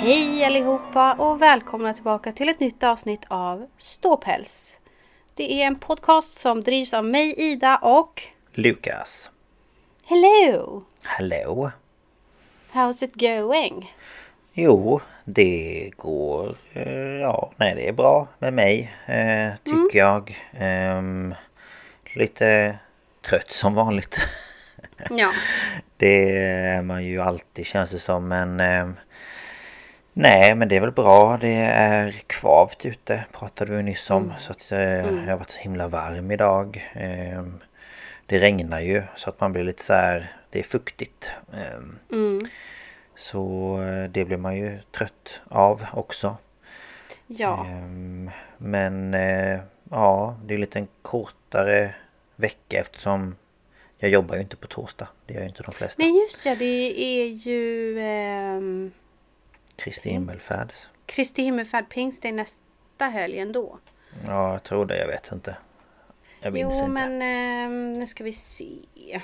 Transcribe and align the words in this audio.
Hej 0.00 0.44
allihopa 0.44 1.12
och 1.14 1.42
välkomna 1.42 1.94
tillbaka 1.94 2.32
till 2.32 2.48
ett 2.48 2.60
nytt 2.60 2.82
avsnitt 2.82 3.24
av 3.28 3.66
Ståpäls. 3.78 4.78
Det 5.34 5.52
är 5.62 5.66
en 5.66 5.76
podcast 5.78 6.38
som 6.38 6.62
drivs 6.62 6.94
av 6.94 7.04
mig 7.04 7.34
Ida 7.38 7.76
och 7.76 8.22
Lukas. 8.52 9.30
Hello! 10.04 10.84
Hallå! 11.02 11.70
How's 12.72 13.04
it 13.04 13.14
going? 13.14 13.94
Jo, 14.52 15.00
det 15.24 15.90
går... 15.96 16.56
eh, 16.72 16.92
Ja, 17.20 17.50
nej 17.56 17.74
det 17.74 17.88
är 17.88 17.92
bra 17.92 18.28
med 18.38 18.52
mig. 18.52 18.92
eh, 19.06 19.52
Tycker 19.64 19.98
jag. 19.98 20.38
Ehm, 20.52 21.34
lite 22.14 22.78
trött 23.22 23.50
som 23.52 23.74
vanligt. 23.74 24.16
Ja, 25.10 25.32
Det 25.96 26.36
är 26.46 26.82
man 26.82 27.04
ju 27.04 27.20
alltid 27.20 27.66
känns 27.66 27.90
det 27.90 27.98
som 27.98 28.28
men... 28.28 28.60
ehm, 28.60 28.94
Nej 30.20 30.54
men 30.54 30.68
det 30.68 30.76
är 30.76 30.80
väl 30.80 30.90
bra. 30.92 31.36
Det 31.40 31.54
är 31.74 32.10
kvavt 32.26 32.86
ute 32.86 33.24
pratade 33.32 33.76
vi 33.76 33.82
nyss 33.82 34.10
om. 34.10 34.32
Så 34.38 34.52
att 34.52 34.72
eh, 34.72 34.80
jag 34.80 35.26
har 35.26 35.36
varit 35.36 35.50
så 35.50 35.60
himla 35.60 35.88
varm 35.88 36.30
idag. 36.30 36.90
Ehm, 36.94 37.60
Det 38.26 38.38
regnar 38.38 38.80
ju 38.80 39.02
så 39.16 39.30
att 39.30 39.40
man 39.40 39.52
blir 39.52 39.64
lite 39.64 39.84
så 39.84 39.94
här... 39.94 40.32
Det 40.50 40.58
är 40.58 40.62
fuktigt. 40.62 41.32
Ehm, 41.52 41.98
mm. 42.12 42.46
Så 43.16 43.76
eh, 43.82 44.10
det 44.10 44.24
blir 44.24 44.36
man 44.36 44.56
ju 44.56 44.78
trött 44.96 45.40
av 45.48 45.86
också. 45.92 46.36
ja. 47.26 47.66
Ehm, 47.66 48.30
Men 48.58 49.14
eh, 49.14 49.60
ja, 49.90 50.36
det 50.44 50.54
är 50.54 50.58
lite 50.58 50.78
en 50.78 50.88
kortare 51.02 51.94
vecka 52.36 52.80
eftersom 52.80 53.36
jag 53.98 54.10
jobbar 54.10 54.34
ju 54.34 54.40
inte 54.40 54.56
på 54.56 54.66
torsdag. 54.66 55.08
Det 55.26 55.34
gör 55.34 55.40
ju 55.42 55.48
inte 55.48 55.62
de 55.62 55.72
flesta. 55.72 56.02
Nej 56.02 56.20
just 56.20 56.46
ja, 56.46 56.54
det 56.54 57.02
är 57.02 57.26
ju 57.26 57.98
Kristi 59.80 60.10
himmelfärd. 60.10 60.72
Kristi 61.06 61.42
himmelfärd 61.42 61.88
pingst 61.88 62.24
är 62.24 62.32
nästa 62.32 63.04
helg 63.04 63.38
ändå. 63.38 63.78
Ja, 64.26 64.52
jag 64.52 64.62
tror 64.62 64.86
det. 64.86 64.98
Jag 64.98 65.06
vet 65.06 65.32
inte. 65.32 65.56
Jag 66.40 66.52
minns 66.52 66.74
Jo 66.74 66.80
inte. 66.80 66.90
men 66.92 67.22
ehm, 67.22 67.92
nu 67.92 68.06
ska 68.06 68.24
vi 68.24 68.32
se. 68.32 69.20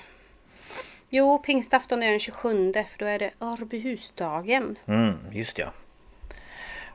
Jo, 1.09 1.39
pingstafton 1.39 2.03
är 2.03 2.11
den 2.11 2.19
27 2.21 2.73
för 2.73 2.99
då 2.99 3.07
är 3.07 3.19
det 3.19 3.31
Örbyhusdagen. 3.41 4.79
Mm, 4.87 5.15
just 5.33 5.59
ja. 5.59 5.67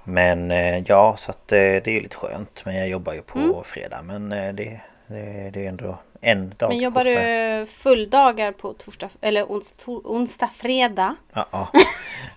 Men 0.03 0.51
eh, 0.51 0.83
ja, 0.87 1.15
så 1.17 1.31
att 1.31 1.51
eh, 1.51 1.57
det 1.57 1.87
är 1.87 1.91
ju 1.91 1.99
lite 2.01 2.15
skönt. 2.15 2.65
Men 2.65 2.75
jag 2.75 2.89
jobbar 2.89 3.13
ju 3.13 3.21
på 3.21 3.39
Mm. 3.39 3.63
fredag. 3.63 4.01
Men 4.03 4.31
eh, 4.31 4.53
det, 4.53 4.81
det, 5.07 5.49
det 5.53 5.65
är 5.65 5.69
ändå 5.69 5.97
en 6.21 6.53
dag 6.57 6.69
Men 6.69 6.77
jobbar 6.77 7.03
du 7.03 7.65
fulldagar 7.65 8.51
på 8.51 8.73
torsdag 8.73 9.09
eller 9.21 9.51
ons, 9.51 9.71
to, 9.71 10.01
onsdag, 10.05 10.49
fredag? 10.55 11.15
Ja, 11.33 11.45
ja. 11.51 11.67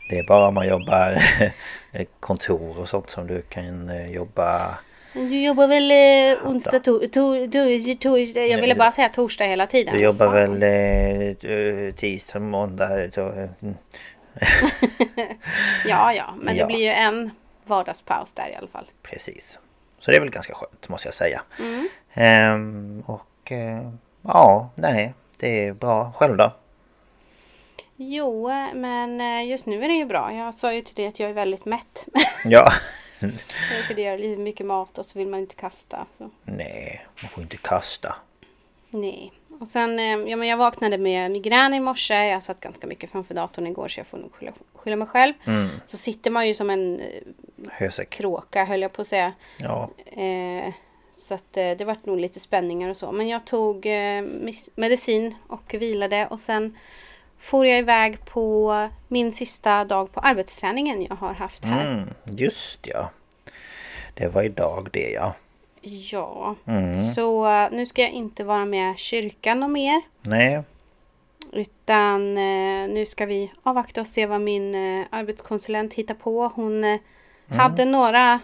Det 0.08 0.18
är 0.18 0.26
bara 0.26 0.48
om 0.48 0.54
man 0.54 0.68
jobbar 0.68 1.18
kontor 2.20 2.78
och 2.78 2.88
sånt 2.88 3.10
som 3.10 3.26
du 3.26 3.42
kan 3.42 3.88
eh, 3.88 4.10
jobba 4.10 4.74
Du 5.12 5.42
jobbar 5.42 5.66
väl 5.68 5.90
eh, 5.90 6.46
onsdag, 6.50 6.80
to, 6.80 6.98
to, 6.98 7.46
to, 7.52 7.94
torsdag? 8.00 8.46
Jag 8.46 8.60
ville 8.60 8.74
bara 8.74 8.92
säga 8.92 9.08
torsdag 9.08 9.44
hela 9.44 9.66
tiden. 9.66 9.96
Du 9.96 10.02
jobbar 10.02 10.26
Fan. 10.26 10.34
väl 10.34 10.62
eh, 10.62 11.50
eh, 11.52 11.94
tisdag, 11.94 12.40
måndag? 12.40 13.12
Så, 13.14 13.28
eh, 13.28 13.48
mm. 13.62 13.74
Ja, 15.86 16.12
ja, 16.12 16.34
men 16.40 16.56
Ja. 16.56 16.62
det 16.62 16.66
blir 16.66 16.78
ju 16.84 16.90
en 16.90 17.30
vardagspaus 17.64 18.32
där 18.32 18.48
i 18.48 18.54
alla 18.54 18.68
fall. 18.68 18.86
precis. 19.02 19.58
Så 19.98 20.10
det 20.10 20.16
är 20.16 20.20
väl 20.20 20.30
ganska 20.30 20.54
skönt 20.54 20.88
måste 20.88 21.08
jag 21.08 21.14
säga. 21.14 21.42
Mm. 21.58 21.88
Ehm, 22.14 23.02
och 23.06 23.22
eh, 23.52 23.90
ja, 24.22 24.68
nej. 24.74 25.14
Det 25.38 25.66
är 25.66 25.72
bra. 25.72 26.12
Själv 26.16 26.36
då? 26.36 26.52
Jo, 27.96 28.48
men 28.74 29.20
eh, 29.20 29.48
just 29.48 29.66
nu 29.66 29.84
är 29.84 29.88
det 29.88 29.94
ju 29.94 30.04
bra. 30.04 30.32
Jag 30.32 30.54
sa 30.54 30.72
ju 30.72 30.80
till 30.82 30.94
dig 30.94 31.06
att 31.06 31.20
jag 31.20 31.30
är 31.30 31.34
väldigt 31.34 31.64
mätt. 31.64 32.08
Ja. 32.44 32.72
För 33.88 33.94
det 33.94 34.02
gör 34.02 34.18
lite 34.18 34.40
mycket 34.40 34.66
mat 34.66 34.98
och 34.98 35.06
så 35.06 35.18
vill 35.18 35.28
man 35.28 35.40
inte 35.40 35.54
kasta. 35.54 36.06
Så. 36.18 36.30
nej, 36.44 37.06
man 37.22 37.28
får 37.28 37.42
inte 37.42 37.56
kasta. 37.56 38.14
Nej. 38.90 39.32
Och 39.60 39.68
sen, 39.68 39.98
eh, 39.98 40.04
ja 40.30 40.36
men 40.36 40.48
jag 40.48 40.56
vaknade 40.56 40.98
med 40.98 41.30
migrän 41.30 41.74
i 41.74 41.80
morse. 41.80 42.14
Jag 42.14 42.42
satt 42.42 42.60
ganska 42.60 42.86
mycket 42.86 43.10
framför 43.10 43.34
datorn 43.34 43.66
igår 43.66 43.88
så 43.88 44.00
jag 44.00 44.06
får 44.06 44.18
nog 44.18 44.34
skylla, 44.34 44.52
skylla 44.74 44.96
mig 44.96 45.08
själv. 45.08 45.34
Mm. 45.46 45.68
Så 45.86 45.96
sitter 45.96 46.30
man 46.30 46.48
ju 46.48 46.54
som 46.54 46.70
en 46.70 47.02
Hösäck. 47.70 48.10
kråka 48.10 48.64
höll 48.64 48.82
jag 48.82 48.92
på 48.92 49.00
att 49.02 49.08
säga. 49.08 49.32
Ja. 49.58 49.90
Eh, 50.06 50.72
så 51.24 51.34
att 51.34 51.56
eh, 51.56 51.70
det 51.70 51.84
vart 51.84 52.06
nog 52.06 52.18
lite 52.20 52.40
spänningar 52.40 52.90
och 52.90 52.96
så. 52.96 53.12
Men 53.12 53.28
jag 53.28 53.44
tog 53.44 53.86
eh, 53.86 54.24
medicin 54.74 55.34
och 55.46 55.74
vilade 55.74 56.26
och 56.26 56.40
sen 56.40 56.78
for 57.38 57.66
jag 57.66 57.78
iväg 57.78 58.24
på 58.24 58.88
min 59.08 59.32
sista 59.32 59.84
dag 59.84 60.12
på 60.12 60.20
arbetsträningen 60.20 61.02
jag 61.02 61.16
har 61.16 61.32
haft 61.32 61.64
här. 61.64 61.90
Mm, 61.92 62.08
just 62.38 62.78
ja. 62.86 63.10
Det 64.14 64.26
var 64.28 64.42
idag 64.42 64.88
det 64.92 65.10
ja. 65.10 65.34
Ja, 65.80 66.54
Mm. 66.66 66.94
så 67.12 67.46
eh, 67.48 67.68
nu 67.72 67.86
ska 67.86 68.02
jag 68.02 68.10
inte 68.10 68.44
vara 68.44 68.64
med 68.64 68.98
kyrkan 68.98 69.62
och 69.62 69.70
mer. 69.70 70.00
Nej. 70.22 70.62
Utan 71.52 72.34
nu 72.94 73.06
ska 73.06 73.26
vi 73.26 73.52
avvakta 73.62 74.00
och 74.00 74.06
se 74.06 74.26
vad 74.26 74.40
min 74.40 74.74
arbetskonsulent 75.10 75.94
hittar 75.94 76.14
på. 76.14 76.52
Hon 76.54 76.84
Mm. 76.84 77.00
hade 77.48 77.84
några. 77.84 78.40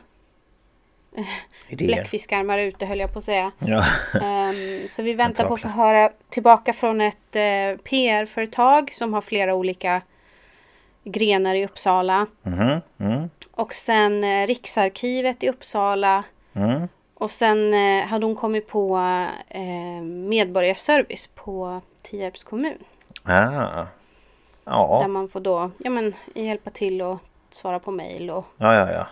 Bläckfiskarmar 1.68 2.58
ute 2.58 2.86
höll 2.86 3.00
jag 3.00 3.12
på 3.12 3.18
att 3.18 3.24
säga. 3.24 3.52
Ja. 3.58 3.84
Ehm, 4.22 4.88
så 4.96 5.02
vi 5.02 5.14
väntar 5.14 5.48
på 5.48 5.54
att 5.54 5.60
få 5.60 5.68
höra 5.68 6.10
tillbaka 6.28 6.72
från 6.72 7.00
ett 7.00 7.36
eh, 7.36 7.80
PR-företag 7.84 8.90
som 8.94 9.14
har 9.14 9.20
flera 9.20 9.54
olika 9.54 10.02
grenar 11.04 11.54
i 11.54 11.64
Uppsala. 11.64 12.26
Mhm. 12.42 12.80
Mm. 12.98 13.30
Och 13.50 13.74
sen 13.74 14.24
eh, 14.24 14.46
Riksarkivet 14.46 15.42
i 15.42 15.48
Uppsala. 15.48 16.24
Mm. 16.52 16.88
Och 17.14 17.30
sen 17.30 17.74
eh, 17.74 18.06
hade 18.06 18.26
hon 18.26 18.36
kommit 18.36 18.68
på 18.68 18.96
eh, 19.48 20.02
medborgarservice 20.04 21.26
på 21.26 21.80
Tierps 22.02 22.44
kommun. 22.44 22.78
Ah. 23.22 23.30
Där 23.34 23.86
Ja. 24.64 25.08
man 25.08 25.28
får 25.28 25.40
då 25.40 25.70
ja, 25.78 25.90
men, 25.90 26.14
hjälpa 26.34 26.70
till 26.70 27.02
och 27.02 27.18
svara 27.50 27.78
på 27.78 27.90
mail 27.90 28.30
och 28.30 28.44
Ja, 28.56 28.74
ja, 28.74 28.92
ja. 28.92 29.06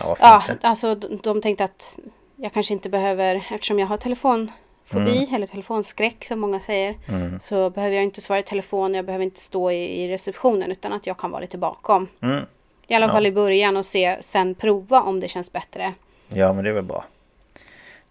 Ja, 0.00 0.16
Ja, 0.20 0.42
alltså 0.60 0.94
de, 0.94 1.16
de 1.22 1.40
tänkte 1.42 1.64
att 1.64 1.98
jag 2.36 2.52
kanske 2.52 2.72
inte 2.72 2.88
behöver, 2.88 3.46
eftersom 3.50 3.78
jag 3.78 3.86
har 3.86 3.96
telefonfobi 3.96 4.52
Mm. 4.90 5.34
eller 5.34 5.46
telefonskräck 5.46 6.24
som 6.24 6.40
många 6.40 6.60
säger. 6.60 6.94
Så 7.40 7.70
behöver 7.70 7.94
jag 7.96 8.04
inte 8.04 8.20
svara 8.20 8.38
i 8.38 8.42
telefon, 8.42 8.94
jag 8.94 9.04
behöver 9.04 9.24
inte 9.24 9.40
stå 9.40 9.70
i, 9.70 10.02
i 10.04 10.08
receptionen 10.08 10.70
utan 10.70 10.92
att 10.92 11.06
jag 11.06 11.16
kan 11.18 11.30
vara 11.30 11.40
lite 11.40 11.58
bakom. 11.58 12.08
Mm. 12.20 12.44
I 12.86 12.94
alla 12.94 13.06
Ja. 13.06 13.12
fall 13.12 13.26
i 13.26 13.32
början 13.32 13.76
och 13.76 13.86
se, 13.86 14.16
sen 14.20 14.54
prova 14.54 15.00
om 15.02 15.20
det 15.20 15.28
känns 15.28 15.52
bättre. 15.52 15.94
Ja, 16.28 16.52
men 16.52 16.64
det 16.64 16.70
är 16.70 16.74
väl 16.74 16.84
bra. 16.84 17.04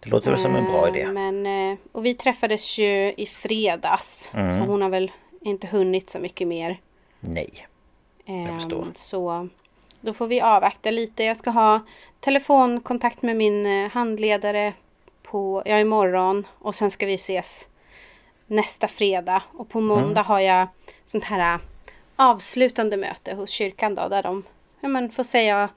Det 0.00 0.10
låter 0.10 0.30
väl 0.30 0.40
som 0.40 0.56
en 0.56 0.64
bra 0.64 0.88
Eh, 0.88 0.94
idé. 0.96 1.06
Men, 1.12 1.46
eh, 1.72 1.78
och 1.92 2.04
vi 2.06 2.14
träffades 2.14 2.78
ju 2.78 3.12
i 3.16 3.26
fredags. 3.26 4.30
Mm. 4.34 4.54
Så 4.54 4.70
hon 4.70 4.82
har 4.82 4.88
väl 4.88 5.10
inte 5.40 5.66
hunnit 5.66 6.10
så 6.10 6.18
mycket 6.18 6.48
mer. 6.48 6.80
Nej. 7.20 7.66
Ehm, 8.26 8.54
förstår. 8.54 8.86
Så 8.94 9.48
då 10.06 10.12
får 10.12 10.26
vi 10.26 10.40
avvakta 10.40 10.90
lite. 10.90 11.24
Jag 11.24 11.36
ska 11.36 11.50
ha 11.50 11.80
telefonkontakt 12.20 13.22
med 13.22 13.36
min 13.36 13.66
eh, 13.66 13.90
handledare 13.90 14.72
på, 15.22 15.62
ja, 15.66 15.78
imorgon. 15.78 16.46
Och 16.58 16.74
sen 16.74 16.90
ska 16.90 17.06
vi 17.06 17.14
ses 17.14 17.68
nästa 18.46 18.88
fredag. 18.88 19.42
Och 19.52 19.68
på 19.68 19.80
måndag 19.80 20.22
har 20.22 20.40
jag 20.40 20.68
sånt 21.04 21.24
här 21.24 21.54
eh, 21.54 21.60
avslutande 22.16 22.96
möte 22.96 23.34
hos 23.34 23.50
kyrkan 23.50 23.94
då. 23.94 24.08
Där 24.08 24.22
de 24.22 24.44
ja, 24.80 24.88
men, 24.88 25.10
får 25.10 25.22
säga 25.22 25.68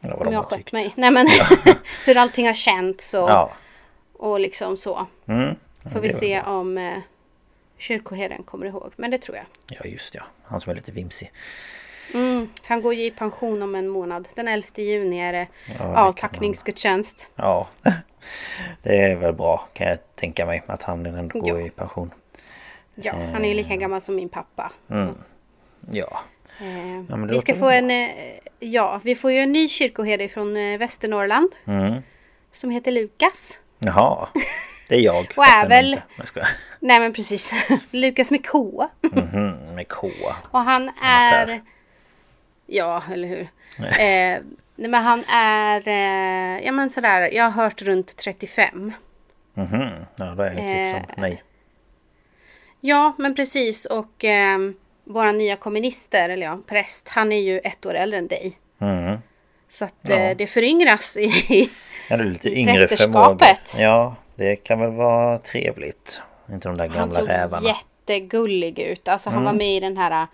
vad 0.00 0.26
om 0.26 0.32
jag 0.32 0.38
har 0.38 0.44
skött 0.44 0.58
tyckt. 0.58 0.72
mig. 0.72 0.92
Nej 0.96 1.10
men 1.10 1.26
hur 2.06 2.16
allting 2.16 2.46
har 2.46 2.54
känts 2.54 3.14
och, 3.14 3.30
Ja. 3.30 3.52
och 4.12 4.40
liksom 4.40 4.76
så. 4.76 5.06
Mm. 5.26 5.54
Får 5.92 6.00
vi 6.00 6.10
se 6.10 6.40
bra. 6.40 6.52
om 6.52 6.78
eh, 6.78 6.98
kyrkoherden 7.78 8.42
kommer 8.42 8.66
ihåg. 8.66 8.92
Men 8.96 9.10
det 9.10 9.18
tror 9.18 9.36
jag. 9.36 9.46
Ja, 9.66 9.84
just 9.90 10.14
ja. 10.14 10.22
Han 10.44 10.60
som 10.60 10.70
är 10.70 10.74
lite 10.76 10.92
vimsig. 10.92 11.32
Mm, 12.14 12.48
han 12.64 12.82
går 12.82 12.94
ju 12.94 13.04
i 13.04 13.10
pension 13.10 13.62
om 13.62 13.74
en 13.74 13.88
månad. 13.88 14.28
Den 14.34 14.48
11 14.48 14.66
juni 14.76 15.20
är 15.20 15.32
det 15.32 15.46
Ja, 15.78 15.96
avtackningsgudstjänst. 15.96 17.30
Ja. 17.36 17.68
Det 18.82 18.96
är 19.02 19.16
väl 19.16 19.32
bra 19.32 19.68
kan 19.72 19.86
jag 19.86 19.98
tänka 20.14 20.46
mig 20.46 20.62
att 20.66 20.82
han 20.82 21.06
ändå 21.06 21.40
går 21.40 21.60
Ja. 21.60 21.66
i 21.66 21.70
pension. 21.70 22.10
Ja, 22.94 23.12
han 23.32 23.44
är 23.44 23.48
ju 23.48 23.54
lika 23.54 23.76
gammal 23.76 24.00
som 24.00 24.16
min 24.16 24.28
pappa. 24.28 24.72
Ja. 25.90 26.20
Eh, 26.60 27.16
det 27.16 27.32
vi 27.32 27.38
ska 27.40 27.54
få 27.54 27.60
bra. 27.60 27.72
en... 27.74 27.90
Eh, 27.90 28.08
ja, 28.60 29.00
vi 29.04 29.14
får 29.14 29.32
ju 29.32 29.38
en 29.38 29.52
ny 29.52 29.68
kyrkoherde 29.68 30.28
från 30.28 30.56
eh, 30.56 30.78
Västernorrland. 30.78 31.48
Mm. 31.64 32.02
Som 32.52 32.70
heter 32.70 32.92
Lukas. 32.92 33.60
Jaha. 33.78 34.28
Det 34.88 34.94
är 34.94 35.00
jag. 35.00 35.32
Och 35.36 35.44
är 35.44 35.68
väl-. 35.68 36.00
Nej 36.80 37.00
men 37.00 37.12
precis. 37.12 37.52
Lukas 37.90 38.30
med 38.30 38.46
K. 38.46 38.88
Mhm, 39.02 39.74
med 39.74 39.88
K. 39.88 40.08
Och 40.50 40.60
han 40.60 40.90
är... 41.02 41.62
Ja, 42.66 43.02
eller 43.12 43.28
hur. 43.28 43.40
Eh, 43.78 44.40
nej 44.76 44.90
men 44.90 44.94
han 45.04 45.24
är... 45.24 45.88
Eh, 45.88 46.64
ja 46.66 46.72
men 46.72 46.90
sådär, 46.90 47.30
jag 47.32 47.44
har 47.44 47.50
hört 47.64 47.82
runt 47.82 48.16
35. 48.16 48.92
Mhm. 49.54 49.88
Ja, 50.16 50.24
då 50.36 50.42
är 50.42 50.50
det 50.50 50.56
typ 50.56 51.08
Eh, 51.08 51.14
som 51.14 51.20
mig. 51.22 51.42
Ja, 52.80 53.14
men 53.18 53.34
precis. 53.34 53.84
Och 53.84 54.24
eh, 54.24 54.58
våra 55.04 55.32
nya 55.32 55.56
kommunister, 55.56 56.28
eller 56.28 56.46
ja, 56.46 56.58
präst, 56.66 57.08
han 57.08 57.32
är 57.32 57.40
ju 57.40 57.58
ett 57.58 57.86
år 57.86 57.94
äldre 57.94 58.18
än 58.18 58.26
dig. 58.28 58.58
Mm. 58.78 59.18
Så 59.70 59.84
att 59.84 59.94
Ja. 60.02 60.14
eh, 60.14 60.36
det 60.36 60.46
föryngras 60.46 61.16
i... 61.16 61.70
Ja, 62.10 62.16
det 62.16 62.22
är 62.22 62.26
lite 62.28 62.48
i 62.48 62.58
yngre 62.58 62.88
förmågor. 62.88 63.46
Ja, 63.78 64.16
det 64.34 64.56
kan 64.56 64.80
väl 64.80 64.90
vara 64.90 65.38
trevligt. 65.38 66.20
Inte 66.52 66.68
de 66.68 66.76
där 66.76 66.88
Han 66.88 66.96
gamla 66.98 67.18
såg 67.20 67.28
rävarna. 67.28 67.68
jättegullig 67.68 68.78
ut. 68.78 69.08
Alltså 69.08 69.30
han 69.30 69.38
Mm. 69.38 69.44
var 69.44 69.58
med 69.58 69.76
i 69.76 69.80
den 69.80 69.96
här 69.96 70.22
eh, 70.22 70.28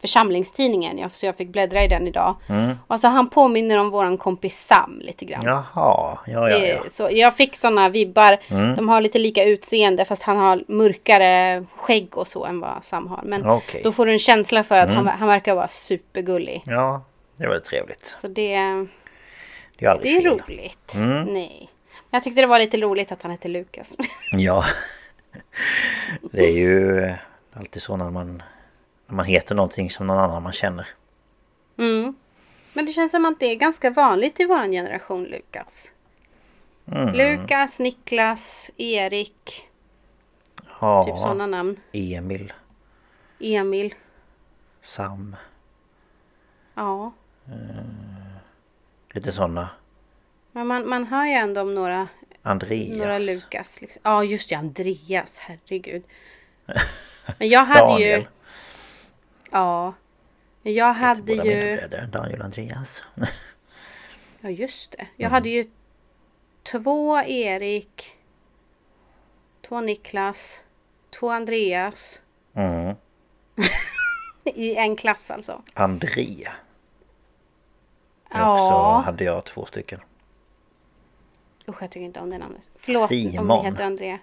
församlingstidningen. 0.00 0.98
Ja, 0.98 1.08
så 1.08 1.26
jag 1.26 1.36
fick 1.36 1.48
bläddra 1.48 1.84
i 1.84 1.88
den 1.88 2.06
idag. 2.06 2.36
Mm. 2.48 2.74
Alltså 2.86 3.08
han 3.08 3.30
påminner 3.30 3.78
om 3.78 3.90
våran 3.90 4.18
kompis 4.18 4.58
Sam 4.58 5.00
lite 5.04 5.24
grann. 5.24 5.42
Jaha, 5.44 5.64
ja, 5.74 6.18
ja, 6.26 6.50
ja. 6.50 6.58
Eh, 6.66 6.80
Så 6.90 7.08
jag 7.12 7.36
fick 7.36 7.56
sådana 7.56 7.88
vibbar. 7.88 8.38
Mm. 8.48 8.74
De 8.74 8.88
har 8.88 9.00
lite 9.00 9.18
lika 9.18 9.44
utseende 9.44 10.04
fast 10.04 10.22
han 10.22 10.36
har 10.36 10.64
mörkare 10.68 11.64
skägg 11.76 12.16
och 12.18 12.28
så 12.28 12.44
än 12.44 12.60
vad 12.60 12.84
Sam 12.84 13.06
har. 13.06 13.20
Men 13.24 13.46
Okej. 13.50 13.80
då 13.84 13.92
får 13.92 14.06
du 14.06 14.12
en 14.12 14.18
känsla 14.18 14.64
för 14.64 14.78
att 14.78 14.90
Mm. 14.90 15.06
han, 15.06 15.18
han 15.18 15.28
verkar 15.28 15.54
vara 15.54 15.68
supergullig. 15.68 16.62
Ja, 16.66 17.02
det 17.36 17.46
var 17.48 17.58
trevligt. 17.58 18.06
Så 18.20 18.28
det, 18.28 18.32
Det 19.78 19.84
är 19.86 19.98
det 20.02 20.08
är 20.16 20.22
roligt. 20.22 20.94
Mm. 20.94 21.24
Nej. 21.24 21.68
Jag 22.10 22.22
tyckte 22.24 22.40
det 22.40 22.46
var 22.46 22.58
lite 22.58 22.76
roligt 22.76 23.12
att 23.12 23.22
han 23.22 23.30
hette 23.30 23.48
Lukas. 23.48 23.96
Ja. 24.32 24.64
Det 26.32 26.44
är 26.46 26.52
ju 26.58 27.12
alltid 27.52 27.82
så 27.82 27.96
när 27.96 28.10
man, 28.10 28.42
när 29.06 29.14
man 29.16 29.24
heter 29.26 29.54
någonting 29.54 29.90
som 29.90 30.06
någon 30.06 30.18
annan 30.18 30.42
man 30.42 30.52
känner. 30.52 30.88
Mm. 31.78 32.14
Men 32.72 32.86
det 32.86 32.92
känns 32.92 33.10
som 33.10 33.24
att 33.24 33.40
det 33.40 33.46
är 33.46 33.54
ganska 33.56 33.90
vanligt 33.90 34.40
i 34.40 34.44
våran 34.44 34.70
generation 34.72 35.24
Lukas. 35.24 35.92
Mm. 36.92 37.14
Lukas, 37.14 37.80
Niklas, 37.80 38.70
Erik. 38.76 39.68
Ja, 40.80 41.04
Typ 41.04 41.18
sådana 41.18 41.46
namn. 41.46 41.76
Emil, 41.92 42.52
Emil. 43.40 43.94
Sam, 44.82 45.36
Ja. 46.74 47.12
lite 49.12 49.32
sådana. 49.32 49.68
Men 50.52 50.66
man, 50.66 50.88
man 50.88 51.04
hör 51.04 51.24
ju 51.26 51.32
ändå 51.32 51.60
om 51.60 51.74
några, 51.74 52.08
Andreas. 52.42 52.98
några 52.98 53.18
Lukas. 53.18 53.80
Liksom. 53.80 54.00
Ja 54.04 54.24
just 54.24 54.50
det, 54.50 54.54
Andreas. 54.56 55.38
Herregud. 55.38 56.02
Men 57.38 57.48
jag 57.48 57.64
hade 57.64 57.80
Daniel. 57.80 58.20
ju... 58.20 58.26
Ja. 59.56 59.94
Jag 60.62 60.92
hade 60.94 61.22
mina 61.22 61.44
ju... 61.44 61.76
bröder, 61.76 62.06
Daniel 62.06 62.38
och 62.38 62.44
Andreas. 62.44 63.02
Ja 64.40 64.50
just 64.50 64.92
det. 64.92 64.98
Mm. 64.98 65.12
Jag 65.16 65.30
hade 65.30 65.48
ju 65.48 65.64
två 66.62 67.20
Erik. 67.20 68.16
Två 69.68 69.80
Niklas. 69.80 70.62
Två 71.10 71.30
Andreas. 71.30 72.22
Mm. 72.54 72.96
I 74.44 74.76
en 74.76 74.96
klass 74.96 75.30
alltså. 75.30 75.62
Andrea. 75.74 76.52
Ja. 78.30 78.52
Också 78.52 79.04
hade 79.06 79.24
jag 79.24 79.44
två 79.44 79.66
stycken. 79.66 80.00
Usch 81.68 81.82
jag 81.82 81.90
tycker 81.90 82.06
inte 82.06 82.20
om 82.20 82.30
det 82.30 82.38
namnet. 82.38 82.62
Förlåt 82.76 83.02
om 83.02 83.08
Simon. 83.08 83.62
ni 83.62 83.70
heter 83.70 83.84
Andrea. 83.84 84.18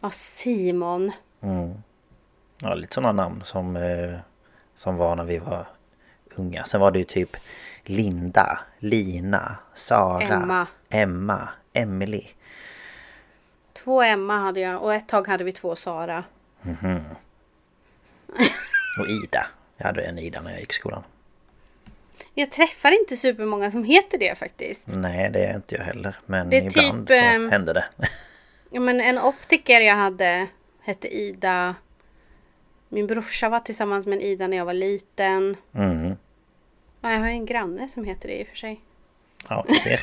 Ja 0.00 0.10
Simon. 0.10 1.12
Mm. 1.40 1.82
Ja, 2.58 2.74
lite 2.74 2.94
sådana 2.94 3.22
namn 3.22 3.42
som, 3.44 3.76
eh, 3.76 4.18
som 4.80 4.96
var 4.96 5.16
när 5.16 5.24
vi 5.24 5.38
var 5.38 5.66
unga. 6.34 6.64
Sen 6.64 6.80
var 6.80 6.90
det 6.90 6.98
ju 6.98 7.04
typ 7.04 7.36
Linda, 7.84 8.58
Lina, 8.78 9.56
Sara, 9.74 10.22
Emma. 10.22 10.66
Emma, 10.88 11.48
Emily. 11.72 12.22
Två 13.72 14.02
Emma 14.02 14.38
hade 14.38 14.60
jag 14.60 14.82
och 14.82 14.94
ett 14.94 15.08
tag 15.08 15.28
hade 15.28 15.44
vi 15.44 15.52
två 15.52 15.76
Sara. 15.76 16.24
Och 18.98 19.08
Ida. 19.08 19.46
Jag 19.76 19.86
hade 19.86 20.02
en 20.02 20.18
Ida 20.18 20.40
när 20.40 20.50
jag 20.50 20.60
gick 20.60 20.70
i 20.70 20.74
skolan. 20.74 21.02
Jag 22.34 22.50
träffar 22.50 23.00
inte 23.00 23.16
supermånga 23.16 23.70
som 23.70 23.84
heter 23.84 24.18
det 24.18 24.38
faktiskt. 24.38 24.88
Nej, 24.88 25.30
det 25.30 25.44
är 25.44 25.56
inte 25.56 25.74
jag 25.74 25.84
heller. 25.84 26.16
Men 26.26 26.52
ibland 26.52 27.08
typ, 27.08 27.18
så 27.18 27.24
ehm, 27.24 27.50
hände 27.50 27.72
det. 27.72 27.84
Ja, 28.70 28.80
men 28.80 29.00
en 29.00 29.18
optiker 29.18 29.80
jag 29.80 29.96
hade 29.96 30.46
hette 30.82 31.08
Ida. 31.08 31.74
Min 32.92 33.06
brorsa 33.06 33.48
var 33.48 33.60
tillsammans 33.60 34.06
med 34.06 34.16
en 34.18 34.22
Ida 34.24 34.46
när 34.46 34.56
jag 34.56 34.64
var 34.64 34.74
liten. 34.74 35.56
Mm. 35.74 36.16
Ja, 37.00 37.12
jag 37.12 37.18
har 37.18 37.26
en 37.28 37.46
granne 37.46 37.88
som 37.88 38.04
heter 38.04 38.28
det 38.28 38.40
i 38.40 38.42
och 38.42 38.46
för 38.48 38.56
sig. 38.56 38.80
Ja, 39.48 39.64
du 39.68 39.74
ser. 39.74 40.00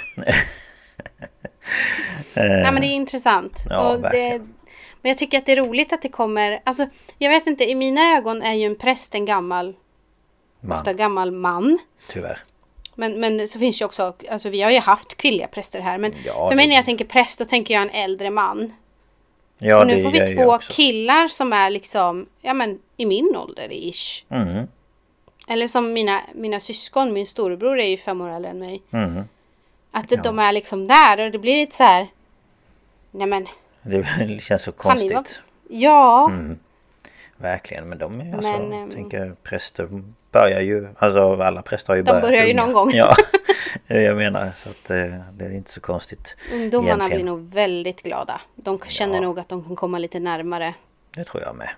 Ja 2.35 2.71
men 2.71 2.81
det 2.81 2.87
är 2.87 2.95
intressant. 2.95 3.53
Eh, 3.57 3.65
Ja, 3.69 3.89
och 3.89 3.95
det, 3.95 4.01
verkligen. 4.01 4.53
men 5.01 5.09
jag 5.09 5.17
tycker 5.17 5.37
att 5.37 5.45
det 5.45 5.51
är 5.51 5.63
roligt 5.63 5.93
att 5.93 6.01
det 6.01 6.09
kommer. 6.09 6.59
Alltså 6.63 6.87
jag 7.17 7.29
vet 7.29 7.47
inte, 7.47 7.69
i 7.69 7.75
mina 7.75 8.17
ögon 8.17 8.41
är 8.41 8.53
ju 8.53 8.65
en 8.65 8.75
präst 8.75 9.15
en 9.15 9.25
gammal, 9.25 9.75
ofta 10.61 10.83
Man, 10.83 10.97
gammal 10.97 11.31
man. 11.31 11.77
tyvärr. 12.09 12.39
Men, 12.95 13.19
men 13.19 13.47
så 13.47 13.59
finns 13.59 13.81
ju 13.81 13.85
också, 13.85 14.13
alltså 14.29 14.49
vi 14.49 14.61
har 14.61 14.71
ju 14.71 14.79
haft 14.79 15.17
kvinnliga 15.17 15.47
präster 15.47 15.79
här. 15.79 15.97
Men 15.97 16.13
Ja, 16.25 16.49
för 16.49 16.55
mig 16.55 16.65
det- 16.65 16.69
när 16.69 16.75
jag 16.75 16.85
tänker 16.85 17.05
präst 17.05 17.39
då 17.39 17.45
tänker 17.45 17.73
jag 17.73 17.83
en 17.83 17.89
äldre 17.89 18.29
man. 18.29 18.73
Ja, 19.57 19.79
och 19.79 19.87
nu 19.87 20.03
får 20.03 20.11
vi 20.11 20.35
två 20.35 20.57
killar 20.57 21.27
som 21.27 21.53
är 21.53 21.69
liksom, 21.69 22.25
ja 22.41 22.53
men 22.53 22.79
i 22.97 23.05
min 23.05 23.35
ålder 23.35 23.67
ish. 23.71 24.25
Mm. 24.29 24.67
Eller 25.47 25.67
som 25.67 25.93
mina, 25.93 26.21
mina 26.33 26.59
syskon, 26.59 27.13
min 27.13 27.27
storebror 27.27 27.79
är 27.79 27.87
ju 27.87 27.97
fem 27.97 28.21
år 28.21 28.29
äldre 28.29 28.51
än 28.51 28.59
mig. 28.59 28.81
Mm. 28.91 29.23
Att 29.91 30.09
de 30.23 30.39
är 30.39 30.51
liksom 30.51 30.87
där 30.87 31.19
och 31.25 31.31
det 31.31 31.39
blir 31.39 31.55
lite 31.55 31.75
så 31.75 31.83
här. 31.83 32.07
Nej 33.11 33.27
men, 33.27 33.47
Det 33.81 34.41
känns 34.43 34.63
så 34.63 34.71
Kan 34.71 34.97
ni 34.97 35.07
vara- 35.07 35.15
konstigt. 35.15 35.41
Verkligen, 37.37 37.89
men 37.89 37.97
de 37.97 38.21
är 38.21 38.33
alltså, 38.33 38.51
Men, 38.51 38.73
ehm, 38.73 38.79
jag 38.81 38.91
tänker 38.91 39.35
präster 39.43 39.89
börjar 40.31 40.61
ju, 40.61 40.87
alltså 40.99 41.41
alla 41.41 41.61
präster 41.61 41.87
har 41.87 41.95
ju 41.95 42.01
De 42.03 42.11
börjat 42.11 42.21
börjar 42.23 42.45
ju 42.45 42.53
unga. 42.53 42.65
någon 42.65 42.73
gång. 42.73 42.91
Ja, 42.93 43.15
det 43.87 43.93
är 43.93 43.97
det 43.97 44.03
jag 44.03 44.17
menar. 44.17 44.45
Så 44.55 44.69
att 44.69 44.89
eh, 44.89 45.19
det 45.33 45.45
är 45.45 45.51
inte 45.53 45.71
så 45.71 45.81
konstigt. 45.81 46.37
Ungdomarna 46.53 46.91
egentligen. 46.93 47.21
blir 47.23 47.31
nog 47.31 47.49
väldigt 47.53 48.03
glada. 48.03 48.41
De 48.55 48.79
känner 48.79 49.15
Ja. 49.15 49.21
nog 49.21 49.39
att 49.39 49.49
de 49.49 49.63
kan 49.63 49.75
komma 49.75 49.99
lite 49.99 50.19
närmare. 50.19 50.73
Det 51.15 51.23
tror 51.23 51.43
jag 51.43 51.55
med. 51.55 51.69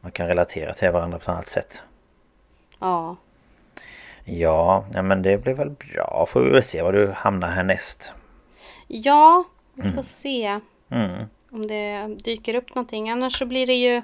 Man 0.00 0.12
kan 0.12 0.26
relatera 0.26 0.74
till 0.74 0.90
varandra 0.90 1.18
på 1.18 1.22
ett 1.22 1.28
annat 1.28 1.48
sätt. 1.48 1.82
Ja. 2.78 3.16
Ja, 4.24 4.84
men 4.92 5.22
det 5.22 5.38
blir 5.42 5.54
väl 5.54 5.70
bra. 5.70 6.26
Får 6.28 6.40
vi 6.40 6.50
väl 6.50 6.62
se 6.62 6.82
var 6.82 6.92
du 6.92 7.10
hamnar 7.16 7.48
härnäst. 7.48 8.12
Ja, 8.86 9.44
vi 9.74 9.92
får 9.92 10.02
se 10.02 10.60
Mm. 10.92 11.24
om 11.50 11.66
det 11.66 12.06
dyker 12.24 12.54
upp 12.54 12.74
någonting. 12.74 13.10
Annars 13.10 13.38
så 13.38 13.46
blir 13.46 13.66
det 13.66 13.74
ju 13.74 14.02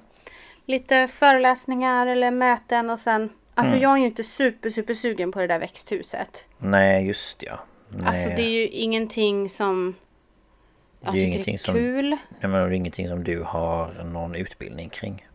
lite 0.66 1.08
föreläsningar 1.08 2.06
eller 2.06 2.30
möten 2.30 2.90
och 2.90 3.00
sen 3.00 3.30
Alltså 3.58 3.73
Mm. 3.75 3.82
jag 3.82 3.92
är 3.92 3.96
ju 3.99 4.04
inte 4.04 4.25
super 4.25 4.70
super 4.70 4.94
sugen 4.94 5.32
på 5.32 5.38
det 5.40 5.46
där 5.46 5.58
växthuset. 5.58 6.44
Nej, 6.58 7.06
just 7.06 7.42
ja. 7.42 7.58
Nej. 7.88 8.08
Alltså 8.08 8.28
det 8.28 8.42
är 8.42 8.49
ju 8.50 8.68
ingenting 8.68 9.49
som 9.49 9.94
jag 11.00 11.14
Det 11.14 11.18
är 11.18 11.20
tycker 11.20 11.26
ingenting 11.32 11.54
är 11.54 11.58
som- 11.58 11.75
kul. 11.75 12.08
Nej, 12.11 12.18
men 12.40 12.50
det 12.52 12.58
är 12.58 12.70
ingenting 12.73 13.08
som 13.08 13.25
du 13.25 13.42
har 13.42 14.04
någon 14.04 14.35
utbildning 14.35 14.88
kring. 14.88 15.26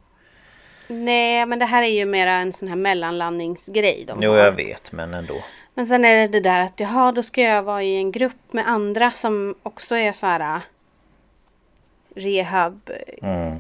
Nej 0.88 1.46
men 1.46 1.60
det 1.60 1.66
här 1.66 1.84
är 1.84 1.88
ju 1.88 2.06
mera 2.06 2.32
en 2.34 2.54
sån 2.54 2.68
här 2.68 2.76
mellanlandningsgrej 2.76 4.04
de 4.08 4.24
Jo, 4.24 4.32
har. 4.32 4.38
jag 4.38 4.52
vet, 4.52 4.92
men 4.92 5.14
ändå. 5.14 5.44
Men 5.74 5.88
sen 5.88 6.06
är 6.06 6.16
det 6.16 6.28
det 6.28 6.40
där 6.40 6.62
att 6.62 6.80
jaha 6.80 7.12
då 7.12 7.24
ska 7.24 7.42
jag 7.42 7.64
vara 7.64 7.84
i 7.84 7.96
en 7.96 8.12
grupp 8.12 8.54
med 8.54 8.68
andra 8.70 9.12
som 9.12 9.56
också 9.64 9.96
är 9.96 10.12
så 10.14 10.26
här 10.26 10.56
äh, 10.56 10.62
rehab. 12.16 12.90
Mm. 13.22 13.58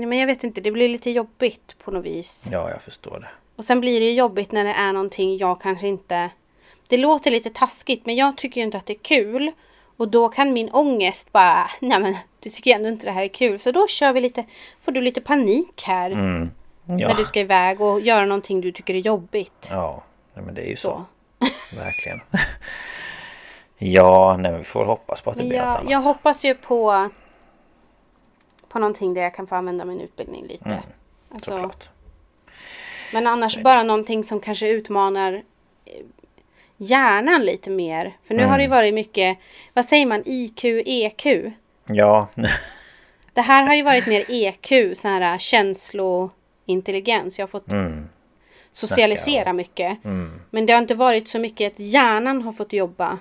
Nej, 0.00 0.06
men 0.06 0.18
jag 0.18 0.26
vet 0.26 0.44
inte, 0.44 0.60
det 0.60 0.70
blir 0.70 0.88
lite 0.88 1.10
jobbigt 1.10 1.76
på 1.84 1.90
något 1.90 2.04
vis. 2.04 2.48
Ja, 2.52 2.70
jag 2.70 2.82
förstår 2.82 3.18
det. 3.20 3.28
Och 3.56 3.64
sen 3.64 3.80
blir 3.80 4.00
det 4.00 4.12
jobbigt 4.12 4.52
när 4.52 4.64
det 4.64 4.72
är 4.72 4.92
någonting 4.92 5.36
jag 5.38 5.60
kanske 5.60 5.88
inte... 5.88 6.30
Det 6.88 6.96
låter 6.96 7.30
lite 7.30 7.50
taskigt 7.50 8.06
men 8.06 8.16
jag 8.16 8.36
tycker 8.36 8.60
ju 8.60 8.64
inte 8.64 8.78
att 8.78 8.86
det 8.86 8.92
är 8.92 8.98
kul. 9.02 9.52
Och 9.96 10.08
då 10.08 10.28
kan 10.28 10.52
min 10.52 10.70
ångest 10.70 11.32
bara, 11.32 11.70
nej 11.80 12.00
men 12.00 12.16
du 12.40 12.50
tycker 12.50 12.74
ändå 12.74 12.88
inte 12.88 13.06
det 13.06 13.12
här 13.12 13.22
är 13.22 13.28
kul. 13.28 13.58
Så 13.58 13.70
då 13.70 13.86
kör 13.86 14.12
vi 14.12 14.20
lite, 14.20 14.44
får 14.80 14.92
du 14.92 15.00
lite 15.00 15.20
panik 15.20 15.82
här. 15.86 16.10
Mm. 16.10 16.50
När 16.84 17.00
Ja, 17.00 17.14
du 17.14 17.24
ska 17.24 17.40
iväg 17.40 17.80
och 17.80 18.00
göra 18.00 18.26
någonting 18.26 18.60
du 18.60 18.72
tycker 18.72 18.94
är 18.94 18.98
jobbigt. 18.98 19.68
ja 19.70 20.02
nej, 20.34 20.44
men 20.44 20.54
det 20.54 20.62
är 20.62 20.68
ju 20.68 20.76
så. 20.76 21.04
Så. 21.40 21.76
Verkligen. 21.76 22.20
ja, 23.78 24.36
nej, 24.38 24.50
men 24.50 24.60
vi 24.60 24.64
får 24.66 24.84
hoppas 24.84 25.20
på 25.20 25.30
att 25.30 25.36
det 25.36 25.42
blir 25.44 25.58
något 25.58 25.66
jag, 25.66 25.76
annat. 25.78 25.90
jag 25.90 26.00
hoppas 26.00 26.44
ju 26.44 26.54
på 26.54 27.10
på 28.70 28.78
någonting 28.78 29.14
där 29.14 29.22
jag 29.22 29.34
kan 29.34 29.46
få 29.46 29.54
använda 29.54 29.84
min 29.84 30.00
utbildning 30.00 30.46
lite. 30.46 30.82
Alltså, 31.34 31.50
Såklart. 31.50 31.88
men 33.12 33.26
annars 33.26 33.62
bara 33.62 33.82
någonting 33.82 34.24
som 34.24 34.40
kanske 34.40 34.68
utmanar 34.68 35.42
eh, 35.84 35.92
hjärnan 36.76 37.44
lite 37.44 37.70
mer. 37.70 38.16
För 38.22 38.34
nu 38.34 38.44
har 38.44 38.58
det 38.58 38.64
ju 38.64 38.70
varit 38.70 38.94
mycket, 38.94 39.38
vad 39.74 39.84
säger 39.84 40.06
man, 40.06 40.22
IQ, 40.26 40.64
EQ? 40.64 41.26
Ja, 41.86 42.28
Det 43.32 43.40
här 43.40 43.66
har 43.66 43.74
ju 43.74 43.82
varit 43.82 44.06
mer 44.06 44.24
EQ, 44.28 44.98
så 44.98 45.08
här 45.08 45.38
känslointelligens. 45.38 47.38
Jag 47.38 47.42
har 47.42 47.48
fått 47.48 47.68
mm. 47.68 48.08
socialisera 48.72 49.42
Snacka, 49.42 49.52
mycket. 49.52 49.98
Men 50.50 50.66
det 50.66 50.72
har 50.72 50.80
inte 50.80 50.94
varit 50.94 51.28
så 51.28 51.38
mycket 51.38 51.72
att 51.72 51.80
hjärnan 51.80 52.42
har 52.42 52.52
fått 52.52 52.72
jobba 52.72 53.18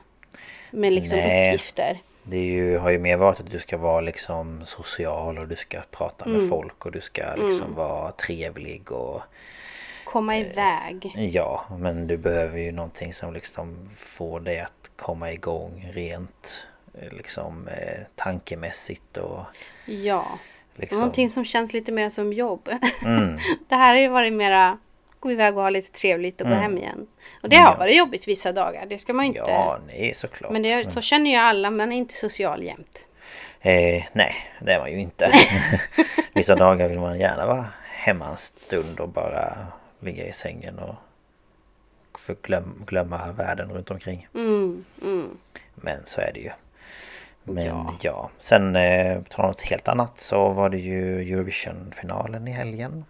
med 0.71 0.93
liksom 0.93 1.17
Nej. 1.17 1.47
uppgifter. 1.47 1.99
Det 2.29 2.37
ju, 2.45 2.77
har 2.77 2.89
ju 2.89 2.99
mer 2.99 3.17
varit 3.17 3.39
att 3.39 3.51
du 3.51 3.59
ska 3.59 3.77
vara 3.77 4.01
liksom 4.01 4.65
social 4.65 5.37
och 5.37 5.47
du 5.47 5.55
ska 5.55 5.81
prata 5.91 6.25
med 6.25 6.35
Mm. 6.37 6.49
folk 6.49 6.85
och 6.85 6.91
du 6.91 7.01
ska 7.01 7.35
liksom 7.35 7.75
vara 7.75 8.11
trevlig 8.11 8.91
och 8.91 9.21
Komma 10.05 10.35
Eh. 10.37 10.41
iväg. 10.47 11.13
ja, 11.33 11.65
men 11.77 12.07
du 12.07 12.17
behöver 12.17 12.59
ju 12.59 12.71
någonting 12.71 13.13
som 13.13 13.33
liksom 13.33 13.89
får 13.95 14.39
dig 14.39 14.59
att 14.59 14.91
komma 14.95 15.31
igång 15.31 15.89
rent 15.93 16.65
eh, 17.01 17.11
liksom 17.13 17.67
eh, 17.67 17.99
tankemässigt 18.15 19.17
och 19.17 19.39
Ja. 19.85 20.25
liksom. 20.75 20.99
Någonting 20.99 21.29
som 21.29 21.45
känns 21.45 21.73
lite 21.73 21.91
mer 21.91 22.09
som 22.09 22.33
jobb. 22.33 22.69
Mm. 23.05 23.37
det 23.69 23.75
här 23.75 23.93
har 23.93 24.01
ju 24.01 24.07
varit 24.07 24.33
mera 24.33 24.77
gå 25.19 25.31
iväg 25.31 25.57
och 25.57 25.63
ha 25.63 25.69
lite 25.69 25.91
trevligt 25.91 26.41
och 26.41 26.47
gå 26.47 26.53
hem 26.53 26.77
igen. 26.77 27.07
Och 27.43 27.49
det 27.49 27.55
har 27.55 27.77
varit 27.77 27.97
jobbigt 27.97 28.27
vissa 28.27 28.51
dagar. 28.51 28.85
Det 28.85 28.97
ska 28.97 29.13
man 29.13 29.25
ju 29.25 29.27
inte. 29.27 29.39
Mm. 29.41 29.53
Ja, 29.53 29.79
nej 29.87 30.13
såklart. 30.15 30.51
Men 30.51 30.61
det, 30.61 30.91
så 30.93 31.01
känner 31.01 31.31
ju 31.31 31.35
alla. 31.37 31.71
Man 31.71 31.91
är 31.91 31.97
inte 31.97 32.13
social 32.13 32.63
jämt. 32.63 33.05
Eh, 33.61 34.03
nej, 34.13 34.35
det 34.61 34.73
är 34.73 34.79
man 34.79 34.91
ju 34.91 34.99
inte. 34.99 35.31
Vissa 36.33 36.55
dagar 36.55 36.89
vill 36.89 36.99
man 36.99 37.19
gärna 37.19 37.45
vara 37.45 37.65
hemma 37.83 38.27
en 38.27 38.37
stund 38.37 38.99
och 38.99 39.09
bara 39.09 39.57
ligga 39.99 40.27
i 40.27 40.33
sängen 40.33 40.79
och 40.79 40.95
glöm, 42.41 42.83
glömma 42.87 43.31
världen 43.31 43.69
runt 43.71 43.91
omkring. 43.91 44.27
Mm, 44.35 44.85
mm. 45.01 45.37
Men 45.75 45.97
så 46.05 46.21
är 46.21 46.31
det 46.33 46.39
ju. 46.39 46.49
Men 47.43 47.65
ja, 47.65 47.95
Ja. 48.01 48.29
sen 48.39 48.75
eh, 48.75 49.21
på 49.21 49.41
något 49.41 49.61
helt 49.61 49.87
annat 49.87 50.21
så 50.21 50.49
var 50.49 50.69
det 50.69 50.77
ju 50.77 51.21
Eurovision-finalen 51.33 52.47
i 52.47 52.51
helgen. 52.51 53.05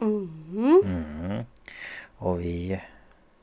Mm. 0.00 0.82
Mm. 0.84 1.44
Och 2.18 2.40
vi... 2.40 2.80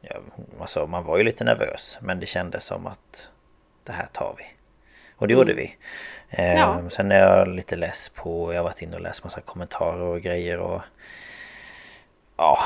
Ja, 0.01 0.15
alltså 0.59 0.87
man 0.87 1.03
var 1.05 1.17
ju 1.17 1.23
lite 1.23 1.43
nervös 1.43 1.97
men 2.01 2.19
det 2.19 2.25
kändes 2.25 2.65
som 2.65 2.87
att 2.87 3.29
det 3.83 3.91
här 3.91 4.07
tar 4.13 4.35
vi. 4.37 4.43
Och 5.15 5.27
det 5.27 5.33
gjorde 5.33 5.53
vi. 5.53 5.75
Eh, 6.29 6.61
Mm. 6.61 6.83
Ja. 6.83 6.89
Sen 6.89 7.11
är 7.11 7.19
jag 7.19 7.47
lite 7.47 7.75
less 7.75 8.09
på, 8.09 8.53
jag 8.53 8.59
har 8.59 8.63
varit 8.63 8.81
inne 8.81 8.95
och 8.95 9.01
läst 9.01 9.23
massa 9.23 9.41
kommentarer 9.41 10.01
och 10.01 10.21
grejer 10.21 10.59
och... 10.59 10.81
Ja, 12.37 12.57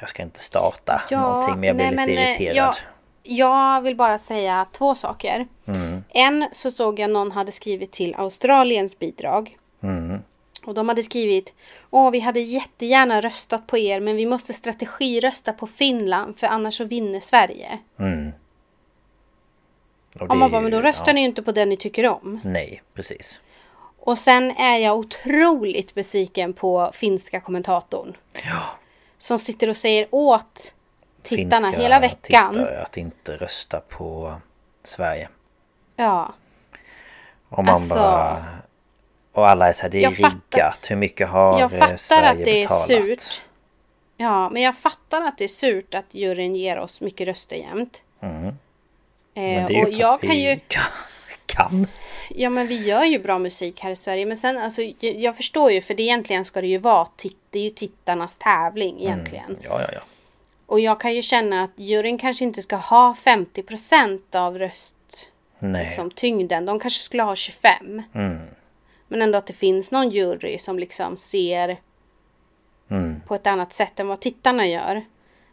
jag 0.00 0.08
ska 0.08 0.22
inte 0.22 0.40
starta 0.40 1.02
någonting 1.10 1.60
men 1.60 1.66
jag 1.66 1.76
blir 1.76 1.90
nej, 1.90 2.06
lite 2.06 2.14
men, 2.14 2.24
eh, 2.24 2.30
irriterad. 2.30 2.56
Jag, 2.56 2.74
jag 3.22 3.80
vill 3.80 3.96
bara 3.96 4.18
säga 4.18 4.66
två 4.72 4.94
saker. 4.94 5.46
Mm. 5.66 6.04
En 6.08 6.48
så 6.52 6.70
såg 6.70 6.98
jag 6.98 7.10
någon 7.10 7.32
hade 7.32 7.52
skrivit 7.52 7.92
till 7.92 8.14
Australiens 8.14 8.98
bidrag. 8.98 9.58
Mm. 9.80 10.22
Och 10.64 10.74
de 10.74 10.88
hade 10.88 11.02
skrivit 11.02 11.54
Åh, 11.90 12.10
vi 12.10 12.20
hade 12.20 12.40
jättegärna 12.40 13.20
röstat 13.20 13.66
på 13.66 13.78
er 13.78 14.00
men 14.00 14.16
vi 14.16 14.26
måste 14.26 14.52
strategirösta 14.52 15.52
på 15.52 15.66
Finland 15.66 16.38
för 16.38 16.46
annars 16.46 16.76
så 16.78 16.84
vinner 16.84 17.20
Sverige. 17.20 17.78
Mm. 17.98 18.32
Och 20.20 20.36
man 20.36 20.50
bara, 20.50 20.60
men 20.60 20.70
då 20.72 20.80
röstar 20.80 21.06
ja, 21.08 21.12
ni 21.12 21.20
ju 21.20 21.26
inte 21.26 21.42
på 21.42 21.52
den 21.52 21.68
ni 21.68 21.76
tycker 21.76 22.06
om. 22.06 22.40
Nej, 22.44 22.82
precis. 22.94 23.40
Och 23.98 24.18
sen 24.18 24.50
är 24.50 24.76
jag 24.78 24.98
otroligt 24.98 25.94
besviken 25.94 26.52
på 26.52 26.90
finska 26.94 27.40
kommentatorn. 27.40 28.16
Ja. 28.44 28.62
Som 29.18 29.38
sitter 29.38 29.68
och 29.68 29.76
säger 29.76 30.06
åt 30.10 30.74
tittarna 31.22 31.66
Finska 31.68 31.82
hela 31.82 32.00
veckan. 32.00 32.54
tittare 32.54 32.82
att 32.82 32.96
inte 32.96 33.36
rösta 33.36 33.80
på 33.80 34.34
Sverige. 34.84 35.28
Ja. 35.96 36.34
Och 37.48 37.64
man 37.64 37.74
Alltså- 37.74 37.94
bara... 37.94 38.44
Och 39.32 39.48
alla 39.48 39.68
är 39.68 39.72
så 39.72 39.82
här, 39.82 39.88
det 39.88 39.98
är 39.98 40.02
Jag 40.02 40.16
fattar- 40.16 40.38
riggat. 40.56 40.90
Hur 40.90 40.96
mycket 40.96 41.28
har 41.28 41.60
Jag 41.60 41.72
eh, 41.72 41.78
fattar 41.78 41.96
Sverige 41.96 42.28
att 42.30 42.44
det 42.44 42.50
är 42.50 42.62
betalat? 42.64 42.86
surt. 42.86 43.42
Ja, 44.16 44.50
men 44.50 44.62
jag 44.62 44.76
fattar 44.78 45.22
att 45.22 45.38
det 45.38 45.44
är 45.44 45.48
surt 45.48 45.94
att 45.94 46.04
juryn 46.10 46.56
ger 46.56 46.78
oss 46.78 47.00
mycket 47.00 47.28
röster 47.28 47.56
jämt. 47.56 48.02
Mm. 48.20 48.46
Eh, 48.46 48.52
Men 49.34 49.66
det 49.66 49.74
är 49.74 49.76
ju 49.76 49.82
och 49.82 49.88
för 49.88 49.98
jag 50.00 50.14
att 50.14 50.20
kan 50.20 50.30
vi 50.30 50.50
ju... 50.50 50.60
kan. 50.66 50.82
kan. 51.46 51.86
Ja 52.30 52.50
men 52.50 52.66
vi 52.66 52.86
gör 52.86 53.04
ju 53.04 53.18
bra 53.18 53.38
musik 53.38 53.80
här 53.80 53.90
i 53.90 53.96
Sverige. 53.96 54.26
Men 54.26 54.36
sen 54.36 54.58
alltså 54.58 54.82
jag, 54.82 54.96
jag 55.16 55.36
förstår 55.36 55.70
ju 55.72 55.80
för 55.80 55.94
det 55.94 56.02
egentligen 56.02 56.44
ska 56.44 56.60
det 56.60 56.66
ju 56.66 56.78
vara 56.78 57.08
det 57.50 57.58
är 57.58 57.62
ju 57.62 57.70
tittarnas 57.70 58.38
tävling 58.38 59.00
egentligen. 59.00 59.58
Ja, 59.62 59.80
ja, 59.82 59.88
ja. 59.92 60.00
Och 60.66 60.80
jag 60.80 61.00
kan 61.00 61.14
ju 61.14 61.22
känna 61.22 61.62
att 61.64 61.70
juryn 61.76 62.18
kanske 62.18 62.44
inte 62.44 62.62
ska 62.62 62.76
ha 62.76 63.16
50% 63.24 64.20
av 64.36 64.58
röst 64.58 64.96
Nej. 65.58 65.84
liksom, 65.84 66.10
tyngden. 66.10 66.66
De 66.66 66.80
kanske 66.80 67.00
skulle 67.00 67.22
ha 67.22 67.36
25. 67.36 68.02
Mm. 68.14 68.38
Men 69.08 69.22
ändå 69.22 69.38
att 69.38 69.46
det 69.46 69.52
finns 69.52 69.90
någon 69.90 70.10
jury 70.10 70.58
som 70.58 70.78
liksom 70.78 71.16
ser 71.16 71.76
Mm. 72.90 73.20
på 73.26 73.34
ett 73.34 73.46
annat 73.46 73.72
sätt 73.72 74.00
än 74.00 74.08
vad 74.08 74.20
tittarna 74.20 74.66
gör. 74.66 75.04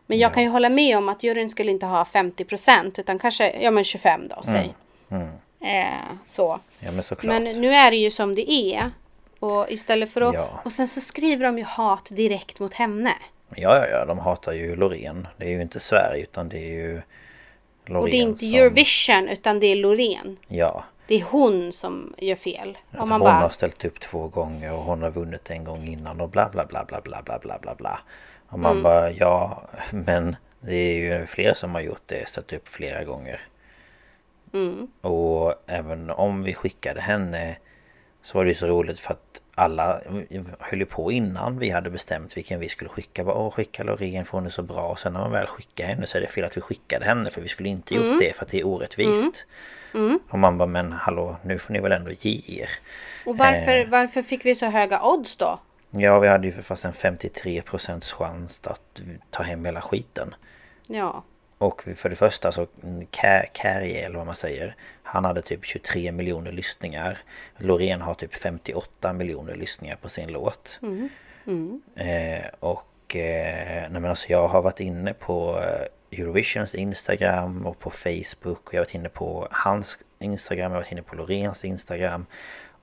Men 0.06 0.18
jag 0.18 0.34
kan 0.34 0.44
ju 0.44 0.50
hålla 0.50 0.70
med 0.70 0.98
om 0.98 1.10
att 1.10 1.24
juryn 1.24 1.50
skulle 1.50 1.72
inte 1.72 1.86
ha 1.86 2.04
50% 2.04 3.00
utan 3.00 3.20
kanske, 3.20 3.62
ja 3.62 3.72
men 3.72 3.84
25 3.84 4.28
då, 4.28 4.44
säg. 4.46 4.74
Mm. 5.10 5.28
Eh, 5.60 6.16
så. 6.26 6.60
Ja, 6.80 6.92
men. 6.92 7.04
Men 7.44 7.62
nu 7.62 7.74
är 7.74 7.92
det 7.92 7.98
ju 7.98 8.12
som 8.12 8.36
det 8.36 8.52
är. 8.52 8.92
Och 9.40 9.66
istället 9.70 10.12
för 10.12 10.22
att... 10.22 10.34
Ja. 10.36 10.50
Och 10.66 10.72
sen 10.72 10.88
så 10.88 11.02
skriver 11.02 11.46
de 11.46 11.58
ju 11.58 11.64
hat 11.64 12.08
direkt 12.12 12.60
mot 12.60 12.74
henne. 12.74 13.14
Ja, 13.56 13.78
ja, 13.78 13.88
ja. 13.88 14.06
De 14.06 14.20
hatar 14.20 14.54
ju 14.54 14.76
Loreen. 14.76 15.28
Det 15.38 15.46
är 15.46 15.50
ju 15.50 15.62
inte 15.62 15.80
Sverige 15.80 16.24
utan 16.24 16.50
det 16.50 16.58
är 16.58 16.72
ju 16.72 17.02
Loreen 17.86 18.04
och 18.04 18.10
det 18.10 18.18
är 18.18 18.22
inte 18.22 18.46
som... 18.46 18.56
Eurovision 18.56 19.30
utan 19.30 19.60
det 19.60 19.68
är 19.68 19.76
Loreen. 19.76 20.38
Ja. 20.48 20.84
Det 21.08 21.16
är 21.16 21.24
hon 21.24 21.72
som 21.72 22.14
gör 22.18 22.36
fel. 22.36 22.78
Och 22.92 22.98
man 23.08 23.10
hon 23.10 23.20
bara... 23.20 23.34
har 23.34 23.50
ställt 23.50 23.86
upp 23.86 24.00
två 24.00 24.28
gånger 24.28 24.72
och 24.74 24.80
hon 24.80 25.02
har 25.02 25.12
vunnit 25.12 25.52
en 25.52 25.64
gång 25.64 25.88
innan 25.88 26.22
och 26.22 26.30
bla 26.30 26.50
bla 26.50 26.66
bla 26.66 26.86
bla 26.86 27.02
bla 27.02 27.22
bla 27.24 27.40
bla 27.40 27.58
bla 27.62 27.76
bla. 27.76 28.00
Och 28.48 28.60
man 28.60 28.72
Mm. 28.72 28.84
bara 28.84 29.12
ja 29.12 29.62
men 29.92 30.36
det 30.60 30.76
är 30.76 30.96
ju 31.20 31.26
fler 31.26 31.54
som 31.54 31.74
har 31.74 31.82
gjort 31.82 32.02
det, 32.06 32.30
ställt 32.30 32.54
upp 32.54 32.68
flera 32.68 33.04
gånger. 33.04 33.42
Mm. 34.54 34.88
Och 35.02 35.54
även 35.68 36.10
om 36.10 36.44
vi 36.44 36.54
skickade 36.54 37.02
henne 37.02 37.56
så 38.24 38.38
var 38.38 38.46
det 38.46 38.50
ju 38.50 38.56
så 38.56 38.68
roligt 38.68 39.00
för 39.00 39.14
att 39.14 39.42
alla 39.56 40.02
höll 40.60 40.80
ju 40.80 40.86
på 40.86 41.12
innan 41.12 41.60
vi 41.60 41.70
hade 41.70 41.90
bestämt 41.90 42.38
vilken 42.38 42.60
vi 42.60 42.70
skulle 42.70 42.90
skicka. 42.90 43.24
Bara, 43.24 43.36
Åh, 43.36 43.52
skicka 43.52 43.84
Loreen 43.84 44.26
för 44.26 44.32
hon 44.38 44.46
är 44.46 44.50
så 44.50 44.62
bra. 44.62 44.88
Och 44.88 45.00
sen 45.00 45.14
när 45.14 45.20
man 45.20 45.32
väl 45.32 45.48
skickar 45.48 45.86
henne 45.88 46.08
så 46.08 46.18
är 46.18 46.22
det 46.22 46.28
fel 46.28 46.46
att 46.46 46.58
vi 46.58 46.62
skickade 46.62 47.06
henne 47.06 47.30
för 47.32 47.42
vi 47.42 47.48
skulle 47.48 47.70
inte 47.70 47.94
gjort 47.96 48.04
Mm. 48.06 48.20
det 48.20 48.36
för 48.36 48.46
att 48.46 48.52
det 48.52 48.60
är 48.60 48.68
orättvist. 48.68 49.46
Och 50.30 50.40
man 50.40 50.58
bara 50.58 50.66
men 50.68 50.92
hallå 50.92 51.36
nu 51.44 51.60
får 51.60 51.74
ni 51.74 51.80
väl 51.80 51.92
ändå 51.92 52.12
ge 52.12 52.62
er. 52.62 52.70
Och 53.26 53.38
varför, 53.38 53.76
Eh. 53.76 53.88
varför 53.88 54.22
fick 54.22 54.46
vi 54.46 54.56
så 54.56 54.66
höga 54.66 55.04
odds 55.04 55.38
då? 55.38 55.60
Ja 55.92 56.20
vi 56.20 56.28
hade 56.28 56.48
ju 56.48 56.54
för 56.54 56.62
fast 56.62 56.86
en 56.86 56.94
53% 56.94 58.02
chans 58.14 58.60
att 58.64 59.02
ta 59.32 59.44
hem 59.44 59.66
hela 59.66 59.82
skiten. 59.82 60.36
Ja. 60.88 61.24
Och 61.58 61.84
för 61.96 62.10
det 62.10 62.16
första 62.16 62.52
så 62.52 62.68
Carrie 63.54 64.06
eller 64.06 64.18
vad 64.18 64.26
man 64.26 64.36
säger 64.36 64.76
Han 65.04 65.26
hade 65.26 65.42
typ 65.42 65.66
23 65.66 66.12
miljoner 66.12 66.52
lyssningar 66.52 67.18
Loreen 67.58 68.02
har 68.02 68.14
typ 68.14 68.36
58 68.36 69.14
miljoner 69.14 69.56
lyssningar 69.56 69.96
på 69.96 70.10
sin 70.10 70.32
låt 70.32 70.80
Mm. 70.82 71.10
Mm. 71.48 71.82
eh, 71.96 72.46
Och 72.60 73.16
eh, 73.16 73.82
nej 73.92 74.02
men 74.02 74.06
alltså 74.06 74.32
jag 74.32 74.48
har 74.48 74.62
varit 74.62 74.80
inne 74.80 75.14
på 75.14 75.60
eh, 75.60 75.86
Eurovisions 76.20 76.76
Instagram 76.76 77.66
och 77.66 77.80
på 77.80 77.90
Facebook 77.90 78.68
och 78.68 78.74
jag 78.74 78.80
har 78.80 78.86
varit 78.86 78.96
inne 78.96 79.10
på 79.10 79.48
hans 79.52 79.98
Instagram, 80.20 80.72
jag 80.72 80.78
har 80.78 80.84
varit 80.84 80.92
inne 80.92 81.02
på 81.02 81.16
Loreens 81.16 81.66
Instagram 81.66 82.26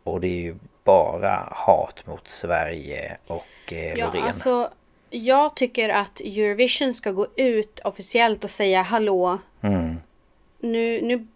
Och 0.05 0.21
det 0.21 0.27
är 0.29 0.43
ju 0.43 0.55
bara 0.85 1.49
hat 1.51 2.07
mot 2.07 2.29
Sverige 2.29 3.17
och 3.27 3.73
eh, 3.73 3.95
Ja, 3.95 4.07
Loreen 4.07 4.25
alltså 4.25 4.71
jag 5.11 5.57
tycker 5.57 5.89
att 5.89 6.21
Eurovision 6.21 6.95
ska 6.95 7.11
gå 7.11 7.27
ut 7.37 7.81
officiellt 7.85 8.45
och 8.45 8.51
säga 8.51 8.83
hallå. 8.83 9.39
mm. 9.61 9.97
Nu, 10.59 11.01
nu. 11.03 11.27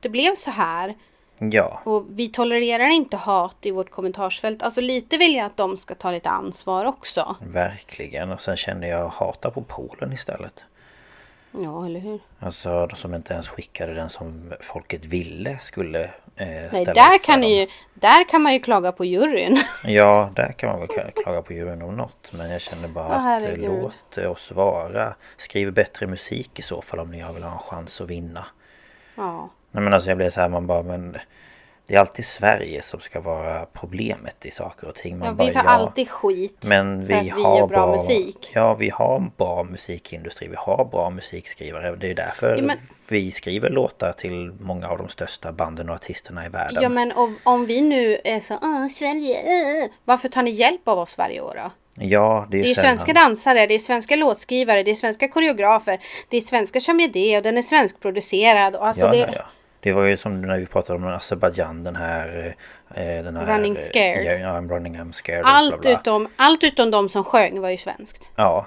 Det 0.00 0.08
blev 0.08 0.34
så 0.34 0.50
här. 0.50 0.94
Ja, 1.38 1.80
Och 1.84 2.04
vi 2.08 2.28
tolererar 2.28 2.88
inte 2.88 3.16
hat 3.16 3.56
i 3.62 3.70
vårt 3.70 3.90
kommentarsfält. 3.90 4.62
Alltså 4.62 4.80
lite 4.80 5.16
vill 5.16 5.34
jag 5.34 5.46
att 5.46 5.56
de 5.56 5.76
ska 5.76 5.94
ta 5.94 6.10
lite 6.10 6.30
ansvar 6.30 6.84
också. 6.84 7.36
verkligen 7.40 8.30
och 8.30 8.40
sen 8.40 8.56
känner 8.56 8.88
jag 8.88 9.08
hata 9.08 9.50
på 9.50 9.62
Polen 9.62 10.12
istället 10.12 10.64
Ja, 11.52 11.86
eller 11.86 12.00
hur? 12.00 12.20
Alltså 12.40 12.86
de 12.86 12.96
som 12.96 13.14
inte 13.14 13.34
ens 13.34 13.48
skickade 13.48 13.94
den 13.94 14.10
som 14.10 14.52
folket 14.60 15.04
ville 15.04 15.58
skulle 15.58 16.00
eh, 16.36 16.46
Nej, 16.72 16.84
där 16.84 17.18
kan, 17.24 17.40
dem. 17.40 17.50
ju, 17.50 17.66
där 17.94 18.28
kan 18.28 18.42
man 18.42 18.52
ju 18.52 18.60
klaga 18.60 18.92
på 18.92 19.04
juryn. 19.04 19.58
Ja, 19.84 20.30
där 20.34 20.52
kan 20.52 20.70
man 20.70 20.80
väl 20.80 20.88
kla- 20.88 21.22
klaga 21.22 21.42
på 21.42 21.52
juryn 21.52 21.82
om 21.82 21.96
något. 21.96 22.32
Men 22.32 22.50
jag 22.50 22.60
känner 22.60 22.88
bara 22.88 23.08
Ja, 23.08 23.14
att 23.14 23.20
eh, 23.20 23.22
herregud. 23.24 23.92
låt 24.16 24.18
oss 24.26 24.50
vara. 24.50 25.14
Skriv 25.36 25.72
bättre 25.72 26.06
musik 26.06 26.58
i 26.58 26.62
så 26.62 26.82
fall 26.82 27.00
om 27.00 27.10
ni 27.10 27.16
vill 27.34 27.42
ha 27.42 27.52
en 27.52 27.58
chans 27.58 28.00
att 28.00 28.08
vinna. 28.10 28.44
Ja. 29.16 29.48
Nej 29.70 29.82
men 29.84 29.92
alltså 29.94 30.08
jag 30.10 30.16
blir 30.16 30.30
så 30.30 30.40
här, 30.40 30.48
man 30.48 30.66
bara 30.66 30.82
men 30.82 31.16
Det 31.86 31.94
är 31.94 31.98
alltid 32.00 32.24
Sverige 32.24 32.82
som 32.82 33.00
ska 33.00 33.20
vara 33.20 33.66
problemet 33.72 34.46
i 34.46 34.50
saker 34.50 34.88
och 34.88 34.94
ting. 34.94 35.18
Man 35.18 35.28
ja, 35.28 35.34
bara, 35.34 35.46
vi 35.46 35.52
får 35.52 35.60
alltid 35.60 36.08
skit 36.08 36.58
Men 36.60 37.06
för 37.06 37.08
vi 37.08 37.14
att 37.14 37.24
vi 37.24 37.42
har 37.42 37.58
gör 37.58 37.66
bra, 37.66 37.92
musik. 37.92 38.50
Ja, 38.54 38.74
vi 38.74 38.90
har 38.90 39.30
bra 39.36 39.62
musikindustri. 39.64 40.48
Vi 40.48 40.56
har 40.58 40.84
bra 40.84 41.10
musikskrivare. 41.10 41.96
Det 41.96 42.10
är 42.10 42.14
därför 42.14 42.56
Ja, 42.56 42.62
men- 42.62 42.78
vi 43.08 43.30
skriver 43.30 43.70
låtar 43.70 44.12
till 44.12 44.52
många 44.60 44.88
av 44.88 44.98
de 44.98 45.08
största 45.08 45.52
banden 45.52 45.88
och 45.88 45.94
artisterna 45.94 46.46
i 46.46 46.48
världen. 46.48 46.82
Ja 46.82 46.88
men 46.88 47.12
om, 47.12 47.38
om 47.42 47.66
vi 47.66 47.80
nu 47.80 48.18
är 48.24 48.40
så 48.40 48.54
Åh, 48.62 48.88
Sverige, 48.88 49.82
äh. 49.84 49.90
varför 50.04 50.28
tar 50.28 50.42
ni 50.42 50.50
hjälp 50.50 50.88
av 50.88 50.98
oss 50.98 51.18
varje 51.18 51.40
år 51.40 51.54
då? 51.54 51.70
Ja, 51.94 52.46
det 52.50 52.58
är 52.58 52.62
Det 52.62 52.70
är 52.70 52.74
svenska 52.74 53.12
dansare, 53.12 53.66
det 53.66 53.74
är 53.74 53.78
svenska 53.78 54.16
låtskrivare, 54.16 54.82
det 54.82 54.90
är 54.90 54.94
svenska 54.94 55.28
koreografer, 55.28 56.00
det 56.28 56.36
är 56.36 56.40
svenska 56.40 56.80
som 56.80 57.00
gör 57.00 57.08
det 57.08 57.36
och 57.36 57.42
den 57.42 57.58
är 57.58 57.62
svenskproducerad. 57.62 58.76
Alltså 58.76 59.04
Ja, 59.04 59.10
det, 59.10 59.18
ja, 59.18 59.28
ja. 59.36 59.42
Det 59.82 59.92
var 59.92 60.04
ju 60.04 60.16
som 60.16 60.40
när 60.42 60.58
vi 60.58 60.66
pratade 60.66 60.98
om 60.98 61.06
Azerbaijan 61.06 61.84
den 61.84 61.96
här... 61.96 62.54
eh, 62.94 63.02
Den 63.24 63.36
här 63.36 63.46
Running 63.46 63.72
eh, 63.72 63.78
Scared. 63.78 64.40
Ja, 64.40 64.48
I'm 64.48 64.68
running 64.68 64.96
I'm 65.00 65.12
scared. 65.12 65.42
Allt, 65.44 65.70
bla, 65.80 65.90
bla. 65.90 66.00
utom, 66.00 66.28
allt 66.36 66.64
utom 66.64 66.90
de 66.90 67.08
som 67.08 67.24
sjöng 67.24 67.60
var 67.60 67.68
ju 67.70 67.76
svenskt. 67.76 68.28
Ja. 68.36 68.66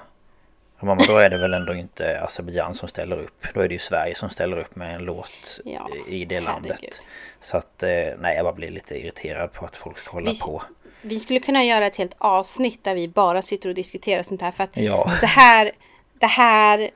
Och 0.79 0.83
mamma, 0.87 1.03
då 1.07 1.17
är 1.17 1.29
det 1.29 1.37
väl 1.37 1.53
ändå 1.53 1.73
inte 1.73 2.21
Azerbaijan 2.21 2.75
som 2.75 2.89
ställer 2.89 3.19
upp. 3.19 3.45
Då 3.53 3.61
är 3.61 3.67
det 3.67 3.73
ju 3.73 3.79
Sverige 3.79 4.15
som 4.15 4.29
ställer 4.29 4.59
upp 4.59 4.75
med 4.75 4.95
en 4.95 5.01
låt 5.05 5.59
Ja, 5.65 5.89
i 6.07 6.25
det 6.25 6.39
landet. 6.39 6.71
herregud. 6.71 6.93
Så 7.41 7.57
att, 7.57 7.83
eh, 7.83 7.89
nej 8.19 8.35
jag 8.35 8.43
bara 8.45 8.53
blir 8.53 8.71
lite 8.71 8.95
irriterad 8.99 9.51
på 9.53 9.65
att 9.65 9.77
folk 9.77 9.97
ska 9.97 10.11
hålla 10.11 10.31
Vi- 10.31 10.39
på. 10.39 10.63
Vi 11.01 11.19
skulle 11.19 11.39
kunna 11.39 11.63
göra 11.63 11.85
ett 11.87 11.95
helt 11.95 12.15
avsnitt 12.17 12.83
där 12.83 12.95
vi 12.95 13.07
bara 13.07 13.41
sitter 13.41 13.69
och 13.69 13.75
diskuterar 13.75 14.23
sånt 14.23 14.41
här. 14.41 14.51
För 14.51 14.63
att 14.63 14.69
Ja. 14.77 15.11
det 15.21 15.27
här, 15.27 15.71
det 16.19 16.25
här, 16.27 16.89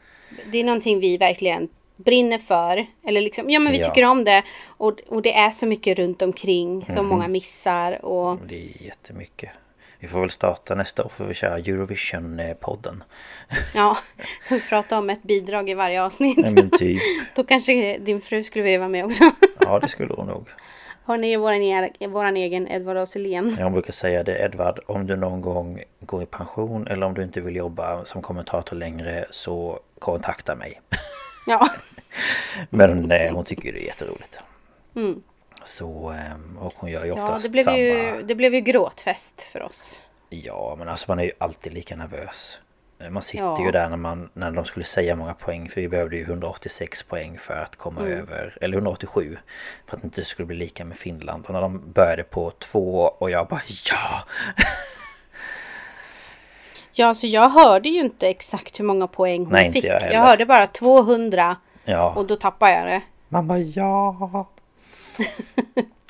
det 0.52 0.58
är 0.58 0.64
någonting 0.64 1.00
vi 1.00 1.18
verkligen 1.18 1.70
brinner 2.06 2.38
för. 2.38 2.86
Eller 3.08 3.22
liksom, 3.22 3.50
ja 3.50 3.60
men 3.60 3.72
vi 3.74 3.80
Ja. 3.80 3.88
tycker 3.88 4.06
om 4.06 4.24
det. 4.26 4.44
Och, 4.68 5.00
och 5.08 5.22
det 5.22 5.34
är 5.34 5.52
så 5.52 5.66
mycket 5.68 6.00
runt 6.00 6.22
omkring 6.22 6.86
som 6.86 6.96
Mhm. 6.96 7.06
många 7.08 7.28
missar. 7.28 8.06
Och 8.06 8.38
Det 8.48 8.56
är 8.56 8.82
jättemycket. 8.86 9.50
Vi 10.02 10.08
får 10.08 10.20
väl 10.22 10.30
starta 10.30 10.76
nästa 10.76 11.04
år 11.04 11.10
för 11.10 11.26
vi 11.26 11.34
köra 11.34 11.58
Eurovision-podden. 11.60 13.04
ja, 13.76 13.98
prata 14.70 14.98
om 14.98 15.10
ett 15.10 15.24
bidrag 15.24 15.70
i 15.70 15.74
varje 15.74 16.04
avsnitt. 16.04 16.38
Nej 16.38 16.52
men 16.52 16.70
typ. 16.70 17.02
Då 17.36 17.44
kanske 17.44 17.98
din 17.98 18.22
fru 18.22 18.44
skulle 18.44 18.64
vilja 18.64 18.80
vara 18.80 18.90
med 18.90 19.06
också. 19.06 19.24
Ja 19.62 19.80
det 19.80 19.88
skulle 19.88 20.14
hon 20.14 20.28
nog. 20.28 20.48
Hon 21.06 21.24
är 21.24 21.38
våran, 21.38 21.62
e- 21.64 22.08
våran 22.08 22.38
egen 22.38 22.68
Edvard 22.68 22.98
af. 22.98 23.16
Jag 23.60 23.72
brukar 23.72 23.94
säga 23.94 24.24
det 24.24 24.40
Edvard, 24.46 24.80
om 24.88 25.08
du 25.08 25.16
någon 25.16 25.42
gång 25.42 25.84
går 26.00 26.24
i 26.24 26.26
pension 26.26 26.88
eller 26.88 27.06
om 27.06 27.14
du 27.14 27.24
inte 27.24 27.42
vill 27.42 27.56
jobba 27.56 28.06
som 28.06 28.22
kommentator 28.22 28.76
längre 28.76 29.26
så 29.32 29.80
kontakta 30.00 30.56
mig. 30.56 30.82
Ja. 31.50 31.70
Men 32.70 33.12
eh, 33.12 33.34
hon 33.34 33.46
tycker 33.46 33.74
det 33.74 33.80
är 33.84 33.86
jätteroligt. 33.86 34.40
Mm. 34.96 35.24
Så, 35.64 36.12
eh, 36.12 36.64
och 36.66 36.74
hon 36.78 36.90
gör 36.92 37.04
ju 37.06 37.08
Ja, 37.10 37.14
oftast 37.24 37.46
det 37.46 37.52
blev, 37.52 37.64
samma... 37.64 37.78
ju, 37.78 38.24
det 38.24 38.36
blev 38.36 38.54
ju 38.54 38.62
gråtfest 38.62 39.42
för 39.42 39.62
oss. 39.64 40.02
Ja, 40.30 40.76
men 40.80 40.90
alltså 40.90 41.06
man 41.08 41.20
är 41.20 41.24
ju 41.24 41.32
alltid 41.38 41.74
lika 41.74 41.96
nervös. 41.96 42.60
Eh, 43.00 43.10
Man 43.10 43.24
sitter 43.24 43.44
Ja. 43.46 43.66
ju 43.66 43.72
där 43.72 43.90
när, 43.90 43.98
man, 43.98 44.30
när 44.34 44.52
de 44.52 44.66
skulle 44.66 44.86
säga 44.86 45.16
många 45.16 45.34
poäng 45.34 45.70
för 45.70 45.82
vi 45.82 45.88
behövde 45.88 46.16
ju 46.16 46.24
186 46.24 47.04
poäng 47.04 47.38
för 47.40 47.54
att 47.54 47.76
komma 47.76 48.02
Mm. 48.02 48.20
över, 48.20 48.58
eller 48.62 48.78
187 48.78 49.38
för 49.88 49.96
att 49.98 50.02
det 50.02 50.06
inte 50.06 50.26
skulle 50.26 50.46
bli 50.46 50.56
lika 50.56 50.86
med 50.86 50.98
Finland. 50.98 51.46
Och 51.46 51.54
när 51.54 51.62
de 51.62 51.92
började 51.92 52.24
på 52.24 52.52
två 52.52 53.02
och 53.18 53.30
jag 53.32 53.48
bara 53.48 53.62
ja! 53.92 54.24
Ja, 57.00 57.14
så 57.14 57.28
jag 57.28 57.50
hörde 57.50 57.90
ju 57.90 58.00
inte 58.00 58.28
exakt 58.30 58.80
hur 58.80 58.84
många 58.86 59.08
poäng 59.08 59.44
hon 59.46 59.54
Nej, 59.54 59.66
inte 59.66 59.82
fick. 59.82 59.86
jag 59.92 60.14
Jag, 60.14 60.22
hörde 60.22 60.46
bara 60.46 60.68
200 60.68 61.56
Ja, 61.86 62.14
och 62.16 62.28
då 62.28 62.36
tappade 62.36 62.72
jag 62.74 62.88
det. 62.88 63.02
man 63.30 63.48
bara 63.48 63.60
ja! 63.60 64.48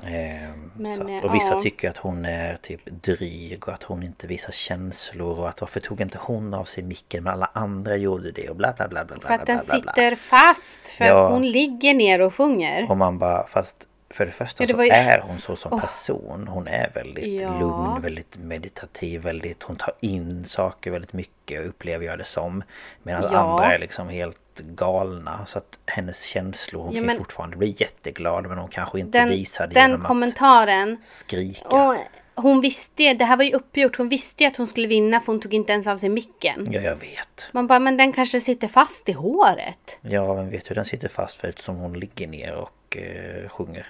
Ehm, 0.04 0.72
Men, 0.78 1.02
att, 1.02 1.10
eh, 1.10 1.18
och 1.30 1.36
vissa 1.36 1.54
ja. 1.54 1.62
tycker 1.62 1.90
att 1.90 1.98
hon 1.98 2.26
är 2.26 2.56
typ 2.62 2.82
dryg 2.86 3.68
och 3.68 3.74
att 3.74 3.84
hon 3.84 4.04
inte 4.04 4.28
visar 4.28 4.52
känslor 4.52 5.40
och 5.40 5.50
att 5.50 5.62
varför 5.62 5.80
tog 5.80 6.02
inte 6.02 6.18
hon 6.22 6.54
av 6.54 6.64
sig 6.64 6.84
micken 6.84 7.24
men 7.24 7.34
alla 7.34 7.50
andra 7.54 7.96
gjorde 7.98 8.32
det 8.32 8.50
och 8.50 8.56
bla 8.56 8.74
bla 8.78 8.88
bla 8.88 9.06
bla 9.06 9.16
bla 9.18 9.28
För 9.28 9.34
att 9.34 9.46
bla, 9.46 9.56
den 9.56 9.66
bla, 9.66 9.80
bla. 9.82 9.94
sitter 9.94 10.16
fast. 10.16 10.90
För 10.90 11.06
Ja. 11.06 11.26
att 11.26 11.32
hon 11.32 11.52
ligger 11.52 11.94
ner 11.94 12.22
och 12.22 12.36
sjunger. 12.36 12.92
Och 12.92 12.98
man 12.98 13.18
bara, 13.20 13.48
fast 13.48 13.88
för 14.10 14.26
det 14.26 14.32
första 14.32 14.64
Ja, 14.64 14.68
det 14.68 14.74
så 14.74 14.84
ju- 14.84 14.90
är 14.90 15.20
hon 15.22 15.40
så 15.40 15.56
som 15.56 15.80
person. 15.82 16.48
Hon 16.48 16.68
är 16.68 16.92
väldigt 16.96 17.42
Ja. 17.42 17.60
lugn, 17.60 18.02
väldigt 18.02 18.36
meditativ, 18.38 19.22
väldigt, 19.22 19.64
hon 19.64 19.76
tar 19.76 19.94
in 20.00 20.46
saker 20.46 20.92
väldigt 20.92 21.14
mycket 21.14 21.66
upplever 21.68 22.06
jag 22.06 22.18
det 22.18 22.24
som. 22.26 22.64
Medan 23.04 23.24
Ja. 23.32 23.38
andra 23.40 23.74
är 23.76 23.80
liksom 23.80 24.10
helt 24.10 24.38
galna. 24.60 25.46
Så 25.46 25.58
att 25.58 25.80
hennes 25.86 26.24
känslor, 26.24 26.84
hon 26.84 26.96
Ja, 26.96 27.04
kan 27.08 27.18
fortfarande 27.18 27.58
bli 27.58 27.76
jätteglad 27.80 28.46
men 28.48 28.58
hon 28.58 28.70
kanske 28.70 29.00
inte 29.00 29.18
Den, 29.20 29.30
visar 29.30 29.68
det 29.68 29.74
den 29.74 29.90
genom 29.92 30.06
kommentaren. 30.06 30.98
att 31.02 31.06
skrika. 31.06 31.68
Och 31.70 31.96
hon 32.44 32.62
visste, 32.62 33.14
det 33.14 33.26
här 33.26 33.38
var 33.38 33.44
ju 33.44 33.54
uppgjort. 33.54 33.96
Hon 33.98 34.10
visste 34.10 34.48
att 34.48 34.58
hon 34.58 34.68
skulle 34.68 34.88
vinna 34.88 35.20
för 35.20 35.32
hon 35.34 35.42
tog 35.42 35.54
inte 35.54 35.74
ens 35.74 35.88
av 35.88 35.98
sig 35.98 36.10
micken. 36.10 36.68
Ja, 36.72 36.82
jag 36.82 36.96
vet. 36.96 37.50
Man 37.52 37.68
bara, 37.68 37.80
men 37.80 37.98
den 37.98 38.14
kanske 38.14 38.42
sitter 38.42 38.68
fast 38.68 39.10
i 39.10 39.12
håret. 39.12 40.00
Ja, 40.02 40.34
men 40.36 40.50
vet 40.50 40.70
hur 40.70 40.76
den 40.76 40.86
sitter 40.86 41.08
fast 41.08 41.38
för 41.38 41.48
eftersom 41.48 41.76
hon 41.76 42.00
ligger 42.00 42.28
ner 42.28 42.54
och 42.56 42.98
eh, 42.98 43.50
sjunger. 43.50 43.88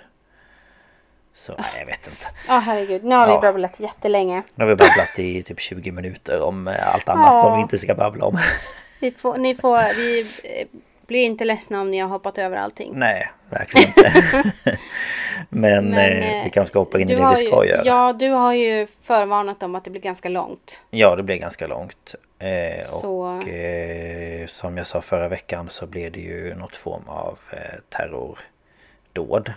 Så, 1.39 1.55
nej 1.57 1.65
jag 1.79 1.85
vet 1.85 2.07
inte. 2.07 2.25
Ja 2.47 2.57
herregud, 2.57 3.03
nu 3.03 3.15
har 3.15 3.27
vi 3.27 3.33
Ja. 3.33 3.41
babblat 3.41 3.79
jättelänge. 3.79 4.43
Nu 4.55 4.63
har 4.63 4.69
vi 4.69 4.75
babblat 4.75 5.19
i 5.19 5.43
typ 5.43 5.59
20 5.59 5.91
minuter 5.91 6.41
om 6.41 6.67
eh, 6.67 6.93
allt 6.93 7.09
annat 7.09 7.29
Ja. 7.33 7.41
som 7.41 7.55
vi 7.55 7.61
inte 7.61 7.77
ska 7.77 7.95
babbla 7.95 8.25
om. 8.25 8.37
Vi 8.99 9.11
får, 9.11 9.37
ni 9.37 9.55
får, 9.55 9.95
vi 9.95 10.19
eh, 10.43 10.67
blir 11.07 11.25
inte 11.25 11.45
ledsna 11.45 11.81
om 11.81 11.91
ni 11.91 11.99
har 11.99 12.09
hoppat 12.09 12.37
över 12.37 12.57
allting. 12.57 12.91
Nej, 12.95 13.29
verkligen 13.49 13.87
inte. 13.87 14.11
Men, 15.49 15.85
Men, 15.85 15.93
eh, 15.93 16.37
eh, 16.37 16.43
vi 16.43 16.49
kanske 16.49 16.69
ska 16.71 16.79
hoppa 16.79 16.99
in 16.99 17.09
i 17.09 17.15
det 17.15 17.29
vi 17.39 17.45
ska 17.47 17.63
ju, 17.65 17.69
göra. 17.71 17.81
Ja, 17.85 18.13
du 18.13 18.29
har 18.29 18.53
ju 18.53 18.87
förvarnat 19.01 19.63
om 19.63 19.75
att 19.75 19.83
det 19.83 19.89
blir 19.89 20.01
ganska 20.01 20.29
långt. 20.29 20.81
Ja, 20.89 21.15
det 21.15 21.23
blir 21.23 21.35
ganska 21.35 21.67
långt. 21.67 22.15
Eh, 22.39 22.85
Så- 22.87 23.19
Och 23.21 23.47
eh, 23.49 24.47
som 24.47 24.77
jag 24.77 24.87
sa 24.87 25.01
förra 25.01 25.27
veckan 25.27 25.69
så 25.69 25.85
blir 25.87 26.09
det 26.09 26.19
ju 26.19 26.55
något 26.55 26.75
form 26.75 27.03
av 27.07 27.39
eh, 27.51 27.79
terrordåd. 27.89 29.53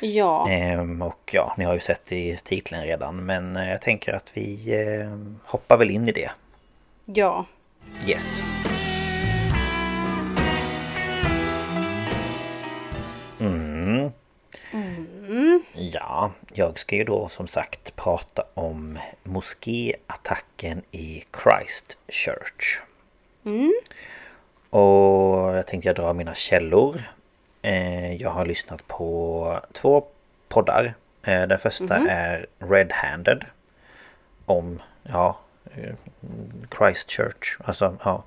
Ja, 0.00 0.48
Ehm, 0.48 1.02
och 1.02 1.30
ja, 1.32 1.54
ni 1.58 1.64
har 1.64 1.74
ju 1.74 1.80
sett 1.80 2.12
i 2.12 2.38
titeln 2.44 2.82
redan. 2.82 3.26
Men 3.26 3.56
eh, 3.56 3.70
jag 3.70 3.82
tänker 3.82 4.12
att 4.14 4.30
vi 4.34 4.74
eh, 4.74 5.18
hoppar 5.44 5.76
väl 5.76 5.90
in 5.90 6.08
i 6.08 6.12
det. 6.12 6.30
ja. 7.04 7.46
Yes. 8.06 8.42
Mm. 13.40 14.12
Ja, 15.72 16.32
jag 16.52 16.78
ska 16.78 16.96
ju 16.96 17.04
då 17.04 17.28
som 17.28 17.46
sagt 17.46 17.96
prata 17.96 18.42
om 18.54 18.98
moskéattacken 19.22 20.82
i 20.90 21.24
Christchurch. 21.42 22.80
Och 24.70 25.56
jag 25.56 25.66
tänkte 25.66 25.88
jag 25.88 25.96
drar 25.96 26.14
mina 26.14 26.34
källor. 26.34 27.02
Eh, 27.62 28.14
Jag 28.14 28.30
har 28.30 28.46
lyssnat 28.46 28.88
på 28.88 29.60
två 29.72 30.04
poddar. 30.48 30.94
Eh, 31.22 31.42
Den 31.46 31.58
första 31.58 31.96
är 32.08 32.46
Red-Handed. 32.58 33.44
Om, 34.46 34.82
ja, 35.02 35.38
eh, 35.76 35.94
Christchurch. 36.78 37.58
Alltså, 37.64 37.96
ja. 38.04 38.24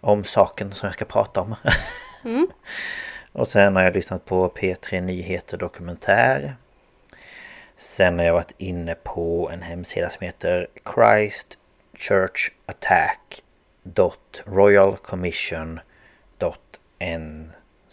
om 0.00 0.24
saken 0.24 0.72
som 0.74 0.86
jag 0.86 0.94
ska 0.94 1.04
prata 1.04 1.40
om. 1.40 1.54
Mm. 2.24 2.46
och 3.32 3.48
sen 3.48 3.76
har 3.76 3.82
jag 3.82 3.94
lyssnat 3.94 4.24
på 4.24 4.48
P3 4.48 5.00
Nyheter 5.00 5.56
Dokumentär. 5.56 6.56
Sen 7.76 8.18
har 8.18 8.26
jag 8.26 8.32
varit 8.32 8.54
inne 8.58 8.94
på 8.94 9.50
en 9.52 9.62
hemsida 9.62 10.10
som 10.10 10.24
heter 10.26 10.66
Christ 10.94 11.58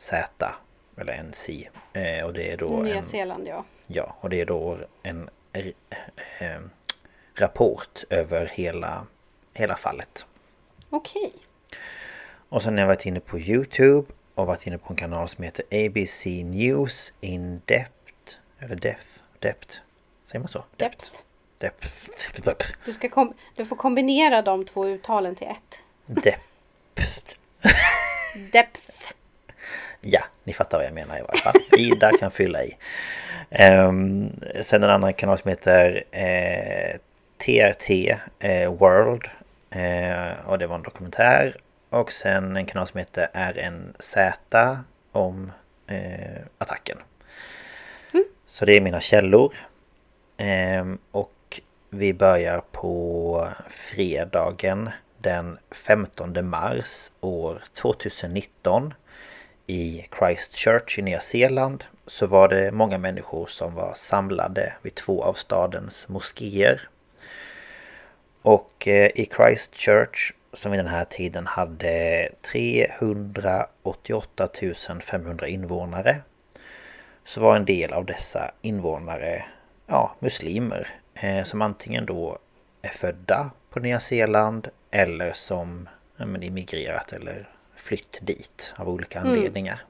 NZ 0.04 0.14
eller 0.98 1.24
NC 1.24 1.70
eh, 1.94 2.26
och 2.26 2.34
det 2.34 2.52
är 2.52 2.58
då 2.58 2.82
Nya 2.82 2.96
en, 2.96 3.06
Zeeland 3.06 3.48
ja. 3.48 3.66
Ja 3.88 4.16
och 4.20 4.30
det 4.30 4.42
är 4.42 4.46
då 4.46 4.78
en 5.04 5.30
eh, 5.54 6.60
rapport 7.36 8.04
över 8.10 8.46
hela, 8.46 9.06
hela 9.54 9.76
fallet. 9.76 10.26
Okej. 10.90 11.26
Okay. 11.26 11.40
Och 12.50 12.62
sen 12.62 12.74
har 12.74 12.80
jag 12.80 12.88
varit 12.88 13.06
inne 13.06 13.20
på 13.20 13.40
Youtube 13.40 14.08
och 14.36 14.48
varit 14.48 14.68
inne 14.68 14.78
på 14.78 14.94
en 14.94 14.98
kanal 14.98 15.30
som 15.30 15.44
heter 15.44 15.66
ABC 15.72 16.26
News 16.26 17.14
in 17.22 17.62
Depth. 17.66 18.38
Eller 18.60 18.76
Depth. 18.76 19.08
Depth. 19.40 19.78
Säger 20.26 20.40
man 20.40 20.48
så? 20.48 20.64
Depth. 20.78 21.12
Depth. 21.58 21.88
Depth. 22.44 22.66
Du, 22.86 22.94
ska 22.94 23.10
kom 23.10 23.34
du 23.56 23.66
får 23.66 23.76
kombinera 23.76 24.42
de 24.42 24.66
två 24.66 24.88
uttalen 24.88 25.36
till 25.36 25.48
ett. 25.48 25.84
Depth. 26.06 27.36
Depth. 28.52 28.93
Ja, 30.06 30.24
ni 30.44 30.54
fattar 30.54 30.78
vad 30.78 30.88
jag 30.88 30.94
menar 30.94 31.18
i 31.18 31.22
varje 31.22 31.42
fall. 31.42 31.56
Ida 31.80 32.12
kan 32.20 32.32
fylla 32.32 32.64
i. 32.64 32.78
Um, 33.72 34.32
sen 34.62 34.84
en 34.84 34.90
annan 34.90 35.14
kanal 35.14 35.38
som 35.38 35.50
heter 35.50 36.04
eh, 36.12 36.98
TRT 37.38 37.90
eh, 38.40 38.74
World. 38.74 39.28
Eh, 39.70 40.48
och 40.48 40.60
det 40.60 40.68
var 40.68 40.76
en 40.76 40.84
dokumentär. 40.84 41.58
Och 41.90 42.12
sen 42.12 42.58
en 42.58 42.66
kanal 42.66 42.88
som 42.88 42.98
heter 42.98 43.28
RNZ 43.34 44.18
om 45.12 45.52
eh, 45.88 46.42
attacken. 46.58 46.98
Mm. 48.14 48.26
Så 48.46 48.66
det 48.66 48.78
är 48.78 48.82
mina 48.82 49.00
källor. 49.00 49.54
Ehm, 50.38 50.98
och 51.12 51.62
vi 51.90 52.14
börjar 52.14 52.62
på 52.72 53.48
fredagen 53.70 54.90
den 55.18 55.58
15 55.72 56.50
mars 56.50 57.12
år 57.22 57.64
2019 57.74 58.94
i 59.68 60.06
Christchurch 60.18 61.00
i 61.00 61.02
Nya 61.02 61.20
Zeeland 61.20 61.84
så 62.08 62.28
var 62.28 62.48
det 62.48 62.72
många 62.72 62.98
människor 62.98 63.48
som 63.48 63.76
var 63.76 63.94
samlade 63.96 64.74
vid 64.82 64.96
två 64.96 65.24
av 65.24 65.34
stadens 65.34 66.08
moskéer. 66.08 66.82
Och 68.42 68.88
eh, 68.88 69.12
i 69.16 69.30
Christchurch 69.36 70.34
som 70.54 70.72
vid 70.72 70.80
den 70.80 70.88
här 70.88 71.06
tiden 71.06 71.48
hade 71.48 72.30
388 72.42 74.50
500 75.02 75.48
invånare 75.48 76.22
så 77.26 77.42
var 77.42 77.56
en 77.56 77.66
del 77.66 77.94
av 77.94 78.06
dessa 78.06 78.52
invånare 78.62 79.46
ja, 79.88 80.16
muslimer 80.20 80.88
eh, 81.14 81.44
som 81.44 81.62
antingen 81.62 82.06
då 82.06 82.38
är 82.82 82.90
födda 82.90 83.52
på 83.70 83.80
Nya 83.80 84.00
Zeeland 84.00 84.68
eller 84.92 85.34
som 85.34 85.90
ja, 86.18 86.26
men 86.26 86.44
immigrerat 86.44 87.14
eller 87.14 87.50
flytt 87.84 88.18
dit 88.22 88.74
av 88.78 88.90
olika 88.90 89.20
mm. 89.20 89.32
anledningar. 89.32 89.84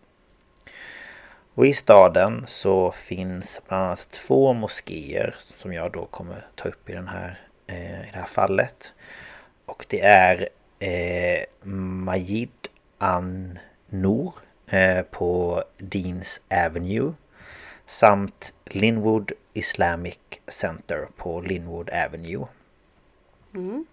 Och 1.56 1.66
i 1.66 1.74
staden 1.74 2.46
så 2.48 2.92
finns 2.92 3.62
bland 3.68 3.84
annat 3.84 4.08
två 4.12 4.54
moskéer 4.54 5.36
som 5.58 5.74
jag 5.74 5.92
då 5.92 6.06
kommer 6.06 6.48
ta 6.56 6.70
upp 6.70 6.90
i, 6.90 6.94
den 6.94 7.08
här, 7.08 7.40
eh, 7.68 8.02
i 8.02 8.10
det 8.12 8.18
här 8.18 8.26
fallet. 8.26 8.94
Och 9.66 9.86
det 9.90 10.02
är 10.02 10.50
eh, 10.80 11.44
Majid 11.70 12.68
An-Nour 12.98 14.34
eh, 14.68 15.02
på 15.02 15.64
Deans 15.78 16.42
Avenue 16.50 17.14
samt 17.86 18.54
Linwood 18.66 19.32
Islamic 19.54 20.20
Center 20.48 21.08
på 21.18 21.42
Linwood 21.42 21.90
Avenue. 21.90 22.48
Mm. 23.54 23.86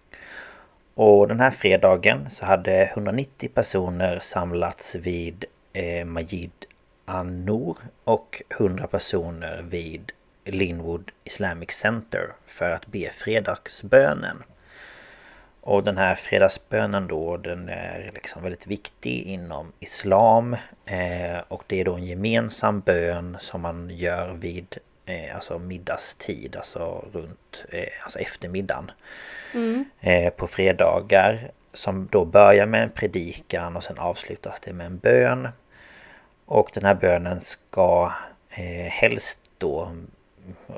Och 1.02 1.28
den 1.28 1.40
här 1.40 1.50
fredagen 1.50 2.30
så 2.30 2.46
hade 2.46 2.84
190 2.84 3.50
personer 3.54 4.18
samlats 4.22 4.94
vid 4.94 5.44
eh, 5.72 6.04
Majid 6.04 6.50
An-Nour 7.04 7.76
och 8.04 8.42
100 8.50 8.86
personer 8.86 9.62
vid 9.62 10.12
Linwood 10.44 11.10
Islamic 11.24 11.70
Center 11.70 12.32
för 12.46 12.70
att 12.70 12.86
be 12.86 13.10
fredagsbönen. 13.12 14.42
Och 15.60 15.84
den 15.84 15.98
här 15.98 16.14
fredagsbönen 16.14 17.06
då 17.06 17.36
den 17.36 17.68
är 17.68 18.10
liksom 18.14 18.42
väldigt 18.42 18.66
viktig 18.66 19.22
inom 19.22 19.72
Islam 19.78 20.56
eh, 20.86 21.40
och 21.48 21.64
det 21.66 21.80
är 21.80 21.84
då 21.84 21.94
en 21.94 22.06
gemensam 22.06 22.80
bön 22.80 23.36
som 23.40 23.60
man 23.60 23.90
gör 23.90 24.32
vid 24.32 24.78
eh, 25.10 25.34
alltså 25.34 25.58
middagstid, 25.58 26.56
alltså 26.56 27.04
runt 27.12 27.64
eh, 27.68 27.88
alltså 28.02 28.18
eftermiddagen. 28.18 28.90
Mm. 29.54 29.84
Eh, 30.00 30.32
på 30.32 30.46
fredagar 30.46 31.50
som 31.72 32.08
då 32.10 32.24
börjar 32.24 32.66
med 32.66 32.82
en 32.82 32.90
predikan 32.90 33.76
och 33.76 33.84
sen 33.84 33.98
avslutas 33.98 34.60
det 34.60 34.72
med 34.72 34.86
en 34.86 34.98
bön. 34.98 35.48
Och 36.44 36.70
den 36.74 36.84
här 36.84 36.94
bönen 36.94 37.40
ska 37.40 38.12
eh, 38.50 38.90
helst 38.90 39.38
då 39.58 39.92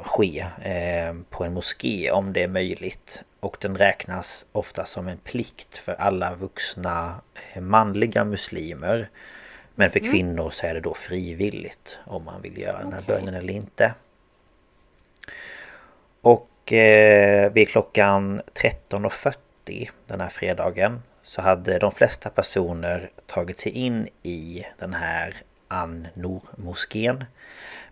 ske 0.02 0.46
eh, 0.62 1.14
på 1.30 1.44
en 1.44 1.52
moské 1.52 2.10
om 2.10 2.32
det 2.32 2.42
är 2.42 2.48
möjligt. 2.48 3.22
Och 3.40 3.56
den 3.60 3.76
räknas 3.76 4.46
ofta 4.52 4.84
som 4.84 5.08
en 5.08 5.18
plikt 5.18 5.78
för 5.78 5.94
alla 5.94 6.34
vuxna 6.34 7.20
eh, 7.52 7.62
manliga 7.62 8.24
muslimer. 8.24 9.08
Men 9.74 9.90
för 9.90 10.00
mm. 10.00 10.12
kvinnor 10.12 10.50
så 10.50 10.66
är 10.66 10.74
det 10.74 10.80
då 10.80 10.94
frivilligt 10.94 11.98
om 12.04 12.24
man 12.24 12.42
vill 12.42 12.58
göra 12.58 12.78
den 12.78 12.92
här 12.92 13.00
okay. 13.00 13.16
bönen 13.16 13.34
eller 13.34 13.52
inte. 13.52 13.94
Och 16.22 16.72
eh, 16.72 17.52
vid 17.52 17.68
klockan 17.68 18.42
13.40 18.54 19.90
den 20.06 20.20
här 20.20 20.28
fredagen 20.28 21.02
så 21.22 21.42
hade 21.42 21.78
de 21.78 21.92
flesta 21.92 22.30
personer 22.30 23.10
tagit 23.26 23.60
sig 23.60 23.72
in 23.72 24.08
i 24.22 24.64
den 24.78 24.94
här 24.94 25.34
Annor-moskén. 25.68 27.24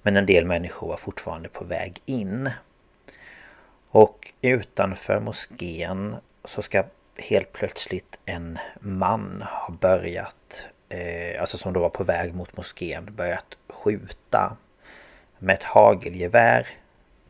Men 0.03 0.16
en 0.16 0.27
del 0.27 0.45
människor 0.45 0.88
var 0.88 0.97
fortfarande 0.97 1.49
på 1.49 1.64
väg 1.64 2.01
in. 2.07 2.51
Och 3.90 4.33
utanför 4.40 5.21
moskén 5.21 6.16
så 6.45 6.62
ska 6.62 6.85
helt 7.16 7.53
plötsligt 7.53 8.19
en 8.25 8.59
man 8.81 9.43
ha 9.43 9.75
börjat, 9.81 10.64
eh, 10.88 11.40
alltså 11.40 11.59
som 11.59 11.73
då 11.73 11.81
var 11.81 11.88
på 11.88 12.05
väg 12.05 12.35
mot 12.35 12.57
moskén, 12.57 13.14
börjat 13.14 13.57
skjuta 13.69 14.57
med 15.38 15.55
ett 15.55 15.62
hagelgevär 15.62 16.66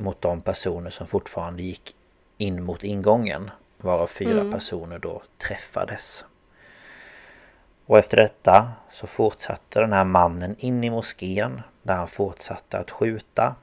mot 0.01 0.21
de 0.21 0.41
personer 0.41 0.91
som 0.91 1.07
fortfarande 1.07 1.63
gick 1.63 1.95
in 2.39 2.63
mot 2.65 2.85
ingången. 2.85 3.51
Varav 3.79 4.07
fyra 4.07 4.41
mm. 4.41 4.53
personer 4.53 4.99
då 4.99 5.23
träffades. 5.39 6.25
Och 7.87 7.99
efter 7.99 8.17
detta 8.17 8.73
så 8.93 9.07
fortsatte 9.07 9.81
den 9.81 9.93
här 9.93 10.05
mannen 10.05 10.57
in 10.59 10.85
i 10.85 10.91
moskén 10.91 11.63
där 11.83 11.95
han 11.95 12.09
fortsatte 12.09 12.79
att 12.79 12.91
skjuta. 12.91 13.55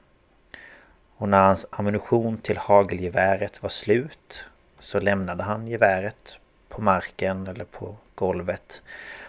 Och 1.16 1.28
när 1.28 1.42
hans 1.42 1.66
ammunition 1.70 2.38
till 2.38 2.58
hagelgeväret 2.58 3.62
var 3.62 3.70
slut 3.70 4.44
så 4.80 5.00
lämnade 5.00 5.42
han 5.42 5.68
geväret 5.68 6.36
på 6.68 6.82
marken 6.82 7.46
eller 7.46 7.64
på 7.64 7.96
golvet 8.14 8.82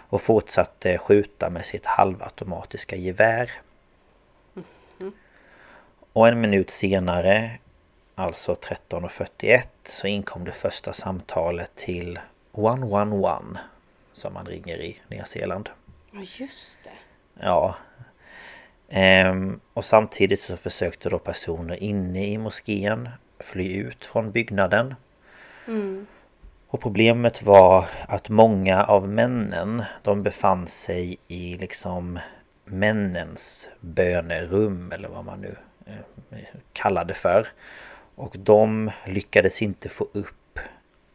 och 0.09 0.21
fortsatte 0.21 0.97
skjuta 0.97 1.49
med 1.49 1.65
sitt 1.65 1.85
halvautomatiska 1.85 2.95
gevär. 2.95 3.51
Och 6.13 6.27
en 6.27 6.41
minut 6.41 6.69
senare, 6.69 7.51
alltså 8.15 8.53
13.41, 8.53 9.61
så 9.83 10.07
inkom 10.07 10.43
det 10.43 10.51
första 10.51 10.93
samtalet 10.93 11.75
till 11.75 12.19
111 12.53 13.57
som 14.13 14.33
man 14.33 14.45
ringer 14.45 14.81
i 14.81 14.97
Nya 15.07 15.25
Zeeland. 15.25 15.69
Ja, 16.11 16.19
just 16.19 16.77
det. 16.83 16.89
Ja. 17.45 17.75
Ehm, 18.89 19.59
och 19.73 19.85
samtidigt 19.85 20.41
så 20.41 20.57
försökte 20.57 21.09
då 21.09 21.19
personer 21.19 21.83
inne 21.83 22.27
i 22.27 22.37
moskén 22.37 23.09
fly 23.39 23.75
ut 23.75 24.05
från 24.05 24.31
byggnaden. 24.31 24.95
Mm. 25.67 26.07
Och 26.67 26.81
problemet 26.81 27.43
var 27.43 27.85
att 28.07 28.29
många 28.29 28.83
av 28.83 29.09
männen 29.09 29.83
de 30.03 30.23
befann 30.23 30.67
sig 30.67 31.17
i 31.27 31.57
liksom 31.57 32.19
männens 32.65 33.69
bönerum 33.79 34.91
eller 34.91 35.09
vad 35.09 35.25
man 35.25 35.41
nu 35.41 35.55
kallar 36.73 37.05
det 37.05 37.13
för. 37.13 37.47
Och 38.15 38.35
de 38.39 38.91
lyckades 39.05 39.61
inte 39.61 39.89
få 39.89 40.07
upp 40.13 40.59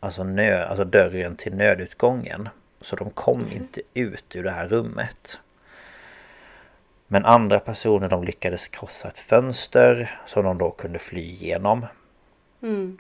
alltså, 0.00 0.24
nö, 0.24 0.64
alltså 0.64 0.84
dörren 0.84 1.36
till 1.36 1.54
nödutgången. 1.54 2.48
Så 2.80 2.96
de 2.96 3.10
kom 3.10 3.40
mm. 3.40 3.52
inte 3.52 3.80
ut 3.94 4.36
ur 4.36 4.42
det 4.42 4.50
här 4.50 4.68
rummet. 4.68 5.38
Men 7.06 7.24
andra 7.24 7.60
personer 7.60 8.08
de 8.08 8.24
lyckades 8.24 8.68
krossa 8.68 9.08
ett 9.08 9.18
fönster 9.18 10.20
som 10.26 10.44
de 10.44 10.58
då 10.58 10.70
kunde 10.70 10.98
fly 10.98 11.20
igenom. 11.20 11.86
Mm. 12.62 12.98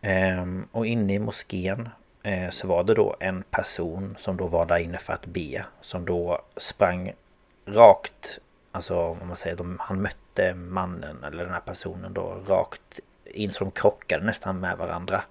Ehm, 0.00 0.68
och 0.72 0.86
inne 0.86 1.14
i 1.14 1.18
moskén 1.18 1.88
eh, 2.22 2.50
så 2.50 2.68
var 2.68 2.84
det 2.84 2.94
då 2.94 3.16
en 3.20 3.42
person 3.42 4.16
som 4.18 4.36
då 4.36 4.46
var 4.46 4.66
där 4.66 4.78
inne 4.78 4.98
för 4.98 5.12
att 5.12 5.26
be. 5.26 5.64
Som 5.80 6.04
då 6.04 6.42
sprang 6.56 7.12
rakt, 7.66 8.38
alltså 8.74 8.96
om 8.96 9.28
man 9.28 9.36
säger 9.36 9.56
de, 9.56 9.76
han 9.80 10.02
mötte 10.02 10.54
mannen 10.54 11.24
eller 11.24 11.44
den 11.44 11.52
här 11.52 11.60
personen 11.60 12.12
då 12.14 12.36
rakt 12.46 13.00
in 13.24 13.52
så 13.52 13.64
de 13.64 13.70
krockade 13.70 14.24
nästan 14.24 14.60
med 14.60 14.78
varandra. 14.78 15.22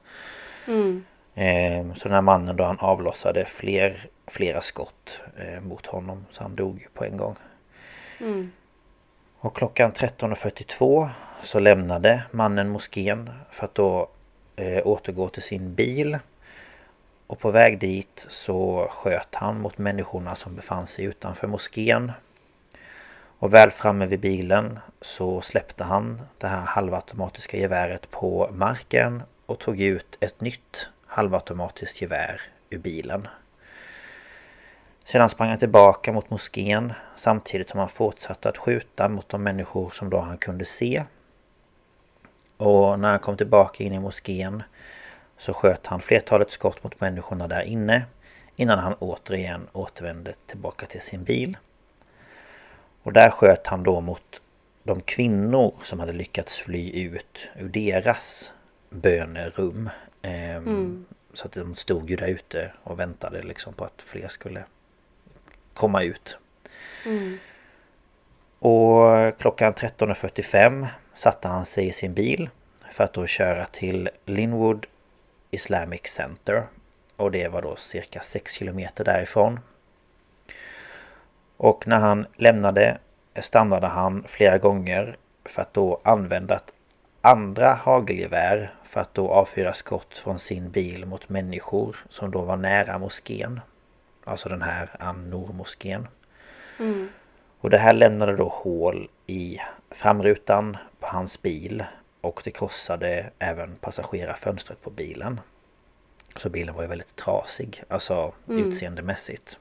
Mm. 0.68 1.04
Eh, 1.36 1.96
så 1.96 2.04
den 2.04 2.14
här 2.16 2.22
mannen 2.22 2.56
då 2.56 2.64
han 2.64 2.80
avlossade 2.80 3.46
fler, 3.46 3.98
flera 4.28 4.62
skott 4.62 5.20
eh, 5.38 5.62
mot 5.62 5.86
honom 5.86 6.26
så 6.32 6.44
han 6.44 6.56
dog 6.56 6.88
på 6.94 7.06
en 7.06 7.18
gång. 7.18 7.36
Mm. 8.20 8.52
Och 9.38 9.56
klockan 9.56 9.92
13.42 9.92 11.10
så 11.44 11.60
lämnade 11.60 12.24
mannen 12.32 12.70
moskén 12.70 13.30
för 13.52 13.66
att 13.66 13.76
då 13.76 14.10
eh, 14.56 14.88
återgå 14.88 15.28
till 15.28 15.44
sin 15.44 15.76
bil. 15.76 16.20
Och 17.28 17.40
på 17.40 17.52
väg 17.52 17.80
dit 17.80 18.26
så 18.30 18.88
sköt 18.90 19.36
han 19.36 19.62
mot 19.62 19.78
människorna 19.78 20.36
som 20.36 20.56
befann 20.56 20.88
sig 20.88 21.06
utanför 21.06 21.48
moskén. 21.48 22.12
Och 23.44 23.54
väl 23.54 23.72
framme 23.72 24.06
vid 24.06 24.20
bilen 24.20 24.80
så 25.02 25.42
släppte 25.42 25.84
han 25.84 26.22
det 26.38 26.48
här 26.48 26.62
halvautomatiska 26.62 27.58
geväret 27.58 28.12
på 28.12 28.50
marken 28.54 29.24
och 29.46 29.60
tog 29.60 29.82
ut 29.82 30.18
ett 30.20 30.42
nytt 30.42 30.90
halvautomatiskt 31.06 32.02
gevär 32.02 32.42
ur 32.70 32.78
bilen. 32.78 33.28
Sedan 35.04 35.30
sprang 35.30 35.50
han 35.50 35.60
tillbaka 35.60 36.14
mot 36.14 36.30
moskén 36.30 36.94
samtidigt 37.16 37.70
som 37.70 37.80
han 37.80 37.90
fortsatte 37.90 38.50
att 38.50 38.58
skjuta 38.58 39.10
mot 39.10 39.30
de 39.30 39.44
människor 39.44 39.90
som 39.90 40.10
då 40.10 40.20
han 40.20 40.38
kunde 40.38 40.66
se. 40.66 41.04
Och 42.58 43.00
när 43.00 43.10
han 43.10 43.20
kom 43.20 43.38
tillbaka 43.38 43.84
in 43.84 43.94
i 43.94 44.00
moskén 44.00 44.64
så 45.38 45.54
sköt 45.54 45.88
han 45.88 46.02
flertalet 46.02 46.52
skott 46.52 46.84
mot 46.84 47.02
människorna 47.02 47.48
där 47.48 47.62
inne 47.62 48.06
innan 48.56 48.80
han 48.80 48.94
återigen 48.94 49.68
återvände 49.74 50.34
tillbaka 50.48 50.86
till 50.86 51.02
sin 51.02 51.24
bil. 51.24 51.58
Och 53.04 53.13
där 53.13 53.30
sköt 53.30 53.68
han 53.68 53.84
då 53.84 54.02
mot 54.02 54.42
de 54.84 55.02
kvinnor 55.02 55.74
som 55.84 56.00
hade 56.00 56.13
lyckats 56.13 56.58
fly 56.58 57.04
ut 57.06 57.50
ur 57.56 57.70
deras 57.70 58.52
bönerum. 58.89 59.89
Ehm, 60.22 60.68
Mm. 60.68 61.06
Så 61.34 61.46
att 61.46 61.52
de 61.52 61.76
stod 61.76 62.10
ju 62.10 62.16
där 62.16 62.28
ute 62.28 62.72
och 62.84 63.00
väntade 63.00 63.44
liksom 63.44 63.74
på 63.74 63.86
att 63.86 64.02
fler 64.02 64.28
skulle 64.28 64.63
komma 65.74 66.04
ut. 66.04 66.38
Mm. 67.06 67.38
Och 68.60 69.39
klockan 69.39 69.74
13.45 69.74 70.88
satte 71.16 71.48
han 71.48 71.66
sig 71.66 71.88
i 71.88 71.92
sin 71.92 72.13
bil 72.13 72.50
för 72.92 73.04
att 73.04 73.13
då 73.13 73.28
köra 73.28 73.66
till 73.66 74.10
Linwood 74.26 74.86
Islamic 75.52 76.02
Center. 76.06 76.63
Och 77.16 77.32
det 77.32 77.48
var 77.48 77.62
då 77.62 77.76
cirka 77.76 78.20
6 78.20 78.54
kilometer 78.54 79.04
därifrån. 79.04 79.60
Och 81.63 81.88
när 81.88 81.99
han 81.99 82.26
lämnade 82.36 82.97
stannade 83.36 83.88
han 83.88 84.23
flera 84.28 84.58
gånger 84.58 85.17
för 85.45 85.62
att 85.62 85.73
då 85.73 86.02
använda 86.04 86.56
ett 86.56 86.73
andra 87.21 87.73
hagelgevär 87.73 88.73
för 88.84 89.02
att 89.02 89.13
då 89.13 89.30
avfyra 89.30 89.73
skott 89.73 90.17
från 90.17 90.39
sin 90.39 90.71
bil 90.71 91.06
mot 91.06 91.30
människor 91.30 91.95
som 92.10 92.32
då 92.32 92.41
var 92.41 92.58
nära 92.58 92.97
moskén. 92.97 93.60
Alltså 94.23 94.49
den 94.49 94.62
här 94.62 94.89
An-Noor-moskén. 94.99 96.08
Mm. 96.80 97.10
Och 97.60 97.69
det 97.69 97.78
här 97.78 97.93
lämnade 97.93 98.36
då 98.36 98.47
hål 98.47 99.10
i 99.28 99.58
framrutan 99.91 100.78
på 100.99 101.08
hans 101.08 101.41
bil 101.41 101.84
och 102.21 102.41
det 102.43 102.52
krossade 102.52 103.30
även 103.39 103.76
passagerarfönstret 103.76 104.82
på 104.82 104.89
bilen. 104.89 105.39
Så 106.36 106.49
bilen 106.49 106.76
var 106.76 106.82
ju 106.82 106.88
väldigt 106.88 107.15
trasig, 107.15 107.84
alltså 107.88 108.34
Mm. 108.47 108.67
utseendemässigt. 108.67 109.58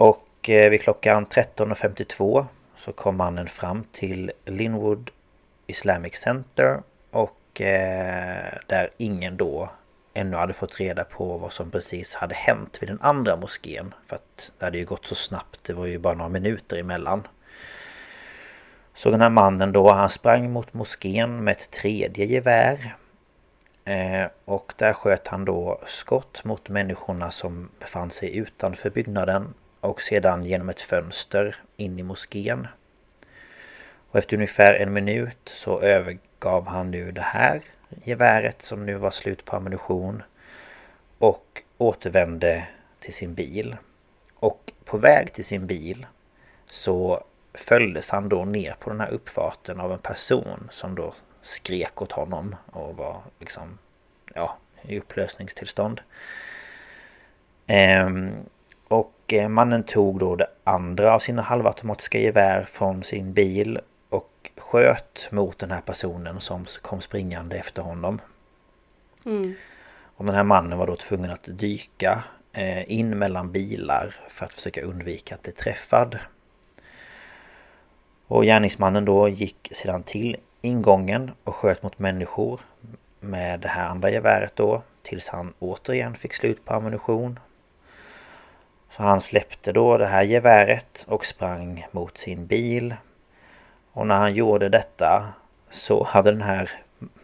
Och 0.00 0.50
eh, 0.50 0.70
vid 0.70 0.80
klockan 0.80 1.26
13.52 1.26 2.46
så 2.76 2.92
kom 2.92 3.16
mannen 3.16 3.48
fram 3.48 3.84
till 3.92 4.32
Linwood 4.44 5.10
Islamic 5.66 6.16
Center 6.16 6.82
och 7.10 7.60
eh, 7.60 8.54
där 8.66 8.90
ingen 8.96 9.36
då 9.36 9.70
ännu 10.14 10.36
hade 10.36 10.52
fått 10.52 10.80
reda 10.80 11.04
på 11.04 11.38
vad 11.38 11.52
som 11.52 11.70
precis 11.70 12.14
hade 12.14 12.34
hänt 12.34 12.78
vid 12.80 12.88
den 12.88 13.00
andra 13.00 13.36
moskén. 13.36 13.94
För 14.06 14.16
att 14.16 14.52
det 14.58 14.64
hade 14.64 14.78
ju 14.78 14.84
gått 14.84 15.06
så 15.06 15.14
snabbt, 15.14 15.64
det 15.64 15.72
var 15.72 15.86
ju 15.86 15.98
bara 15.98 16.14
några 16.14 16.28
minuter 16.28 16.76
emellan. 16.76 17.26
Så 18.94 19.10
den 19.10 19.20
här 19.20 19.30
mannen 19.30 19.72
då, 19.72 19.90
han 19.92 20.10
sprang 20.10 20.52
mot 20.52 20.74
moskén 20.74 21.44
med 21.44 21.52
ett 21.52 21.70
tredje 21.70 22.24
gevär. 22.24 22.94
Eh, 23.84 24.26
och 24.44 24.72
där 24.76 24.92
sköt 24.92 25.28
han 25.28 25.44
då 25.44 25.80
skott 25.86 26.44
mot 26.44 26.68
människorna 26.68 27.30
som 27.30 27.68
befann 27.78 28.10
sig 28.10 28.36
utanför 28.36 28.90
byggnaden 28.90 29.54
och 29.80 30.02
sedan 30.02 30.44
genom 30.44 30.68
ett 30.68 30.80
fönster 30.80 31.56
in 31.76 31.98
i 31.98 32.02
moskén. 32.02 32.66
Och 34.10 34.18
efter 34.18 34.36
ungefär 34.36 34.74
en 34.74 34.92
minut 34.92 35.38
så 35.44 35.80
övergav 35.80 36.66
han 36.66 36.90
nu 36.90 37.12
det 37.12 37.20
här 37.20 37.60
geväret 38.04 38.62
som 38.62 38.86
nu 38.86 38.94
var 38.94 39.10
slut 39.10 39.44
på 39.44 39.56
ammunition 39.56 40.22
och 41.18 41.62
återvände 41.78 42.68
till 43.00 43.14
sin 43.14 43.34
bil. 43.34 43.76
Och 44.34 44.72
på 44.84 44.98
väg 44.98 45.32
till 45.32 45.44
sin 45.44 45.66
bil 45.66 46.06
så 46.66 47.24
följdes 47.54 48.10
han 48.10 48.28
då 48.28 48.44
ner 48.44 48.74
på 48.78 48.90
den 48.90 49.00
här 49.00 49.10
uppfarten 49.10 49.80
av 49.80 49.92
en 49.92 49.98
person 49.98 50.68
som 50.70 50.94
då 50.94 51.14
skrek 51.42 52.02
åt 52.02 52.12
honom 52.12 52.56
och 52.72 52.96
var 52.96 53.22
liksom 53.38 53.78
ja, 54.34 54.56
i 54.82 54.98
upplösningstillstånd. 54.98 56.00
Ehm, 57.66 58.32
och 58.90 59.32
eh, 59.32 59.48
mannen 59.48 59.82
tog 59.82 60.18
då 60.18 60.36
det 60.36 60.46
andra 60.64 61.14
av 61.14 61.18
sina 61.18 61.42
halvautomatiska 61.42 62.18
gevär 62.18 62.64
från 62.64 63.02
sin 63.02 63.32
bil 63.32 63.80
och 64.08 64.50
sköt 64.56 65.28
mot 65.30 65.58
den 65.58 65.70
här 65.70 65.80
personen 65.80 66.40
som 66.40 66.66
kom 66.82 67.00
springande 67.00 67.56
efter 67.56 67.82
honom. 67.82 68.20
Mm. 69.24 69.54
Och 70.16 70.24
den 70.24 70.34
här 70.34 70.44
mannen 70.44 70.78
var 70.78 70.86
då 70.86 70.96
tvungen 70.96 71.30
att 71.30 71.44
dyka 71.44 72.24
eh, 72.52 72.92
in 72.92 73.18
mellan 73.18 73.52
bilar 73.52 74.14
för 74.28 74.44
att 74.44 74.54
försöka 74.54 74.82
undvika 74.82 75.34
att 75.34 75.42
bli 75.42 75.52
träffad. 75.52 76.18
Och 78.26 78.44
gärningsmannen 78.44 79.04
då 79.04 79.28
gick 79.28 79.68
sedan 79.72 80.02
till 80.02 80.36
ingången 80.60 81.30
och 81.44 81.54
sköt 81.54 81.82
mot 81.82 81.98
människor 81.98 82.60
med 83.20 83.60
det 83.60 83.68
här 83.68 83.88
andra 83.88 84.10
geväret 84.10 84.56
då 84.56 84.82
tills 85.02 85.28
han 85.28 85.52
återigen 85.58 86.14
fick 86.14 86.34
slut 86.34 86.64
på 86.64 86.74
ammunition. 86.74 87.38
Så 88.90 89.02
han 89.02 89.20
släppte 89.20 89.72
då 89.72 89.96
det 89.98 90.06
här 90.06 90.22
geväret 90.22 91.04
och 91.08 91.26
sprang 91.26 91.86
mot 91.90 92.18
sin 92.18 92.46
bil. 92.46 92.94
Och 93.92 94.06
när 94.06 94.18
han 94.18 94.34
gjorde 94.34 94.68
detta 94.68 95.28
så 95.70 96.04
hade 96.04 96.30
den 96.30 96.42
här 96.42 96.70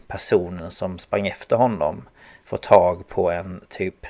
personen 0.06 0.70
som 0.70 0.98
sprang 0.98 1.26
efter 1.26 1.56
honom 1.56 2.08
fått 2.44 2.62
tag 2.62 3.08
på 3.08 3.30
en 3.30 3.64
typ 3.68 4.06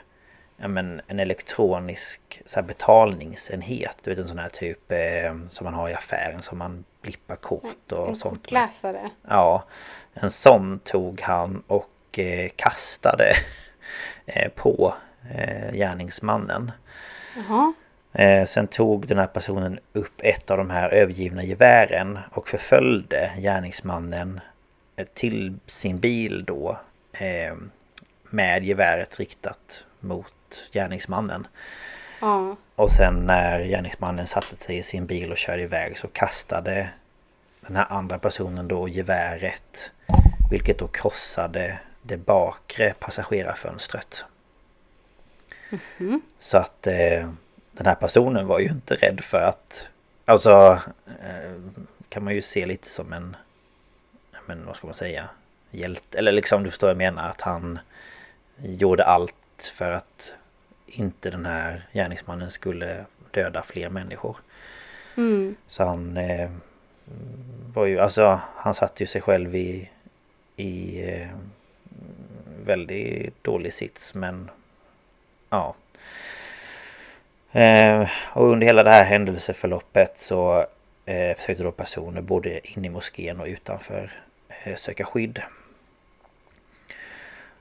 ja, 0.57 0.69
men, 0.69 1.01
en 1.07 1.21
elektronisk 1.21 2.43
så 2.47 2.61
här, 2.61 2.67
betalningsenhet. 2.67 3.97
Du 4.05 4.11
vet 4.11 4.19
en 4.19 4.29
sån 4.29 4.39
här 4.39 4.49
typ 4.49 4.93
eh, 4.93 5.37
som 5.49 5.65
man 5.65 5.75
har 5.75 5.89
i 5.89 5.95
affären 5.95 6.43
som 6.43 6.59
man 6.59 6.85
blippar 7.03 7.37
kort 7.37 7.93
och 7.93 8.09
En 8.09 8.17
sånt. 8.17 8.43
kortläsare. 8.43 9.11
Ja, 9.29 9.65
en 10.15 10.31
sån 10.31 10.79
tog 10.85 11.21
han 11.21 11.63
och 11.67 12.19
eh, 12.19 12.51
kastade 12.57 13.33
eh, 14.27 14.51
på 14.55 14.95
eh, 15.35 15.73
gärningsmannen. 15.73 16.73
Jaha. 17.37 17.73
Eh, 18.13 18.47
sen 18.47 18.67
tog 18.67 19.07
den 19.07 19.19
här 19.19 19.27
personen 19.27 19.79
upp 19.93 20.21
ett 20.23 20.51
av 20.51 20.59
de 20.59 20.71
här 20.71 20.89
övergivna 20.89 21.45
gevären 21.45 22.19
och 22.31 22.49
förföljde 22.49 23.33
gärningsmannen 23.39 24.41
eh, 24.97 25.07
till 25.15 25.59
sin 25.67 25.99
bil 25.99 26.45
då 26.45 26.79
eh, 27.13 27.55
med 28.31 28.65
geväret 28.65 29.19
riktat 29.19 29.85
mot 30.01 30.63
gärningsmannen. 30.73 31.47
Ja. 32.21 32.57
Och 32.75 32.91
sen 32.91 33.27
när 33.27 33.65
gärningsmannen 33.65 34.27
satte 34.27 34.57
sig 34.57 34.77
i 34.77 34.83
sin 34.83 35.07
bil 35.07 35.31
och 35.31 35.39
körde 35.39 35.63
iväg 35.63 35.99
så 35.99 36.09
kastade 36.09 36.89
den 37.61 37.77
här 37.77 37.87
andra 37.89 38.19
personen 38.19 38.69
då 38.69 38.89
geväret 38.89 39.91
vilket 40.51 40.79
då 40.79 40.89
krossade 40.89 41.79
det 42.03 42.17
bakre 42.17 42.95
passagerarfönstret. 42.99 44.25
Så 46.39 46.59
att 46.59 46.87
eh, 46.87 47.31
den 47.73 47.87
här 47.87 47.95
personen 47.95 48.47
var 48.47 48.59
ju 48.59 48.69
inte 48.69 48.95
rädd 48.95 49.21
för 49.21 49.43
att 49.43 49.89
Alltså 50.25 50.81
eh, 51.07 51.61
kan 52.09 52.25
man 52.25 52.35
ju 52.35 52.43
se 52.43 52.67
lite 52.67 52.89
som 52.89 53.13
en 53.13 53.37
Men 54.47 54.67
vad 54.67 54.77
ska 54.77 54.87
man 54.87 54.95
säga 54.95 55.29
Hjälte 55.71 56.19
eller 56.19 56.33
liksom 56.33 56.63
du 56.63 56.71
förstår 56.71 56.87
vad 56.87 56.95
jag 56.95 57.15
menar 57.15 57.29
att 57.31 57.41
han 57.41 57.79
Gjorde 58.63 59.05
allt 59.05 59.73
för 59.73 59.93
att 59.93 60.33
Inte 60.87 61.31
den 61.31 61.47
här 61.47 61.89
gärningsmannen 61.93 62.51
skulle 62.51 63.05
döda 63.31 63.63
fler 63.63 63.89
människor 63.89 64.37
Mm. 65.17 65.57
Så 65.69 65.85
han 65.85 66.17
eh, 66.17 66.51
Var 67.75 67.87
ju 67.87 67.99
alltså 67.99 68.41
Han 68.57 68.75
satte 68.75 69.03
ju 69.03 69.07
sig 69.07 69.21
själv 69.21 69.57
i 69.57 69.91
I 70.57 71.03
eh, 71.11 71.29
väldigt 72.65 73.45
dålig 73.45 73.75
sits 73.75 74.15
men 74.15 74.51
ja. 75.51 75.75
Eh, 77.53 78.09
och 78.33 78.49
under 78.49 78.67
hela 78.67 78.83
det 78.83 78.91
här 78.91 79.05
händelseförloppet 79.05 80.15
så 80.17 80.67
eh, 81.05 81.37
försökte 81.37 81.63
då 81.63 81.73
personer 81.73 82.21
både 82.21 82.61
inne 82.69 82.87
i 82.87 82.91
moskén 82.91 83.41
och 83.41 83.47
utanför 83.47 84.11
eh, 84.65 84.77
söka 84.77 85.05
skydd. 85.05 85.43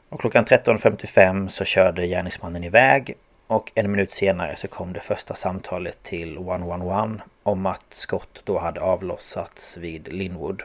Och 0.10 0.20
klockan 0.20 0.46
13.55 0.46 1.48
så 1.48 1.66
körde 1.66 2.08
gärningsmannen 2.08 2.64
iväg 2.64 3.16
och 3.48 3.72
en 3.76 3.92
minut 3.92 4.14
senare 4.14 4.56
så 4.56 4.68
kom 4.68 4.94
det 4.94 5.00
första 5.00 5.36
samtalet 5.36 6.04
till 6.04 6.38
111 6.38 7.22
om 7.44 7.66
att 7.66 7.86
skott 7.90 8.42
då 8.44 8.60
hade 8.60 8.82
avlossats 8.82 9.78
vid 9.78 10.14
Linwood. 10.14 10.64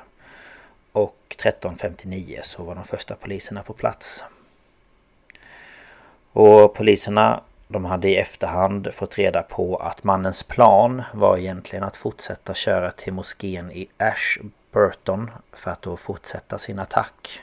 Och 0.93 1.37
13.59 1.39 2.41
så 2.43 2.63
var 2.63 2.75
de 2.75 2.85
första 2.85 3.15
poliserna 3.15 3.63
på 3.63 3.73
plats. 3.73 4.25
Och 6.33 6.75
poliserna 6.75 7.41
de 7.69 7.85
hade 7.85 8.09
i 8.09 8.17
efterhand 8.17 8.95
fått 8.95 9.19
reda 9.19 9.43
på 9.43 9.77
att 9.77 10.05
mannens 10.05 10.43
plan 10.43 11.03
var 11.15 11.39
egentligen 11.39 11.85
att 11.85 11.97
fortsätta 11.97 12.55
köra 12.55 12.91
till 12.91 13.13
moskén 13.13 13.71
i 13.71 13.89
Ashburton 13.99 15.31
för 15.53 15.71
att 15.71 15.83
då 15.83 15.97
fortsätta 15.97 16.59
sin 16.59 16.79
attack. 16.79 17.41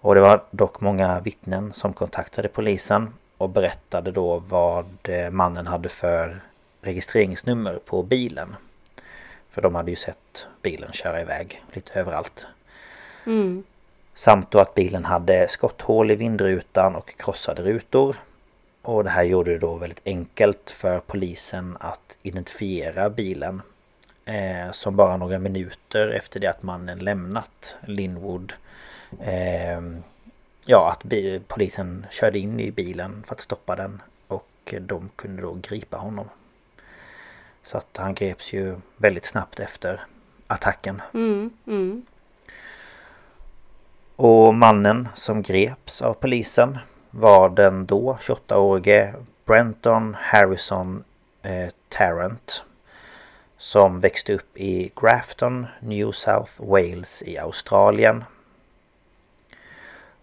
Och 0.00 0.14
det 0.14 0.20
var 0.20 0.42
dock 0.50 0.80
många 0.80 1.20
vittnen 1.20 1.72
som 1.72 1.92
kontaktade 1.92 2.48
polisen 2.48 3.14
och 3.38 3.50
berättade 3.50 4.12
då 4.12 4.38
vad 4.38 4.86
eh, 5.08 5.30
mannen 5.30 5.66
hade 5.66 5.88
för 5.88 6.40
registreringsnummer 6.80 7.78
på 7.84 8.02
bilen. 8.02 8.56
För 9.50 9.62
de 9.62 9.74
hade 9.74 9.90
ju 9.90 9.96
sett 9.96 10.46
bilen 10.62 10.92
köra 10.92 11.20
iväg 11.20 11.64
lite 11.72 12.00
överallt. 12.00 12.46
Mm. 13.26 13.64
Samt 14.14 14.50
då 14.50 14.58
att 14.58 14.74
bilen 14.74 15.04
hade 15.04 15.48
skotthål 15.48 16.10
i 16.10 16.14
vindrutan 16.14 16.96
och 16.96 17.16
krossade 17.18 17.62
rutor. 17.62 18.16
Och 18.82 19.04
det 19.04 19.10
här 19.10 19.22
gjorde 19.22 19.52
det 19.52 19.58
då 19.58 19.74
väldigt 19.74 20.02
enkelt 20.04 20.70
för 20.70 21.00
polisen 21.00 21.76
att 21.80 22.18
identifiera 22.22 23.10
bilen. 23.10 23.62
Eh, 24.24 24.72
som 24.72 24.96
bara 24.96 25.16
några 25.16 25.38
minuter 25.38 26.08
efter 26.08 26.40
det 26.40 26.46
att 26.46 26.62
mannen 26.62 26.98
lämnat 26.98 27.76
Linwood 27.86 28.52
eh, 29.20 29.80
ja, 30.64 30.90
att 30.90 31.12
polisen 31.48 32.06
körde 32.10 32.38
in 32.38 32.60
i 32.60 32.70
bilen 32.70 33.22
för 33.26 33.34
att 33.34 33.40
stoppa 33.40 33.76
den 33.76 34.02
och 34.26 34.74
de 34.80 35.10
kunde 35.16 35.42
då 35.42 35.58
gripa 35.62 35.96
honom. 35.96 36.28
Så 37.62 37.78
att 37.78 37.96
han 37.96 38.14
greps 38.14 38.52
ju 38.52 38.76
väldigt 38.96 39.24
snabbt 39.24 39.60
efter 39.60 40.00
attacken. 40.46 41.02
Mm, 41.14 41.50
mm. 41.66 42.06
Och 44.24 44.54
mannen 44.54 45.08
som 45.14 45.42
greps 45.42 46.02
av 46.02 46.14
polisen 46.14 46.78
var 47.10 47.48
den 47.48 47.86
då 47.86 48.18
28-årige 48.20 49.14
Brenton 49.44 50.16
Harrison 50.20 51.04
eh, 51.42 51.68
Tarrant. 51.88 52.64
Som 53.58 54.00
växte 54.00 54.34
upp 54.34 54.56
i 54.56 54.92
Grafton, 54.96 55.66
New 55.80 56.12
South 56.12 56.52
Wales 56.56 57.22
i 57.22 57.38
Australien 57.38 58.24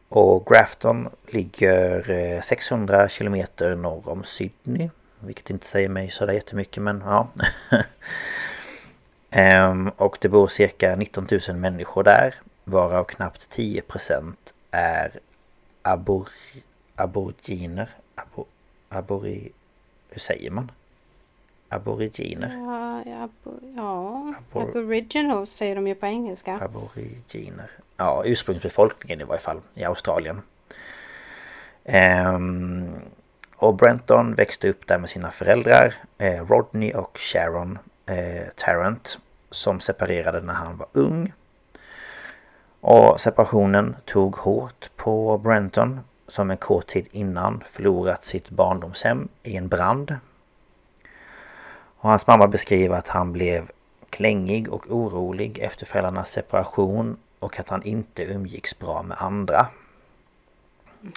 och 0.09 0.45
Grafton 0.45 1.09
ligger 1.27 2.11
eh, 2.11 2.41
600 2.41 3.09
kilometer 3.09 3.75
norr 3.75 4.09
om 4.09 4.23
Sydney. 4.23 4.89
Vilket 5.19 5.49
inte 5.49 5.65
säger 5.67 5.89
mig 5.89 6.09
sådär 6.09 6.33
jättemycket 6.33 6.83
men 6.83 7.03
ja. 7.05 7.27
Ehm, 9.31 9.89
och 9.89 10.17
det 10.21 10.29
bor 10.29 10.47
cirka 10.47 10.95
19 10.95 11.27
000 11.47 11.57
människor 11.57 12.03
där. 12.03 12.35
Varav 12.69 13.03
knappt 13.03 13.57
10% 13.57 14.33
är 14.71 15.19
abor, 15.81 16.29
aboriginer. 16.95 17.89
Abor, 18.15 18.45
abori, 18.89 19.51
hur 20.09 20.19
säger 20.19 20.51
man? 20.51 20.71
Aboriginer? 21.69 22.55
Ja, 22.55 23.23
abo, 23.23 23.59
ja. 23.75 24.33
Abor, 24.37 24.69
aboriginals 24.69 25.51
säger 25.51 25.75
de 25.75 25.87
ju 25.87 25.95
på 25.95 26.05
engelska. 26.05 26.59
Aboriginer 26.59 27.69
ja, 27.99 28.23
ursprungsbefolkningen 28.25 29.21
i 29.21 29.23
varje 29.23 29.41
fall 29.41 29.61
i 29.73 29.83
Australien. 29.83 30.41
Ehm, 31.83 32.91
och 33.55 33.75
Brenton 33.75 34.35
växte 34.35 34.69
upp 34.69 34.87
där 34.87 34.97
med 34.97 35.09
sina 35.09 35.31
föräldrar 35.31 35.93
eh, 36.17 36.45
Rodney 36.45 36.93
och 36.93 37.17
Sharon 37.17 37.79
eh, 38.05 38.47
Tarrant 38.55 39.19
som 39.51 39.79
separerade 39.79 40.41
när 40.41 40.53
han 40.53 40.77
var 40.77 40.87
ung. 40.93 41.33
Och 42.81 43.19
separationen 43.19 43.95
tog 44.05 44.35
hårt 44.35 44.89
på 44.95 45.37
Brenton 45.37 45.99
som 46.27 46.51
en 46.51 46.57
kort 46.57 46.87
tid 46.87 47.07
innan 47.11 47.63
förlorat 47.65 48.25
sitt 48.25 48.49
barndomshem 48.49 49.27
i 49.43 49.57
en 49.57 49.67
brand. 49.67 50.15
Och 51.97 52.09
hans 52.09 52.27
mamma 52.27 52.47
beskriver 52.47 52.97
att 52.97 53.07
han 53.07 53.33
blev 53.33 53.71
klängig 54.09 54.69
och 54.69 54.91
orolig 54.91 55.57
efter 55.57 55.85
föräldrarnas 55.85 56.31
separation 56.31 57.17
och 57.39 57.59
att 57.59 57.69
han 57.69 57.83
inte 57.83 58.23
umgicks 58.23 58.79
bra 58.79 59.03
med 59.03 59.17
andra. 59.21 59.67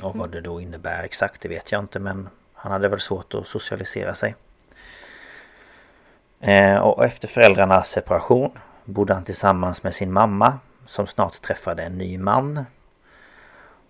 Och 0.03 0.17
vad 0.17 0.31
det 0.31 0.41
då 0.41 0.61
innebär 0.61 1.03
exakt 1.03 1.41
det 1.41 1.49
vet 1.49 1.73
jag 1.73 1.79
inte 1.79 1.99
men 1.99 2.29
han 2.55 2.73
hade 2.73 2.89
väl 2.89 3.01
svårt 3.01 3.35
att 3.35 3.47
socialisera 3.47 4.15
sig. 4.15 4.35
Eh, 6.41 6.77
och 6.77 7.05
efter 7.05 7.29
föräldrarnas 7.29 7.91
separation 7.91 8.51
bodde 8.85 9.15
han 9.15 9.25
tillsammans 9.25 9.83
med 9.83 9.95
sin 9.95 10.13
mamma 10.13 10.59
som 10.87 11.07
snart 11.07 11.43
träffade 11.43 11.83
en 11.83 11.99
ny 11.99 12.19
man. 12.19 12.65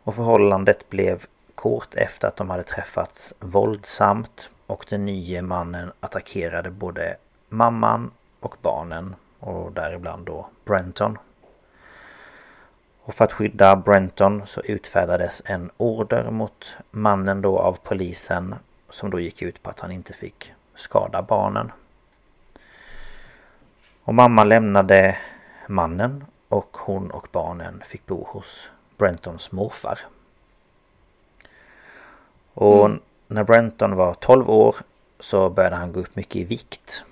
Och 0.05 0.15
förhållandet 0.15 0.91
blev 0.91 1.25
kort 1.55 1.95
efter 1.95 2.29
att 2.29 2.37
de 2.37 2.51
hade 2.51 2.63
träffats 2.63 3.35
våldsamt 3.41 4.51
och 4.67 4.87
den 4.89 5.05
nya 5.05 5.43
mannen 5.43 5.93
attackerade 6.01 6.71
både 6.71 7.17
mamman 7.49 8.11
och 8.41 8.57
barnen 8.63 9.15
och 9.41 9.73
däribland 9.73 10.27
då 10.27 10.49
Brenton. 10.65 11.19
Och 13.05 13.15
för 13.15 13.25
att 13.25 13.33
skydda 13.33 13.77
Brenton 13.77 14.43
så 14.47 14.61
utfärdades 14.61 15.43
en 15.45 15.71
order 15.77 16.31
mot 16.31 16.77
mannen 16.91 17.43
då 17.43 17.59
av 17.59 17.79
polisen 17.83 18.55
som 18.91 19.11
då 19.11 19.21
gick 19.21 19.43
ut 19.43 19.63
på 19.63 19.71
att 19.71 19.81
han 19.81 19.93
inte 19.93 20.13
fick 20.13 20.53
skada 20.75 21.23
barnen. 21.23 21.73
Och 24.05 24.15
mamma 24.15 24.45
lämnade 24.45 25.19
mannen 25.69 26.25
och 26.53 26.77
hon 26.77 27.11
och 27.11 27.29
barnen 27.33 27.83
fick 27.87 28.07
bo 28.07 28.25
hos 28.25 28.69
Brentons 28.99 29.53
morfar. 29.53 29.99
Och 32.55 32.87
mm. 32.87 33.01
när 33.29 33.45
Brenton 33.45 33.97
var 33.97 34.15
12 34.15 34.51
år 34.51 34.77
så 35.21 35.51
började 35.51 35.77
han 35.77 35.93
gå 35.93 36.01
upp 36.01 36.17
mycket 36.17 36.37
i 36.37 36.45
vikt. 36.45 37.05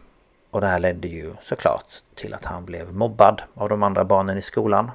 Och 0.51 0.61
det 0.61 0.67
här 0.67 0.79
ledde 0.79 1.09
ju 1.09 1.35
såklart 1.43 2.03
till 2.15 2.35
att 2.35 2.45
han 2.45 2.65
blev 2.65 2.95
mobbad 2.95 3.43
av 3.55 3.69
de 3.69 3.83
andra 3.83 4.05
barnen 4.05 4.39
i 4.39 4.43
skolan. 4.43 4.91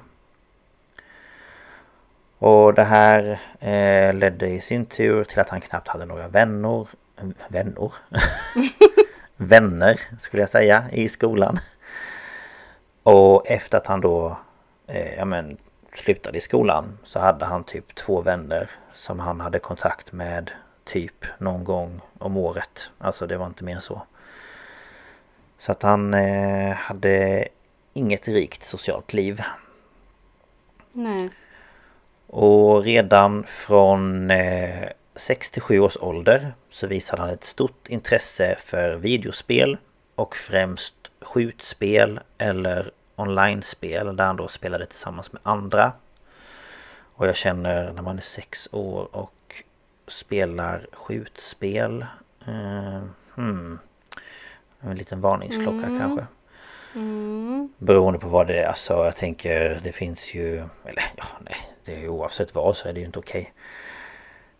Och 2.38 2.74
det 2.74 2.84
här 2.84 3.40
eh, 3.60 4.14
ledde 4.14 4.48
i 4.48 4.60
sin 4.60 4.86
tur 4.86 5.24
till 5.24 5.40
att 5.40 5.48
han 5.48 5.60
knappt 5.60 5.88
hade 5.88 6.04
några 6.04 6.28
vänner 6.28 6.86
Vänner? 7.48 7.92
Vänner 9.36 10.00
skulle 10.20 10.42
jag 10.42 10.50
säga 10.50 10.84
i 10.92 11.08
skolan. 11.08 11.58
Och 13.06 13.50
efter 13.50 13.78
att 13.78 13.86
han 13.86 14.00
då 14.00 14.38
eh, 14.86 15.14
ja, 15.14 15.24
men, 15.24 15.56
slutade 15.94 16.38
i 16.38 16.40
skolan 16.40 16.98
så 17.04 17.18
hade 17.18 17.44
han 17.44 17.64
typ 17.64 17.94
två 17.94 18.20
vänner 18.20 18.70
som 18.94 19.20
han 19.20 19.40
hade 19.40 19.58
kontakt 19.58 20.12
med 20.12 20.50
typ 20.84 21.24
någon 21.38 21.64
gång 21.64 22.00
om 22.18 22.36
året. 22.36 22.90
Alltså 22.98 23.26
det 23.26 23.36
var 23.36 23.46
inte 23.46 23.64
mer 23.64 23.74
än 23.74 23.80
så. 23.80 24.02
Så 25.58 25.72
att 25.72 25.82
han 25.82 26.14
eh, 26.14 26.74
hade 26.74 27.48
inget 27.92 28.28
rikt 28.28 28.64
socialt 28.64 29.12
liv. 29.12 29.42
Nej. 30.92 31.30
Och 32.26 32.82
redan 32.82 33.44
från 33.44 34.30
eh, 34.30 34.88
6 35.14 35.50
till 35.50 35.62
7 35.62 35.80
års 35.80 35.96
ålder 35.96 36.54
så 36.70 36.86
visade 36.86 37.22
han 37.22 37.30
ett 37.30 37.44
stort 37.44 37.88
intresse 37.88 38.56
för 38.58 38.96
videospel 38.96 39.76
och 40.14 40.36
främst 40.36 41.05
skjutspel 41.26 42.20
eller 42.38 42.90
online-spel 43.16 44.16
där 44.16 44.24
han 44.24 44.36
då 44.36 44.48
spelade 44.48 44.86
tillsammans 44.86 45.32
med 45.32 45.42
andra. 45.44 45.92
Och 47.14 47.26
jag 47.26 47.36
känner 47.36 47.92
när 47.92 48.02
man 48.02 48.16
är 48.16 48.22
6 48.22 48.68
år 48.72 49.16
och 49.16 49.62
spelar 50.08 50.86
skjutspel. 50.92 52.06
Eh, 52.46 53.02
hmm, 53.34 53.78
en 54.80 54.96
liten 54.96 55.20
varningsklocka 55.20 55.86
mm. 55.86 55.98
kanske. 56.00 56.26
Mm. 56.94 57.72
Beroende 57.78 58.18
på 58.18 58.28
vad 58.28 58.46
det 58.46 58.58
är. 58.58 58.66
Alltså 58.66 59.04
jag 59.04 59.16
tänker 59.16 59.80
det 59.84 59.92
finns 59.92 60.34
ju... 60.34 60.56
Eller 60.84 61.12
ja, 61.16 61.24
nej. 61.40 61.56
Det 61.84 62.04
är 62.04 62.08
oavsett 62.08 62.54
vad 62.54 62.76
så 62.76 62.88
är 62.88 62.92
det 62.92 63.00
ju 63.00 63.06
inte 63.06 63.18
okej. 63.18 63.52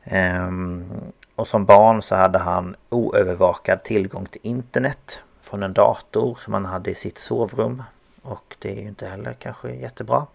Okay. 0.07 0.39
Um, 0.39 1.13
och 1.35 1.49
som 1.49 1.65
barn 1.65 2.03
så 2.03 2.15
hade 2.15 2.39
han 2.39 2.77
oövervakad 2.89 3.83
tillgång 3.83 4.27
till 4.27 4.41
internet 4.45 5.21
från 5.47 5.63
en 5.63 5.73
dator 5.73 6.39
som 6.41 6.55
han 6.55 6.65
hade 6.65 6.91
i 6.91 6.95
sitt 6.95 7.19
sovrum. 7.19 7.83
Och 8.23 8.57
det 8.59 8.71
är 8.71 8.81
ju 8.83 8.89
inte 8.89 9.07
heller 9.07 9.33
kanske 9.33 9.71
jättebra. 9.71 10.27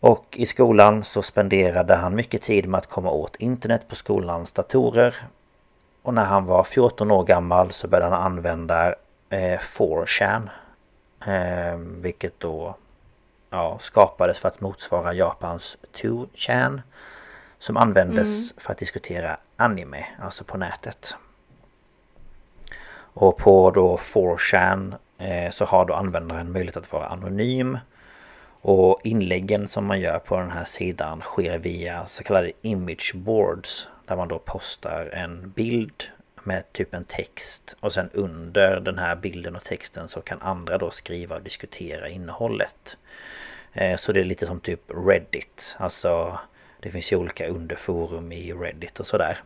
Och 0.00 0.36
i 0.38 0.46
skolan 0.46 1.04
så 1.04 1.22
spenderade 1.22 1.94
han 1.94 2.14
mycket 2.14 2.42
tid 2.42 2.68
med 2.68 2.78
att 2.78 2.86
komma 2.86 3.10
åt 3.10 3.36
internet 3.36 3.88
på 3.88 3.94
skolans 3.94 4.52
datorer. 4.52 5.14
Och 6.02 6.14
när 6.14 6.24
han 6.24 6.44
var 6.44 6.64
14 6.64 7.10
år 7.10 7.24
gammal 7.24 7.72
så 7.72 7.88
började 7.88 8.14
han 8.14 8.24
använda 8.24 8.94
eh, 9.28 9.58
4chan. 9.58 10.48
Eh, 11.26 11.76
vilket 11.78 12.40
då 12.40 12.76
ja, 13.50 13.78
skapades 13.80 14.38
för 14.38 14.48
att 14.48 14.60
motsvara 14.60 15.12
Japans 15.12 15.78
2chan. 15.94 16.80
Som 17.58 17.76
användes 17.76 18.28
mm. 18.28 18.60
för 18.60 18.72
att 18.72 18.78
diskutera 18.78 19.36
anime, 19.56 20.06
alltså 20.18 20.44
på 20.44 20.58
nätet. 20.58 21.14
Och 23.14 23.36
på 23.36 23.70
då 23.70 23.96
4chan 23.96 24.94
eh, 25.18 25.50
så 25.50 25.64
har 25.64 25.86
då 25.86 25.94
användaren 25.94 26.52
möjlighet 26.52 26.76
att 26.76 26.92
vara 26.92 27.06
anonym. 27.06 27.78
Och 28.62 29.00
inläggen 29.04 29.68
som 29.68 29.86
man 29.86 30.00
gör 30.00 30.18
på 30.18 30.36
den 30.36 30.50
här 30.50 30.64
sidan 30.64 31.20
sker 31.20 31.58
via 31.58 32.06
så 32.06 32.22
kallade 32.22 32.52
image 32.62 33.12
boards. 33.14 33.88
Där 34.06 34.16
man 34.16 34.28
då 34.28 34.38
postar 34.38 35.10
en 35.12 35.50
bild 35.50 36.04
med 36.44 36.72
typ 36.72 36.94
en 36.94 37.04
text. 37.04 37.76
Och 37.80 37.92
sen 37.92 38.10
under 38.12 38.80
den 38.80 38.98
här 38.98 39.16
bilden 39.16 39.56
och 39.56 39.64
texten 39.64 40.08
så 40.08 40.20
kan 40.20 40.42
andra 40.42 40.78
då 40.78 40.90
skriva 40.90 41.36
och 41.36 41.42
diskutera 41.42 42.08
innehållet. 42.08 42.96
Eh, 43.72 43.96
så 43.96 44.12
det 44.12 44.20
är 44.20 44.24
lite 44.24 44.46
som 44.46 44.60
typ 44.60 44.80
Reddit. 45.06 45.76
Alltså 45.78 46.38
det 46.80 46.90
finns 46.90 47.12
ju 47.12 47.16
olika 47.16 47.48
underforum 47.48 48.32
i 48.32 48.52
Reddit 48.52 49.00
och 49.00 49.06
sådär. 49.06 49.38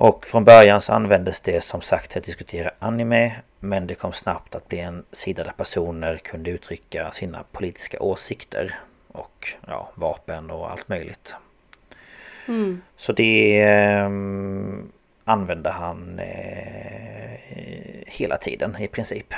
Och 0.00 0.26
från 0.26 0.44
början 0.44 0.80
så 0.80 0.92
användes 0.92 1.40
det 1.40 1.60
som 1.60 1.80
sagt 1.80 2.10
till 2.10 2.18
att 2.18 2.24
diskutera 2.24 2.70
anime 2.78 3.32
men 3.58 3.86
det 3.86 3.94
kom 3.94 4.12
snabbt 4.12 4.54
att 4.54 4.68
bli 4.68 4.78
en 4.78 5.04
sida 5.12 5.44
där 5.44 5.52
personer 5.52 6.16
kunde 6.16 6.50
uttrycka 6.50 7.10
sina 7.10 7.44
politiska 7.52 8.00
åsikter 8.00 8.78
och 9.08 9.48
ja, 9.66 9.90
vapen 9.94 10.50
och 10.50 10.70
allt 10.70 10.88
möjligt. 10.88 11.34
Mm. 12.48 12.82
Så 12.96 13.12
det 13.12 13.62
eh, 13.62 14.10
använde 15.24 15.70
han 15.70 16.18
eh, 16.18 17.40
hela 18.06 18.36
tiden 18.36 18.76
i 18.80 18.88
princip. 18.88 19.34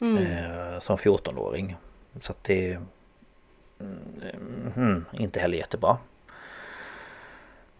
Mm. 0.00 0.26
Eh, 0.26 0.78
som 0.78 0.96
14-åring. 0.96 1.76
Så 2.20 2.32
att 2.32 2.44
det... 2.44 2.78
Mm, 4.76 5.04
inte 5.12 5.40
heller 5.40 5.58
jättebra. 5.58 5.96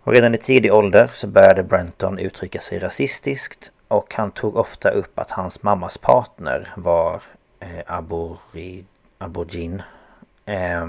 Och 0.03 0.12
redan 0.12 0.34
i 0.34 0.38
tidig 0.38 0.74
ålder 0.74 1.11
så 1.14 1.26
började 1.26 1.62
Brenton 1.62 2.18
uttrycka 2.18 2.61
sig 2.61 2.78
rasistiskt 2.78 3.72
och 3.88 4.14
han 4.14 4.30
tog 4.30 4.57
ofta 4.57 4.90
upp 4.90 5.18
att 5.18 5.30
hans 5.30 5.62
mammas 5.62 5.98
partner 5.98 6.68
var 6.76 7.22
eh, 7.61 7.68
abori, 7.86 8.84
aborigin. 9.18 9.82
Eh, 10.44 10.86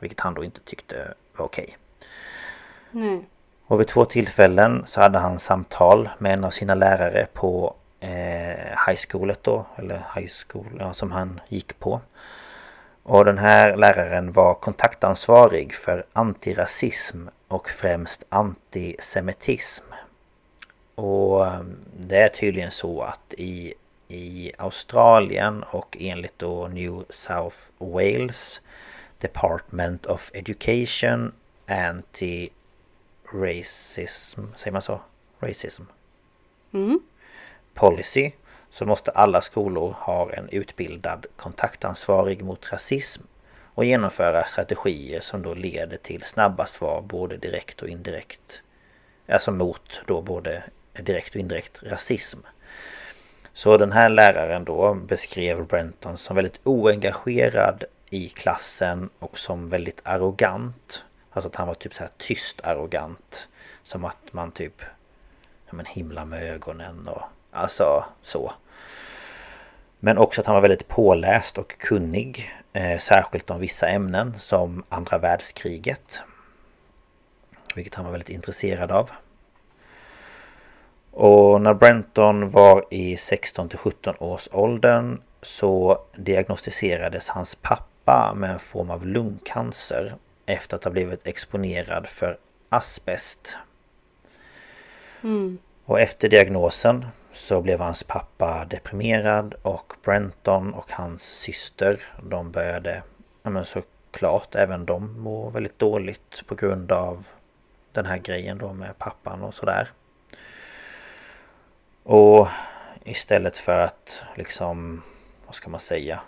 vilket 0.00 0.20
han 0.20 0.34
då 0.34 0.44
inte 0.44 0.60
tyckte 0.60 1.14
var 1.36 1.44
okej. 1.46 1.76
Okay. 2.92 3.18
Och 3.66 3.80
vid 3.80 3.88
två 3.88 4.04
tillfällen 4.04 4.84
så 4.86 5.00
hade 5.00 5.18
han 5.18 5.38
samtal 5.38 6.08
med 6.18 6.32
en 6.32 6.44
av 6.44 6.50
sina 6.50 6.74
lärare 6.74 7.26
på 7.32 7.74
eh, 8.00 8.86
high 8.86 8.98
schoolet 9.08 9.42
då, 9.42 9.66
eller 9.76 10.02
high 10.16 10.30
school 10.46 10.76
ja, 10.78 10.94
som 10.94 11.12
han 11.12 11.40
gick 11.48 11.78
på. 11.78 12.00
Och 13.02 13.24
den 13.24 13.38
här 13.38 13.76
läraren 13.76 14.32
var 14.32 14.54
kontaktansvarig 14.54 15.74
för 15.74 16.04
antirasism 16.12 17.26
och 17.48 17.70
främst 17.70 18.24
antisemitism. 18.28 19.84
Och 20.94 21.46
ehm, 21.46 21.76
det 21.96 22.16
är 22.16 22.28
tydligen 22.28 22.70
så 22.70 23.02
att 23.02 23.34
i, 23.38 23.74
i 24.08 24.52
Australien 24.58 25.62
och 25.62 25.96
enligt 26.00 26.38
då 26.38 26.68
New 26.68 27.04
South 27.10 27.56
Wales 27.78 28.60
Department 29.18 30.06
of 30.06 30.30
Education 30.34 31.32
Anti-Racism, 31.66 34.40
säger 34.56 34.72
man 34.72 34.82
så? 34.82 35.00
Racism? 35.40 35.82
Mm. 36.72 37.00
Policy 37.74 38.30
så 38.70 38.86
måste 38.86 39.10
alla 39.10 39.40
skolor 39.40 39.96
ha 39.98 40.32
en 40.32 40.48
utbildad 40.48 41.26
kontaktansvarig 41.36 42.44
mot 42.44 42.72
rasism 42.72 43.22
och 43.78 43.84
genomföra 43.84 44.44
strategier 44.44 45.20
som 45.20 45.42
då 45.42 45.54
leder 45.54 45.96
till 45.96 46.22
snabba 46.22 46.66
svar 46.66 47.02
både 47.02 47.36
direkt 47.36 47.82
och 47.82 47.88
indirekt. 47.88 48.62
Alltså 49.28 49.52
mot 49.52 50.02
då 50.06 50.22
både 50.22 50.62
direkt 50.92 51.34
och 51.34 51.40
indirekt 51.40 51.82
rasism. 51.82 52.38
Så 53.52 53.76
den 53.76 53.92
här 53.92 54.08
läraren 54.08 54.64
då 54.64 54.94
beskrev 54.94 55.66
Brenton 55.66 56.18
som 56.18 56.36
väldigt 56.36 56.60
oengagerad 56.64 57.84
i 58.10 58.28
klassen 58.28 59.10
och 59.18 59.38
som 59.38 59.68
väldigt 59.68 60.00
arrogant. 60.04 61.04
Alltså 61.30 61.48
att 61.48 61.56
han 61.56 61.66
var 61.66 61.74
typ 61.74 61.94
så 61.94 62.02
här 62.02 62.10
tyst 62.16 62.60
arrogant. 62.60 63.48
Som 63.82 64.04
att 64.04 64.32
man 64.32 64.52
typ 64.52 64.82
ja 65.66 65.72
men 65.72 65.86
himla 65.86 66.24
med 66.24 66.42
ögonen 66.42 67.08
och 67.08 67.22
alltså 67.52 68.04
så. 68.22 68.52
Men 70.00 70.18
också 70.18 70.40
att 70.40 70.46
han 70.46 70.54
var 70.54 70.62
väldigt 70.62 70.88
påläst 70.88 71.58
och 71.58 71.78
kunnig. 71.78 72.54
Eh, 72.72 72.98
särskilt 72.98 73.50
om 73.50 73.60
vissa 73.60 73.88
ämnen 73.88 74.34
som 74.40 74.84
andra 74.88 75.18
världskriget. 75.18 76.20
Vilket 77.74 77.94
han 77.94 78.04
var 78.04 78.12
väldigt 78.12 78.30
intresserad 78.30 78.90
av. 78.90 79.10
Och 81.10 81.60
när 81.60 81.74
Brenton 81.74 82.50
var 82.50 82.84
i 82.90 83.16
16 83.16 83.68
till 83.68 83.78
17 83.78 84.14
års 84.18 84.48
åldern 84.52 85.20
så 85.42 86.02
diagnostiserades 86.16 87.28
hans 87.28 87.54
pappa 87.54 88.34
med 88.36 88.50
en 88.50 88.58
form 88.58 88.90
av 88.90 89.06
lungcancer 89.06 90.14
efter 90.46 90.76
att 90.76 90.84
ha 90.84 90.90
blivit 90.90 91.26
exponerad 91.26 92.06
för 92.06 92.38
asbest. 92.68 93.56
Mm. 95.22 95.58
Och 95.84 96.00
efter 96.00 96.28
diagnosen 96.28 97.06
så 97.38 97.60
blev 97.60 97.80
hans 97.80 98.02
pappa 98.02 98.64
deprimerad 98.64 99.54
och 99.62 99.92
Brenton 100.04 100.74
och 100.74 100.92
hans 100.92 101.22
syster 101.22 102.00
de 102.22 102.50
började 102.50 103.02
ja 103.42 103.50
men 103.50 103.64
såklart 103.64 104.54
även 104.54 104.86
de 104.86 105.20
må 105.20 105.50
väldigt 105.50 105.78
dåligt 105.78 106.42
på 106.46 106.54
grund 106.54 106.92
av 106.92 107.26
den 107.92 108.06
här 108.06 108.18
grejen 108.18 108.58
då 108.58 108.72
med 108.72 108.98
pappan 108.98 109.42
och 109.42 109.54
sådär. 109.54 109.88
Och 112.02 112.48
istället 113.04 113.58
för 113.58 113.80
att 113.80 114.22
liksom 114.36 115.02
vad 115.46 115.54
ska 115.54 115.70
man 115.70 115.80
säga 115.80 116.20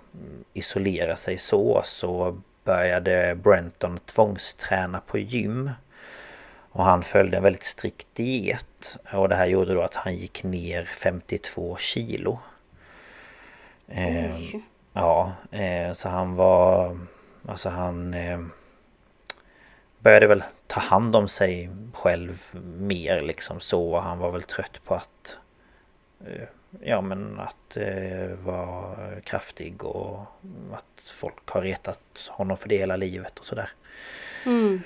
isolera 0.52 1.16
sig 1.16 1.38
så 1.38 1.82
så 1.84 2.40
började 2.64 3.34
Brenton 3.34 3.98
tvångsträna 3.98 5.00
på 5.00 5.18
gym. 5.18 5.70
Och 6.72 6.84
han 6.84 7.02
följde 7.02 7.36
en 7.36 7.42
väldigt 7.42 7.62
strikt 7.62 8.06
diet. 8.14 8.98
Och 9.12 9.28
det 9.28 9.34
här 9.34 9.46
gjorde 9.46 9.74
då 9.74 9.82
att 9.82 9.94
han 9.94 10.14
gick 10.14 10.42
ner 10.42 10.84
52 10.84 11.76
kilo. 11.76 12.38
Eh, 13.88 14.40
ja, 14.92 15.32
eh, 15.50 15.92
så 15.92 16.08
han 16.08 16.34
var... 16.34 16.98
Alltså 17.46 17.68
han... 17.68 18.14
Eh, 18.14 18.40
började 19.98 20.26
väl 20.26 20.42
ta 20.66 20.80
hand 20.80 21.16
om 21.16 21.28
sig 21.28 21.70
själv 21.92 22.42
mer 22.78 23.22
liksom 23.22 23.60
så. 23.60 23.98
Han 23.98 24.18
var 24.18 24.30
väl 24.30 24.42
trött 24.42 24.80
på 24.84 24.94
att... 24.94 25.38
Eh, 26.26 26.48
ja 26.80 27.00
men 27.00 27.40
att 27.40 27.76
eh, 27.76 28.28
vara 28.44 28.96
kraftig 29.20 29.84
och 29.84 30.20
att 30.72 31.10
folk 31.10 31.48
har 31.50 31.62
retat 31.62 32.28
honom 32.28 32.56
för 32.56 32.68
det 32.68 32.78
hela 32.78 32.96
livet 32.96 33.38
och 33.38 33.44
sådär. 33.44 33.70
Mm. 34.46 34.82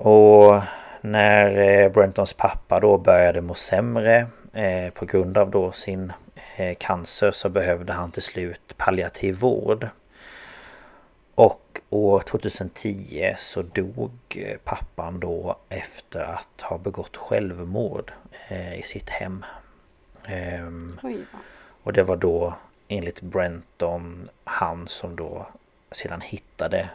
Och 0.00 0.62
när 1.00 1.56
eh, 1.56 1.92
Brentons 1.92 2.32
pappa 2.32 2.80
då 2.80 2.98
började 2.98 3.40
må 3.40 3.54
sämre 3.54 4.26
eh, 4.52 4.92
på 4.92 5.06
grund 5.06 5.38
av 5.38 5.50
då 5.50 5.72
sin 5.72 6.12
eh, 6.56 6.76
cancer 6.80 7.30
så 7.30 7.48
behövde 7.48 7.92
han 7.92 8.10
till 8.10 8.22
slut 8.22 8.74
palliativ 8.76 9.38
vård. 9.38 9.88
Och 11.34 11.80
år 11.90 12.20
2010 12.20 13.34
så 13.38 13.62
dog 13.62 14.10
pappan 14.64 15.20
då 15.20 15.56
efter 15.68 16.24
att 16.24 16.62
ha 16.62 16.78
begått 16.78 17.16
självmord 17.16 18.12
i 18.76 18.82
sitt 18.82 19.10
hem. 19.10 19.44
Ehm, 20.24 21.00
och 21.82 21.92
det 21.92 22.02
var 22.02 22.16
då 22.16 22.54
enligt 22.88 23.20
Brenton 23.20 24.28
han 24.44 24.88
som 24.88 25.16
då 25.16 25.46
sedan 25.92 26.20
hittade 26.20 26.88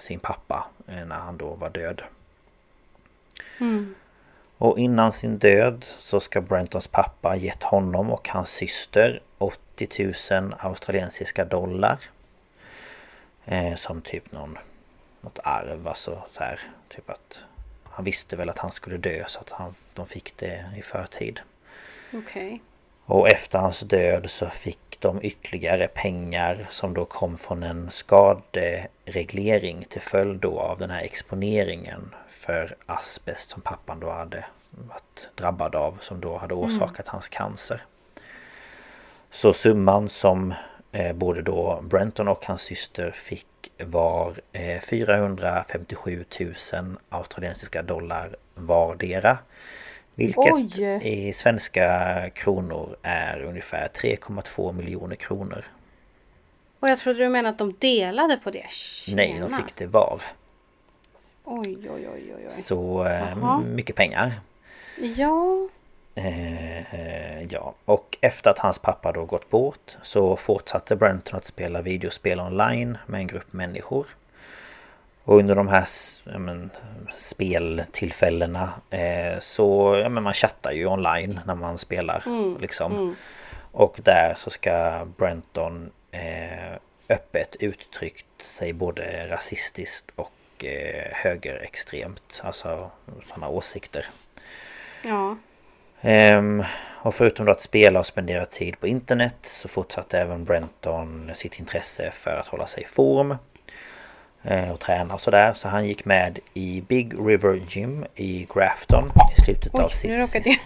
sin 0.00 0.20
pappa 0.20 0.66
när 0.86 1.16
han 1.16 1.36
då 1.36 1.54
var 1.54 1.70
död. 1.70 2.02
Mm. 3.60 3.94
Och 4.58 4.78
innan 4.78 5.12
sin 5.12 5.38
död 5.38 5.84
så 5.98 6.20
ska 6.20 6.40
Brentons 6.40 6.86
pappa 6.86 7.36
gett 7.36 7.62
honom 7.62 8.10
och 8.10 8.28
hans 8.28 8.50
syster 8.50 9.22
80 9.38 10.12
000 10.30 10.54
australiensiska 10.58 11.44
dollar. 11.44 11.98
Eh, 13.44 13.76
som 13.76 14.02
typ 14.02 14.32
någon 14.32 14.58
något 15.20 15.38
arv 15.44 15.88
alltså 15.88 16.22
så 16.32 16.44
här. 16.44 16.60
Typ 16.88 17.10
att 17.10 17.40
han 17.84 18.04
visste 18.04 18.36
väl 18.36 18.48
att 18.50 18.58
han 18.58 18.72
skulle 18.72 18.96
dö 18.96 19.24
så 19.28 19.40
att 19.40 19.50
han, 19.50 19.74
de 19.94 20.06
fick 20.06 20.36
det 20.36 20.64
i 20.76 20.82
förtid. 20.82 21.40
Okej. 22.12 22.46
Okay. 22.46 22.58
Och 23.10 23.28
efter 23.28 23.58
hans 23.58 23.80
död 23.80 24.30
så 24.30 24.46
fick 24.46 24.96
de 25.00 25.22
ytterligare 25.22 25.88
pengar 25.88 26.66
som 26.70 26.94
då 26.94 27.04
kom 27.04 27.38
från 27.38 27.62
en 27.62 27.90
skadereglering 27.90 29.84
till 29.88 30.00
följd 30.00 30.40
då 30.40 30.60
av 30.60 30.78
den 30.78 30.90
här 30.90 31.00
exponeringen 31.00 32.14
för 32.28 32.76
asbest 32.86 33.50
som 33.50 33.62
pappan 33.62 34.00
då 34.00 34.10
hade 34.10 34.44
varit 34.70 35.28
drabbad 35.34 35.74
av 35.74 35.98
som 36.00 36.20
då 36.20 36.36
hade 36.36 36.54
orsakat 36.54 37.06
mm. 37.06 37.12
hans 37.12 37.28
cancer. 37.28 37.82
Så 39.30 39.52
summan 39.52 40.08
som 40.08 40.54
eh, 40.92 41.12
både 41.12 41.42
då 41.42 41.80
Brenton 41.82 42.28
och 42.28 42.46
hans 42.46 42.62
syster 42.62 43.10
fick 43.10 43.72
var 43.78 44.34
eh, 44.52 44.80
457 44.80 46.24
000 46.40 46.96
australiensiska 47.08 47.82
dollar 47.82 48.36
vardera. 48.54 49.38
Vilket 50.20 50.52
Oj. 50.52 50.98
i 51.02 51.32
svenska 51.32 52.30
kronor 52.34 52.96
är 53.02 53.42
ungefär 53.42 53.88
3,2 53.88 54.72
miljoner 54.72 55.16
kronor. 55.16 55.64
Och 56.80 56.88
jag 56.88 56.98
trodde 56.98 57.18
du 57.18 57.28
menade 57.28 57.48
att 57.48 57.58
de 57.58 57.74
delade 57.78 58.36
på 58.36 58.50
det. 58.50 58.66
Tjena. 58.70 59.16
Nej, 59.16 59.40
de 59.40 59.56
fick 59.56 59.76
det 59.76 59.86
var. 59.86 60.22
Oj, 61.44 61.78
oj, 61.90 62.08
oj, 62.14 62.34
oj. 62.36 62.46
Så 62.50 63.04
eh, 63.04 63.60
mycket 63.60 63.96
pengar. 63.96 64.40
Ja. 65.16 65.68
Eh, 66.14 67.42
ja, 67.42 67.74
och 67.84 68.18
efter 68.20 68.50
att 68.50 68.58
hans 68.58 68.78
pappa 68.78 69.12
då 69.12 69.24
gått 69.24 69.50
bort 69.50 69.96
så 70.02 70.36
fortsatte 70.36 70.96
Brenton 70.96 71.36
att 71.36 71.46
spela 71.46 71.82
videospel 71.82 72.40
online 72.40 72.98
med 73.06 73.20
en 73.20 73.26
grupp 73.26 73.52
människor. 73.52 74.06
Och 75.24 75.38
under 75.38 75.54
de 75.54 75.68
här 75.68 75.86
men, 76.24 76.70
speltillfällena 77.14 78.72
eh, 78.90 79.38
så 79.40 79.98
ja, 80.02 80.08
men 80.08 80.22
man 80.22 80.34
chattar 80.34 80.72
ju 80.72 80.86
online 80.86 81.40
när 81.46 81.54
man 81.54 81.78
spelar. 81.78 82.22
Mm, 82.26 82.56
liksom. 82.60 82.92
Mm. 82.92 83.16
Och 83.72 84.00
där 84.04 84.34
så 84.38 84.50
ska 84.50 85.06
Brenton 85.16 85.90
eh, 86.10 86.74
öppet 87.08 87.56
uttryckt 87.60 88.26
sig 88.42 88.72
både 88.72 89.28
rasistiskt 89.28 90.12
och 90.16 90.64
eh, 90.64 91.12
högerextremt. 91.12 92.40
Alltså 92.42 92.90
sådana 93.28 93.48
åsikter. 93.48 94.06
Ja. 95.02 95.36
Um, 96.02 96.64
och 97.02 97.14
förutom 97.14 97.48
att 97.48 97.62
spela 97.62 98.00
och 98.00 98.06
spendera 98.06 98.46
tid 98.46 98.80
på 98.80 98.86
internet 98.86 99.36
så 99.42 99.68
fortsatte 99.68 100.18
även 100.18 100.44
Brenton 100.44 101.30
sitt 101.34 101.58
intresse 101.58 102.10
för 102.10 102.30
att 102.30 102.46
hålla 102.46 102.66
sig 102.66 102.82
i 102.82 102.86
form. 102.86 103.36
Uh, 104.50 104.70
och 104.70 104.80
träna 104.80 105.14
och 105.14 105.20
sådär. 105.20 105.52
Så 105.52 105.68
han 105.68 105.86
gick 105.86 106.04
med 106.04 106.38
i 106.54 106.82
Big 106.88 107.14
River 107.28 107.62
Gym 107.68 108.04
i 108.14 108.46
Grafton 108.54 109.12
i 109.38 109.40
slutet 109.40 109.74
Oj, 109.74 109.82
av 109.82 109.88
sitt... 109.88 110.10
Nu 110.10 110.16
råkade 110.16 110.48
jag, 110.48 110.58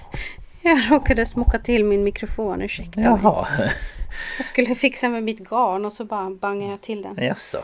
jag 0.62 0.92
råkade 0.92 1.26
smocka 1.26 1.58
till 1.58 1.84
min 1.84 2.04
mikrofon, 2.04 2.62
ursäkta 2.62 3.00
Jaha. 3.00 3.46
mig. 3.58 3.72
Jag 4.36 4.46
skulle 4.46 4.74
fixa 4.74 5.08
med 5.08 5.22
mitt 5.22 5.38
garn 5.38 5.84
och 5.84 5.92
så 5.92 6.04
bara 6.04 6.30
bangade 6.30 6.70
jag 6.70 6.80
till 6.80 7.02
den. 7.02 7.24
Jaså. 7.24 7.58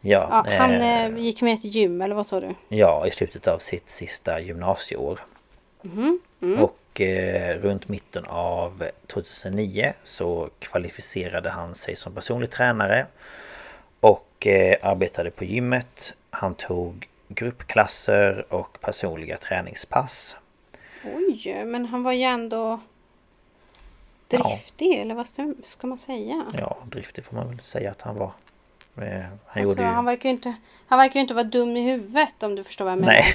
Ja, 0.00 0.44
ja, 0.46 0.52
han 0.58 0.74
eh, 0.74 1.18
gick 1.18 1.42
med 1.42 1.60
till 1.60 1.70
gym 1.70 2.02
eller 2.02 2.14
vad 2.14 2.26
sa 2.26 2.40
du? 2.40 2.54
Ja, 2.68 3.06
i 3.06 3.10
slutet 3.10 3.48
av 3.48 3.58
sitt 3.58 3.90
sista 3.90 4.40
gymnasieår. 4.40 5.20
Mm. 5.84 6.18
Mm. 6.42 6.62
Och 6.62 7.00
eh, 7.00 7.58
runt 7.58 7.88
mitten 7.88 8.24
av 8.24 8.84
2009 9.06 9.92
så 10.04 10.48
kvalificerade 10.58 11.50
han 11.50 11.74
sig 11.74 11.96
som 11.96 12.14
personlig 12.14 12.50
tränare. 12.50 13.06
Och 14.02 14.46
eh, 14.46 14.76
arbetade 14.82 15.30
på 15.30 15.44
gymmet. 15.44 16.14
Han 16.30 16.54
tog 16.54 17.08
gruppklasser 17.28 18.44
och 18.48 18.80
personliga 18.80 19.36
träningspass. 19.36 20.36
Oj, 21.04 21.64
men 21.64 21.86
han 21.86 22.02
var 22.02 22.12
ju 22.12 22.22
ändå 22.22 22.80
driftig 24.28 24.94
ja. 24.94 25.00
eller 25.00 25.14
vad 25.14 25.26
ska 25.66 25.86
man 25.86 25.98
säga? 25.98 26.46
Ja, 26.58 26.76
driftig 26.84 27.24
får 27.24 27.36
man 27.36 27.48
väl 27.48 27.60
säga 27.60 27.90
att 27.90 28.02
han 28.02 28.16
var. 28.16 28.32
Eh, 28.96 29.02
han, 29.04 29.38
alltså, 29.46 29.60
gjorde 29.60 29.82
ju... 29.82 29.88
han 29.88 30.04
verkar 30.04 30.28
ju 30.28 30.34
inte 30.34 30.54
Han 30.86 30.98
verkar 30.98 31.14
ju 31.14 31.20
inte 31.20 31.34
vara 31.34 31.44
dum 31.44 31.76
i 31.76 31.80
huvudet 31.80 32.42
om 32.42 32.54
du 32.54 32.64
förstår 32.64 32.84
vad 32.84 32.92
jag 32.92 33.00
menar. 33.00 33.12
Nej. 33.12 33.34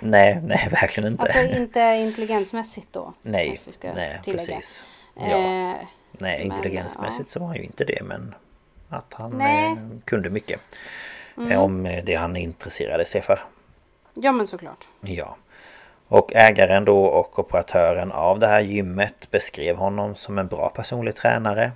nej, 0.00 0.40
nej 0.44 0.68
verkligen 0.70 1.12
inte. 1.12 1.22
Alltså 1.22 1.40
inte 1.40 1.80
intelligensmässigt 1.80 2.92
då? 2.92 3.14
Nej, 3.22 3.60
nej 3.82 4.20
precis. 4.24 4.84
Ja. 5.14 5.22
Eh, 5.22 5.76
nej, 6.12 6.42
intelligensmässigt 6.42 7.28
ja. 7.28 7.32
så 7.32 7.40
var 7.40 7.46
han 7.46 7.56
ju 7.56 7.62
inte 7.62 7.84
det 7.84 8.02
men 8.02 8.34
att 8.90 9.14
han 9.14 9.40
eh, 9.40 9.76
kunde 10.04 10.30
mycket. 10.30 10.60
Mm. 11.36 11.58
Om 11.58 12.00
det 12.04 12.14
han 12.14 12.36
intresserade 12.36 13.04
sig 13.04 13.22
för. 13.22 13.38
Ja 14.14 14.32
men 14.32 14.46
såklart. 14.46 14.88
Ja. 15.00 15.36
Och 16.08 16.32
ägaren 16.34 16.84
då 16.84 17.04
och 17.04 17.38
operatören 17.38 18.12
av 18.12 18.38
det 18.38 18.46
här 18.46 18.60
gymmet 18.60 19.30
beskrev 19.30 19.76
honom 19.76 20.14
som 20.14 20.38
en 20.38 20.46
bra 20.46 20.68
personlig 20.68 21.14
tränare. 21.14 21.72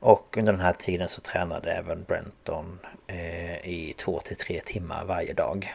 Och 0.00 0.36
under 0.38 0.52
den 0.52 0.62
här 0.62 0.72
tiden 0.72 1.08
så 1.08 1.20
tränade 1.20 1.72
även 1.72 2.04
Brenton 2.04 2.78
eh, 3.06 3.66
i 3.68 3.94
två 3.98 4.20
till 4.20 4.36
tre 4.36 4.60
timmar 4.64 5.04
varje 5.04 5.32
dag. 5.32 5.74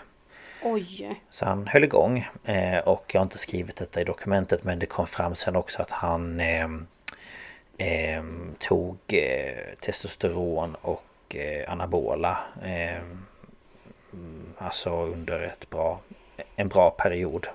Oj! 0.64 1.22
Så 1.30 1.46
han 1.46 1.68
höll 1.68 1.84
igång. 1.84 2.28
Eh, 2.46 2.80
och 2.80 3.12
jag 3.14 3.20
har 3.20 3.26
inte 3.26 3.38
skrivit 3.38 3.76
detta 3.76 4.02
i 4.02 4.04
dokumentet 4.04 4.64
men 4.64 4.80
det 4.80 4.86
kom 4.86 5.08
fram 5.08 5.36
sen 5.36 5.56
också 5.56 5.82
att 5.82 5.92
han 5.92 6.40
eh, 6.40 6.68
eh, 7.78 8.24
tog 8.60 8.98
eh, 9.08 9.76
testosteron 9.80 10.76
och 10.82 11.36
eh, 11.36 11.72
anabola. 11.72 12.38
Eh, 12.64 13.02
alltså 14.58 14.90
under 14.90 15.42
ett 15.42 15.70
bra, 15.70 16.00
en 16.56 16.68
bra 16.68 16.90
period. 16.90 17.48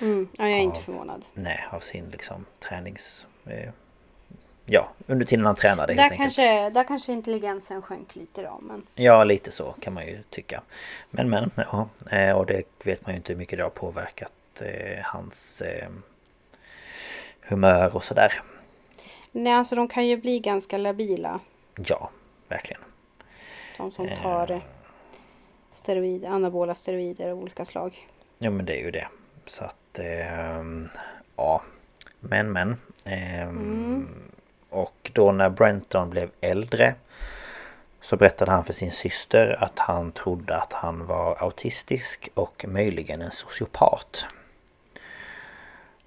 Mm, 0.00 0.28
ja, 0.32 0.48
jag 0.48 0.52
är 0.52 0.58
av, 0.58 0.64
inte 0.64 0.80
förvånad. 0.80 1.24
Nej, 1.34 1.64
av 1.70 1.80
sin 1.80 2.10
liksom 2.10 2.44
tränings... 2.60 3.26
ja, 4.66 4.88
under 5.06 5.26
tiden 5.26 5.46
han 5.46 5.54
tränade 5.54 5.94
där 5.94 6.02
helt 6.02 6.16
kanske, 6.16 6.50
enkelt. 6.50 6.74
Där 6.74 6.84
kanske 6.84 7.12
intelligensen 7.12 7.82
sjönk 7.82 8.16
lite 8.16 8.42
då. 8.42 8.58
Men... 8.62 8.86
Ja, 8.94 9.24
lite 9.24 9.50
så 9.50 9.74
kan 9.80 9.92
man 9.94 10.06
ju 10.06 10.22
tycka. 10.30 10.62
Men 11.10 11.30
men, 11.30 11.50
ja. 11.56 11.88
Eh, 12.10 12.36
och 12.36 12.46
det 12.46 12.62
vet 12.84 13.06
man 13.06 13.14
ju 13.14 13.16
inte 13.16 13.32
hur 13.32 13.38
mycket 13.38 13.58
det 13.58 13.62
har 13.62 13.70
påverkat 13.70 14.32
eh, 14.60 15.02
hans 15.02 15.62
eh, 15.62 15.88
humör 17.40 17.96
och 17.96 18.04
sådär. 18.04 18.42
Nej, 19.32 19.52
alltså 19.52 19.74
de 19.74 19.88
kan 19.88 20.06
ju 20.06 20.16
bli 20.16 20.40
ganska 20.40 20.78
labila. 20.78 21.40
Ja, 21.86 22.10
verkligen. 22.48 22.82
De 23.76 23.92
som 23.92 24.08
tar 24.22 24.50
eh. 24.50 24.60
steroider, 25.70 26.28
anabola 26.28 26.74
steroider 26.74 27.30
av 27.30 27.38
olika 27.38 27.64
slag. 27.64 28.08
Ja, 28.38 28.50
men 28.50 28.66
det 28.66 28.80
är 28.80 28.84
ju 28.84 28.90
det. 28.90 29.08
Så 29.46 29.64
att, 29.64 29.98
eh, 29.98 30.62
ja. 31.36 31.62
Men 32.20 32.52
men. 32.52 32.76
Eh, 33.04 33.42
mm. 33.42 34.08
Och 34.70 35.10
då 35.14 35.32
när 35.32 35.50
Brenton 35.50 36.10
blev 36.10 36.30
äldre 36.40 36.94
så 38.00 38.16
berättade 38.16 38.50
han 38.50 38.64
för 38.64 38.72
sin 38.72 38.92
syster 38.92 39.56
att 39.64 39.78
han 39.78 40.12
trodde 40.12 40.56
att 40.56 40.72
han 40.72 41.06
var 41.06 41.42
autistisk 41.42 42.28
och 42.34 42.64
möjligen 42.68 43.22
en 43.22 43.30
sociopat. 43.30 44.24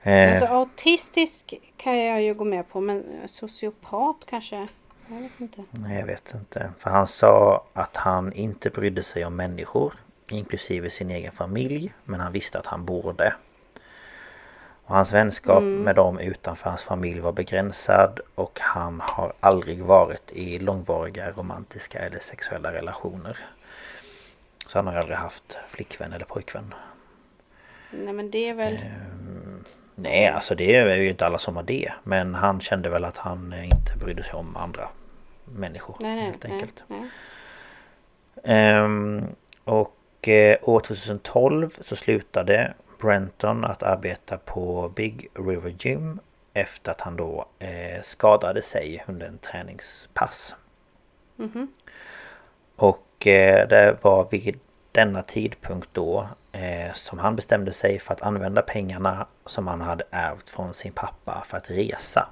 Eh, 0.05 0.31
alltså 0.31 0.45
autistisk 0.45 1.53
kan 1.77 1.97
jag 1.97 2.21
ju 2.21 2.33
gå 2.33 2.43
med 2.43 2.69
på 2.69 2.81
men 2.81 3.03
sociopat 3.27 4.15
kanske? 4.25 4.67
Jag 5.07 5.21
vet 5.21 5.39
inte. 5.39 5.63
Nej 5.71 5.99
jag 5.99 6.05
vet 6.05 6.33
inte. 6.33 6.71
För 6.79 6.89
han 6.89 7.07
sa 7.07 7.63
att 7.73 7.97
han 7.97 8.33
inte 8.33 8.69
brydde 8.69 9.03
sig 9.03 9.25
om 9.25 9.35
människor. 9.35 9.93
Inklusive 10.31 10.89
sin 10.89 11.11
egen 11.11 11.31
familj. 11.31 11.93
Men 12.03 12.19
han 12.19 12.31
visste 12.31 12.59
att 12.59 12.65
han 12.65 12.85
borde. 12.85 13.33
Och 14.85 14.95
hans 14.95 15.13
vänskap 15.13 15.61
mm. 15.61 15.81
med 15.81 15.95
dem 15.95 16.19
utanför 16.19 16.69
hans 16.69 16.83
familj 16.83 17.19
var 17.19 17.31
begränsad 17.31 18.19
och 18.35 18.59
han 18.61 19.01
har 19.05 19.33
aldrig 19.39 19.83
varit 19.83 20.31
i 20.31 20.59
långvariga 20.59 21.31
romantiska 21.31 21.99
eller 21.99 22.19
sexuella 22.19 22.73
relationer. 22.73 23.37
Så 24.67 24.77
han 24.77 24.87
har 24.87 24.95
aldrig 24.95 25.17
haft 25.17 25.57
flickvän 25.67 26.13
eller 26.13 26.25
pojkvän. 26.25 26.73
Nej 27.91 28.13
men 28.13 28.31
det 28.31 28.49
är 28.49 28.53
väl... 28.53 28.73
Ehm, 28.73 29.63
nej 29.95 30.27
alltså 30.27 30.55
det 30.55 30.75
är 30.75 30.95
ju 30.95 31.09
inte 31.09 31.25
alla 31.25 31.37
som 31.37 31.55
har 31.55 31.63
det. 31.63 31.93
Men 32.03 32.35
han 32.35 32.61
kände 32.61 32.89
väl 32.89 33.05
att 33.05 33.17
han 33.17 33.53
inte 33.53 33.97
brydde 33.99 34.23
sig 34.23 34.33
om 34.33 34.57
andra 34.57 34.89
människor. 35.45 35.95
Nej, 35.99 36.15
nej, 36.15 36.25
helt 36.25 36.45
enkelt. 36.45 36.83
Nej, 36.87 36.99
nej. 36.99 37.09
Ehm, 38.43 39.25
och 39.63 40.27
eh, 40.27 40.57
år 40.61 40.79
2012 40.79 41.77
så 41.85 41.95
slutade 41.95 42.73
Brenton 43.01 43.65
att 43.65 43.83
arbeta 43.83 44.37
på 44.37 44.91
Big 44.95 45.27
River 45.33 45.75
Gym 45.79 46.19
efter 46.53 46.91
att 46.91 47.01
han 47.01 47.15
då 47.15 47.45
eh, 47.59 48.01
skadade 48.03 48.61
sig 48.61 49.03
under 49.07 49.27
en 49.27 49.37
träningspass. 49.37 50.55
Mm 51.39 51.51
-hmm. 51.51 51.67
Och 52.75 53.27
eh, 53.27 53.67
det 53.67 53.97
var 54.01 54.27
vid 54.31 54.59
denna 54.91 55.21
tidpunkt 55.21 55.89
då 55.91 56.27
som 56.93 57.19
han 57.19 57.35
bestämde 57.35 57.71
sig 57.71 57.99
för 57.99 58.13
att 58.13 58.21
använda 58.21 58.61
pengarna 58.61 59.27
som 59.45 59.67
han 59.67 59.81
hade 59.81 60.03
ärvt 60.11 60.49
från 60.49 60.73
sin 60.73 60.91
pappa 60.91 61.43
för 61.47 61.57
att 61.57 61.71
resa. 61.71 62.29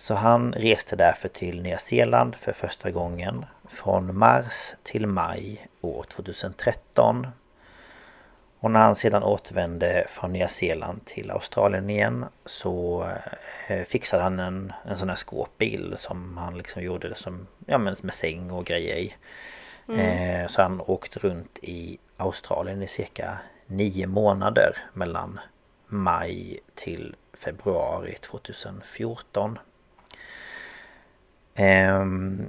Så 0.00 0.14
han 0.14 0.52
reste 0.52 0.96
därför 0.96 1.28
till 1.28 1.62
Nya 1.62 1.78
Zeeland 1.78 2.36
för 2.36 2.52
första 2.52 2.90
gången 2.90 3.44
från 3.68 4.18
mars 4.18 4.74
till 4.82 5.06
maj 5.06 5.66
år 5.80 6.04
2013 6.08 7.26
Och 8.60 8.70
när 8.70 8.80
han 8.80 8.96
sedan 8.96 9.22
återvände 9.22 10.04
från 10.08 10.32
Nya 10.32 10.48
Zeeland 10.48 11.04
till 11.04 11.30
Australien 11.30 11.90
igen 11.90 12.24
så 12.46 13.06
eh, 13.68 13.84
fixade 13.84 14.22
han 14.22 14.38
en, 14.38 14.72
en 14.88 14.98
sån 14.98 15.08
här 15.08 15.16
skåpbil 15.16 15.94
som 15.98 16.36
han 16.36 16.58
liksom 16.58 16.82
gjorde 16.82 17.08
det 17.08 17.14
som, 17.14 17.46
ja 17.66 17.78
men 17.78 17.96
med 18.00 18.14
säng 18.14 18.50
och 18.50 18.66
grejer 18.66 18.96
i. 18.96 19.14
Mm. 19.88 20.00
Eh, 20.00 20.46
så 20.46 20.62
han 20.62 20.80
åkte 20.80 21.18
runt 21.18 21.58
i 21.62 21.98
Australien 22.20 22.82
i 22.82 22.86
cirka 22.86 23.38
nio 23.66 24.06
månader 24.06 24.76
mellan 24.92 25.40
maj 25.86 26.60
till 26.74 27.16
februari 27.32 28.14
2014. 28.20 29.58
Ehm, 31.54 32.46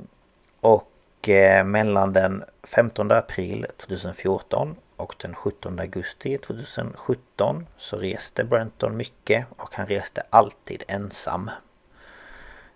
och 0.61 1.29
eh, 1.29 1.63
mellan 1.65 2.13
den 2.13 2.43
15 2.63 3.11
april 3.11 3.65
2014 3.77 4.75
och 4.95 5.15
den 5.21 5.35
17 5.35 5.79
augusti 5.79 6.37
2017 6.37 7.67
så 7.77 7.97
reste 7.97 8.43
Brenton 8.43 8.97
mycket 8.97 9.45
och 9.57 9.75
han 9.75 9.87
reste 9.87 10.23
alltid 10.29 10.83
ensam. 10.87 11.49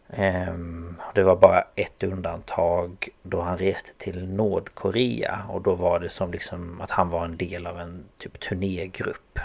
Ehm, 0.09 0.95
det 1.13 1.23
var 1.23 1.35
bara 1.35 1.61
ett 1.75 2.03
undantag 2.03 3.09
då 3.23 3.41
han 3.41 3.57
reste 3.57 3.93
till 3.97 4.27
Nordkorea 4.27 5.41
och 5.49 5.61
då 5.61 5.75
var 5.75 5.99
det 5.99 6.09
som 6.09 6.31
liksom 6.31 6.81
att 6.81 6.91
han 6.91 7.09
var 7.09 7.25
en 7.25 7.37
del 7.37 7.67
av 7.67 7.79
en 7.79 8.05
typ 8.17 8.39
turnégrupp. 8.39 9.39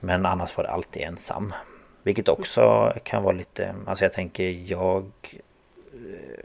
Men 0.00 0.26
annars 0.26 0.56
var 0.56 0.64
det 0.64 0.70
alltid 0.70 1.02
ensam. 1.02 1.52
Vilket 2.02 2.28
också 2.28 2.92
kan 3.02 3.22
vara 3.22 3.36
lite, 3.36 3.74
alltså 3.86 4.04
jag 4.04 4.12
tänker 4.12 4.44
jag 4.66 5.12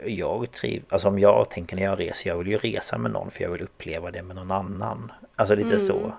jag 0.06 0.50
triv, 0.50 0.84
alltså 0.88 1.08
om 1.08 1.18
jag 1.18 1.50
tänker 1.50 1.76
när 1.76 1.82
jag 1.82 2.00
reser, 2.00 2.30
jag 2.30 2.38
vill 2.38 2.48
ju 2.48 2.58
resa 2.58 2.98
med 2.98 3.10
någon 3.10 3.30
för 3.30 3.44
jag 3.44 3.50
vill 3.50 3.62
uppleva 3.62 4.10
det 4.10 4.22
med 4.22 4.36
någon 4.36 4.50
annan. 4.50 5.12
Alltså 5.36 5.54
lite 5.54 5.68
mm. 5.68 5.80
så. 5.80 6.12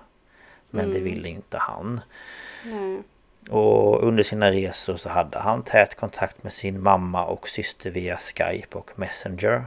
Men 0.70 0.84
mm. 0.84 0.94
det 0.94 1.00
ville 1.00 1.28
inte 1.28 1.58
han. 1.58 2.00
Nej. 2.64 3.02
Och 3.50 4.02
under 4.02 4.22
sina 4.22 4.50
resor 4.50 4.96
så 4.96 5.08
hade 5.08 5.38
han 5.38 5.62
tät 5.62 5.94
kontakt 5.94 6.42
med 6.42 6.52
sin 6.52 6.82
mamma 6.82 7.24
och 7.24 7.48
syster 7.48 7.90
via 7.90 8.16
Skype 8.16 8.78
och 8.78 8.90
Messenger. 8.98 9.66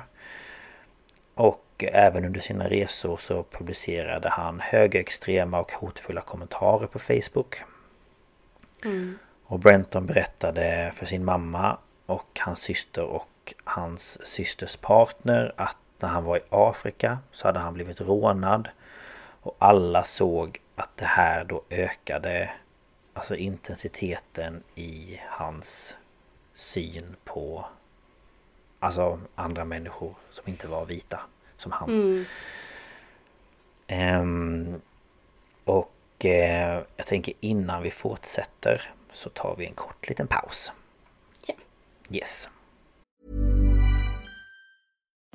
Och 1.36 1.64
även 1.80 2.26
under 2.26 2.40
sina 2.40 2.70
resor 2.70 3.18
så 3.18 3.44
publicerade 3.44 4.30
han 4.30 4.60
högerextrema 4.60 5.60
och 5.60 5.72
hotfulla 5.72 6.22
kommentarer 6.22 6.88
på 6.88 7.00
Facebook. 7.00 7.62
Mm. 8.86 9.18
Och 9.46 9.60
Brenton 9.60 10.06
berättade 10.06 10.92
för 10.96 11.06
sin 11.06 11.26
mamma 11.26 11.78
och 12.06 12.40
hans 12.40 12.60
syster 12.60 13.04
och 13.04 13.54
hans 13.64 14.28
systers 14.28 14.78
partner 14.78 15.54
att 15.58 15.78
när 16.00 16.10
han 16.10 16.24
var 16.24 16.38
i 16.38 16.42
Afrika 16.50 17.20
så 17.32 17.48
hade 17.48 17.60
han 17.60 17.74
blivit 17.74 18.02
rånad. 18.02 18.70
Och 19.42 19.56
alla 19.60 20.04
såg 20.04 20.62
att 20.76 20.98
det 20.98 21.06
här 21.06 21.44
då 21.44 21.64
ökade 21.70 22.50
Alltså 23.18 23.36
intensiteten 23.36 24.64
i 24.76 25.20
hans 25.30 25.96
syn 26.54 27.16
på 27.24 27.66
Alltså 28.80 29.20
andra 29.36 29.66
människor 29.66 30.16
som 30.32 30.50
inte 30.50 30.68
var 30.68 30.86
vita 30.86 31.20
som 31.58 31.72
han. 31.72 31.90
Mm. 31.90 32.26
Um, 34.22 34.82
och 35.64 36.26
uh, 36.26 36.84
jag 36.98 37.06
tänker 37.06 37.34
innan 37.40 37.84
vi 37.84 37.92
fortsätter 37.92 38.82
så 39.12 39.30
tar 39.30 39.56
vi 39.56 39.66
en 39.66 39.74
kort 39.74 40.10
liten 40.10 40.28
paus. 40.28 40.72
Ja. 41.46 41.56
Yes. 42.12 42.50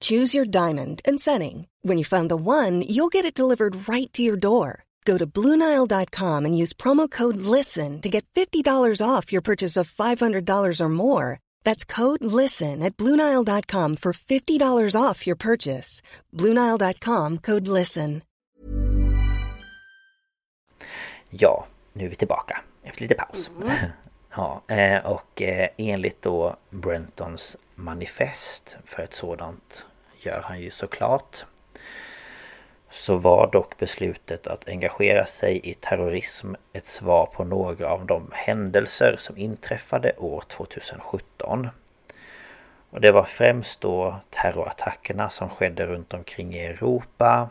Choose 0.00 0.34
your 0.34 0.44
diamond 0.44 1.02
and 1.04 1.20
setting. 1.20 1.66
When 1.82 1.98
you 1.98 2.04
find 2.04 2.30
the 2.30 2.36
one, 2.36 2.82
you'll 2.82 3.08
get 3.08 3.24
it 3.24 3.34
delivered 3.34 3.88
right 3.88 4.12
to 4.12 4.22
your 4.22 4.36
door. 4.36 4.84
Go 5.04 5.18
to 5.18 5.26
Bluenile.com 5.26 6.44
and 6.44 6.56
use 6.56 6.72
promo 6.72 7.10
code 7.10 7.36
LISTEN 7.36 8.00
to 8.02 8.08
get 8.08 8.24
$50 8.34 9.02
off 9.02 9.32
your 9.32 9.42
purchase 9.42 9.76
of 9.76 9.90
$500 9.90 10.80
or 10.80 10.88
more. 10.88 11.40
That's 11.64 11.84
code 11.84 12.22
LISTEN 12.22 12.82
at 12.82 12.96
Bluenile.com 12.96 13.96
for 13.96 14.12
$50 14.12 14.94
off 15.00 15.26
your 15.26 15.36
purchase. 15.36 16.02
Bluenile.com 16.32 17.38
code 17.38 17.68
LISTEN. 17.68 18.22
Ja, 21.30 21.66
nu 21.92 22.04
är 22.04 22.08
vi 22.08 22.16
tillbaka 22.16 22.60
efter 22.82 23.02
lite 23.02 23.14
paus. 23.14 23.50
Mm. 23.60 23.90
ja, 24.36 24.62
eh, 24.68 25.06
och 25.06 25.42
eh, 25.42 25.68
enligt 25.76 26.22
då 26.22 26.56
Brentons 26.70 27.56
manifest 27.74 28.76
för 28.84 29.02
ett 29.02 29.14
sådant 29.14 29.84
gör 30.26 30.42
han 30.44 30.60
ju 30.60 30.70
såklart. 30.70 31.44
Så 32.90 33.16
var 33.16 33.50
dock 33.50 33.78
beslutet 33.78 34.46
att 34.46 34.68
engagera 34.68 35.26
sig 35.26 35.60
i 35.64 35.74
terrorism 35.74 36.54
ett 36.72 36.86
svar 36.86 37.26
på 37.26 37.44
några 37.44 37.90
av 37.90 38.06
de 38.06 38.30
händelser 38.32 39.16
som 39.18 39.38
inträffade 39.38 40.12
år 40.16 40.44
2017. 40.48 41.68
Och 42.90 43.00
det 43.00 43.12
var 43.12 43.22
främst 43.22 43.80
då 43.80 44.16
terrorattackerna 44.30 45.30
som 45.30 45.48
skedde 45.48 45.86
runt 45.86 46.14
omkring 46.14 46.54
i 46.54 46.64
Europa. 46.64 47.48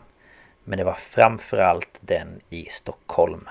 Men 0.64 0.78
det 0.78 0.84
var 0.84 0.94
framförallt 0.94 1.98
den 2.00 2.40
i 2.50 2.64
Stockholm. 2.70 3.48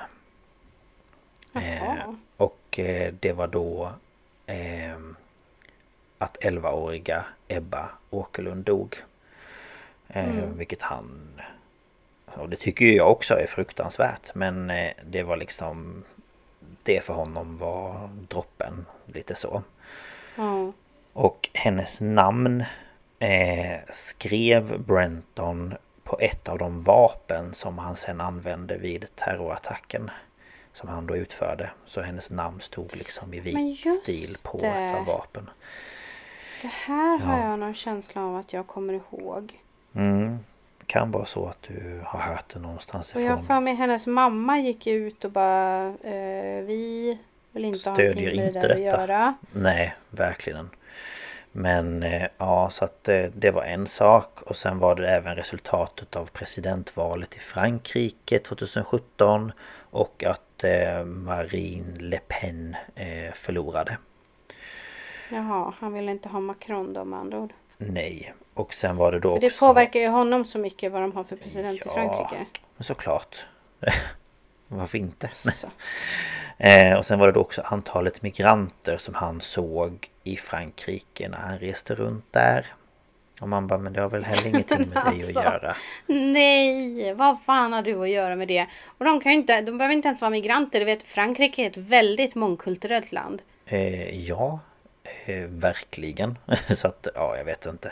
Eh, 1.56 2.14
och 2.38 2.80
eh, 2.80 3.14
det 3.20 3.34
var 3.34 3.48
då 3.48 3.92
eh, 4.46 4.98
att 6.18 6.38
11-åriga 6.38 7.26
Ebba 7.48 7.90
Åkerlund 8.10 8.66
dog. 8.66 8.96
Eh, 10.10 10.30
mm. 10.30 10.58
Vilket 10.58 10.82
han... 10.82 11.42
Och 12.26 12.50
det 12.50 12.56
tycker 12.56 12.86
ju 12.86 12.96
jag 12.96 13.12
också 13.12 13.34
är 13.34 13.48
fruktansvärt. 13.48 14.36
Men 14.36 14.70
eh, 14.70 14.92
det 15.06 15.24
var 15.24 15.38
liksom... 15.38 16.04
Det 16.84 17.06
för 17.06 17.14
honom 17.14 17.58
var 17.58 18.10
droppen. 18.30 18.86
Lite 19.06 19.36
så. 19.36 19.64
Mm. 20.38 20.74
Och 21.14 21.50
hennes 21.54 22.02
namn 22.02 22.64
eh, 23.20 23.80
skrev 23.92 24.82
Brenton 24.82 25.74
på 26.04 26.20
ett 26.20 26.50
av 26.50 26.58
de 26.58 26.82
vapen 26.82 27.54
som 27.54 27.78
han 27.78 27.96
sen 27.96 28.22
använde 28.22 28.78
vid 28.78 29.16
terrorattacken. 29.16 30.12
Som 30.74 30.90
han 30.90 31.06
då 31.06 31.16
utförde. 31.16 31.70
Så 31.86 32.02
hennes 32.02 32.30
namn 32.30 32.62
stod 32.62 32.96
liksom 32.96 33.34
i 33.34 33.40
vit 33.40 33.80
stil 34.04 34.36
på 34.44 34.58
det. 34.58 34.68
ett 34.68 34.96
av 34.96 35.06
vapen. 35.06 35.50
Det 36.62 36.68
här 36.68 37.18
har 37.18 37.40
ja. 37.40 37.50
jag 37.50 37.60
någon 37.60 37.74
känsla 37.74 38.22
av 38.22 38.36
att 38.36 38.54
jag 38.54 38.68
kommer 38.68 38.94
ihåg. 38.94 39.60
Mm. 39.96 40.40
Kan 40.86 41.12
vara 41.12 41.26
så 41.26 41.46
att 41.46 41.62
du 41.62 42.02
har 42.06 42.20
hört 42.20 42.54
det 42.54 42.60
någonstans 42.60 43.10
ifrån. 43.10 43.24
Och 43.24 43.30
jag 43.30 43.46
för 43.46 43.60
mig 43.60 43.74
hennes 43.74 44.08
mamma 44.08 44.60
gick 44.60 44.88
ut 44.88 45.26
och 45.26 45.32
bara 45.32 45.86
eh, 45.88 46.62
Vi 46.64 47.18
vill 47.52 47.66
inte 47.66 47.80
Stödjer 47.80 48.08
ha 48.08 48.14
någonting 48.14 48.42
med 48.44 48.54
det 48.54 48.60
där 48.60 48.68
detta. 48.68 48.74
att 48.74 49.00
göra. 49.00 49.34
Nej, 49.52 49.96
verkligen. 50.10 50.70
Men 51.52 52.04
eh, 52.04 52.28
ja, 52.38 52.70
så 52.70 52.86
att 52.86 53.04
det 53.34 53.52
var 53.54 53.64
en 53.64 53.88
sak 53.88 54.42
och 54.42 54.56
sen 54.56 54.80
var 54.80 54.96
det 54.96 55.10
även 55.10 55.36
resultatet 55.36 56.16
av 56.16 56.26
presidentvalet 56.26 57.36
i 57.36 57.40
Frankrike 57.40 58.40
2017 58.40 59.52
och 59.92 60.24
att 60.24 60.64
eh, 60.64 61.04
Marine 61.06 61.98
Le 62.00 62.20
Pen 62.28 62.76
eh, 62.96 63.34
förlorade. 63.34 63.98
Jaha, 65.32 65.74
han 65.80 65.94
ville 65.94 66.12
inte 66.12 66.30
ha 66.30 66.40
Macron 66.40 66.94
då 66.94 67.06
med 67.06 67.20
andra 67.20 67.40
ord. 67.40 67.54
Nej, 67.82 68.34
och 68.54 68.74
sen 68.74 68.98
var 68.98 69.12
det 69.12 69.20
då 69.20 69.36
för 69.36 69.42
Det 69.42 69.60
påverkar 69.60 70.00
ju 70.00 70.08
honom 70.08 70.46
så 70.46 70.60
mycket 70.60 70.92
vad 70.92 71.02
de 71.02 71.12
har 71.12 71.24
för 71.24 71.36
president 71.36 71.82
ja, 71.86 71.92
i 71.92 71.94
Frankrike. 71.94 72.46
men 72.78 72.84
såklart. 72.84 73.46
Varför 74.68 74.98
inte? 74.98 75.30
eh, 76.58 76.98
och 76.98 77.06
sen 77.06 77.20
var 77.20 77.28
det 77.28 77.34
då 77.34 77.40
också 77.40 77.62
antalet 77.66 78.22
migranter 78.22 78.98
som 78.98 79.14
han 79.14 79.42
såg 79.42 80.10
i 80.24 80.38
Frankrike 80.38 81.30
när 81.30 81.38
han 81.38 81.60
reste 81.60 81.96
runt 81.96 82.26
där. 82.32 82.66
Och 83.42 83.50
man 83.50 83.68
bara, 83.68 83.80
men 83.80 83.94
det 83.94 84.02
har 84.02 84.10
väl 84.10 84.24
heller 84.24 84.48
ingenting 84.48 84.90
med 84.94 84.98
alltså, 84.98 85.12
dig 85.12 85.22
att 85.22 85.46
alltså, 85.46 85.66
göra. 85.68 85.76
Nej, 86.08 87.14
vad 87.14 87.42
fan 87.42 87.74
har 87.74 87.82
du 87.82 88.02
att 88.02 88.10
göra 88.10 88.36
med 88.36 88.48
det? 88.48 88.68
Och 88.98 89.06
de 89.06 89.22
kan 89.22 89.32
ju 89.32 89.38
inte, 89.38 89.62
de 89.62 89.78
behöver 89.78 89.96
inte 89.96 90.08
ens 90.08 90.22
vara 90.22 90.32
migranter. 90.32 90.80
Du 90.80 90.86
vet, 90.86 91.04
Frankrike 91.04 91.62
är 91.62 91.68
ett 91.68 91.78
väldigt 91.78 92.36
mångkulturellt 92.36 93.12
land. 93.12 93.42
Eh, 93.66 94.28
ja, 94.28 94.60
verkligen. 95.48 96.38
Så 96.76 96.88
att, 96.88 97.08
ja, 97.16 97.38
jag 97.38 97.46
vet 97.46 97.66
inte. 97.66 97.92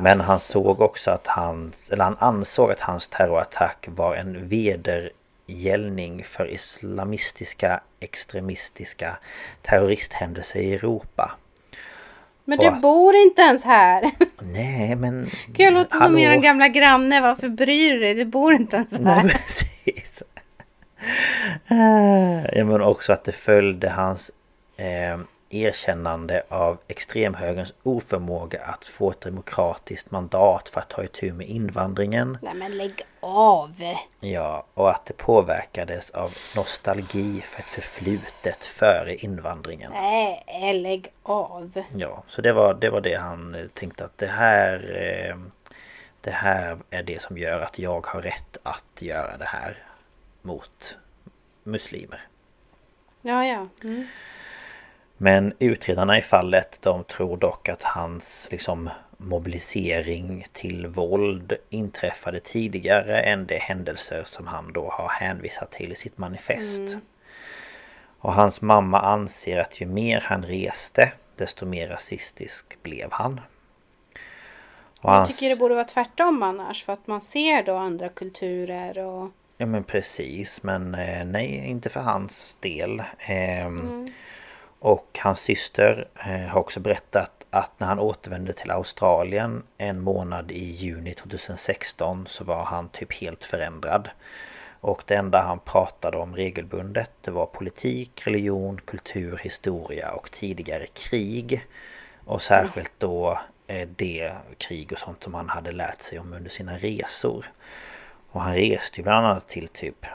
Men 0.00 0.20
han 0.20 0.38
såg 0.38 0.80
också 0.80 1.10
att 1.10 1.26
hans, 1.26 1.90
eller 1.90 2.04
han 2.04 2.16
ansåg 2.18 2.70
att 2.70 2.80
hans 2.80 3.08
terrorattack 3.08 3.86
var 3.88 4.14
en 4.14 4.48
veder, 4.48 5.10
gällning 5.46 6.24
för 6.24 6.50
islamistiska 6.50 7.80
extremistiska 8.00 9.16
terroristhändelser 9.62 10.60
i 10.60 10.74
Europa. 10.74 11.36
Men 12.44 12.58
du 12.58 12.70
bor 12.70 13.14
inte 13.14 13.42
ens 13.42 13.64
här. 13.64 14.10
Nej 14.38 14.94
men... 14.94 15.30
Jag 15.56 15.74
låter 15.74 15.98
som 15.98 16.18
er 16.18 16.36
gamla 16.36 16.68
granne. 16.68 17.20
Varför 17.20 17.48
bryr 17.48 17.92
du 17.92 17.98
dig? 17.98 18.14
Du 18.14 18.24
bor 18.24 18.54
inte 18.54 18.76
ens 18.76 19.00
här. 19.00 19.22
Nej, 19.22 19.32
precis. 19.46 20.22
Ja, 22.52 22.64
men 22.64 22.80
också 22.80 23.12
att 23.12 23.24
det 23.24 23.32
följde 23.32 23.90
hans 23.90 24.30
eh, 24.76 25.18
erkännande 25.62 26.42
av 26.48 26.78
extremhögerns 26.88 27.74
oförmåga 27.82 28.62
att 28.62 28.84
få 28.84 29.10
ett 29.10 29.20
demokratiskt 29.20 30.10
mandat 30.10 30.68
för 30.68 30.80
att 30.80 30.88
ta 30.88 31.04
itu 31.04 31.32
med 31.32 31.48
invandringen. 31.48 32.38
Nej 32.42 32.54
men 32.54 32.76
lägg 32.76 33.02
av! 33.20 33.72
Ja, 34.20 34.66
och 34.74 34.90
att 34.90 35.06
det 35.06 35.16
påverkades 35.16 36.10
av 36.10 36.34
nostalgi 36.56 37.40
för 37.40 37.60
ett 37.60 37.68
förflutet 37.68 38.64
före 38.64 39.14
invandringen. 39.14 39.92
Nej, 39.92 40.74
lägg 40.82 41.12
av! 41.22 41.82
Ja, 41.94 42.22
så 42.26 42.42
det 42.42 42.52
var 42.52 42.74
det, 42.74 42.90
var 42.90 43.00
det 43.00 43.14
han 43.14 43.70
tänkte 43.74 44.04
att 44.04 44.18
det 44.18 44.26
här 44.26 44.96
eh, 45.30 45.36
Det 46.20 46.30
här 46.32 46.78
är 46.90 47.02
det 47.02 47.22
som 47.22 47.38
gör 47.38 47.60
att 47.60 47.78
jag 47.78 48.06
har 48.06 48.22
rätt 48.22 48.56
att 48.62 49.02
göra 49.02 49.36
det 49.36 49.44
här 49.44 49.76
mot 50.42 50.98
muslimer. 51.62 52.20
Ja, 53.22 53.46
ja. 53.46 53.68
Mm. 53.82 54.06
Men 55.16 55.52
utredarna 55.58 56.18
i 56.18 56.22
fallet 56.22 56.78
de 56.82 57.04
tror 57.04 57.36
dock 57.36 57.68
att 57.68 57.82
hans 57.82 58.48
liksom 58.50 58.90
mobilisering 59.16 60.46
till 60.52 60.86
våld 60.86 61.52
inträffade 61.70 62.40
tidigare 62.40 63.20
än 63.20 63.46
de 63.46 63.58
händelser 63.58 64.22
som 64.26 64.46
han 64.46 64.72
då 64.72 64.90
har 64.90 65.08
hänvisat 65.08 65.70
till 65.70 65.92
i 65.92 65.94
sitt 65.94 66.18
manifest. 66.18 66.80
Mm. 66.80 67.00
Och 68.18 68.32
hans 68.32 68.62
mamma 68.62 69.00
anser 69.00 69.58
att 69.58 69.80
ju 69.80 69.86
mer 69.86 70.20
han 70.20 70.42
reste 70.42 71.12
desto 71.36 71.66
mer 71.66 71.88
rasistisk 71.88 72.82
blev 72.82 73.08
han. 73.12 73.40
Och 75.00 75.12
jag 75.12 75.28
tycker 75.28 75.48
det 75.48 75.56
borde 75.56 75.74
vara 75.74 75.84
tvärtom 75.84 76.42
annars 76.42 76.84
för 76.84 76.92
att 76.92 77.06
man 77.06 77.20
ser 77.20 77.62
då 77.62 77.76
andra 77.76 78.08
kulturer 78.08 78.98
och... 78.98 79.30
Ja 79.58 79.66
men 79.66 79.84
precis 79.84 80.62
men 80.62 80.94
eh, 80.94 81.24
nej 81.24 81.66
inte 81.66 81.88
för 81.88 82.00
hans 82.00 82.56
del. 82.60 83.00
Eh, 83.18 83.66
mm. 83.66 84.12
Och 84.86 85.18
hans 85.22 85.40
syster 85.40 86.08
eh, 86.26 86.48
har 86.48 86.60
också 86.60 86.80
berättat 86.80 87.46
att 87.50 87.80
när 87.80 87.86
han 87.86 87.98
återvände 87.98 88.52
till 88.52 88.70
Australien 88.70 89.62
en 89.78 90.00
månad 90.00 90.50
i 90.50 90.64
juni 90.64 91.14
2016 91.14 92.26
så 92.26 92.44
var 92.44 92.64
han 92.64 92.88
typ 92.88 93.12
helt 93.12 93.44
förändrad. 93.44 94.10
Och 94.80 95.02
det 95.06 95.14
enda 95.14 95.42
han 95.42 95.58
pratade 95.58 96.16
om 96.16 96.36
regelbundet 96.36 97.10
det 97.20 97.30
var 97.30 97.46
politik, 97.46 98.22
religion, 98.26 98.80
kultur, 98.84 99.40
historia 99.42 100.12
och 100.12 100.30
tidigare 100.30 100.86
krig. 100.86 101.66
Och 102.24 102.42
särskilt 102.42 102.92
då 102.98 103.38
eh, 103.66 103.88
det 103.96 104.32
krig 104.58 104.92
och 104.92 104.98
sånt 104.98 105.24
som 105.24 105.34
han 105.34 105.48
hade 105.48 105.72
lärt 105.72 106.02
sig 106.02 106.18
om 106.18 106.32
under 106.32 106.50
sina 106.50 106.78
resor. 106.78 107.46
Och 108.30 108.40
han 108.40 108.54
reste 108.54 109.00
ju 109.00 109.02
bland 109.02 109.26
annat 109.26 109.48
till 109.48 109.68
typ 109.68 110.06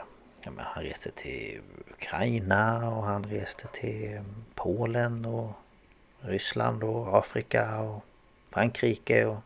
ja, 0.42 0.50
men 0.50 0.64
Han 0.64 0.84
reste 0.84 1.10
till 1.10 1.60
Ukraina 1.90 2.90
och 2.90 3.02
han 3.02 3.24
reste 3.24 3.68
till 3.68 4.20
Polen 4.54 5.24
och 5.24 5.50
Ryssland 6.20 6.84
och 6.84 7.18
Afrika 7.18 7.78
och 7.78 8.04
Frankrike 8.50 9.24
och 9.24 9.38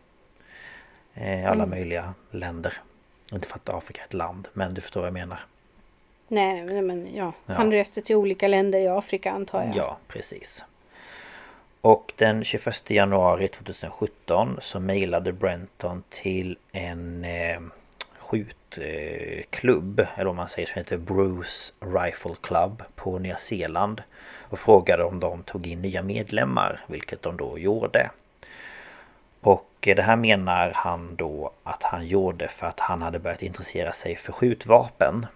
eh, 1.14 1.51
alla 1.51 1.64
mm. 1.64 1.70
möjliga 1.70 2.14
länder. 2.30 2.74
Inte 3.32 3.49
för 3.49 3.55
att 3.55 3.68
Afrika 3.68 4.01
är 4.01 4.07
ett 4.07 4.14
land 4.14 4.49
men 4.53 4.74
du 4.74 4.80
förstår 4.80 5.01
vad 5.01 5.09
jag 5.09 5.14
menar. 5.14 5.40
Nej 6.28 6.82
men 6.82 7.14
ja. 7.14 7.32
ja. 7.47 7.55
Han 7.55 7.72
reste 7.72 8.03
till 8.03 8.16
olika 8.16 8.49
länder 8.49 8.78
i 8.78 8.88
Afrika 8.88 9.32
antar 9.32 9.64
jag. 9.64 9.76
Ja 9.76 9.99
precis. 10.09 10.64
Och 11.80 12.12
den 12.16 12.44
21 12.44 12.90
januari 12.90 13.49
2017 13.49 14.59
så 14.61 14.80
mejlade 14.80 15.32
Brenton 15.32 16.03
till 16.09 16.59
en 16.72 17.24
eh, 17.24 17.61
skjutklubb, 18.77 20.07
eller 20.14 20.24
vad 20.24 20.35
man 20.35 20.49
säger, 20.49 20.68
som 20.68 20.79
heter 20.79 20.97
Bruce 20.97 21.72
Rifle 21.81 22.35
Club 22.41 22.83
på 22.95 23.18
Nya 23.18 23.37
Zeeland. 23.37 24.03
Och 24.49 24.59
frågade 24.59 25.05
om 25.05 25.20
de 25.20 25.43
tog 25.43 25.66
in 25.66 25.83
nya 25.83 26.03
medlemmar, 26.03 26.81
vilket 26.87 27.22
de 27.22 27.37
då 27.37 27.59
gjorde. 27.59 28.11
Och 29.41 29.68
det 29.81 30.03
här 30.03 30.16
menar 30.16 30.72
han 30.74 31.16
då 31.16 31.53
att 31.62 31.83
han 31.83 32.07
gjorde 32.07 32.49
för 32.49 32.66
att 32.66 32.81
han 32.81 33.03
hade 33.03 33.18
börjat 33.18 33.43
intressera 33.43 33.93
sig 33.93 34.16
för 34.16 34.33
skjutvapen. 34.33 35.27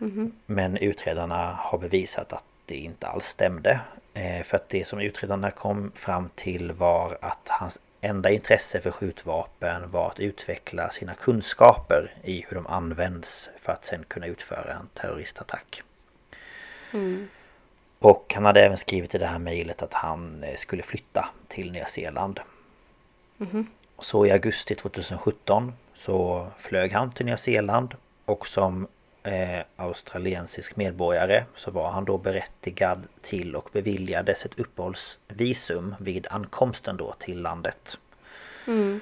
Mm 0.00 0.12
-hmm. 0.12 0.30
Men 0.46 0.76
utredarna 0.76 1.52
har 1.52 1.78
bevisat 1.78 2.32
att 2.32 2.44
det 2.66 2.76
inte 2.76 3.06
alls 3.06 3.24
stämde. 3.24 3.80
Eh, 4.14 4.42
för 4.42 4.56
att 4.56 4.68
det 4.68 4.88
som 4.88 5.00
utredarna 5.00 5.50
kom 5.50 5.92
fram 5.94 6.30
till 6.34 6.72
var 6.72 7.18
att 7.20 7.48
hans 7.48 7.78
enda 8.00 8.30
intresse 8.30 8.80
för 8.80 8.90
skjutvapen 8.90 9.90
var 9.90 10.06
att 10.06 10.20
utveckla 10.20 10.90
sina 10.90 11.14
kunskaper 11.14 12.14
i 12.24 12.44
hur 12.48 12.54
de 12.54 12.66
används 12.66 13.50
för 13.60 13.72
att 13.72 13.84
sen 13.84 14.04
kunna 14.08 14.26
utföra 14.26 14.72
en 14.72 14.88
terroristattack. 14.94 15.82
Mm. 16.92 17.28
Och 17.98 18.32
han 18.34 18.44
hade 18.44 18.64
även 18.64 18.78
skrivit 18.78 19.14
i 19.14 19.18
det 19.18 19.26
här 19.26 19.38
mejlet 19.38 19.82
att 19.82 19.94
han 19.94 20.44
eh, 20.44 20.56
skulle 20.56 20.82
flytta 20.82 21.28
till 21.48 21.72
Nya 21.72 21.86
Zeeland. 21.86 22.40
Mm. 23.40 23.66
Så 23.98 24.26
i 24.26 24.30
augusti 24.30 24.74
2017 24.74 25.72
så 25.94 26.48
flög 26.58 26.92
han 26.92 27.12
till 27.12 27.26
Nya 27.26 27.36
Zeeland 27.36 27.94
och 28.24 28.46
som 28.46 28.86
eh, 29.22 29.60
australiensisk 29.76 30.76
medborgare 30.76 31.44
så 31.54 31.70
var 31.70 31.90
han 31.90 32.04
då 32.04 32.18
berättigad 32.18 33.02
till 33.22 33.56
och 33.56 33.68
beviljades 33.72 34.44
ett 34.46 34.60
uppehållsvisum 34.60 35.94
vid 36.00 36.26
ankomsten 36.30 36.96
då 36.96 37.14
till 37.18 37.42
landet. 37.42 37.98
Mm. 38.66 39.00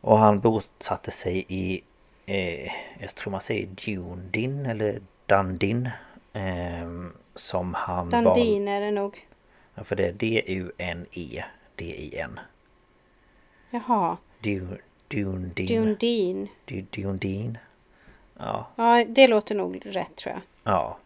Och 0.00 0.18
han 0.18 0.40
bosatte 0.40 1.10
sig 1.10 1.44
i 1.48 1.82
eh, 2.26 2.72
Jag 3.00 3.14
tror 3.14 3.30
man 3.30 3.40
säger 3.40 3.66
Dundin 3.66 4.66
eller 4.66 5.00
Dundin 5.26 5.90
eh, 6.32 7.08
Som 7.34 7.74
han 7.74 8.10
Dundin 8.10 8.64
var... 8.64 8.72
är 8.72 8.80
det 8.80 8.90
nog. 8.90 9.26
Ja 9.74 9.84
för 9.84 9.96
det 9.96 10.06
är 10.06 10.12
D-U-N-E 10.12 11.44
D-I-N 11.76 12.40
Jaha. 13.70 14.16
Dundin 14.40 14.78
Dundin 15.68 16.48
Dundin 16.90 17.58
Ja. 18.44 18.66
ja, 18.76 19.04
det 19.08 19.26
låter 19.26 19.54
nog 19.54 19.82
rätt 19.84 20.16
tror 20.16 20.34
jag. 20.34 20.42
Ja. 20.74 20.96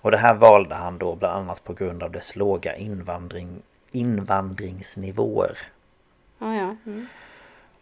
Och 0.00 0.10
det 0.10 0.16
här 0.16 0.34
valde 0.34 0.74
han 0.74 0.98
då 0.98 1.14
bland 1.14 1.34
annat 1.34 1.64
på 1.64 1.72
grund 1.72 2.02
av 2.02 2.10
dess 2.10 2.36
låga 2.36 2.76
invandring, 2.76 3.62
invandringsnivåer. 3.90 5.58
Ja, 6.38 6.54
ja. 6.54 6.76
Mm. 6.86 7.06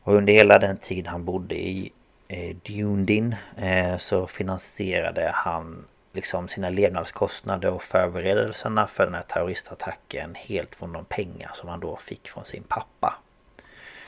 Och 0.02 0.14
under 0.14 0.32
hela 0.32 0.58
den 0.58 0.76
tid 0.76 1.06
han 1.06 1.24
bodde 1.24 1.54
i 1.54 1.92
eh, 2.28 2.56
Dundin 2.56 3.36
eh, 3.56 3.98
så 3.98 4.26
finansierade 4.26 5.30
han 5.34 5.84
liksom 6.12 6.48
sina 6.48 6.70
levnadskostnader 6.70 7.70
och 7.70 7.82
förberedelserna 7.82 8.86
för 8.86 9.04
den 9.04 9.14
här 9.14 9.22
terroristattacken 9.22 10.34
helt 10.34 10.74
från 10.74 10.92
de 10.92 11.04
pengar 11.04 11.50
som 11.54 11.68
han 11.68 11.80
då 11.80 11.96
fick 11.96 12.28
från 12.28 12.44
sin 12.44 12.62
pappa. 12.62 13.18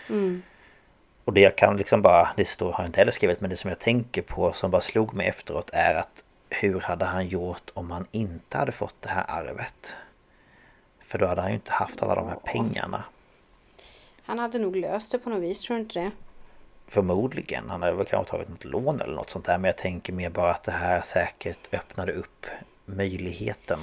Mm. 0.09 0.42
Och 1.24 1.32
det 1.32 1.40
jag 1.40 1.56
kan 1.56 1.76
liksom 1.76 2.02
bara, 2.02 2.28
det 2.36 2.44
står, 2.44 2.72
har 2.72 2.84
jag 2.84 2.88
inte 2.88 3.00
heller 3.00 3.12
skrivit, 3.12 3.40
men 3.40 3.50
det 3.50 3.56
som 3.56 3.70
jag 3.70 3.78
tänker 3.78 4.22
på 4.22 4.52
som 4.52 4.70
bara 4.70 4.80
slog 4.80 5.14
mig 5.14 5.26
efteråt 5.26 5.70
är 5.72 5.94
att 5.94 6.24
hur 6.50 6.80
hade 6.80 7.04
han 7.04 7.26
gjort 7.28 7.70
om 7.74 7.90
han 7.90 8.06
inte 8.10 8.58
hade 8.58 8.72
fått 8.72 8.94
det 9.00 9.08
här 9.08 9.24
arvet? 9.28 9.94
För 11.00 11.18
då 11.18 11.26
hade 11.26 11.40
han 11.40 11.50
ju 11.50 11.54
inte 11.54 11.72
haft 11.72 12.02
alla 12.02 12.14
de 12.14 12.28
här 12.28 12.38
pengarna. 12.44 13.04
Han 14.22 14.38
hade 14.38 14.58
nog 14.58 14.76
löst 14.76 15.12
det 15.12 15.18
på 15.18 15.30
något 15.30 15.42
vis, 15.42 15.60
tror 15.60 15.76
du 15.76 15.82
inte 15.82 16.00
det? 16.00 16.10
Förmodligen. 16.86 17.70
Han 17.70 17.82
hade 17.82 17.94
väl 17.94 18.06
kanske 18.06 18.30
tagit 18.30 18.48
något 18.48 18.64
lån 18.64 19.00
eller 19.00 19.14
något 19.14 19.30
sånt 19.30 19.44
där. 19.44 19.58
Men 19.58 19.68
jag 19.68 19.76
tänker 19.76 20.12
mer 20.12 20.30
bara 20.30 20.50
att 20.50 20.62
det 20.62 20.72
här 20.72 21.00
säkert 21.00 21.74
öppnade 21.74 22.12
upp 22.12 22.46
möjligheten 22.84 23.78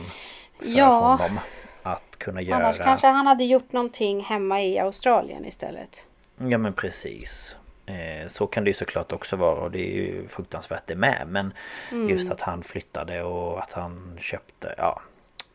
för 0.60 0.78
ja. 0.78 1.16
honom 1.16 1.40
att 1.84 2.16
kunna 2.18 2.42
göra... 2.42 2.58
Annars 2.58 2.78
kanske 2.78 3.08
han 3.08 3.28
hade 3.28 3.44
gjort 3.44 3.72
någonting 3.72 4.22
hemma 4.22 4.62
i 4.62 4.80
Australien 4.80 5.46
istället. 5.46 6.08
Ja 6.38 6.58
men 6.58 6.74
precis. 6.74 7.58
Eh, 7.86 8.28
så 8.30 8.48
kan 8.48 8.64
det 8.64 8.70
ju 8.70 8.74
såklart 8.74 9.14
också 9.14 9.36
vara 9.36 9.62
och 9.62 9.72
det 9.72 9.80
är 9.80 9.94
ju 9.94 10.28
fruktansvärt 10.28 10.84
det 10.86 10.96
med. 10.96 11.28
Men 11.28 11.54
mm. 11.92 12.10
just 12.10 12.32
att 12.32 12.42
han 12.42 12.64
flyttade 12.64 13.24
och 13.24 13.64
att 13.64 13.74
han 13.74 14.18
köpte 14.22 14.76
ja, 14.78 15.02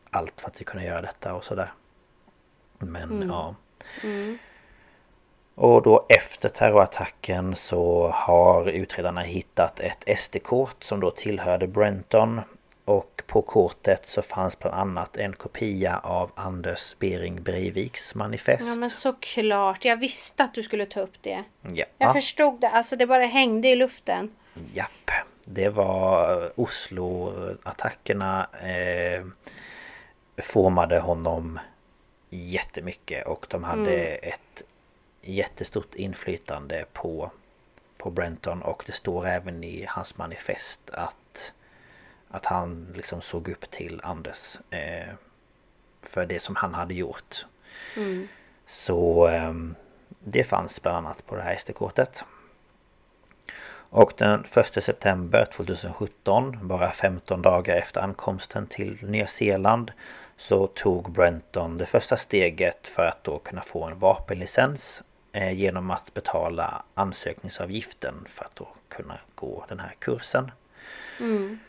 allt 0.09 0.41
för 0.41 0.47
att 0.47 0.65
kunna 0.65 0.83
göra 0.83 1.01
detta 1.01 1.33
och 1.33 1.43
sådär. 1.43 1.73
Men 2.77 3.11
mm. 3.11 3.29
ja. 3.29 3.55
Mm. 4.03 4.37
Och 5.55 5.81
då 5.81 6.05
efter 6.09 6.49
terrorattacken 6.49 7.55
så 7.55 8.07
har 8.13 8.67
utredarna 8.69 9.21
hittat 9.21 9.79
ett 9.79 10.19
SD-kort 10.19 10.83
som 10.83 10.99
då 10.99 11.11
tillhörde 11.11 11.67
Brenton 11.67 12.41
och 12.85 13.23
på 13.27 13.41
kortet 13.41 14.09
så 14.09 14.21
fanns 14.21 14.59
bland 14.59 14.75
annat 14.75 15.17
en 15.17 15.33
kopia 15.33 15.97
av 15.97 16.31
Anders 16.35 16.95
Bering 16.99 17.43
Breiviks 17.43 18.15
manifest. 18.15 18.67
Ja 18.67 18.75
men 18.75 18.89
såklart, 18.89 19.85
jag 19.85 19.97
visste 19.97 20.43
att 20.43 20.53
du 20.53 20.63
skulle 20.63 20.85
ta 20.85 20.99
upp 20.99 21.15
det. 21.21 21.43
Ja. 21.61 21.85
Jag 21.97 22.13
förstod 22.13 22.61
det, 22.61 22.69
alltså 22.69 22.95
det 22.95 23.07
bara 23.07 23.25
hängde 23.25 23.67
i 23.67 23.75
luften. 23.75 24.31
Japp. 24.73 25.11
Det 25.45 25.69
var 25.69 26.51
Oslo-attackerna 26.55 28.47
eh, 28.61 29.25
formade 30.37 30.99
honom 30.99 31.59
jättemycket 32.29 33.27
och 33.27 33.45
de 33.49 33.63
hade 33.63 33.95
mm. 33.95 34.19
ett 34.21 34.63
jättestort 35.21 35.95
inflytande 35.95 36.85
på, 36.93 37.31
på 37.97 38.09
Brenton 38.09 38.61
och 38.61 38.83
det 38.85 38.91
står 38.91 39.27
även 39.27 39.63
i 39.63 39.85
hans 39.89 40.17
manifest 40.17 40.89
att, 40.89 41.53
att 42.33 42.45
han 42.45 42.93
liksom 42.95 43.21
såg 43.21 43.49
upp 43.49 43.71
till 43.71 44.01
Anders 44.03 44.57
eh, 44.69 45.13
för 46.01 46.25
det 46.25 46.39
som 46.39 46.55
han 46.55 46.73
hade 46.73 46.93
gjort. 46.93 47.45
Mm. 47.97 48.27
Så 48.67 49.27
eh, 49.27 49.53
det 50.19 50.43
fanns 50.43 50.81
bland 50.81 50.97
annat 50.97 51.25
på 51.25 51.35
det 51.35 51.41
här 51.41 51.55
SD-kortet. 51.55 52.23
Och 53.89 54.13
den 54.17 54.45
1 54.55 54.83
september 54.83 55.45
2017, 55.45 56.67
bara 56.67 56.91
15 56.91 57.41
dagar 57.41 57.75
efter 57.75 58.01
ankomsten 58.01 58.67
till 58.67 58.97
Nya 59.01 59.27
Zeeland 59.27 59.91
så 60.37 60.67
tog 60.67 61.11
Brenton 61.11 61.77
det 61.77 61.85
första 61.85 62.17
steget 62.17 62.87
för 62.87 63.03
att 63.03 63.23
då 63.23 63.39
kunna 63.39 63.61
få 63.61 63.83
en 63.83 63.99
vapenlicens 63.99 65.03
eh, 65.31 65.51
genom 65.51 65.91
att 65.91 66.13
betala 66.13 66.83
ansökningsavgiften 66.93 68.25
för 68.27 68.45
att 68.45 68.55
då 68.55 68.67
kunna 68.89 69.19
gå 69.35 69.65
den 69.69 69.79
här 69.79 69.93
kursen. 69.99 70.51
Mm. 71.19 71.59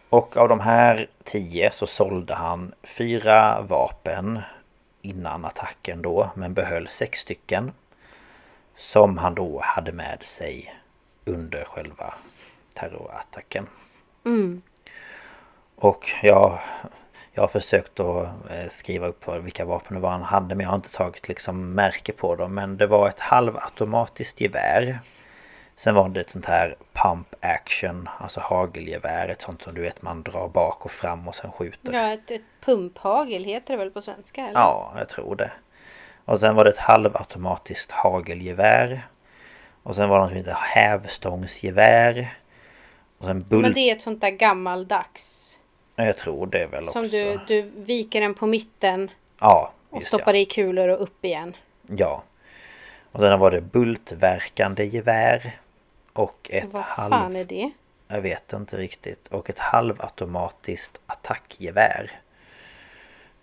Och 0.09 0.37
av 0.37 0.49
de 0.49 0.59
här 0.59 1.07
10 1.23 1.71
så 1.71 1.87
sålde 1.87 2.33
han 2.33 2.73
fyra 2.83 3.61
vapen 3.61 4.39
innan 5.01 5.45
attacken 5.45 6.01
då. 6.01 6.29
Men 6.35 6.53
behöll 6.53 6.87
sex 6.87 7.19
stycken. 7.19 7.71
Som 8.75 9.17
han 9.17 9.35
då 9.35 9.61
hade 9.63 9.91
med 9.91 10.23
sig 10.23 10.75
under 11.25 11.63
själva 11.63 12.13
terrorattacken. 12.73 13.67
Mm. 14.25 14.61
Och 15.75 16.09
jag, 16.23 16.59
jag 17.31 17.43
har 17.43 17.47
försökt 17.47 17.99
att 17.99 18.27
eh, 18.49 18.67
skriva 18.69 19.07
upp 19.07 19.23
för 19.23 19.39
vilka 19.39 19.65
vapen 19.65 19.95
det 19.95 20.01
var 20.01 20.11
han 20.11 20.23
hade 20.23 20.55
men 20.55 20.63
jag 20.63 20.69
har 20.69 20.75
inte 20.75 20.91
tagit 20.91 21.27
liksom 21.27 21.73
märke 21.73 22.11
på 22.11 22.35
dem. 22.35 22.53
Men 22.53 22.77
det 22.77 22.87
var 22.87 23.09
ett 23.09 23.19
halvautomatiskt 23.19 24.41
gevär. 24.41 24.99
Sen 25.77 25.95
var 25.95 26.09
det 26.09 26.21
ett 26.21 26.29
sånt 26.29 26.45
här 26.45 26.75
pump 26.93 27.35
action, 27.39 28.09
alltså 28.19 28.39
hagelgevär. 28.39 29.29
Ett 29.29 29.41
sånt 29.41 29.61
som 29.61 29.75
du 29.75 29.81
vet 29.81 30.01
man 30.01 30.23
drar 30.23 30.47
bak 30.47 30.85
och 30.85 30.91
fram 30.91 31.27
och 31.27 31.35
sen 31.35 31.51
skjuter. 31.51 31.93
Ja, 31.93 32.13
ett, 32.13 32.31
ett 32.31 32.41
pumphagel 32.61 33.43
heter 33.43 33.73
det 33.73 33.77
väl 33.77 33.91
på 33.91 34.01
svenska? 34.01 34.41
Eller? 34.41 34.59
Ja, 34.59 34.93
jag 34.97 35.09
tror 35.09 35.35
det. 35.35 35.51
Och 36.25 36.39
sen 36.39 36.55
var 36.55 36.63
det 36.63 36.69
ett 36.69 36.77
halvautomatiskt 36.77 37.91
hagelgevär. 37.91 39.01
Och 39.83 39.95
sen 39.95 40.09
var 40.09 40.17
det 40.17 40.23
något 40.23 40.29
som 40.29 40.37
heter 40.37 40.57
hävstångsgevär. 40.59 42.35
Och 43.17 43.25
sen 43.25 43.43
bull... 43.43 43.61
Men 43.61 43.73
det 43.73 43.79
är 43.79 43.95
ett 43.95 44.01
sånt 44.01 44.21
där 44.21 44.29
gammaldags. 44.29 45.59
Ja, 45.95 46.05
jag 46.05 46.17
tror 46.17 46.47
det 46.47 46.65
väl 46.65 46.87
som 46.87 47.01
också. 47.01 47.09
Som 47.09 47.19
du, 47.19 47.39
du 47.47 47.61
viker 47.75 48.21
den 48.21 48.33
på 48.33 48.47
mitten. 48.47 49.11
Ja, 49.39 49.71
Och 49.89 50.03
stoppar 50.03 50.33
ja. 50.33 50.39
i 50.39 50.45
kulor 50.45 50.87
och 50.87 51.01
upp 51.01 51.25
igen. 51.25 51.55
Ja. 51.87 52.23
Och 53.11 53.19
sen 53.19 53.39
var 53.39 53.51
det 53.51 53.61
bultverkande 53.61 54.83
gevär. 54.83 55.53
Och 56.17 56.49
ett 56.53 56.67
Vad 56.71 56.83
halv... 56.83 57.11
fan 57.11 57.35
är 57.35 57.45
det? 57.45 57.71
Jag 58.07 58.21
vet 58.21 58.53
inte 58.53 58.77
riktigt. 58.77 59.27
Och 59.27 59.49
ett 59.49 59.59
halvautomatiskt 59.59 60.99
attackgevär. 61.05 62.11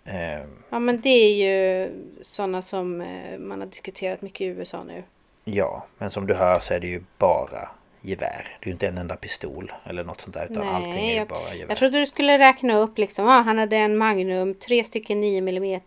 Ehm. 0.05 0.63
Ja 0.69 0.79
men 0.79 1.01
det 1.01 1.09
är 1.09 1.33
ju 1.33 1.89
sådana 2.21 2.61
som 2.61 3.01
eh, 3.01 3.39
man 3.39 3.59
har 3.59 3.67
diskuterat 3.67 4.21
mycket 4.21 4.41
i 4.41 4.45
USA 4.45 4.83
nu. 4.83 5.03
Ja, 5.43 5.85
men 5.97 6.09
som 6.09 6.27
du 6.27 6.33
hör 6.33 6.59
så 6.59 6.73
är 6.73 6.79
det 6.79 6.87
ju 6.87 7.03
bara 7.17 7.69
gevär. 8.01 8.57
Det 8.59 8.65
är 8.65 8.67
ju 8.67 8.71
inte 8.71 8.87
en 8.87 8.97
enda 8.97 9.15
pistol 9.15 9.73
eller 9.83 10.03
något 10.03 10.21
sånt 10.21 10.33
där 10.33 10.47
utan 10.51 10.65
Nej, 10.65 10.75
allting 10.75 11.09
är 11.09 11.19
ju 11.19 11.25
bara 11.25 11.53
gevär. 11.53 11.71
Jag 11.71 11.77
trodde 11.77 11.99
du 11.99 12.05
skulle 12.05 12.37
räkna 12.37 12.77
upp 12.77 12.97
liksom. 12.97 13.27
Ah, 13.27 13.41
han 13.41 13.57
hade 13.57 13.77
en 13.77 13.97
Magnum, 13.97 14.53
tre 14.53 14.83
stycken 14.83 15.21
9 15.21 15.37
mm. 15.37 15.81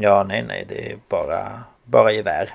Ja, 0.00 0.24
nej, 0.24 0.42
nej, 0.42 0.64
det 0.68 0.92
är 0.92 0.98
bara, 1.08 1.62
bara 1.84 2.12
gevär. 2.12 2.54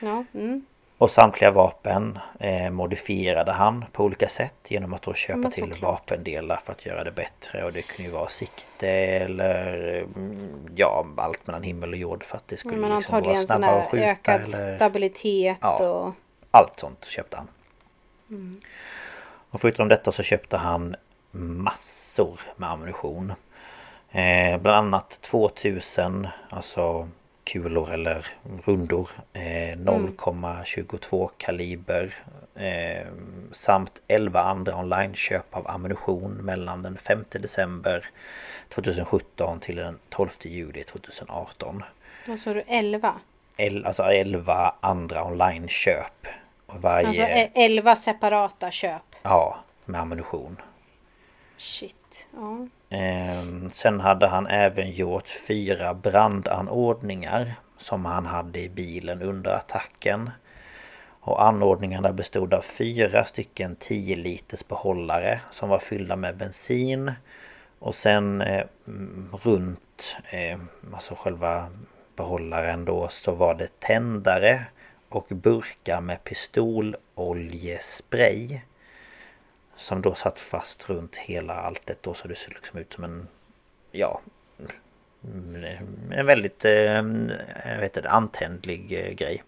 Ja, 0.00 0.24
mm. 0.34 0.66
Och 0.98 1.10
samtliga 1.10 1.50
vapen 1.50 2.18
eh, 2.40 2.70
modifierade 2.70 3.52
han 3.52 3.84
på 3.92 4.04
olika 4.04 4.28
sätt 4.28 4.54
genom 4.68 4.94
att 4.94 5.02
då 5.02 5.14
köpa 5.14 5.50
till 5.50 5.64
klart. 5.64 5.82
vapendelar 5.82 6.56
för 6.64 6.72
att 6.72 6.86
göra 6.86 7.04
det 7.04 7.12
bättre. 7.12 7.64
Och 7.64 7.72
det 7.72 7.82
kunde 7.82 8.02
ju 8.02 8.10
vara 8.10 8.28
sikte 8.28 8.88
eller 8.88 9.98
mm, 10.16 10.68
ja, 10.76 11.06
allt 11.16 11.46
mellan 11.46 11.62
himmel 11.62 11.92
och 11.92 11.98
jord 11.98 12.24
för 12.24 12.36
att 12.36 12.48
det 12.48 12.56
skulle 12.56 12.94
liksom 12.94 13.22
vara 13.22 13.36
snabbare 13.36 13.82
att 13.82 13.88
skjuta. 13.88 14.06
ökad 14.06 14.34
eller... 14.34 14.76
stabilitet 14.76 15.58
ja, 15.60 15.88
och... 15.88 16.14
Allt 16.50 16.78
sånt 16.78 17.04
köpte 17.04 17.36
han. 17.36 17.48
Mm. 18.30 18.60
Och 19.50 19.60
förutom 19.60 19.88
detta 19.88 20.12
så 20.12 20.22
köpte 20.22 20.56
han 20.56 20.96
massor 21.30 22.40
med 22.56 22.70
ammunition. 22.70 23.32
Eh, 24.10 24.58
bland 24.58 24.76
annat 24.76 25.18
2000, 25.22 26.28
alltså 26.50 27.08
kulor 27.46 27.92
eller 27.92 28.26
rundor. 28.64 29.10
Eh, 29.32 29.76
0,22 29.76 31.16
mm. 31.16 31.28
kaliber. 31.36 32.14
Eh, 32.54 33.06
samt 33.52 33.92
11 34.08 34.40
andra 34.40 34.76
online-köp 34.76 35.56
av 35.56 35.70
ammunition 35.70 36.32
mellan 36.32 36.82
den 36.82 36.98
5 36.98 37.24
december 37.30 38.04
2017 38.68 39.60
till 39.60 39.76
den 39.76 39.98
12 40.08 40.30
juli 40.42 40.84
2018. 40.84 41.82
Vad 42.26 42.38
sa 42.38 42.54
du? 42.54 42.62
11? 42.66 43.14
El, 43.56 43.86
alltså 43.86 44.02
11 44.02 44.74
andra 44.80 45.24
online-köp. 45.24 46.26
Varje... 46.66 47.06
Alltså 47.06 47.22
11 47.54 47.92
e- 47.92 47.96
separata 47.96 48.70
köp? 48.70 49.02
Ja, 49.22 49.56
med 49.84 50.00
ammunition. 50.00 50.56
Shit, 51.56 52.05
ja. 52.34 52.66
Ehm, 52.88 53.70
sen 53.70 54.00
hade 54.00 54.26
han 54.26 54.46
även 54.46 54.90
gjort 54.90 55.28
fyra 55.28 55.94
brandanordningar 55.94 57.54
som 57.78 58.04
han 58.04 58.26
hade 58.26 58.60
i 58.60 58.68
bilen 58.68 59.22
under 59.22 59.50
attacken. 59.50 60.30
Och 61.20 61.44
anordningarna 61.44 62.12
bestod 62.12 62.54
av 62.54 62.62
fyra 62.62 63.24
stycken 63.24 63.76
10 63.76 64.16
liters 64.16 64.68
behållare 64.68 65.40
som 65.50 65.68
var 65.68 65.78
fyllda 65.78 66.16
med 66.16 66.36
bensin. 66.36 67.12
Och 67.78 67.94
sen 67.94 68.40
eh, 68.40 68.66
runt 69.42 70.16
eh, 70.30 70.58
alltså 70.94 71.14
själva 71.14 71.70
behållaren 72.16 72.84
då 72.84 73.08
så 73.08 73.32
var 73.32 73.54
det 73.54 73.80
tändare 73.80 74.64
och 75.08 75.26
burkar 75.28 76.00
med 76.00 76.24
pistololjespray. 76.24 78.60
Som 79.76 80.02
då 80.02 80.14
satt 80.14 80.40
fast 80.40 80.90
runt 80.90 81.16
hela 81.16 81.54
alltet 81.54 82.02
då 82.02 82.14
så 82.14 82.28
det 82.28 82.34
såg 82.34 82.52
liksom 82.52 82.78
ut 82.78 82.92
som 82.92 83.04
en 83.04 83.28
Ja 83.92 84.20
En 86.10 86.26
väldigt 86.26 86.64
eh, 86.64 86.72
jag 87.64 87.78
vet 87.80 87.96
inte, 87.96 88.10
antändlig 88.10 88.92
eh, 88.92 89.12
grej. 89.12 89.42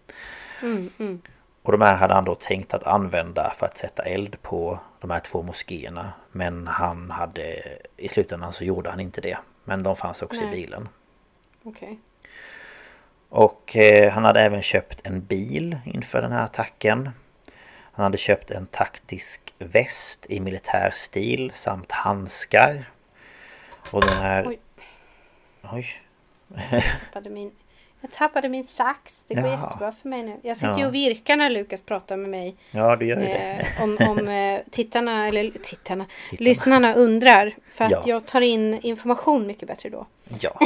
Mm, 0.62 0.90
mm. 0.98 1.22
Och 1.62 1.72
de 1.72 1.80
här 1.80 1.96
hade 1.96 2.14
han 2.14 2.24
då 2.24 2.34
tänkt 2.34 2.74
att 2.74 2.82
använda 2.86 3.52
för 3.56 3.66
att 3.66 3.78
sätta 3.78 4.02
eld 4.02 4.42
på 4.42 4.78
de 5.00 5.10
här 5.10 5.20
två 5.20 5.42
moskéerna. 5.42 6.12
Men 6.32 6.66
han 6.66 7.10
hade 7.10 7.62
i 7.96 8.08
slutändan 8.08 8.52
så 8.52 8.64
gjorde 8.64 8.90
han 8.90 9.00
inte 9.00 9.20
det. 9.20 9.38
Men 9.64 9.82
de 9.82 9.96
fanns 9.96 10.22
också 10.22 10.40
Nej. 10.40 10.48
i 10.48 10.56
bilen. 10.56 10.88
Okej. 11.62 11.98
Och 13.28 13.76
eh, 13.76 14.12
han 14.12 14.24
hade 14.24 14.40
även 14.40 14.62
köpt 14.62 15.00
en 15.06 15.20
bil 15.20 15.78
inför 15.84 16.22
den 16.22 16.32
här 16.32 16.44
attacken. 16.44 17.10
Han 17.98 18.04
hade 18.04 18.18
köpt 18.18 18.50
en 18.50 18.66
taktisk 18.66 19.54
väst 19.58 20.26
i 20.28 20.40
militär 20.40 20.92
stil 20.94 21.52
samt 21.54 21.92
handskar. 21.92 22.84
Och 23.90 24.00
den 24.00 24.10
här... 24.22 24.48
Oj. 24.48 24.58
Oj. 25.72 25.86
Tappade 27.12 27.30
min, 27.30 27.52
jag 28.00 28.12
tappade 28.12 28.48
min 28.48 28.64
sax. 28.64 29.24
Det 29.24 29.34
går 29.34 29.44
Jaha. 29.46 29.62
jättebra 29.66 29.92
för 29.92 30.08
mig 30.08 30.22
nu. 30.22 30.36
Jag 30.42 30.56
sitter 30.56 30.74
ju 30.74 30.80
Ja. 30.80 30.86
och 30.88 30.94
virkar 30.94 31.36
när 31.36 31.50
Lukas 31.50 31.82
pratar 31.82 32.16
med 32.16 32.30
mig. 32.30 32.56
Ja, 32.70 32.96
du 32.96 33.06
gör 33.06 33.16
ju 33.16 33.22
det. 33.26 33.34
Eh, 33.76 33.82
om 33.82 33.96
om 34.00 34.28
eh, 34.28 34.60
tittarna, 34.70 35.28
eller 35.28 35.50
tittarna, 35.62 36.06
lyssnarna 36.30 36.94
undrar. 36.94 37.54
För 37.68 37.84
att 37.84 37.90
Ja. 37.90 38.02
jag 38.06 38.26
tar 38.26 38.40
in 38.40 38.78
information 38.82 39.46
mycket 39.46 39.68
bättre 39.68 39.88
då. 39.88 40.06
Ja. 40.40 40.58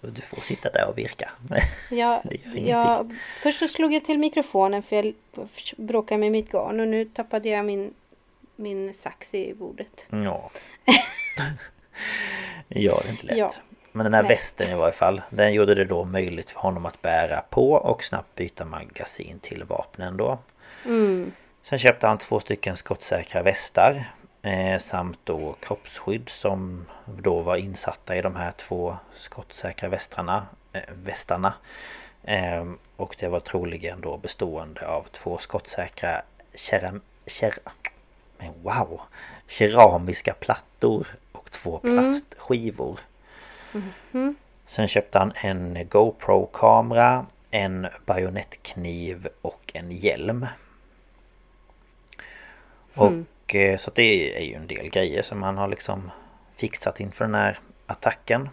Och 0.00 0.12
Du 0.12 0.22
får 0.22 0.40
sitta 0.40 0.70
där 0.70 0.88
och 0.88 0.98
virka. 0.98 1.30
Ingenting. 1.90 2.68
jag, 2.68 3.16
först 3.42 3.58
så 3.58 3.68
slog 3.68 3.94
jag 3.94 4.04
till 4.04 4.18
mikrofonen 4.18 4.82
för 4.82 4.96
jag 4.96 5.14
bråkade 5.76 6.18
med 6.18 6.32
mitt 6.32 6.52
garn 6.52 6.80
och 6.80 6.88
nu 6.88 7.04
tappade 7.04 7.48
jag 7.48 7.64
min, 7.64 7.94
min 8.56 8.94
sax 8.94 9.34
i 9.34 9.54
bordet. 9.54 10.06
Ja. 10.10 10.50
ja, 12.68 13.00
det 13.02 13.08
är 13.08 13.10
inte 13.10 13.26
lätt. 13.26 13.36
Ja. 13.36 13.52
Men 13.92 14.04
den 14.04 14.14
här 14.14 14.22
Nej. 14.22 14.28
västen 14.28 14.70
i 14.70 14.74
varje 14.74 14.92
fall. 14.92 15.22
Den 15.30 15.52
gjorde 15.52 15.74
det 15.74 15.84
då 15.84 16.04
möjligt 16.04 16.50
för 16.50 16.60
honom 16.60 16.86
att 16.86 17.02
bära 17.02 17.40
på 17.50 17.72
och 17.72 18.04
snabbt 18.04 18.34
byta 18.34 18.64
magasin 18.64 19.38
till 19.38 19.64
vapnen 19.64 20.16
då. 20.16 20.38
Mm. 20.84 21.32
Sen 21.62 21.78
köpte 21.78 22.06
han 22.06 22.18
två 22.18 22.40
stycken 22.40 22.76
skottsäkra 22.76 23.42
västar. 23.42 24.04
Eh, 24.46 24.78
samt 24.78 25.18
då 25.24 25.56
kroppsskydd 25.60 26.28
som 26.28 26.86
då 27.04 27.40
var 27.40 27.56
insatta 27.56 28.16
i 28.16 28.22
de 28.22 28.36
här 28.36 28.52
två 28.52 28.96
skottsäkra 29.16 29.88
västarna. 29.88 30.46
Eh, 30.72 30.82
västarna. 31.04 31.54
Eh, 32.24 32.64
och 32.96 33.16
det 33.18 33.28
var 33.28 33.40
troligen 33.40 34.00
då 34.00 34.16
bestående 34.16 34.88
av 34.88 35.06
två 35.12 35.38
skottsäkra 35.38 36.22
keram... 36.54 37.00
Ker, 37.26 37.54
men 38.38 38.52
wow! 38.62 39.00
Keramiska 39.48 40.34
plattor 40.34 41.06
och 41.32 41.50
två 41.50 41.78
plastskivor. 41.78 43.00
Sen 44.66 44.88
köpte 44.88 45.18
han 45.18 45.32
en 45.36 45.88
GoPro-kamera, 45.88 47.26
en 47.50 47.86
bajonettkniv 48.06 49.28
och 49.42 49.70
en 49.74 49.90
hjälm. 49.90 50.46
Och 52.94 53.12
eh, 53.54 53.78
så 53.78 53.90
det 53.94 54.36
är 54.36 54.44
ju 54.44 54.54
en 54.54 54.66
del 54.66 54.88
grejer 54.88 55.22
som 55.22 55.42
han 55.42 55.56
har 55.58 55.68
liksom 55.68 56.10
fixat 56.56 57.00
inför 57.00 57.24
den 57.24 57.34
här 57.34 57.58
attacken. 57.86 58.48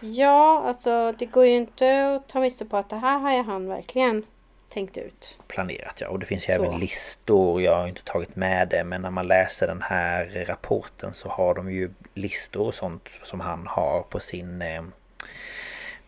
Ja, 0.00 0.62
alltså 0.66 1.12
det 1.18 1.26
går 1.26 1.46
ju 1.46 1.56
inte 1.56 2.14
att 2.16 2.28
ta 2.28 2.40
miste 2.40 2.64
på 2.64 2.76
att 2.76 2.90
det 2.90 2.96
här 2.96 3.18
har 3.18 3.32
ju 3.32 3.42
han 3.42 3.68
verkligen 3.68 4.24
tänkt 4.68 4.96
ut. 4.96 5.38
Planerat 5.46 6.00
ja. 6.00 6.08
Och 6.08 6.18
det 6.18 6.26
finns 6.26 6.48
ju 6.48 6.56
Så. 6.56 6.64
även 6.64 6.80
listor. 6.80 7.62
Jag 7.62 7.76
har 7.76 7.88
inte 7.88 8.04
tagit 8.04 8.36
med 8.36 8.68
det 8.68 8.84
men 8.84 9.02
när 9.02 9.10
man 9.10 9.26
läser 9.26 9.66
den 9.66 9.82
här 9.82 10.44
rapporten 10.48 11.14
så 11.14 11.28
har 11.28 11.54
de 11.54 11.72
ju 11.72 11.90
listor 12.14 12.66
och 12.66 12.74
sånt 12.74 13.08
som 13.22 13.40
han 13.40 13.66
har 13.66 14.02
på 14.02 14.20
sin 14.20 14.62
eh, 14.62 14.82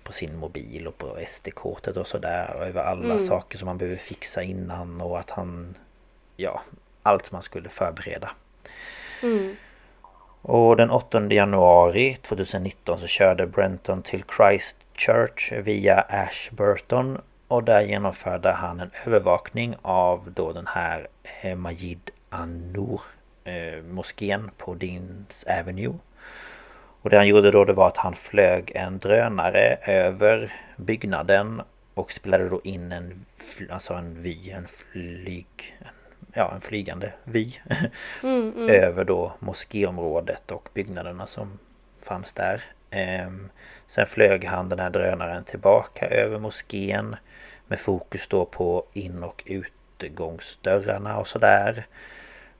på 0.02 0.12
sin 0.12 0.36
mobil 0.36 0.86
och 0.86 0.98
på 0.98 1.18
SD-kortet 1.28 1.96
och 1.96 2.06
sådär. 2.06 2.56
och 2.56 2.66
Över 2.66 2.82
alla 2.82 3.20
saker 3.20 3.58
som 3.58 3.66
man 3.66 3.78
behöver 3.78 3.96
fixa 3.96 4.42
innan 4.42 5.00
och 5.00 5.18
att 5.18 5.30
han... 5.30 5.76
Ja, 6.36 6.62
allt 7.02 7.32
man 7.32 7.42
skulle 7.42 7.68
förbereda. 7.68 8.30
Mm. 9.22 9.56
Och 10.42 10.76
den 10.76 10.90
8 10.90 11.32
januari 11.32 12.16
2019 12.22 12.98
så 12.98 13.06
körde 13.06 13.46
Brenton 13.46 14.02
till 14.02 14.24
Christchurch 14.36 15.52
via 15.52 16.00
Ashburton 16.00 17.18
och 17.48 17.64
där 17.64 17.80
genomförde 17.80 18.52
han 18.52 18.80
en 18.80 18.90
övervakning 19.06 19.76
av 19.82 20.32
då 20.34 20.52
den 20.52 20.66
här 20.66 21.08
eh, 21.42 21.56
Majid 21.56 22.10
An-Noor 22.28 23.00
eh, 23.44 23.82
moskén 23.82 24.50
på 24.56 24.74
Deans 24.74 25.44
Avenue. 25.44 25.94
Och 27.02 27.10
det 27.10 27.16
han 27.16 27.28
gjorde 27.28 27.50
då 27.50 27.64
det 27.64 27.72
var 27.72 27.86
att 27.86 27.96
han 27.96 28.14
flög 28.14 28.72
en 28.74 28.98
drönare 28.98 29.78
över 29.86 30.52
byggnaden 30.76 31.62
och 31.94 32.12
spelade 32.12 32.48
då 32.48 32.60
in 32.64 32.92
en, 32.92 33.26
alltså 33.70 33.94
en 33.94 34.22
vy, 34.22 34.50
en 34.50 34.68
flyg, 34.68 35.78
en, 35.78 35.94
ja 36.34 36.52
en 36.54 36.60
flygande 36.60 37.12
vy 37.24 37.52
över 38.68 39.04
då 39.04 39.32
moskéområdet 39.38 40.50
och 40.50 40.68
byggnaderna 40.74 41.26
som 41.26 41.58
fanns 41.98 42.32
där. 42.32 42.62
Ehm, 42.90 43.50
sen 43.86 44.06
flög 44.06 44.44
han 44.44 44.68
den 44.68 44.78
här 44.78 44.90
drönaren 44.90 45.44
tillbaka 45.44 46.06
över 46.06 46.38
moskén 46.38 47.16
med 47.66 47.80
fokus 47.80 48.28
då 48.28 48.44
på 48.44 48.84
in 48.92 49.22
och 49.22 49.42
utgångsdörrarna 49.46 51.18
och 51.18 51.28
sådär. 51.28 51.86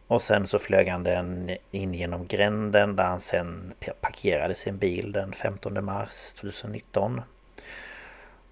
Och 0.07 0.23
sen 0.23 0.47
så 0.47 0.59
flög 0.59 0.89
han 0.89 1.03
den 1.03 1.57
in 1.71 1.95
genom 1.95 2.27
gränden 2.27 2.97
där 2.97 3.05
han 3.05 3.21
sen 3.21 3.75
parkerade 4.01 4.55
sin 4.55 4.79
bil 4.79 5.13
den 5.13 5.33
15 5.33 5.85
mars 5.85 6.33
2019. 6.33 7.21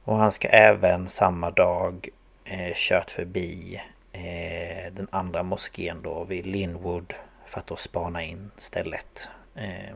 Och 0.04 0.16
han 0.16 0.32
ska 0.32 0.48
även 0.48 1.08
samma 1.08 1.50
dag 1.50 2.08
eh, 2.44 2.72
kört 2.74 3.10
förbi 3.10 3.82
eh, 4.18 4.92
den 4.92 5.08
andra 5.10 5.42
moskén 5.42 6.02
då 6.02 6.24
vid 6.24 6.46
Linwood 6.46 7.14
för 7.46 7.60
att 7.60 7.66
då 7.66 7.76
spana 7.76 8.22
in 8.22 8.50
stället. 8.58 9.28
Eh, 9.54 9.94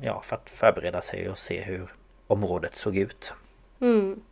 ja, 0.00 0.22
för 0.24 0.36
att 0.36 0.50
förbereda 0.50 1.02
sig 1.02 1.28
och 1.28 1.38
se 1.38 1.62
hur 1.62 1.88
området 2.26 2.76
såg 2.76 2.96
ut. 2.96 3.32
Mm. 3.80 4.22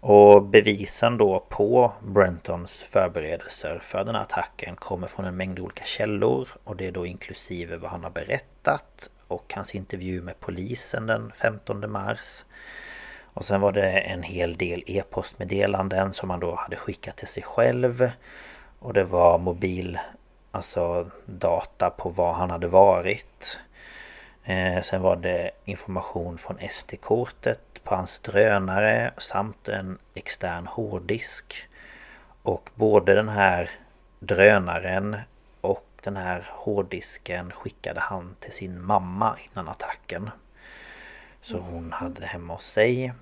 Och 0.00 0.42
bevisen 0.42 1.18
då 1.18 1.46
på 1.48 1.92
Brentons 2.02 2.72
förberedelser 2.72 3.80
för 3.82 4.04
den 4.04 4.14
här 4.14 4.22
attacken 4.22 4.76
kommer 4.76 5.06
från 5.06 5.26
en 5.26 5.36
mängd 5.36 5.58
olika 5.58 5.84
källor 5.84 6.48
och 6.64 6.76
det 6.76 6.86
är 6.86 6.92
då 6.92 7.06
inklusive 7.06 7.76
vad 7.76 7.90
han 7.90 8.04
har 8.04 8.10
berättat 8.10 9.10
och 9.28 9.52
hans 9.54 9.74
intervju 9.74 10.22
med 10.22 10.40
polisen 10.40 11.06
den 11.06 11.32
15 11.32 11.90
mars. 11.90 12.44
Och 13.36 13.44
sen 13.44 13.60
var 13.60 13.72
det 13.72 13.90
en 13.90 14.22
hel 14.22 14.56
del 14.56 14.82
e-postmeddelanden 14.86 16.12
som 16.12 16.30
han 16.30 16.40
då 16.40 16.54
hade 16.54 16.76
skickat 16.76 17.16
till 17.16 17.28
sig 17.28 17.42
själv. 17.42 18.10
Och 18.78 18.92
det 18.92 19.04
var 19.04 19.38
mobil, 19.38 19.98
alltså 20.50 21.10
data 21.26 21.90
på 21.90 22.08
var 22.08 22.32
han 22.32 22.50
hade 22.50 22.68
varit. 22.68 23.58
Eh, 24.44 24.82
sen 24.82 25.02
var 25.02 25.16
det 25.16 25.50
information 25.64 26.38
från 26.38 26.58
SD-kortet 26.70 27.84
på 27.84 27.94
hans 27.94 28.18
drönare 28.18 29.10
samt 29.18 29.68
en 29.68 29.98
extern 30.14 30.66
hårddisk. 30.66 31.68
Och 32.42 32.70
både 32.74 33.14
den 33.14 33.28
här 33.28 33.70
drönaren 34.18 35.16
och 35.60 35.86
den 36.02 36.16
här 36.16 36.44
hårddisken 36.48 37.52
skickade 37.52 38.00
han 38.00 38.36
till 38.40 38.52
sin 38.52 38.82
mamma 38.82 39.36
innan 39.50 39.68
attacken. 39.68 40.30
Så 41.42 41.58
hon 41.58 41.92
hade 41.92 42.20
det 42.20 42.26
hemma 42.26 42.54
hos 42.54 42.66
sig. 42.66 43.12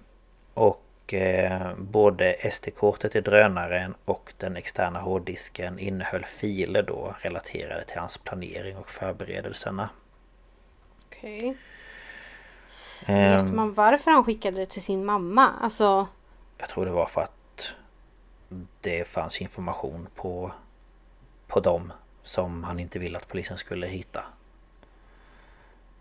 Och 0.55 1.15
eh, 1.15 1.75
både 1.79 2.51
SD-kortet 2.53 3.17
i 3.17 3.21
drönaren 3.21 3.95
och 4.05 4.33
den 4.39 4.57
externa 4.57 5.01
hårddisken 5.01 5.79
innehöll 5.79 6.25
filer 6.25 6.83
då 6.83 7.15
relaterade 7.19 7.85
till 7.85 7.99
hans 7.99 8.19
planering 8.19 8.77
och 8.77 8.91
förberedelserna. 8.91 9.89
Okej. 11.07 11.57
Ehm, 13.07 13.45
Vet 13.45 13.55
man 13.55 13.73
varför 13.73 14.11
han 14.11 14.25
skickade 14.25 14.57
det 14.57 14.67
till 14.67 14.83
sin 14.83 15.05
mamma? 15.05 15.51
Alltså... 15.61 16.07
Jag 16.59 16.69
tror 16.69 16.87
det 16.87 16.93
var 16.93 17.07
för 17.07 17.21
att 17.21 17.75
det 18.81 19.09
fanns 19.09 19.41
information 19.41 20.09
på, 20.15 20.53
på 21.47 21.61
dem 21.61 21.93
som 22.23 22.65
han 22.65 22.79
inte 22.81 22.99
ville 22.99 23.19
att 23.19 23.29
polisen 23.29 23.59
skulle 23.59 23.87
hitta. 23.87 24.25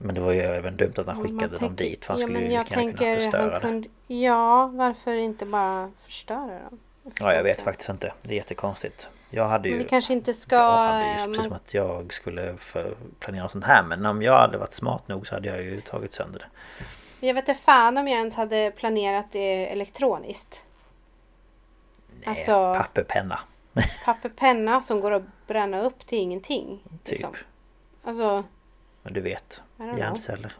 Men 0.04 0.16
det 0.16 0.22
var 0.22 0.32
ju 0.32 0.40
även 0.40 0.78
dumt 0.78 0.94
att 0.98 1.08
han 1.08 1.24
skickade 1.24 1.58
dem 1.58 1.76
dit 1.76 2.06
för 2.06 2.14
han 2.14 2.22
ja, 2.22 2.28
skulle 2.28 2.40
ju 2.40 2.48
lika 2.48 2.82
gärna 2.82 2.94
kunna 2.98 3.16
förstöra 3.16 3.42
han 3.42 3.50
det. 3.54 3.60
kunde... 3.60 3.88
Ja, 4.08 4.68
varför 4.68 5.14
inte 5.14 5.46
bara 5.46 5.92
förstöra 6.06 6.60
dem? 6.70 6.80
Ja, 7.20 7.34
jag 7.34 7.44
vet 7.44 7.62
faktiskt 7.62 7.90
inte. 7.90 8.14
Det 8.22 8.34
är 8.34 8.36
jättekonstigt. 8.36 9.10
Jag 9.30 9.48
hade 9.48 9.70
ju... 9.70 9.76
Men 9.76 9.84
vi 9.84 9.90
kanske 9.90 10.14
inte 10.14 10.34
ska... 10.34 10.56
Jag 10.56 10.78
hade 10.78 11.20
ju 11.22 11.28
precis 11.28 11.44
som 11.44 11.54
att 11.54 11.74
jag 11.74 12.14
skulle 12.14 12.56
planera 13.20 13.50
sånt 13.50 13.66
här. 13.66 13.84
Men 13.84 14.06
om 14.06 14.22
jag 14.22 14.40
hade 14.40 14.58
varit 14.58 14.74
smart 14.74 15.08
nog 15.08 15.28
så 15.28 15.36
hade 15.36 15.48
jag 15.48 15.62
ju 15.62 15.82
tagit 15.82 16.14
sönder 16.14 16.40
det. 16.40 17.28
Jag 17.28 17.34
vet 17.34 17.50
inte 17.50 17.62
fan 17.62 17.98
om 17.98 18.08
jag 18.08 18.18
ens 18.18 18.36
hade 18.36 18.72
planerat 18.72 19.26
det 19.32 19.72
elektroniskt. 19.72 20.64
Nej, 22.20 22.28
Alltså- 22.28 22.76
Papper, 22.78 23.04
penna. 23.04 23.40
papper 24.06 24.30
penna 24.30 24.82
som 24.82 25.00
går 25.00 25.12
att 25.12 25.24
bränna 25.48 25.82
upp 25.82 26.08
till 26.08 26.18
ingenting. 26.18 26.80
Typ. 27.04 27.12
Liksom. 27.12 27.34
Alltså, 28.04 28.44
Men 29.04 29.14
du 29.14 29.22
vet, 29.22 29.62
hjärnceller. 29.98 30.52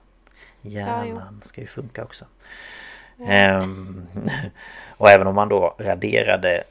Ja, 0.62 0.70
Hjärnan 0.72 1.42
ska 1.46 1.62
ju 1.62 1.68
funka 1.68 2.04
också. 2.04 2.26
Ehm, 3.26 4.08
och 4.98 5.10
även 5.10 5.28
om 5.28 5.36
man 5.36 5.50
då 5.50 5.76
raderade 5.80 6.64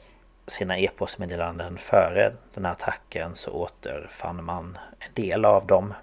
sina 0.47 0.77
e-postmeddelanden 0.79 1.77
före 1.77 2.33
den 2.53 2.65
här 2.65 2.71
attacken 2.71 3.35
så 3.35 3.51
återfann 3.51 4.43
man 4.43 4.77
en 4.99 5.11
del 5.13 5.45
av 5.45 5.67
dem. 5.67 5.93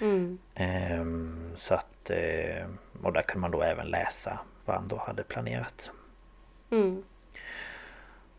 mm, 0.00 0.38
Ehm, 0.54 1.52
så 1.56 1.74
att... 1.74 2.10
eh, 2.10 2.66
Och 3.02 3.12
där 3.12 3.22
kunde 3.22 3.40
man 3.40 3.50
då 3.50 3.62
även 3.62 3.86
läsa 3.86 4.38
vad 4.64 4.76
han 4.76 4.88
då 4.88 4.96
hade 4.96 5.22
planerat. 5.22 5.90
mm, 6.70 7.02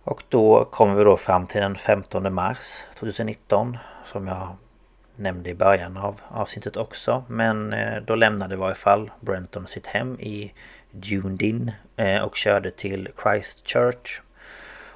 Och 0.03 0.23
då 0.29 0.65
kommer 0.65 0.95
vi 0.95 1.03
då 1.03 1.17
fram 1.17 1.47
till 1.47 1.61
den 1.61 1.75
15 1.75 2.33
mars 2.33 2.83
2019 2.95 3.77
Som 4.05 4.27
jag 4.27 4.55
nämnde 5.21 5.49
i 5.49 5.53
början 5.53 5.97
av 5.97 6.21
avsnittet 6.27 6.77
också 6.77 7.23
Men 7.27 7.73
eh, 7.73 8.01
då 8.01 8.15
lämnade 8.15 8.53
i 8.53 8.57
varje 8.57 8.75
fall 8.75 9.11
Brenton 9.19 9.67
sitt 9.67 9.87
hem 9.87 10.19
i 10.19 10.53
Dunedin 10.91 11.71
eh, 11.95 12.21
och 12.21 12.35
körde 12.35 12.71
till 12.71 13.09
Christchurch 13.23 14.21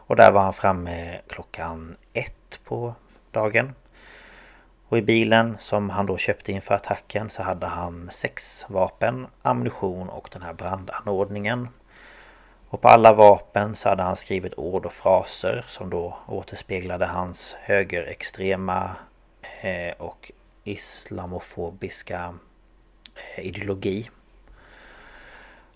Och 0.07 0.15
där 0.15 0.31
var 0.31 0.41
han 0.41 0.53
framme 0.53 1.21
klockan 1.27 1.95
ett 2.13 2.59
på 2.63 2.95
dagen 3.31 3.73
och 4.87 4.97
i 4.97 5.01
bilen 5.01 5.57
som 5.59 5.89
han 5.89 6.05
då 6.05 6.17
köpte 6.17 6.51
inför 6.51 6.75
attacken 6.75 7.29
så 7.29 7.43
hade 7.43 7.65
han 7.65 8.09
sex 8.11 8.65
vapen, 8.69 9.27
ammunition 9.41 10.09
och 10.09 10.29
den 10.31 10.41
här 10.41 10.53
brandanordningen. 10.53 11.67
Och 12.69 12.81
på 12.81 12.87
alla 12.87 13.13
vapen 13.13 13.75
så 13.75 13.89
hade 13.89 14.03
han 14.03 14.15
skrivit 14.15 14.53
ord 14.57 14.85
och 14.85 14.93
fraser 14.93 15.65
som 15.67 15.89
då 15.89 16.17
återspeglade 16.27 17.05
hans 17.05 17.55
högerextrema 17.59 18.95
och 19.97 20.31
islamofobiska 20.63 22.33
eh, 23.15 23.45
ideologi. 23.45 24.09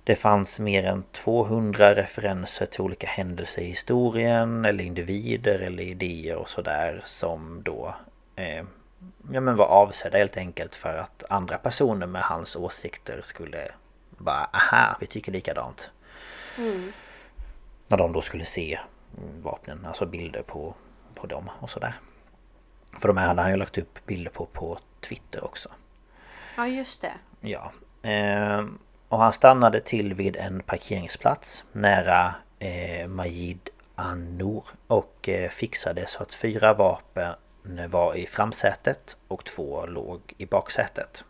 Det 0.03 0.15
fanns 0.15 0.59
mer 0.59 0.83
än 0.83 1.03
200 1.11 1.95
referenser 1.95 2.65
till 2.65 2.81
olika 2.81 3.07
händelser 3.07 3.61
i 3.61 3.65
historien 3.65 4.65
eller 4.65 4.83
individer 4.83 5.59
eller 5.59 5.83
idéer 5.83 6.35
och 6.35 6.49
sådär 6.49 7.01
som 7.05 7.61
då 7.63 7.95
eh, 8.35 8.63
ja, 9.31 9.41
men 9.41 9.55
var 9.55 9.65
avsedda 9.65 10.17
helt 10.17 10.37
enkelt 10.37 10.75
för 10.75 10.97
att 10.97 11.23
andra 11.29 11.57
personer 11.57 12.07
med 12.07 12.21
hans 12.21 12.55
åsikter 12.55 13.21
skulle 13.23 13.71
bara 14.09 14.49
aha, 14.53 14.97
vi 14.99 15.07
tycker 15.07 15.31
likadant. 15.31 15.91
mm, 16.57 16.91
När 17.87 17.97
de 17.97 18.13
då 18.13 18.21
skulle 18.21 18.45
se 18.45 18.79
mm, 19.17 19.41
vapnen, 19.41 19.85
alltså 19.85 20.05
bilder 20.05 20.41
på, 20.41 20.73
på 21.15 21.27
dem 21.27 21.49
och 21.59 21.69
sådär. 21.69 21.93
För 22.99 23.07
de 23.07 23.17
här 23.17 23.27
hade 23.27 23.41
han 23.41 23.51
ju 23.51 23.57
lagt 23.57 23.77
upp 23.77 24.05
bilder 24.05 24.31
på 24.31 24.45
på 24.45 24.79
Twitter 25.01 25.43
också. 25.43 25.69
Ja, 26.57 26.67
just 26.67 27.01
det. 27.01 27.13
Ja. 27.41 27.71
Ehm, 28.01 28.79
och 29.09 29.19
han 29.19 29.33
stannade 29.33 29.79
till 29.79 30.13
vid 30.13 30.35
en 30.35 30.59
parkeringsplats 30.63 31.63
nära 31.71 32.35
eh, 32.59 33.07
Majid 33.07 33.69
Annour 33.95 34.63
och 34.87 35.29
eh, 35.29 35.49
fixade 35.49 36.07
så 36.07 36.23
att 36.23 36.33
fyra 36.35 36.73
vapen 36.73 37.33
var 37.89 38.15
i 38.15 38.25
framsätet 38.25 39.17
och 39.27 39.45
två 39.45 39.85
låg 39.85 40.33
i 40.37 40.45
baksätet. 40.45 41.23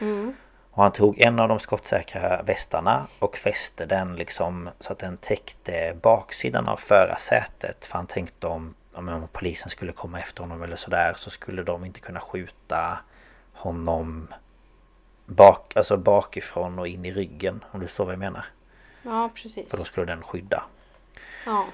Mm, 0.00 0.34
Och 0.70 0.82
han 0.82 0.92
tog 0.92 1.20
en 1.20 1.38
av 1.38 1.48
de 1.48 1.58
skottsäkra 1.58 2.42
västarna 2.42 3.06
och 3.18 3.36
fäste 3.36 3.86
den 3.86 4.16
liksom 4.16 4.70
så 4.80 4.92
att 4.92 4.98
den 4.98 5.16
täckte 5.16 5.96
baksidan 6.02 6.68
av 6.68 6.76
förarsätet. 6.76 7.86
För 7.86 7.94
han 7.94 8.06
tänkte 8.06 8.46
om, 8.46 8.74
om 8.92 9.28
polisen 9.32 9.70
skulle 9.70 9.92
komma 9.92 10.20
efter 10.20 10.42
honom 10.42 10.62
eller 10.62 10.76
sådär 10.76 11.14
så 11.16 11.30
skulle 11.30 11.62
de 11.62 11.84
inte 11.84 12.00
kunna 12.00 12.20
skjuta 12.20 12.98
honom 13.52 14.28
bak, 15.26 15.76
alltså 15.76 15.96
bakifrån 15.96 16.78
och 16.78 16.88
in 16.88 17.04
i 17.04 17.12
ryggen. 17.12 17.64
Om 17.70 17.80
du 17.80 17.86
förstår 17.86 18.04
vad 18.04 18.12
jag 18.12 18.18
menar. 18.18 18.44
ja, 19.02 19.30
precis. 19.34 19.70
För 19.70 19.78
då 19.78 19.84
skulle 19.84 20.06
den 20.06 20.22
skydda. 20.22 20.62
Ja, 21.46 21.66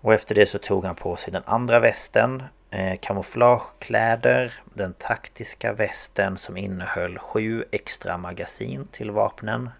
Och 0.00 0.14
efter 0.14 0.34
det 0.34 0.46
så 0.46 0.58
tog 0.58 0.84
han 0.84 0.94
på 0.94 1.16
sig 1.16 1.32
den 1.32 1.42
andra 1.46 1.80
västen 1.80 2.42
eh, 2.70 2.98
Kamouflagekläder 3.00 4.54
Den 4.64 4.92
taktiska 4.92 5.72
västen 5.72 6.38
som 6.38 6.56
innehöll 6.56 7.18
sju 7.18 7.64
extra 7.70 8.16
magasin 8.16 8.88
till 8.92 9.10
vapnen 9.10 9.70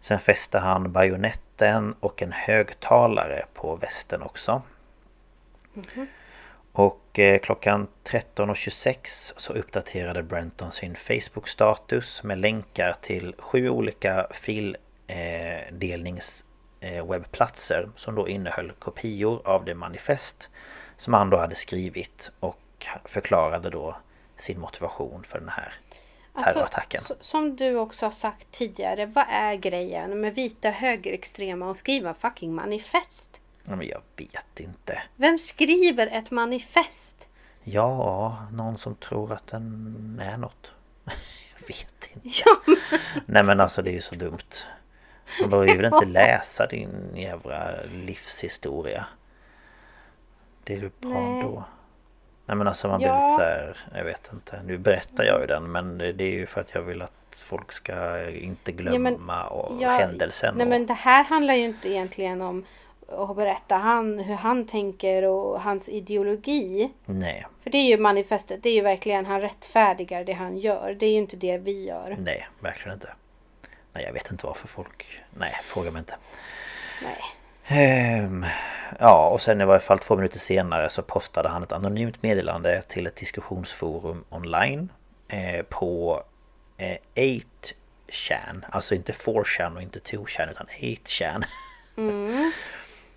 Sen 0.00 0.20
fäste 0.20 0.58
han 0.58 0.92
bajonetten 0.92 1.94
och 2.00 2.22
en 2.22 2.32
högtalare 2.32 3.44
på 3.54 3.76
västen 3.76 4.22
också 4.22 4.62
Och 6.72 7.18
eh, 7.18 7.38
klockan 7.38 7.88
13.26 8.04 9.32
så 9.36 9.52
uppdaterade 9.52 10.22
Brenton 10.22 10.72
sin 10.72 10.94
Facebook-status 10.96 12.22
med 12.22 12.38
länkar 12.38 12.96
till 13.00 13.34
sju 13.38 13.68
olika 13.68 14.26
fildelnings 15.06 16.44
eh, 16.80 17.06
webbplatser 17.06 17.88
som 17.96 18.14
då 18.14 18.28
innehöll 18.28 18.72
kopior 18.72 19.42
av 19.44 19.64
det 19.64 19.74
manifest 19.74 20.48
som 20.96 21.14
han 21.14 21.30
då 21.30 21.36
hade 21.36 21.54
skrivit 21.54 22.30
och 22.40 22.86
förklarade 23.04 23.70
då 23.70 23.96
sin 24.36 24.60
motivation 24.60 25.24
för 25.24 25.38
den 25.38 25.48
här 25.48 25.74
terrorattacken. 26.44 26.98
Alltså, 26.98 27.16
som 27.20 27.56
du 27.56 27.76
också 27.76 28.06
har 28.06 28.10
sagt 28.10 28.52
tidigare, 28.52 29.06
vad 29.06 29.24
är 29.28 29.54
grejen 29.54 30.20
med 30.20 30.34
vita 30.34 30.70
högerextrema 30.70 31.68
och 31.68 31.76
skriva 31.76 32.14
fucking 32.14 32.54
manifest? 32.54 33.40
Ja, 33.64 33.76
men 33.76 33.86
jag 33.86 34.02
vet 34.16 34.60
inte. 34.60 35.02
Vem 35.16 35.38
skriver 35.38 36.06
ett 36.06 36.30
manifest? 36.30 37.28
Ja, 37.64 38.36
någon 38.52 38.78
som 38.78 38.94
tror 38.94 39.32
att 39.32 39.46
den 39.46 40.20
är 40.22 40.36
något. 40.36 40.72
Jag 41.60 41.68
vet 41.68 42.10
inte. 42.14 42.28
Ja, 42.44 42.56
men, 42.66 42.76
Nej 43.26 43.44
men 43.44 43.60
alltså 43.60 43.82
det 43.82 43.90
är 43.90 43.94
ju 43.94 44.00
så 44.00 44.14
dumt. 44.14 44.66
Och 45.42 45.48
då 45.48 45.58
vill 45.60 45.84
inte 45.84 46.04
läsa 46.06 46.66
din 46.66 47.10
jävla 47.16 47.70
livshistoria. 48.06 49.06
Det 50.64 50.74
är 50.74 50.78
ju 50.78 50.90
bra 51.00 51.20
Nej. 51.20 51.42
då. 51.42 51.64
Nej 52.46 52.56
men 52.56 52.68
alltså 52.68 52.88
man 52.88 52.98
blir 52.98 53.08
Ja. 53.08 53.26
lite 53.26 53.36
så 53.36 53.40
här, 53.48 53.76
jag 53.94 54.04
vet 54.04 54.30
inte. 54.32 54.62
Nu 54.66 54.78
berättar 54.78 55.24
jag 55.24 55.40
ju 55.40 55.46
den 55.46 55.72
men 55.72 55.98
det 55.98 56.24
är 56.24 56.32
ju 56.32 56.46
för 56.46 56.60
att 56.60 56.74
jag 56.74 56.82
vill 56.82 57.02
att 57.02 57.12
folk 57.30 57.72
ska 57.72 58.30
inte 58.30 58.72
glömma 58.72 59.46
och 59.46 59.82
ja, 59.82 59.90
händelsen. 59.90 60.54
nej 60.54 60.64
och... 60.64 60.70
men 60.70 60.86
det 60.86 60.94
här 60.94 61.24
handlar 61.24 61.54
ju 61.54 61.64
inte 61.64 61.88
egentligen 61.88 62.40
om 62.42 62.64
att 63.14 63.36
berätta 63.36 63.76
han, 63.76 64.18
hur 64.18 64.34
han 64.34 64.66
tänker 64.66 65.22
och 65.22 65.60
hans 65.60 65.88
ideologi. 65.88 66.92
Nej, 67.04 67.46
För 67.62 67.70
det 67.70 67.78
är 67.78 67.88
ju 67.88 67.98
manifestet, 67.98 68.62
det 68.62 68.68
är 68.68 68.74
ju 68.74 68.80
verkligen 68.80 69.26
han 69.26 69.40
rättfärdigar 69.40 70.24
det 70.24 70.32
han 70.32 70.56
gör. 70.56 70.96
Det 71.00 71.06
är 71.06 71.10
ju 71.10 71.18
inte 71.18 71.36
det 71.36 71.58
vi 71.58 71.84
gör. 71.84 72.16
nej, 72.18 72.48
verkligen 72.60 72.94
inte. 72.94 73.08
Nej 73.92 74.04
jag 74.04 74.12
vet 74.12 74.30
inte 74.30 74.46
varför 74.46 74.68
folk... 74.68 75.22
Nej, 75.30 75.52
fråga 75.62 75.90
mig 75.90 75.98
inte. 75.98 76.16
Nej. 77.02 77.22
Ehm, 77.66 78.46
ja, 78.98 79.28
och 79.28 79.42
sen 79.42 79.60
i 79.60 79.64
varje 79.64 79.80
fall 79.80 79.98
två 79.98 80.16
minuter 80.16 80.38
senare 80.38 80.90
så 80.90 81.02
postade 81.02 81.48
han 81.48 81.62
ett 81.62 81.72
anonymt 81.72 82.22
meddelande 82.22 82.82
till 82.88 83.06
ett 83.06 83.16
diskussionsforum 83.16 84.24
online 84.30 84.88
eh, 85.28 85.62
på 85.62 86.22
eh, 86.76 86.96
8chan, 87.14 88.64
alltså 88.70 88.94
inte 88.94 89.12
4chan 89.12 89.76
och 89.76 89.82
inte 89.82 89.98
2chan 89.98 90.50
utan 90.50 90.66
8chan. 90.66 91.44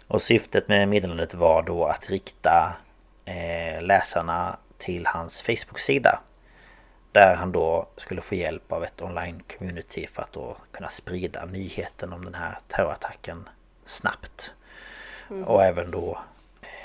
och 0.08 0.22
syftet 0.22 0.68
med 0.68 0.88
meddelandet 0.88 1.34
var 1.34 1.64
då 1.64 1.86
att 1.86 2.10
rikta 2.10 2.76
eh, 3.26 3.82
läsarna 3.82 4.58
till 4.78 5.06
hans 5.06 5.42
Facebook-sida. 5.42 6.20
Där 7.12 7.36
han 7.36 7.52
då 7.52 7.88
skulle 7.98 8.22
få 8.22 8.36
hjälp 8.36 8.72
av 8.72 8.84
ett 8.84 9.02
online-community 9.02 10.08
för 10.08 10.22
att 10.22 10.34
då 10.34 10.58
kunna 10.72 10.90
sprida 10.90 11.46
nyheten 11.46 12.14
om 12.14 12.26
den 12.26 12.34
här 12.34 12.60
terrorattacken 12.68 13.50
snabbt. 13.86 14.52
Och 15.46 15.64
även 15.64 15.92
då 15.92 16.20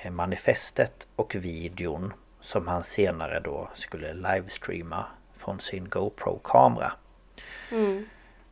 eh, 0.03 0.11
manifestet 0.11 1.07
och 1.17 1.35
videon 1.35 2.13
som 2.41 2.69
han 2.69 2.85
senare 2.85 3.41
då 3.41 3.69
skulle 3.75 4.13
livestreama 4.15 5.07
från 5.37 5.61
sin 5.61 5.89
GoPro-kamera. 5.89 6.93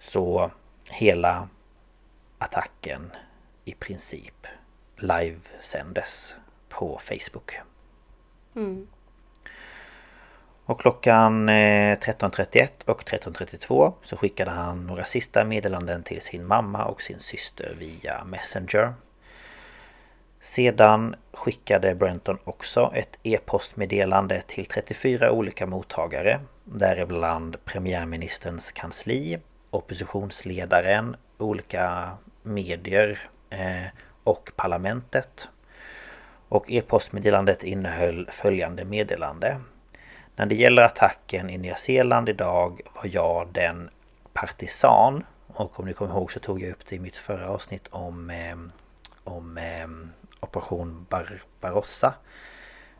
Så 0.00 0.50
hela 0.84 1.48
attacken 2.38 3.12
i 3.64 3.74
princip 3.74 4.46
livesändes 5.00 6.34
på 6.68 7.00
Facebook. 7.02 7.60
Och 10.64 10.80
klockan 10.80 11.48
eh, 11.48 11.98
13.31 11.98 12.68
och 12.84 13.02
13.32 13.04 13.92
så 14.02 14.16
skickade 14.16 14.50
han 14.50 14.86
några 14.86 15.04
sista 15.04 15.44
meddelanden 15.44 16.02
till 16.02 16.20
sin 16.20 16.46
mamma 16.46 16.84
och 16.84 17.02
sin 17.02 17.20
syster 17.20 17.74
via 17.78 18.24
Messenger. 18.24 18.94
Sedan 20.40 21.16
skickade 21.32 21.94
Brenton 21.94 22.38
också 22.44 22.92
ett 22.94 23.18
e-postmeddelande 23.22 24.42
till 24.46 24.66
34 24.66 25.32
olika 25.32 25.66
mottagare. 25.66 26.40
Däribland 26.64 27.64
premiärministerns 27.64 28.72
kansli, 28.72 29.38
oppositionsledaren, 29.70 31.16
olika 31.38 32.10
medier 32.42 33.18
eh, 33.50 33.86
och 34.30 34.50
parlamentet. 34.56 35.48
Och 36.48 36.70
e-postmeddelandet 36.70 37.64
innehöll 37.64 38.28
följande 38.32 38.84
meddelande. 38.84 39.60
När 40.36 40.46
det 40.46 40.54
gäller 40.54 40.82
attacken 40.82 41.50
i 41.50 41.58
Nya 41.58 41.76
Zeeland 41.76 42.28
idag 42.28 42.80
var 42.94 43.10
jag 43.12 43.48
den 43.52 43.90
partisan. 44.32 45.24
Och 45.46 45.80
om 45.80 45.86
ni 45.86 45.92
kommer 45.92 46.10
ihåg 46.10 46.32
så 46.32 46.40
tog 46.40 46.62
jag 46.62 46.70
upp 46.70 46.86
det 46.88 46.96
i 46.96 46.98
mitt 46.98 47.16
förra 47.16 47.48
avsnitt 47.48 47.88
om, 47.90 48.30
eh, 48.30 48.56
om 49.24 49.58
eh, 49.58 49.88
Operation 50.40 51.06
Barbarossa. 51.08 52.14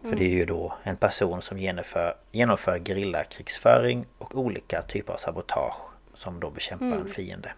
För 0.02 0.16
det 0.16 0.24
är 0.24 0.28
ju 0.28 0.44
då 0.44 0.72
en 0.82 0.96
person 0.96 1.42
som 1.42 1.58
genomför, 1.58 2.14
genomför 2.32 2.78
gerillakrigsföring 2.78 4.06
och 4.18 4.38
olika 4.38 4.82
typer 4.82 5.12
av 5.12 5.16
sabotage 5.16 5.76
som 6.14 6.40
då 6.40 6.50
bekämpar 6.50 6.86
mm. 6.86 7.00
en 7.00 7.08
fiende. 7.08 7.52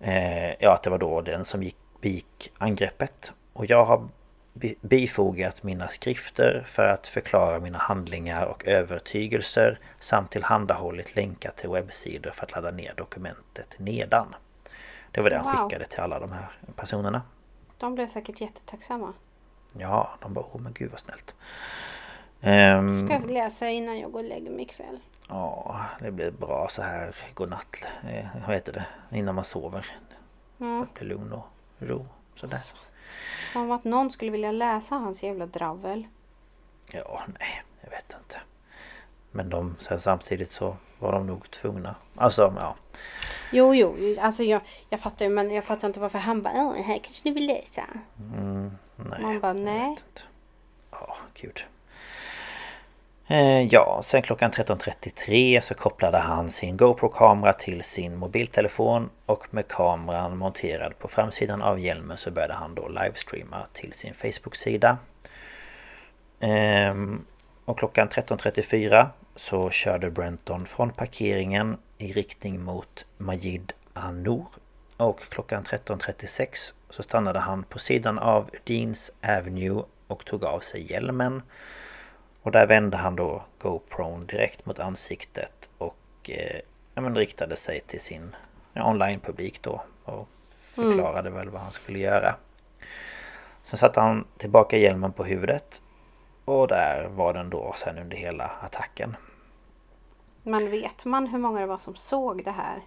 Eh, 0.00 0.54
ja, 0.58 0.74
att 0.74 0.82
det 0.82 0.90
var 0.90 0.98
då 0.98 1.20
den 1.20 1.44
som 1.44 1.62
gick, 1.62 1.76
begick 2.00 2.52
angreppet. 2.58 3.32
Och 3.52 3.66
jag 3.66 3.84
har 3.84 4.08
bifogat 4.80 5.62
mina 5.62 5.88
skrifter 5.88 6.64
för 6.66 6.86
att 6.86 7.08
förklara 7.08 7.60
mina 7.60 7.78
handlingar 7.78 8.46
och 8.46 8.66
övertygelser 8.66 9.78
samt 10.00 10.30
tillhandahållit 10.30 11.16
länkar 11.16 11.52
till 11.56 11.70
webbsidor 11.70 12.30
för 12.30 12.44
att 12.44 12.52
ladda 12.52 12.70
ner 12.70 12.94
dokumentet 12.96 13.78
nedan. 13.78 14.34
Det 15.10 15.20
var 15.20 15.30
det 15.30 15.38
han 15.38 15.68
skickade 15.68 15.84
till 15.84 16.00
alla 16.00 16.20
de 16.20 16.32
här 16.32 16.50
personerna. 16.76 17.22
De 17.78 17.94
blev 17.94 18.06
säkert 18.06 18.40
jättetacksamma. 18.40 19.12
Ja, 19.78 20.10
de 20.20 20.34
bara 20.34 20.44
åh 20.52 20.60
men 20.60 20.72
gud 20.72 20.90
vad 20.90 21.00
snällt. 21.00 21.34
Um, 22.40 23.06
Ska 23.06 23.14
jag 23.14 23.30
läsa 23.30 23.68
innan 23.68 23.98
jag 23.98 24.12
går 24.12 24.20
och 24.20 24.28
lägger 24.28 24.50
mig 24.50 24.62
ikväll? 24.62 24.98
Ja, 25.28 25.80
det 26.00 26.10
blir 26.10 26.30
bra 26.30 26.68
så 26.70 26.82
här 26.82 27.14
godnatt. 27.34 27.84
Eh, 28.08 28.26
vad 28.46 28.54
heter 28.54 28.72
det? 28.72 29.16
Innan 29.18 29.34
man 29.34 29.44
sover. 29.44 29.86
Mm. 30.60 30.78
För 30.78 30.86
att 30.86 30.94
bli 30.94 31.08
lugn 31.08 31.32
och 31.32 31.46
ro. 31.78 32.06
Sådär. 32.34 32.56
Så. 32.56 32.76
Som 33.52 33.70
att 33.70 33.84
någon 33.84 34.10
skulle 34.10 34.30
vilja 34.30 34.52
läsa 34.52 34.94
hans 34.94 35.22
jävla 35.22 35.46
dravel. 35.46 36.06
Ja, 36.92 37.22
nej, 37.40 37.62
jag 37.80 37.90
vet 37.90 38.14
inte. 38.22 38.40
Men 39.30 39.50
de, 39.50 39.76
sen 39.80 40.00
samtidigt 40.00 40.52
så 40.52 40.76
var 40.98 41.12
de 41.12 41.26
nog 41.26 41.50
tvungna. 41.50 41.94
Alltså, 42.16 42.54
ja. 42.56 42.74
Jo, 43.52 43.74
jo, 43.74 44.16
alltså 44.20 44.42
jag, 44.42 44.60
jag 44.88 45.00
fattar 45.00 45.24
ju 45.24 45.30
men 45.30 45.50
jag 45.50 45.64
fattar 45.64 45.88
inte 45.88 46.00
varför 46.00 46.18
han 46.18 46.42
bara 46.42 46.52
Åh, 46.54 46.74
här 46.74 46.98
kanske 46.98 47.28
du 47.28 47.34
vill 47.34 47.46
läsa. 47.46 47.84
Mm, 48.18 48.70
nej. 48.96 49.22
Man 49.22 49.40
bara 49.40 49.52
nej. 49.52 49.96
Ja, 50.90 51.16
gud. 51.34 51.64
Eh, 53.30 53.62
ja, 53.62 54.00
sen 54.04 54.22
klockan 54.22 54.50
13.33 54.50 55.60
så 55.60 55.74
kopplade 55.74 56.18
han 56.18 56.50
sin 56.50 56.76
GoPro-kamera 56.76 57.52
till 57.52 57.82
sin 57.82 58.16
mobiltelefon 58.16 59.10
och 59.26 59.46
med 59.50 59.68
kameran 59.68 60.36
monterad 60.36 60.98
på 60.98 61.08
framsidan 61.08 61.62
av 61.62 61.80
hjälmen 61.80 62.16
så 62.16 62.30
började 62.30 62.54
han 62.54 62.74
då 62.74 62.88
livestreama 62.88 63.66
till 63.72 63.92
sin 63.92 64.14
Facebook-sida. 64.14 64.98
Ehm, 66.40 67.24
och 67.64 67.78
klockan 67.78 68.08
13.34 68.08 69.06
så 69.36 69.70
körde 69.70 70.10
Brenton 70.10 70.66
från 70.66 70.90
parkeringen 70.90 71.76
i 71.98 72.12
riktning 72.12 72.62
mot 72.62 73.04
Majid 73.16 73.72
Anour. 73.92 74.46
Och 74.96 75.20
klockan 75.20 75.64
13.36 75.64 76.72
så 76.90 77.02
stannade 77.02 77.38
han 77.38 77.62
på 77.62 77.78
sidan 77.78 78.18
av 78.18 78.50
Deans 78.64 79.10
Avenue 79.22 79.82
och 80.06 80.24
tog 80.24 80.44
av 80.44 80.60
sig 80.60 80.92
hjälmen. 80.92 81.42
Och 82.48 82.52
där 82.52 82.66
vände 82.66 82.96
han 82.96 83.16
då 83.16 83.42
GoPron 83.58 84.26
direkt 84.26 84.66
mot 84.66 84.78
ansiktet 84.78 85.68
och 85.78 85.96
eh, 86.24 86.60
ja, 86.94 87.02
men 87.02 87.16
riktade 87.16 87.56
sig 87.56 87.80
till 87.80 88.00
sin 88.00 88.36
ja, 88.72 88.90
online-publik 88.90 89.62
då 89.62 89.82
och 90.04 90.28
förklarade 90.58 91.28
mm. 91.28 91.34
väl 91.34 91.48
vad 91.48 91.62
han 91.62 91.72
skulle 91.72 91.98
göra. 91.98 92.34
Sen 93.62 93.78
satte 93.78 94.00
han 94.00 94.24
tillbaka 94.36 94.76
hjälmen 94.76 95.12
på 95.12 95.24
huvudet 95.24 95.82
och 96.44 96.68
där 96.68 97.08
var 97.08 97.34
den 97.34 97.50
då 97.50 97.74
sen 97.76 97.98
under 97.98 98.16
hela 98.16 98.50
attacken. 98.60 99.16
Men 100.42 100.70
vet 100.70 101.04
man 101.04 101.26
hur 101.26 101.38
många 101.38 101.60
det 101.60 101.66
var 101.66 101.78
som 101.78 101.96
såg 101.96 102.44
det 102.44 102.50
här? 102.50 102.80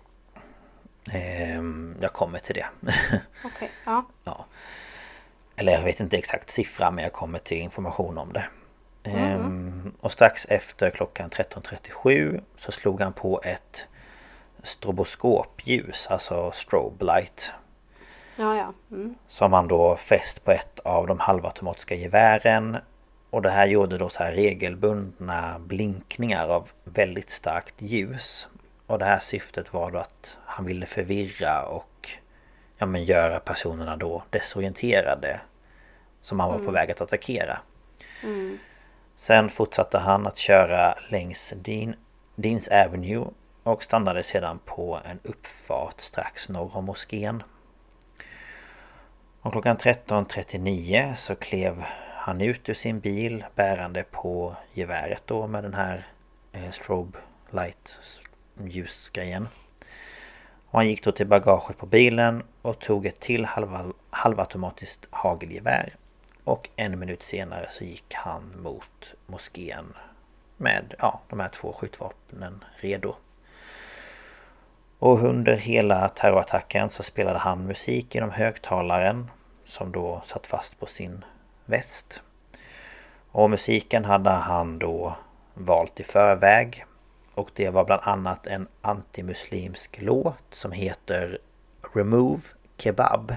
Ehm, 1.12 1.98
jag 2.02 2.14
kommer 2.14 2.40
till 2.40 2.56
det. 2.56 2.66
Okej, 2.82 3.22
okay, 3.44 3.70
ja. 3.86 4.06
ja. 4.24 4.46
Eller 5.56 5.72
jag 5.72 5.84
vet 5.84 6.00
inte 6.00 6.18
exakt 6.18 6.50
siffra 6.50 6.92
men 6.92 7.04
jag 7.04 7.14
kommer 7.14 7.40
till 7.40 7.58
information 7.58 8.18
om 8.18 8.34
det. 8.34 8.46
Mm. 9.04 9.42
Och 10.00 10.12
strax 10.12 10.46
efter 10.46 10.90
klockan 10.90 11.30
13.37 11.30 12.42
så 12.58 12.72
slog 12.72 13.02
han 13.02 13.14
på 13.14 13.42
ett 13.44 13.86
stroboskopljus, 14.64 16.08
alltså 16.08 16.52
strobe 16.52 17.06
light. 17.06 17.52
Ja, 18.36 18.58
ja. 18.58 18.74
Mm. 18.92 19.16
Som 19.28 19.54
han 19.54 19.68
då 19.68 19.96
fäst 19.96 20.46
på 20.46 20.52
ett 20.52 20.80
av 20.80 21.08
de 21.08 21.20
halvautomatiska 21.20 21.96
gevären. 21.96 22.78
Och 23.30 23.42
det 23.42 23.50
här 23.50 23.68
gjorde 23.68 23.98
då 23.98 24.10
så 24.10 24.24
här 24.24 24.32
regelbundna 24.32 25.60
blinkningar 25.60 26.48
av 26.48 26.70
väldigt 26.84 27.30
starkt 27.30 27.82
ljus. 27.82 28.48
Och 28.88 29.00
det 29.00 29.06
här 29.06 29.20
syftet 29.20 29.74
var 29.74 29.92
då 29.92 30.00
att 30.00 30.38
han 30.46 30.66
ville 30.66 30.86
förvirra 30.86 31.66
och 31.66 32.10
ja, 32.78 32.86
men 32.86 33.06
göra 33.06 33.40
personerna 33.40 33.98
då 33.98 34.24
desorienterade. 34.30 35.40
Som 36.22 36.40
han 36.40 36.50
var 36.50 36.56
mm. 36.56 36.66
på 36.66 36.72
väg 36.72 36.92
att 36.92 37.02
attackera. 37.02 37.60
Mm. 38.24 38.58
Sen 39.22 39.50
fortsatte 39.50 39.98
han 39.98 40.28
att 40.28 40.38
köra 40.38 40.96
längs 41.10 41.54
Dean, 41.58 41.96
Deans 42.36 42.68
Avenue 42.68 43.26
och 43.64 43.84
stannade 43.84 44.24
sedan 44.24 44.60
på 44.66 45.00
en 45.06 45.20
uppfart 45.24 46.02
strax 46.02 46.50
norr 46.50 46.78
om 46.78 46.86
moskén. 46.86 47.44
Och 49.42 49.52
klockan 49.52 49.78
13.39 49.78 51.16
så 51.16 51.36
klev 51.36 51.84
han 52.16 52.42
ut 52.42 52.70
ur 52.70 52.74
sin 52.74 53.00
bil 53.00 53.46
bärande 53.56 54.04
på 54.12 54.56
geväret 54.74 55.24
då 55.26 55.48
med 55.48 55.64
den 55.64 55.74
här 55.74 56.08
eh, 56.52 56.72
strobe 56.72 57.18
light 57.50 58.00
ljusgrejen. 58.64 59.48
Och 60.66 60.80
han 60.80 60.88
gick 60.88 61.04
då 61.04 61.12
till 61.12 61.28
bagaget 61.28 61.78
på 61.78 61.86
bilen 61.86 62.44
och 62.62 62.80
tog 62.80 63.06
ett 63.06 63.20
till 63.20 63.48
halvautomatiskt 64.10 65.08
hagelgevär 65.10 65.96
och 66.44 66.70
en 66.76 67.00
minut 67.00 67.24
senare 67.24 67.68
så 67.70 67.84
gick 67.84 68.14
han 68.14 68.54
mot 68.62 69.14
moskén 69.26 69.94
med 70.58 70.94
ja, 71.00 71.22
de 71.30 71.40
här 71.40 71.50
två 71.50 71.74
skjutvapnen 71.74 72.64
redo. 72.76 73.16
Och 75.00 75.24
under 75.24 75.56
hela 75.56 76.10
terrorattacken 76.10 76.90
så 76.90 77.04
spelade 77.04 77.40
han 77.40 77.66
musik 77.66 78.16
genom 78.16 78.32
högtalaren 78.32 79.32
som 79.64 79.92
då 79.92 80.22
satt 80.26 80.48
fast 80.48 80.80
på 80.80 80.86
sin 80.86 81.26
väst. 81.66 82.22
Och 83.32 83.50
musiken 83.50 84.06
hade 84.06 84.30
han 84.30 84.80
då 84.80 85.16
valt 85.54 86.00
i 86.00 86.04
förväg. 86.04 86.86
Och 87.34 87.50
det 87.56 87.70
var 87.70 87.86
bland 87.86 88.02
annat 88.06 88.48
en 88.48 88.68
antimuslimsk 88.82 89.98
låt 90.02 90.44
som 90.52 90.72
heter 90.72 91.38
Remove 91.94 92.42
Kebab 92.78 93.36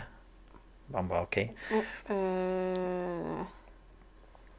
man 0.95 1.09
bara 1.09 1.23
okej. 1.23 1.55
Okay. 1.71 2.17
Uh, 2.17 3.43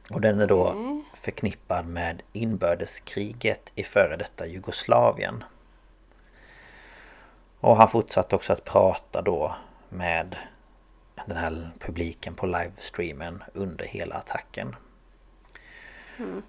och 0.09 0.21
den 0.21 0.39
är 0.39 0.47
då 0.47 0.69
okay. 0.69 1.01
förknippad 1.13 1.85
med 1.85 2.21
inbördeskriget 2.33 3.71
i 3.75 3.83
före 3.83 4.17
detta 4.17 4.47
Jugoslavien. 4.47 5.43
Och 7.59 7.77
han 7.77 7.89
fortsatte 7.89 8.35
också 8.35 8.53
att 8.53 8.65
prata 8.65 9.21
då 9.21 9.55
med 9.89 10.35
den 11.25 11.37
här 11.37 11.71
publiken 11.79 12.35
på 12.35 12.45
livestreamen 12.45 13.43
under 13.53 13.85
hela 13.85 14.15
attacken. 14.15 14.75
Mm. 16.17 16.41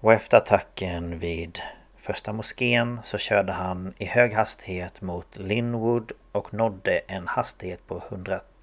Och 0.00 0.12
efter 0.12 0.36
attacken 0.36 1.18
vid 1.18 1.60
första 1.96 2.32
moskén 2.32 3.00
så 3.04 3.18
körde 3.18 3.52
han 3.52 3.94
i 3.98 4.04
hög 4.04 4.32
hastighet 4.32 5.00
mot 5.00 5.36
Linwood 5.36 6.12
och 6.32 6.54
nådde 6.54 6.98
en 6.98 7.28
hastighet 7.28 7.86
på 7.86 8.02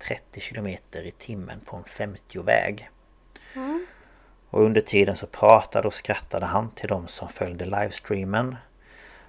130 0.03 0.41
km 0.41 0.67
i 1.05 1.11
timmen 1.17 1.59
på 1.59 1.75
en 1.75 1.83
50-väg. 1.83 2.89
Mm. 3.55 3.85
Och 4.49 4.61
under 4.61 4.81
tiden 4.81 5.15
så 5.15 5.27
pratade 5.27 5.87
och 5.87 5.93
skrattade 5.93 6.45
han 6.45 6.71
till 6.71 6.89
de 6.89 7.07
som 7.07 7.29
följde 7.29 7.65
livestreamen. 7.65 8.55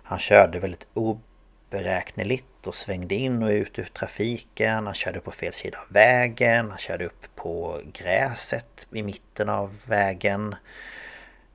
Han 0.02 0.18
körde 0.18 0.58
väldigt 0.58 0.86
oberäkneligt 0.94 2.66
och 2.66 2.74
svängde 2.74 3.14
in 3.14 3.42
och 3.42 3.48
ut 3.48 3.78
ur 3.78 3.84
trafiken. 3.84 4.86
Han 4.86 4.94
körde 4.94 5.20
på 5.20 5.30
fel 5.30 5.52
sida 5.52 5.78
av 5.78 5.86
vägen. 5.88 6.70
Han 6.70 6.78
körde 6.78 7.06
upp 7.06 7.26
på 7.34 7.80
gräset 7.92 8.86
i 8.92 9.02
mitten 9.02 9.48
av 9.48 9.76
vägen. 9.86 10.54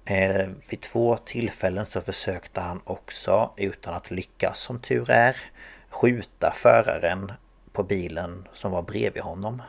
Eh, 0.06 0.48
vid 0.70 0.82
två 0.82 1.18
tillfällen 1.18 1.86
så 1.86 2.02
försökte 2.02 2.62
han 2.62 2.82
också, 2.84 3.54
utan 3.58 3.94
att 3.94 4.12
lyckas 4.12 4.60
som 4.60 4.80
tur 4.80 5.10
är, 5.10 5.38
skjuta 5.90 6.54
föraren 6.56 7.32
på 7.80 7.84
bilen 7.84 8.48
som 8.54 8.72
var 8.72 8.82
bredvid 8.82 9.24
honom. 9.24 9.62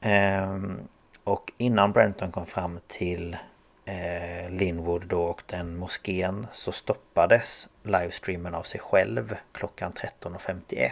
Mm. 0.00 0.88
och 1.24 1.52
innan 1.58 1.92
Brenton 1.92 2.32
kom 2.32 2.46
fram 2.46 2.80
till 2.86 3.36
eh, 3.84 4.50
Linwood 4.50 5.06
då 5.06 5.22
och 5.22 5.42
den 5.46 5.76
moskén 5.76 6.46
så 6.52 6.72
stoppades 6.72 7.68
livestreamen 7.82 8.54
av 8.54 8.62
sig 8.62 8.80
själv 8.80 9.36
klockan 9.52 9.92
13.51. 9.92 10.90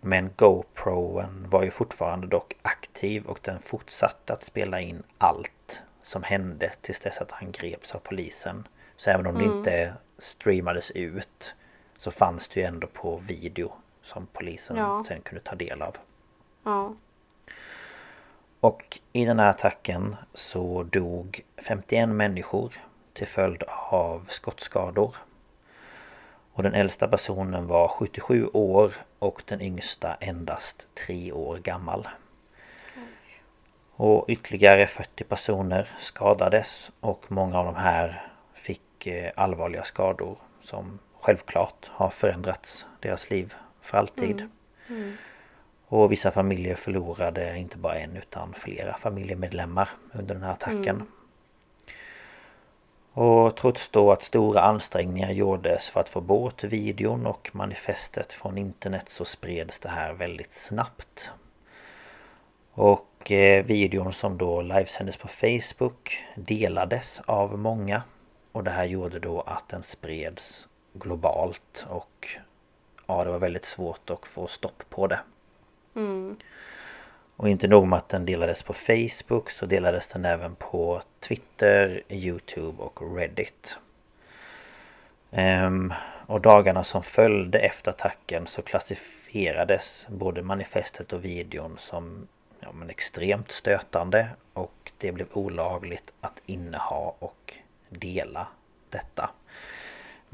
Men 0.00 0.30
GoProen 0.36 1.46
var 1.50 1.62
ju 1.62 1.70
fortfarande 1.70 2.26
dock 2.26 2.54
aktiv 2.62 3.26
och 3.26 3.38
den 3.42 3.58
fortsatte 3.58 4.32
att 4.32 4.42
spela 4.42 4.80
in 4.80 5.02
allt 5.18 5.82
som 6.02 6.22
hände 6.22 6.72
tills 6.80 7.00
dess 7.00 7.18
att 7.18 7.30
han 7.30 7.52
greps 7.52 7.94
av 7.94 7.98
polisen. 7.98 8.68
Så 8.96 9.10
även 9.10 9.26
om 9.26 9.36
mm. 9.36 9.48
det 9.48 9.58
inte 9.58 9.94
streamades 10.18 10.90
ut 10.90 11.54
så 12.02 12.10
fanns 12.10 12.48
det 12.48 12.60
ju 12.60 12.66
ändå 12.66 12.86
på 12.86 13.16
video 13.16 13.72
som 14.02 14.26
polisen 14.32 14.76
ja. 14.76 15.04
sen 15.08 15.20
kunde 15.20 15.40
ta 15.40 15.54
del 15.54 15.82
av. 15.82 15.96
Ja. 16.64 16.94
Och 18.60 18.98
i 19.12 19.24
den 19.24 19.38
här 19.38 19.50
attacken 19.50 20.16
så 20.34 20.82
dog 20.82 21.40
51 21.56 22.08
människor 22.08 22.72
till 23.12 23.26
följd 23.26 23.62
av 23.90 24.26
skottskador. 24.28 25.16
Och 26.52 26.62
den 26.62 26.74
äldsta 26.74 27.08
personen 27.08 27.66
var 27.66 27.88
77 27.88 28.46
år 28.52 28.92
och 29.18 29.42
den 29.46 29.60
yngsta 29.60 30.14
endast 30.14 30.86
3 31.06 31.32
år 31.32 31.56
gammal. 31.56 32.08
Och 33.96 34.24
ytterligare 34.28 34.86
40 34.86 35.24
personer 35.24 35.88
skadades 35.98 36.90
och 37.00 37.24
många 37.28 37.58
av 37.58 37.64
de 37.64 37.74
här 37.74 38.26
fick 38.54 39.06
eh, 39.06 39.32
allvarliga 39.36 39.84
skador 39.84 40.36
som 40.60 40.98
självklart 41.22 41.90
har 41.90 42.10
förändrat 42.10 42.86
deras 43.00 43.30
liv 43.30 43.54
för 43.80 43.98
alltid. 43.98 44.40
Mm. 44.40 44.50
Mm. 44.88 45.16
Och 45.86 46.12
vissa 46.12 46.30
familjer 46.30 46.74
förlorade 46.74 47.58
inte 47.58 47.76
bara 47.76 47.94
en 47.94 48.16
utan 48.16 48.54
flera 48.54 48.94
familjemedlemmar 48.94 49.88
under 50.12 50.34
den 50.34 50.42
här 50.42 50.52
attacken. 50.52 50.96
Mm. 50.96 51.06
Och 53.12 53.56
trots 53.56 53.88
då 53.88 54.12
att 54.12 54.22
stora 54.22 54.60
ansträngningar 54.60 55.30
gjordes 55.30 55.88
för 55.88 56.00
att 56.00 56.08
få 56.08 56.20
bort 56.20 56.64
videon 56.64 57.26
och 57.26 57.50
manifestet 57.52 58.32
från 58.32 58.58
internet 58.58 59.08
så 59.08 59.24
spreds 59.24 59.80
det 59.80 59.88
här 59.88 60.12
väldigt 60.12 60.54
snabbt. 60.54 61.30
Och 62.72 63.32
eh, 63.32 63.64
videon 63.64 64.12
som 64.12 64.38
då 64.38 64.62
livesändes 64.62 65.16
på 65.16 65.28
Facebook 65.28 66.24
delades 66.34 67.20
av 67.26 67.58
många. 67.58 68.02
Och 68.52 68.64
det 68.64 68.70
här 68.70 68.84
gjorde 68.84 69.18
då 69.18 69.40
att 69.40 69.68
den 69.68 69.82
spreds 69.82 70.68
globalt 70.92 71.86
och 71.88 72.28
ja, 73.06 73.24
det 73.24 73.30
var 73.30 73.38
väldigt 73.38 73.64
svårt 73.64 74.10
att 74.10 74.26
få 74.26 74.46
stopp 74.46 74.82
på 74.88 75.06
det. 75.06 75.20
Mm. 75.94 76.36
Och 77.36 77.48
inte 77.48 77.68
nog 77.68 77.88
med 77.88 77.96
att 77.96 78.08
den 78.08 78.26
delades 78.26 78.62
på 78.62 78.72
Facebook 78.72 79.50
så 79.50 79.66
delades 79.66 80.06
den 80.06 80.24
även 80.24 80.54
på 80.54 81.02
Twitter, 81.20 82.02
Youtube 82.08 82.82
och 82.82 83.16
Reddit. 83.16 83.78
Um, 85.30 85.92
och 86.26 86.40
dagarna 86.40 86.84
som 86.84 87.02
följde 87.02 87.58
efter 87.58 87.90
attacken 87.90 88.46
så 88.46 88.62
klassifierades 88.62 90.06
både 90.08 90.42
manifestet 90.42 91.12
och 91.12 91.24
videon 91.24 91.76
som 91.78 92.28
ja, 92.60 92.72
men 92.72 92.90
extremt 92.90 93.50
stötande 93.50 94.28
och 94.52 94.92
det 94.98 95.12
blev 95.12 95.26
olagligt 95.32 96.12
att 96.20 96.42
inneha 96.46 97.12
och 97.18 97.54
dela 97.88 98.46
detta. 98.90 99.30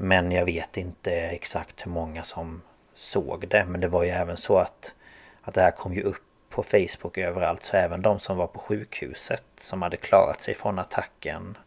Men 0.01 0.31
jag 0.31 0.45
vet 0.45 0.77
inte 0.77 1.11
exakt 1.11 1.85
hur 1.85 1.91
många 1.91 2.23
som 2.23 2.61
såg 2.95 3.47
det 3.47 3.65
men 3.65 3.81
det 3.81 3.87
var 3.87 4.03
ju 4.03 4.09
även 4.09 4.37
så 4.37 4.57
att 4.57 4.93
att 5.41 5.53
det 5.53 5.61
här 5.61 5.71
kom 5.71 5.93
ju 5.93 6.03
upp 6.03 6.23
på 6.49 6.63
Facebook 6.63 7.17
överallt 7.17 7.65
så 7.65 7.77
även 7.77 8.01
de 8.01 8.19
som 8.19 8.37
var 8.37 8.47
på 8.47 8.59
sjukhuset 8.59 9.43
som 9.59 9.81
hade 9.81 9.97
klarat 9.97 10.41
sig 10.41 10.55
från 10.55 10.79
attacken 10.79 11.57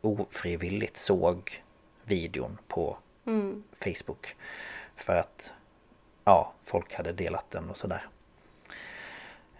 ofrivilligt 0.00 0.96
såg 0.96 1.62
videon 2.04 2.58
på 2.68 2.98
mm. 3.26 3.62
Facebook. 3.78 4.36
För 4.96 5.16
att 5.16 5.52
ja, 6.24 6.52
folk 6.64 6.94
hade 6.94 7.12
delat 7.12 7.50
den 7.50 7.70
och 7.70 7.76
sådär. 7.76 8.06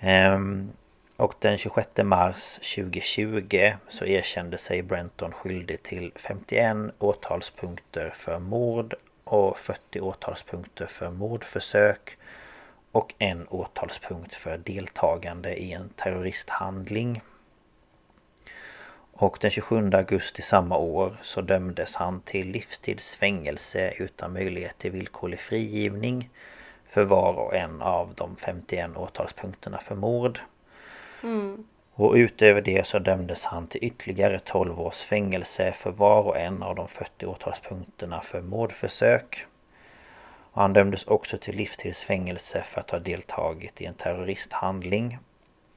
Ehm, 0.00 0.72
och 1.18 1.34
den 1.38 1.58
26 1.58 1.88
mars 1.96 2.54
2020 2.54 3.72
så 3.88 4.04
erkände 4.04 4.58
sig 4.58 4.82
Brenton 4.82 5.32
skyldig 5.32 5.82
till 5.82 6.12
51 6.16 6.76
åtalspunkter 6.98 8.10
för 8.16 8.38
mord 8.38 8.94
och 9.24 9.58
40 9.58 10.00
åtalspunkter 10.00 10.86
för 10.86 11.10
mordförsök 11.10 12.18
och 12.92 13.14
en 13.18 13.48
åtalspunkt 13.48 14.34
för 14.34 14.58
deltagande 14.58 15.54
i 15.54 15.72
en 15.72 15.88
terroristhandling. 15.88 17.20
Och 19.12 19.38
den 19.40 19.50
27 19.50 19.90
augusti 19.92 20.42
samma 20.42 20.76
år 20.76 21.16
så 21.22 21.40
dömdes 21.40 21.94
han 21.94 22.20
till 22.20 22.48
livstidsfängelse 22.48 23.92
utan 23.98 24.32
möjlighet 24.32 24.78
till 24.78 24.90
villkorlig 24.90 25.40
frigivning 25.40 26.30
för 26.88 27.04
var 27.04 27.32
och 27.32 27.56
en 27.56 27.82
av 27.82 28.14
de 28.14 28.36
51 28.36 28.96
åtalspunkterna 28.96 29.78
för 29.78 29.94
mord. 29.94 30.40
Mm. 31.22 31.64
Och 31.98 32.14
utöver 32.14 32.60
det 32.60 32.86
så 32.86 32.98
dömdes 32.98 33.44
han 33.44 33.66
till 33.66 33.84
ytterligare 33.84 34.38
12 34.38 34.80
års 34.80 35.02
fängelse 35.02 35.72
för 35.72 35.90
var 35.90 36.22
och 36.22 36.38
en 36.38 36.62
av 36.62 36.74
de 36.74 36.88
40 36.88 37.26
åtalspunkterna 37.26 38.20
för 38.20 38.42
mordförsök. 38.42 39.46
Och 40.52 40.62
han 40.62 40.72
dömdes 40.72 41.06
också 41.06 41.38
till 41.38 41.56
livstidsfängelse 41.56 42.62
för 42.62 42.80
att 42.80 42.90
ha 42.90 42.98
deltagit 42.98 43.80
i 43.80 43.84
en 43.84 43.94
terroristhandling. 43.94 45.18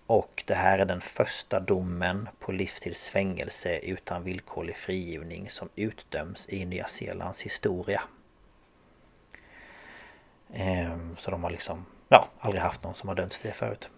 Och 0.07 0.43
det 0.47 0.55
här 0.55 0.80
är 0.80 0.85
den 0.85 1.01
första 1.01 1.59
domen 1.59 2.30
på 2.39 2.51
livstidsfängelse 2.51 3.80
utan 3.80 4.23
villkorlig 4.23 4.77
frigivning 4.77 5.49
som 5.49 5.69
utdöms 5.76 6.49
i 6.49 6.65
Nya 6.65 6.88
Zeelands 6.88 7.41
historia. 7.41 8.01
Ehm, 10.53 11.18
så 11.18 11.31
de 11.31 11.43
har 11.43 11.51
liksom 11.51 11.85
ja, 12.09 12.27
aldrig 12.39 12.61
haft 12.61 12.84
någon 12.84 12.93
som 12.93 13.09
har 13.09 13.15
dömts 13.15 13.39
till 13.39 13.49
det 13.49 13.55
förut. 13.55 13.89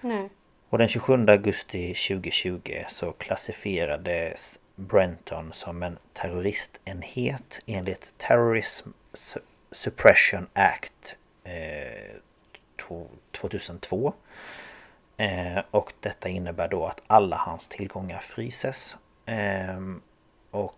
Nej. 0.00 0.28
Och 0.70 0.78
den 0.78 0.88
27 0.88 1.26
augusti 1.28 1.94
2020 1.94 2.84
så 2.88 3.12
klassifierades 3.12 4.60
Brenton 4.74 5.52
som 5.52 5.82
en 5.82 5.98
terroristenhet 6.12 7.60
enligt 7.66 8.14
Terrorism 8.18 8.90
Suppression 9.72 10.46
Act 10.52 11.16
eh, 11.44 12.16
2002. 13.40 14.12
Eh, 15.16 15.58
och 15.70 15.92
detta 16.00 16.28
innebär 16.28 16.68
då 16.68 16.86
att 16.86 17.02
alla 17.06 17.36
hans 17.36 17.68
tillgångar 17.68 18.18
fryses. 18.18 18.96
Ehm, 19.26 20.02
eh, 20.52 20.58
och 20.58 20.74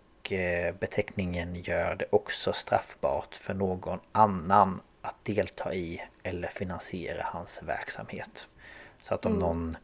beteckningen 0.79 1.55
gör 1.55 1.95
det 1.95 2.05
också 2.09 2.53
straffbart 2.53 3.35
för 3.35 3.53
någon 3.53 3.99
annan 4.11 4.81
att 5.01 5.25
delta 5.25 5.73
i 5.73 6.01
eller 6.23 6.47
finansiera 6.47 7.23
hans 7.23 7.63
verksamhet. 7.63 8.47
Så 9.03 9.13
att 9.13 9.25
om 9.25 9.31
mm. 9.31 9.41
någon 9.41 9.77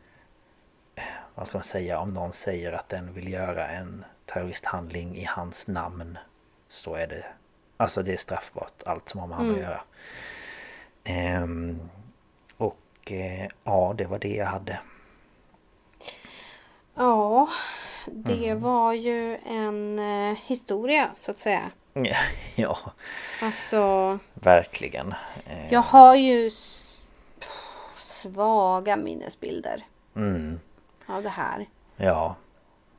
vad 1.35 1.48
ska 1.48 1.57
man 1.57 1.65
säga, 1.65 1.99
om 1.99 2.14
någon 2.14 2.34
säger 2.34 2.72
att 2.72 2.89
den 2.89 3.14
vill 3.14 3.31
göra 3.31 3.68
en 3.68 4.06
terroristhandling 4.26 5.15
i 5.15 5.26
hans 5.26 5.68
namn 5.68 6.18
så 6.69 6.95
är 6.95 7.07
det 7.07 7.26
Alltså 7.77 8.03
det 8.03 8.14
är 8.14 8.18
straffbart 8.18 8.84
allt 8.85 9.10
som 9.10 9.19
har 9.19 9.27
med 9.27 9.38
honom 9.38 9.56
mm. 9.56 9.65
att 9.65 9.69
göra. 9.72 9.81
Ehm, 11.03 11.89
och 12.57 13.11
eh, 13.11 13.48
ja, 13.64 13.94
det 13.98 14.06
var 14.06 14.19
det 14.19 14.35
jag 14.35 14.45
hade. 14.45 14.80
Ja, 16.95 17.49
det 18.06 18.49
mm. 18.49 18.61
var 18.61 18.94
ju 18.94 19.38
en 19.38 19.99
eh, 19.99 20.38
historia 20.45 21.10
så 21.18 21.31
att 21.31 21.39
säga. 21.39 21.72
ja. 22.56 22.77
Alltså. 23.41 24.19
Verkligen. 24.34 25.14
Eh. 25.45 25.73
Jag 25.73 25.81
har 25.81 26.15
ju 26.15 26.49
svaga 28.18 28.95
minnesbilder. 28.95 29.85
Mm. 30.15 30.60
Av 31.06 31.23
det 31.23 31.30
här. 31.30 31.65
Ja. 31.95 32.35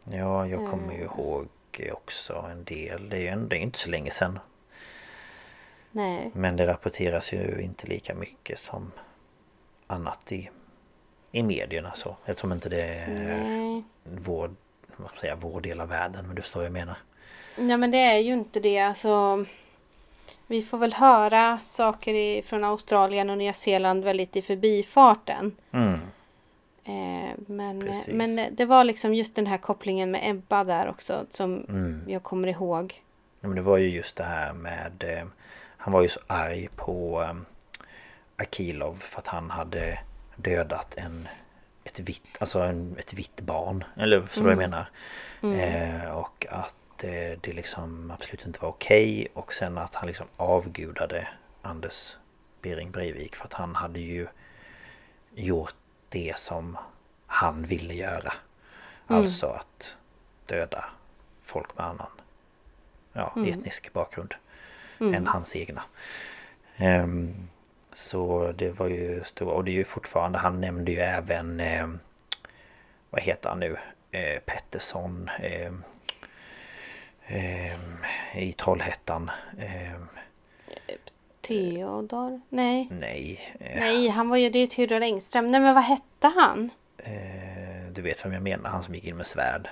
Ja, 0.05 0.47
jag 0.47 0.70
kommer 0.70 0.93
ju 0.93 1.01
eh. 1.01 1.05
ihåg 1.05 1.49
också 1.93 2.49
en 2.51 2.65
del. 2.65 3.09
Det 3.09 3.16
är 3.16 3.20
ju 3.20 3.28
ändå 3.28 3.57
inte 3.57 3.78
så 3.78 3.90
länge 3.90 4.11
sedan. 4.11 4.39
Nej. 5.90 6.31
Men 6.35 6.57
det 6.57 6.66
rapporteras 6.66 7.32
ju 7.32 7.61
inte 7.62 7.86
lika 7.86 8.15
mycket 8.15 8.59
som 8.59 8.93
annat 9.86 10.32
i, 10.32 10.51
i 11.32 11.43
medierna 11.43 11.93
så. 11.95 12.16
Eftersom 12.24 12.53
inte 12.53 12.69
det 12.69 12.82
är 12.82 13.82
vår, 14.05 14.51
vad 14.97 15.11
ska 15.11 15.20
säga, 15.20 15.36
vår 15.36 15.61
del 15.61 15.81
av 15.81 15.89
världen. 15.89 16.27
Men 16.27 16.36
du 16.36 16.43
förstår 16.43 16.61
vad 16.61 16.66
jag 16.66 16.73
menar. 16.73 16.97
Ja 17.57 17.77
men 17.77 17.90
det 17.90 17.99
är 17.99 18.19
ju 18.19 18.32
inte 18.32 18.61
det. 18.61 18.78
Alltså, 18.78 19.45
vi 20.49 20.62
får 20.62 20.79
väl 20.79 20.93
höra 20.93 21.59
saker 21.59 22.15
i, 22.15 22.43
från 22.43 22.65
Australien 22.65 23.31
och 23.31 23.39
Nya 23.39 23.53
Zeeland 23.53 24.05
väldigt 24.05 24.37
i 24.37 24.43
förbifarten. 24.43 25.57
Mm. 25.73 26.01
Eh, 26.85 27.35
men, 27.47 27.93
men 28.09 28.57
det 28.57 28.65
var 28.65 28.85
liksom 28.85 29.15
just 29.15 29.37
den 29.37 29.47
här 29.47 29.59
kopplingen 29.59 30.11
med 30.11 30.20
Ebba 30.25 30.65
där 30.65 30.89
också 30.89 31.27
som 31.31 31.65
mm. 31.69 32.03
jag 32.07 32.23
kommer 32.23 32.49
ihåg. 32.49 33.03
Ja, 33.41 33.49
men 33.49 33.57
det 33.57 33.62
var 33.62 33.79
ju 33.79 33.89
just 33.89 34.16
det 34.16 34.25
här 34.25 34.53
med 34.53 35.05
eh, 35.07 35.27
han 35.77 35.93
var 35.93 36.03
ju 36.03 36.09
så 36.09 36.20
arg 36.27 36.69
på 36.77 37.23
um, 37.31 37.45
Akilov 38.37 38.95
för 38.95 39.19
att 39.19 39.29
han 39.29 39.51
hade 39.51 39.99
dödat 40.37 40.95
en 40.97 41.29
ett 41.85 42.01
vitt, 42.01 42.37
alltså 42.39 42.61
en, 42.61 42.97
ett 42.99 43.15
vitt 43.15 43.41
barn. 43.41 43.85
Eller 43.97 44.16
du 44.35 44.41
mm. 44.41 44.45
vad 44.45 44.53
jag 44.53 44.59
menar? 44.59 44.91
Mm. 45.43 45.61
Eh, 45.61 46.11
och 46.11 46.47
att 46.51 46.75
eh, 47.05 47.39
det 47.41 47.53
liksom 47.53 48.11
absolut 48.11 48.47
inte 48.47 48.61
var 48.61 48.69
okej. 48.69 49.20
Okay. 49.20 49.29
Och 49.35 49.55
sen 49.55 49.79
att 49.79 49.95
han 49.95 50.07
liksom 50.07 50.27
avgudade 50.37 51.29
Anders 51.62 52.16
Bering 52.62 52.91
Breivik 52.91 53.37
för 53.37 53.45
att 53.45 53.53
han 53.53 53.75
hade 53.75 54.01
ju 54.01 54.27
gjort 55.35 55.75
det 56.09 56.39
som 56.39 56.79
han 57.27 57.62
ville 57.62 57.95
göra. 57.95 58.33
Mm. 59.09 59.20
Alltså 59.20 59.47
att 59.47 59.97
döda 60.47 60.85
folk 61.45 61.77
med 61.77 61.87
annan 61.87 62.11
ja, 63.12 63.33
mm. 63.37 63.49
etnisk 63.49 63.93
bakgrund 63.93 64.35
mm. 65.01 65.15
än 65.15 65.27
hans 65.27 65.57
egna. 65.57 65.83
Um, 66.81 67.49
så 67.95 68.53
det 68.53 68.70
var 68.70 68.89
ju 68.89 69.25
stora 69.25 69.53
och 69.53 69.65
det 69.65 69.70
är 69.70 69.75
ju 69.75 69.85
fortfarande, 69.85 70.39
han 70.39 70.61
nämnde 70.61 70.93
ju 70.93 70.99
även 70.99 71.61
eh, 71.61 71.89
Vad 73.11 73.23
heter 73.23 73.49
han 73.49 73.61
nu? 73.61 73.77
Eh, 74.11 74.41
Pettersson 74.47 75.31
eh, 75.41 75.73
I 78.34 78.52
Trollhättan 78.52 79.30
Theodor? 81.40 82.40
Nej. 82.48 82.88
Nej. 82.90 83.56
Nej, 83.60 84.09
han 84.09 84.28
var 84.28 84.36
ju 84.36 84.50
det 84.50 84.59
är 84.59 84.66
Theodor 84.66 85.02
Engström. 85.02 85.50
Nej 85.50 85.60
men 85.60 85.74
vad 85.74 85.84
hette 85.84 86.28
han? 86.28 86.70
du 87.92 88.02
vet 88.02 88.24
vem 88.24 88.32
jag 88.32 88.42
menar, 88.42 88.70
han 88.70 88.82
som 88.82 88.94
gick 88.94 89.05
in 89.05 89.16
med 89.16 89.26
svärd. 89.26 89.68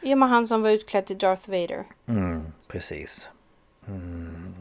Ja 0.00 0.16
men 0.16 0.28
han 0.28 0.46
som 0.46 0.62
var 0.62 0.70
utklädd 0.70 1.06
till 1.06 1.18
Darth 1.18 1.50
Vader. 1.50 1.84
Mm, 2.06 2.52
precis. 2.68 3.28
Mm, 3.88 4.54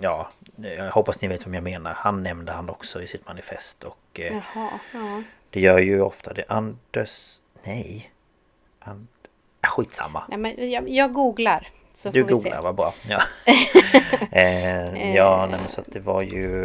ja, 0.00 0.30
jag 0.56 0.90
hoppas 0.90 1.20
ni 1.20 1.28
vet 1.28 1.46
vem 1.46 1.54
jag 1.54 1.64
menar. 1.64 1.92
Han 1.92 2.22
nämnde 2.22 2.52
han 2.52 2.70
också 2.70 3.02
i 3.02 3.06
sitt 3.06 3.26
manifest 3.26 3.84
och... 3.84 4.20
Eh, 4.20 4.32
Jaha, 4.32 4.80
ja. 4.92 5.22
Det 5.50 5.60
gör 5.60 5.78
ju 5.78 6.00
ofta 6.00 6.32
det. 6.32 6.44
Anders... 6.48 7.38
Nej. 7.64 8.12
And, 8.80 9.06
skitsamma. 9.68 10.22
Nej, 10.28 10.38
men 10.38 10.70
jag, 10.70 10.88
jag 10.88 11.12
googlar. 11.12 11.68
Så 11.92 12.10
du 12.10 12.24
googlar, 12.24 12.62
vad 12.62 12.74
bra. 12.74 12.94
Ja, 13.08 13.22
eh, 14.32 15.14
ja 15.14 15.48
nej, 15.50 15.60
så 15.60 15.80
att 15.80 15.92
det 15.92 16.00
var 16.00 16.22
ju 16.22 16.62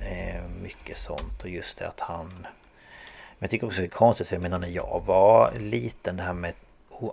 eh, 0.00 0.42
mycket 0.62 0.98
sånt 0.98 1.42
och 1.42 1.48
just 1.48 1.78
det 1.78 1.88
att 1.88 2.00
han... 2.00 2.26
Men 3.38 3.46
jag 3.46 3.50
tycker 3.50 3.66
också 3.66 3.80
det 3.80 3.86
är 3.86 3.90
konstigt 3.90 4.28
för 4.28 4.36
jag 4.36 4.42
menar 4.42 4.58
när 4.58 4.68
jag 4.68 5.02
var 5.06 5.52
liten 5.58 6.16
det 6.16 6.22
här 6.22 6.32
med 6.32 6.52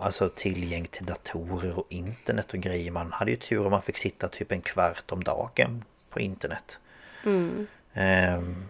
alltså 0.00 0.28
tillgäng 0.28 0.86
till 0.86 1.06
datorer 1.06 1.78
och 1.78 1.86
internet 1.88 2.52
och 2.52 2.58
grejer. 2.58 2.90
Man 2.90 3.12
hade 3.12 3.30
ju 3.30 3.36
tur 3.36 3.64
om 3.64 3.70
man 3.70 3.82
fick 3.82 3.98
sitta 3.98 4.28
typ 4.28 4.52
en 4.52 4.60
kvart 4.60 5.12
om 5.12 5.24
dagen 5.24 5.84
på 6.10 6.20
internet. 6.20 6.78
Mm. 7.24 7.66
Um, 7.94 8.66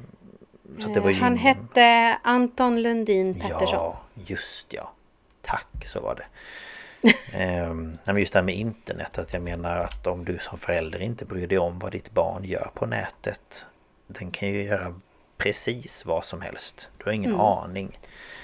så 0.79 0.89
det 0.89 1.01
var 1.01 1.11
ju 1.11 1.17
Han 1.17 1.33
ingen... 1.33 1.39
hette 1.39 2.19
Anton 2.23 2.83
Lundin 2.83 3.35
Pettersson. 3.35 3.69
Ja, 3.75 4.01
just 4.15 4.73
ja. 4.73 4.93
Tack, 5.47 5.87
så 5.87 6.01
var 6.01 6.15
det. 6.15 6.25
um, 7.67 7.95
men 8.07 8.19
just 8.19 8.33
det 8.33 8.39
här 8.39 8.45
med 8.45 8.55
internet, 8.55 9.19
att 9.19 9.33
jag 9.33 9.43
menar 9.43 9.77
att 9.77 10.07
om 10.07 10.25
du 10.25 10.39
som 10.39 10.59
förälder 10.59 11.03
inte 11.03 11.25
bryr 11.25 11.47
dig 11.47 11.59
om 11.59 11.79
vad 11.79 11.93
ditt 11.93 12.11
barn 12.11 12.45
gör 12.45 12.71
på 12.75 12.87
nätet. 12.87 13.67
Den 14.07 14.31
kan 14.31 14.49
ju 14.49 14.63
göra 14.63 14.95
precis 15.37 16.07
vad 16.07 16.25
som 16.25 16.41
helst. 16.41 16.89
Du 16.99 17.05
har 17.05 17.13
ingen 17.13 17.31
mm. 17.31 17.41
aning. 17.41 17.99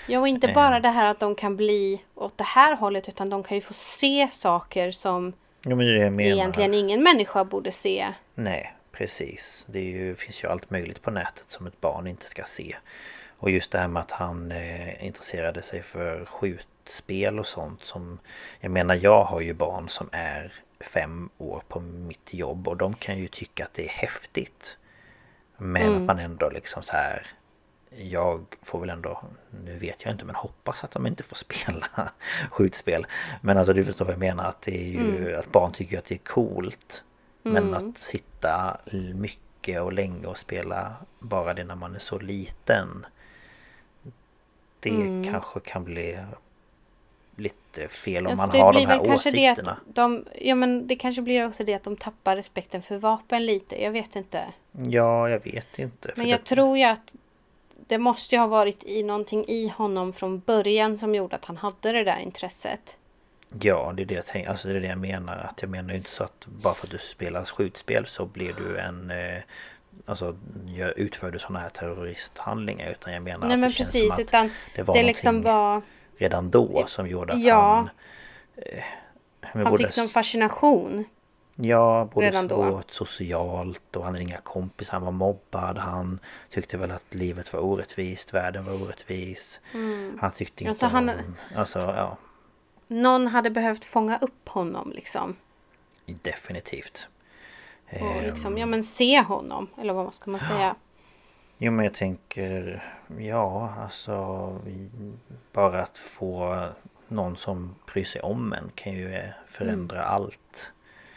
Ja 0.06 0.20
och 0.20 0.28
inte 0.28 0.48
bara 0.48 0.80
det 0.80 0.88
här 0.88 1.06
att 1.06 1.20
de 1.20 1.34
kan 1.34 1.56
bli 1.56 2.02
åt 2.14 2.38
det 2.38 2.44
här 2.44 2.76
hållet 2.76 3.08
utan 3.08 3.30
de 3.30 3.42
kan 3.42 3.56
ju 3.56 3.60
få 3.60 3.74
se 3.74 4.28
saker 4.30 4.90
som 4.90 5.32
ja, 5.62 5.76
men 5.76 6.16
det 6.16 6.24
egentligen 6.24 6.74
ingen 6.74 7.02
människa 7.02 7.44
borde 7.44 7.72
se. 7.72 8.08
Nej 8.34 8.74
precis. 8.92 9.64
Det 9.66 9.80
ju, 9.80 10.14
finns 10.14 10.44
ju 10.44 10.48
allt 10.48 10.70
möjligt 10.70 11.02
på 11.02 11.10
nätet 11.10 11.44
som 11.48 11.66
ett 11.66 11.80
barn 11.80 12.06
inte 12.06 12.26
ska 12.26 12.44
se. 12.44 12.76
Och 13.42 13.50
just 13.50 13.70
det 13.70 13.78
här 13.78 13.88
med 13.88 14.00
att 14.00 14.10
han 14.10 14.52
eh, 14.52 15.04
intresserade 15.04 15.62
sig 15.62 15.82
för 15.82 16.24
skjutspel 16.24 17.38
och 17.38 17.46
sånt 17.46 17.84
som 17.84 18.18
Jag 18.60 18.70
menar 18.70 18.94
jag 18.94 19.24
har 19.24 19.40
ju 19.40 19.52
barn 19.52 19.88
som 19.88 20.08
är 20.12 20.52
fem 20.80 21.30
år 21.38 21.62
på 21.68 21.80
mitt 21.80 22.34
jobb 22.34 22.68
och 22.68 22.76
de 22.76 22.94
kan 22.94 23.18
ju 23.18 23.28
tycka 23.28 23.64
att 23.64 23.74
det 23.74 23.84
är 23.84 23.88
häftigt. 23.88 24.76
Men 25.56 25.82
mm. 25.82 25.96
att 25.96 26.02
man 26.02 26.18
ändå 26.18 26.50
liksom 26.50 26.82
så 26.82 26.92
här 26.92 27.26
jag 27.96 28.44
får 28.62 28.80
väl 28.80 28.90
ändå, 28.90 29.22
nu 29.64 29.78
vet 29.78 30.04
jag 30.04 30.14
inte 30.14 30.24
men 30.24 30.34
hoppas 30.34 30.84
att 30.84 30.90
de 30.90 31.06
inte 31.06 31.22
får 31.22 31.36
spela 31.46 32.12
skjutspel. 32.50 33.06
Men 33.40 33.58
alltså 33.58 33.72
du 33.72 33.84
förstår 33.84 34.04
vad 34.04 34.14
jag 34.14 34.20
menar 34.20 34.44
att 34.44 34.62
det 34.62 34.76
är 34.76 34.88
ju 34.88 35.28
mm. 35.28 35.40
att 35.40 35.52
barn 35.52 35.72
tycker 35.72 35.98
att 35.98 36.04
det 36.04 36.14
är 36.14 36.18
coolt. 36.18 37.04
Mm. 37.44 37.64
Men 37.64 37.74
att 37.74 37.98
sitta 37.98 38.76
mycket 39.14 39.82
och 39.82 39.92
länge 39.92 40.26
och 40.26 40.38
spela 40.38 40.96
bara 41.18 41.54
det 41.54 41.64
när 41.64 41.76
man 41.76 41.94
är 41.94 42.00
så 42.00 42.18
liten. 42.18 43.06
Det 44.82 44.90
mm. 44.90 45.32
kanske 45.32 45.60
kan 45.60 45.84
bli 45.84 46.18
lite 47.36 47.88
fel 47.88 48.26
om 48.26 48.32
alltså 48.32 48.56
man 48.56 48.66
har 48.66 48.72
de 48.72 48.86
här 48.86 49.12
åsikterna. 49.12 49.76
De, 49.86 50.24
ja 50.40 50.54
men 50.54 50.86
det 50.86 50.96
kanske 50.96 51.22
blir 51.22 51.46
också 51.46 51.64
det 51.64 51.74
att 51.74 51.82
de 51.82 51.96
tappar 51.96 52.36
respekten 52.36 52.82
för 52.82 52.98
vapen 52.98 53.46
lite. 53.46 53.82
Jag 53.82 53.90
vet 53.90 54.16
inte. 54.16 54.44
Ja, 54.72 55.28
jag 55.28 55.44
vet 55.44 55.78
inte. 55.78 56.12
Men 56.16 56.28
jag 56.28 56.40
det... 56.40 56.44
tror 56.44 56.78
ju 56.78 56.84
att 56.84 57.14
det 57.86 57.98
måste 57.98 58.34
ju 58.34 58.40
ha 58.40 58.46
varit 58.46 58.84
i 58.84 59.02
någonting 59.02 59.44
i 59.48 59.68
honom 59.68 60.12
från 60.12 60.38
början 60.40 60.98
som 60.98 61.14
gjorde 61.14 61.36
att 61.36 61.44
han 61.44 61.56
hade 61.56 61.92
det 61.92 62.04
där 62.04 62.18
intresset. 62.18 62.96
Ja, 63.60 63.92
det 63.96 64.02
är 64.02 64.06
det 64.06 64.14
jag 64.14 64.26
tänker. 64.26 64.50
Alltså 64.50 64.68
det 64.68 64.74
är 64.74 64.80
det 64.80 64.86
jag 64.86 64.98
menar. 64.98 65.36
Att 65.38 65.62
jag 65.62 65.70
menar 65.70 65.90
ju 65.90 65.96
inte 65.96 66.10
så 66.10 66.24
att 66.24 66.46
bara 66.46 66.74
för 66.74 66.86
att 66.86 66.90
du 66.90 66.98
spelar 66.98 67.44
skjutspel 67.44 68.06
så 68.06 68.26
blir 68.26 68.52
du 68.52 68.78
en... 68.78 69.10
Eh, 69.10 69.42
alltså 70.06 70.36
jag 70.66 70.98
utför 70.98 71.30
du 71.30 71.38
sådana 71.38 71.60
här 71.60 71.68
terroristhandlingar. 71.68 72.90
Utan 72.90 73.12
jag 73.12 73.22
menar 73.22 73.46
Nej, 73.46 73.54
att 73.54 73.60
men 73.60 73.70
det 73.70 73.76
precis, 73.76 74.02
känns 74.02 74.14
som 74.14 74.22
att 74.22 74.28
utan 74.28 74.50
det 74.74 74.82
var 74.82 74.94
det 74.94 75.02
liksom 75.02 75.42
var... 75.42 75.82
redan 76.16 76.50
då 76.50 76.84
som 76.86 77.08
gjorde 77.08 77.32
att 77.32 77.40
ja, 77.40 77.74
han... 77.74 77.90
Eh, 78.56 78.84
han 79.40 79.78
fick 79.78 79.96
någon 79.96 80.08
fascination. 80.08 81.04
Ja, 81.56 82.08
både 82.14 82.26
Redan 82.26 82.48
då. 82.48 82.82
socialt 82.88 83.96
och 83.96 84.04
han 84.04 84.12
hade 84.12 84.22
inga 84.22 84.40
kompisar, 84.40 84.92
han 84.92 85.02
var 85.02 85.12
mobbad. 85.12 85.78
Han 85.78 86.18
tyckte 86.50 86.76
väl 86.76 86.90
att 86.90 87.14
livet 87.14 87.52
var 87.52 87.60
orättvist, 87.60 88.34
världen 88.34 88.64
var 88.64 88.82
orättvis. 88.82 89.60
Mm. 89.74 90.18
Han 90.20 90.32
tyckte 90.32 90.64
inte 90.64 90.70
alltså, 90.70 90.86
han, 90.86 91.08
om... 91.08 91.36
Alltså, 91.56 91.78
ja. 91.78 92.16
Någon 92.88 93.26
hade 93.26 93.50
behövt 93.50 93.84
fånga 93.84 94.18
upp 94.18 94.48
honom 94.48 94.92
liksom. 94.92 95.36
Definitivt. 96.06 97.08
Och 98.00 98.22
liksom, 98.22 98.58
ja 98.58 98.66
men 98.66 98.82
se 98.82 99.20
honom. 99.20 99.68
Eller 99.78 99.92
vad 99.92 100.14
ska 100.14 100.30
man 100.30 100.40
säga? 100.40 100.76
Jo 101.58 101.72
men 101.72 101.84
jag 101.84 101.94
tänker, 101.94 102.84
ja 103.18 103.74
alltså 103.82 104.58
bara 105.52 105.82
att 105.82 105.98
få 105.98 106.66
någon 107.08 107.36
som 107.36 107.74
bryr 107.92 108.04
sig 108.04 108.20
om 108.20 108.52
en 108.52 108.70
kan 108.74 108.92
ju 108.92 109.22
förändra 109.46 109.98
mm. 110.02 110.14
allt. 110.14 110.72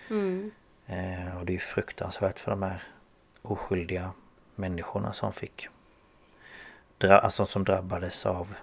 Mm. 0.10 0.52
Eh, 0.86 1.38
och 1.38 1.46
det 1.46 1.52
är 1.52 1.56
ju 1.56 1.60
fruktansvärt 1.60 2.40
för 2.40 2.52
de 2.52 2.64
här 2.64 2.84
oskyldiga 3.42 4.12
människorna 4.56 5.14
som 5.14 5.34
fick 5.34 5.68
dra 6.98 7.18
alltså 7.18 7.46
som 7.46 7.64
drabbades 7.64 8.26
av 8.26 8.56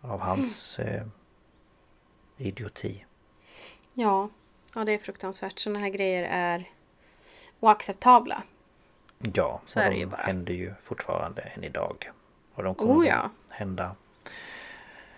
av 0.00 0.20
hans 0.20 0.78
mm. 0.78 0.94
eh, 0.94 1.06
idioti. 2.46 3.04
Ja, 3.94 4.28
ja 4.74 4.84
det 4.84 4.92
är 4.92 4.98
fruktansvärt. 4.98 5.58
Sådana 5.58 5.78
här 5.78 5.88
grejer 5.88 6.22
är 6.30 6.70
oacceptabla. 7.62 8.42
Ja, 9.34 9.60
så 9.66 9.80
är 9.80 9.90
det 9.90 9.96
ju 9.96 10.06
bara. 10.06 10.22
händer 10.22 10.54
ju 10.54 10.74
fortfarande 10.82 11.42
än 11.42 11.64
idag. 11.64 12.10
Och 12.54 12.62
de 12.62 12.74
kommer 12.74 12.94
oh, 12.94 13.06
ja. 13.06 13.30
hända 13.50 13.94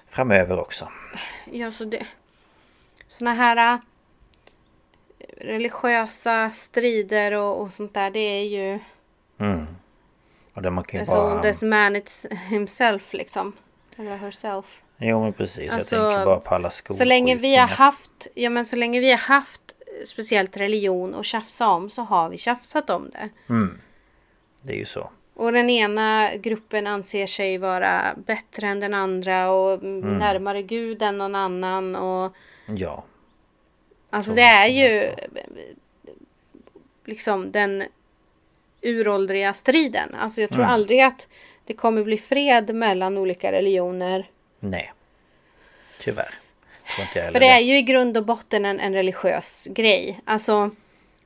framöver 0.08 0.60
också. 0.60 0.88
Ja, 1.44 1.72
så 1.72 1.84
det... 1.84 2.06
Sådana 3.08 3.34
här 3.34 3.80
religiösa 5.36 6.50
strider 6.50 7.32
och, 7.32 7.60
och 7.60 7.72
sånt 7.72 7.94
där. 7.94 8.10
Det 8.10 8.20
är 8.20 8.44
ju... 8.44 8.80
Mm. 9.38 9.66
Och 10.54 10.62
det 10.62 10.70
man 10.70 10.84
kan 10.84 10.98
ju 10.98 11.02
as 11.02 11.08
bara... 11.08 11.34
old 11.34 11.46
as 11.46 11.62
man 11.62 11.96
it's 11.96 12.34
himself 12.34 13.12
liksom. 13.12 13.52
Eller 13.96 14.16
herself. 14.16 14.82
Jo 14.96 15.22
men 15.22 15.32
precis. 15.32 15.70
Alltså, 15.70 15.96
jag 15.96 16.10
tänker 16.10 16.24
bara 16.24 16.40
på 16.40 16.54
alla 16.54 16.70
skolor. 16.70 16.98
Så 16.98 17.04
länge 17.04 17.36
vi 17.36 17.56
har 17.56 17.68
haft, 17.68 18.26
ja 18.34 18.50
men 18.50 18.66
så 18.66 18.76
länge 18.76 19.00
vi 19.00 19.10
har 19.10 19.18
haft 19.18 19.73
speciellt 20.06 20.56
religion 20.56 21.14
och 21.14 21.24
tjafsa 21.24 21.68
om 21.68 21.90
så 21.90 22.02
har 22.02 22.28
vi 22.28 22.38
tjafsat 22.38 22.90
om 22.90 23.10
det. 23.10 23.28
Mm. 23.48 23.80
Det 24.62 24.72
är 24.72 24.76
ju 24.76 24.84
så. 24.84 25.10
Och 25.34 25.52
den 25.52 25.70
ena 25.70 26.36
gruppen 26.36 26.86
anser 26.86 27.26
sig 27.26 27.58
vara 27.58 28.14
bättre 28.16 28.66
än 28.66 28.80
den 28.80 28.94
andra 28.94 29.50
och 29.50 29.72
mm. 29.72 30.18
närmare 30.18 30.62
Gud 30.62 31.02
än 31.02 31.18
någon 31.18 31.34
annan 31.34 31.96
och... 31.96 32.36
Ja. 32.66 33.04
Alltså 34.10 34.32
det 34.32 34.42
är 34.42 34.66
ju 34.66 35.10
liksom 37.04 37.52
den 37.52 37.84
uråldriga 38.82 39.52
striden. 39.52 40.14
Alltså 40.14 40.40
jag 40.40 40.50
tror 40.50 40.62
mm. 40.62 40.74
aldrig 40.74 41.00
att 41.00 41.28
det 41.64 41.74
kommer 41.74 42.04
bli 42.04 42.18
fred 42.18 42.74
mellan 42.74 43.18
olika 43.18 43.52
religioner. 43.52 44.30
Nej. 44.60 44.92
Tyvärr. 46.00 46.43
För 47.32 47.40
det 47.40 47.48
är 47.48 47.60
ju 47.60 47.78
i 47.78 47.82
grund 47.82 48.16
och 48.16 48.26
botten 48.26 48.64
en, 48.64 48.80
en 48.80 48.94
religiös 48.94 49.68
grej. 49.70 50.20
Alltså. 50.24 50.70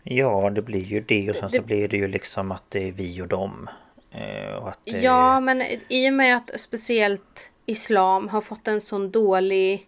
Ja 0.03 0.51
det 0.51 0.63
blir 0.63 0.85
ju 0.85 1.01
det 1.01 1.31
och 1.31 1.37
sen 1.37 1.51
det, 1.51 1.57
så 1.57 1.63
blir 1.63 1.89
det 1.89 1.97
ju 1.97 2.09
liksom 2.09 2.53
att 2.53 2.65
det 2.69 2.89
är 2.89 2.93
vi 2.93 3.23
och 3.23 3.29
dem. 3.29 3.69
Eh, 4.11 4.55
och 4.55 4.69
att 4.69 4.79
det... 4.85 4.99
Ja 4.99 5.41
men 5.41 5.63
i 5.89 6.11
och 6.11 6.15
med 6.15 6.37
att 6.37 6.51
speciellt 6.61 7.51
Islam 7.67 8.29
har 8.29 8.41
fått 8.41 8.69
en 8.69 8.81
sån 8.81 9.11
dålig 9.11 9.87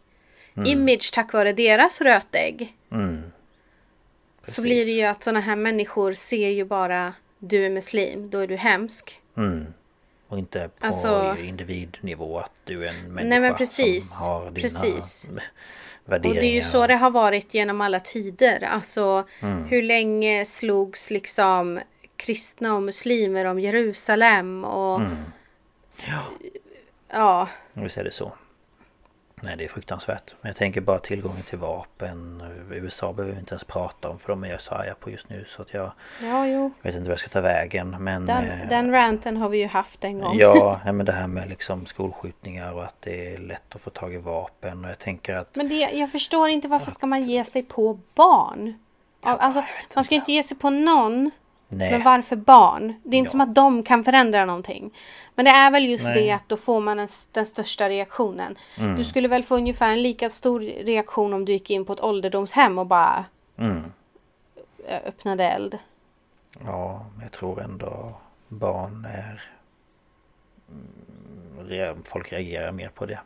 mm. 0.57 0.67
image 0.73 1.13
tack 1.15 1.33
vare 1.33 1.53
deras 1.53 2.01
rötägg. 2.01 2.75
Mm. 2.93 3.23
Så 4.45 4.63
blir 4.63 4.85
det 4.85 4.93
ju 4.93 5.05
att 5.05 5.23
sådana 5.23 5.41
här 5.41 5.57
människor 5.57 6.13
ser 6.13 6.49
ju 6.49 6.65
bara 6.65 7.15
du 7.39 7.67
är 7.67 7.71
muslim, 7.71 8.31
då 8.31 8.39
är 8.39 8.47
du 8.47 8.57
hemsk. 8.57 9.21
Och 10.31 10.39
inte 10.39 10.71
på 10.79 10.87
Alltså- 10.87 11.37
individnivå 11.41 12.39
att 12.39 12.53
du 12.65 12.85
är 12.85 12.89
en 12.89 13.13
människa 13.15 13.29
Nej 13.29 13.41
men 13.41 13.55
precis. 13.55 14.11
som 14.19 14.27
har 14.27 14.51
dina 14.51 14.55
precis. 14.61 15.29
Och 16.05 16.11
värderingar. 16.11 16.41
det 16.41 16.47
är 16.47 16.53
ju 16.55 16.63
så 16.63 16.87
det 16.87 16.95
har 16.95 17.11
varit 17.11 17.55
genom 17.55 17.81
alla 17.81 18.01
tider. 18.01 18.63
Alltså 18.65 19.25
hur 19.69 19.83
länge 19.83 20.45
slogs 20.45 21.11
liksom 21.11 21.81
kristna 22.17 22.75
och 22.75 22.83
muslimer 22.83 23.45
om 23.45 23.61
Jerusalem 23.61 24.65
och 24.65 25.01
ja, 27.09 27.49
Visst 27.73 27.99
är 27.99 28.05
det 28.05 28.11
så. 28.11 28.33
Nej 29.43 29.57
det 29.57 29.65
är 29.65 29.69
fruktansvärt. 29.69 30.35
Men 30.41 30.49
jag 30.49 30.57
tänker 30.57 30.81
bara 30.81 30.99
tillgången 30.99 31.43
till 31.43 31.59
vapen. 31.59 32.43
USA 32.71 33.13
behöver 33.13 33.35
vi 33.35 33.41
inte 33.41 33.55
ens 33.55 33.65
prata 33.65 34.09
om 34.09 34.19
för 34.19 34.29
de 34.29 34.45
är 34.45 34.49
jag 34.49 34.61
så 34.61 34.75
arga 34.75 34.95
på 34.95 35.11
just 35.11 35.29
nu 35.29 35.45
så 35.49 35.63
att 35.63 35.75
jag 35.75 35.93
ja 36.23 36.47
jo. 36.47 36.71
vet 36.83 36.95
inte 36.95 37.05
vad 37.05 37.13
jag 37.13 37.19
ska 37.19 37.29
ta 37.29 37.41
vägen. 37.41 37.97
Men 38.01 38.27
Den, 38.27 38.45
eh, 38.45 38.69
den 38.69 38.91
ranten 38.91 39.37
har 39.37 39.49
vi 39.49 39.59
ju 39.59 39.67
haft 39.67 40.05
en 40.05 40.19
gång. 40.19 40.39
Ja, 40.39 40.81
men 40.85 41.07
det 41.07 41.13
här 41.13 41.27
med 41.27 41.49
liksom 41.49 41.87
skolskjutningar 41.87 42.73
och 42.73 42.85
att 42.85 42.97
det 43.01 43.35
är 43.35 43.39
lätt 43.39 43.75
att 43.75 43.81
få 43.81 43.91
tag 43.91 44.15
i 44.15 44.19
vapen 44.19 44.85
och 44.85 44.91
jag 44.91 44.99
tänker 44.99 45.35
att 45.35 45.57
Men 45.57 45.69
det, 45.69 45.75
jag 45.75 46.13
förstår 46.13 46.49
inte 46.49 46.69
varför 46.69 46.91
ska 46.91 47.07
man 47.07 47.23
ge 47.23 47.45
sig 47.45 47.63
på 47.63 47.99
barn? 48.15 48.75
Alltså, 49.23 49.65
man 49.95 50.05
ska 50.05 50.15
inte 50.15 50.33
ge 50.33 50.43
sig 50.43 50.57
på 50.57 50.71
någon. 50.71 51.31
Nej, 51.73 51.91
Men 51.93 52.03
varför 52.03 52.37
barn? 52.37 52.95
Det 53.05 53.17
är 53.17 53.19
inte 53.19 53.29
Ja. 53.29 53.31
som 53.31 53.41
att 53.41 53.55
de 53.55 53.83
kan 53.83 54.05
förändra 54.05 54.45
någonting. 54.45 54.95
Men 55.35 55.45
det 55.45 55.51
är 55.51 55.71
väl 55.71 55.87
just 55.89 56.07
Nej. 56.07 56.15
det 56.25 56.31
att 56.31 56.49
då 56.49 56.57
får 56.57 56.81
man 56.81 56.97
den, 56.97 57.09
den 57.33 57.47
största 57.47 57.89
reaktionen. 57.89 58.57
Mm. 58.79 58.97
Du 58.97 59.05
skulle 59.05 59.29
väl 59.29 59.43
få 59.43 59.57
ungefär 59.57 59.93
en 59.93 60.03
lika 60.03 60.31
stor 60.31 60.61
reaktion 60.61 61.33
om 61.35 61.45
du 61.45 61.53
gick 61.53 61.71
in 61.71 61.85
på 61.85 61.93
ett 61.93 62.01
ålderdomshem 62.01 62.79
och 62.79 62.87
bara 62.87 63.25
Mm. 63.59 63.93
öppnade 65.07 65.45
eld. 65.45 65.79
ja, 66.65 67.07
men 67.15 67.23
jag 67.23 67.33
tror 67.33 67.61
ändå 67.63 68.15
barn 68.49 69.05
är... 69.05 69.43
mm, 70.69 72.03
Folk 72.05 72.33
reagerar 72.33 72.73
mer 72.73 72.89
på 72.89 73.07
det. 73.07 73.19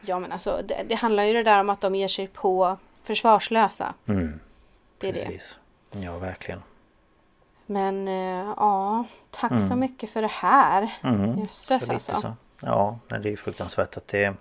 Ja 0.00 0.18
men 0.18 0.32
alltså 0.32 0.60
det, 0.64 0.82
det 0.88 0.94
handlar 0.94 1.22
ju 1.24 1.32
det 1.32 1.42
där 1.42 1.60
om 1.60 1.70
att 1.70 1.80
de 1.80 1.94
ger 1.94 2.08
sig 2.08 2.26
på 2.26 2.76
försvarslösa. 3.02 3.94
Mm, 4.06 4.40
Det 4.98 5.08
är 5.08 5.12
det. 5.12 5.40
Ja, 5.90 6.18
verkligen. 6.18 6.62
Men 7.66 8.08
eh, 8.08 8.54
ja, 8.56 9.04
tack 9.30 9.52
så 9.68 9.76
mycket 9.76 10.10
för 10.10 10.22
det 10.22 10.30
här. 10.32 10.94
Mm. 11.02 11.38
Jösses 11.38 11.90
alltså. 11.90 12.20
så. 12.20 12.32
Ja, 12.62 12.98
det 13.08 13.14
är 13.16 13.22
ju 13.22 13.36
fruktansvärt 13.36 13.96
att 13.96 14.08
det... 14.08 14.34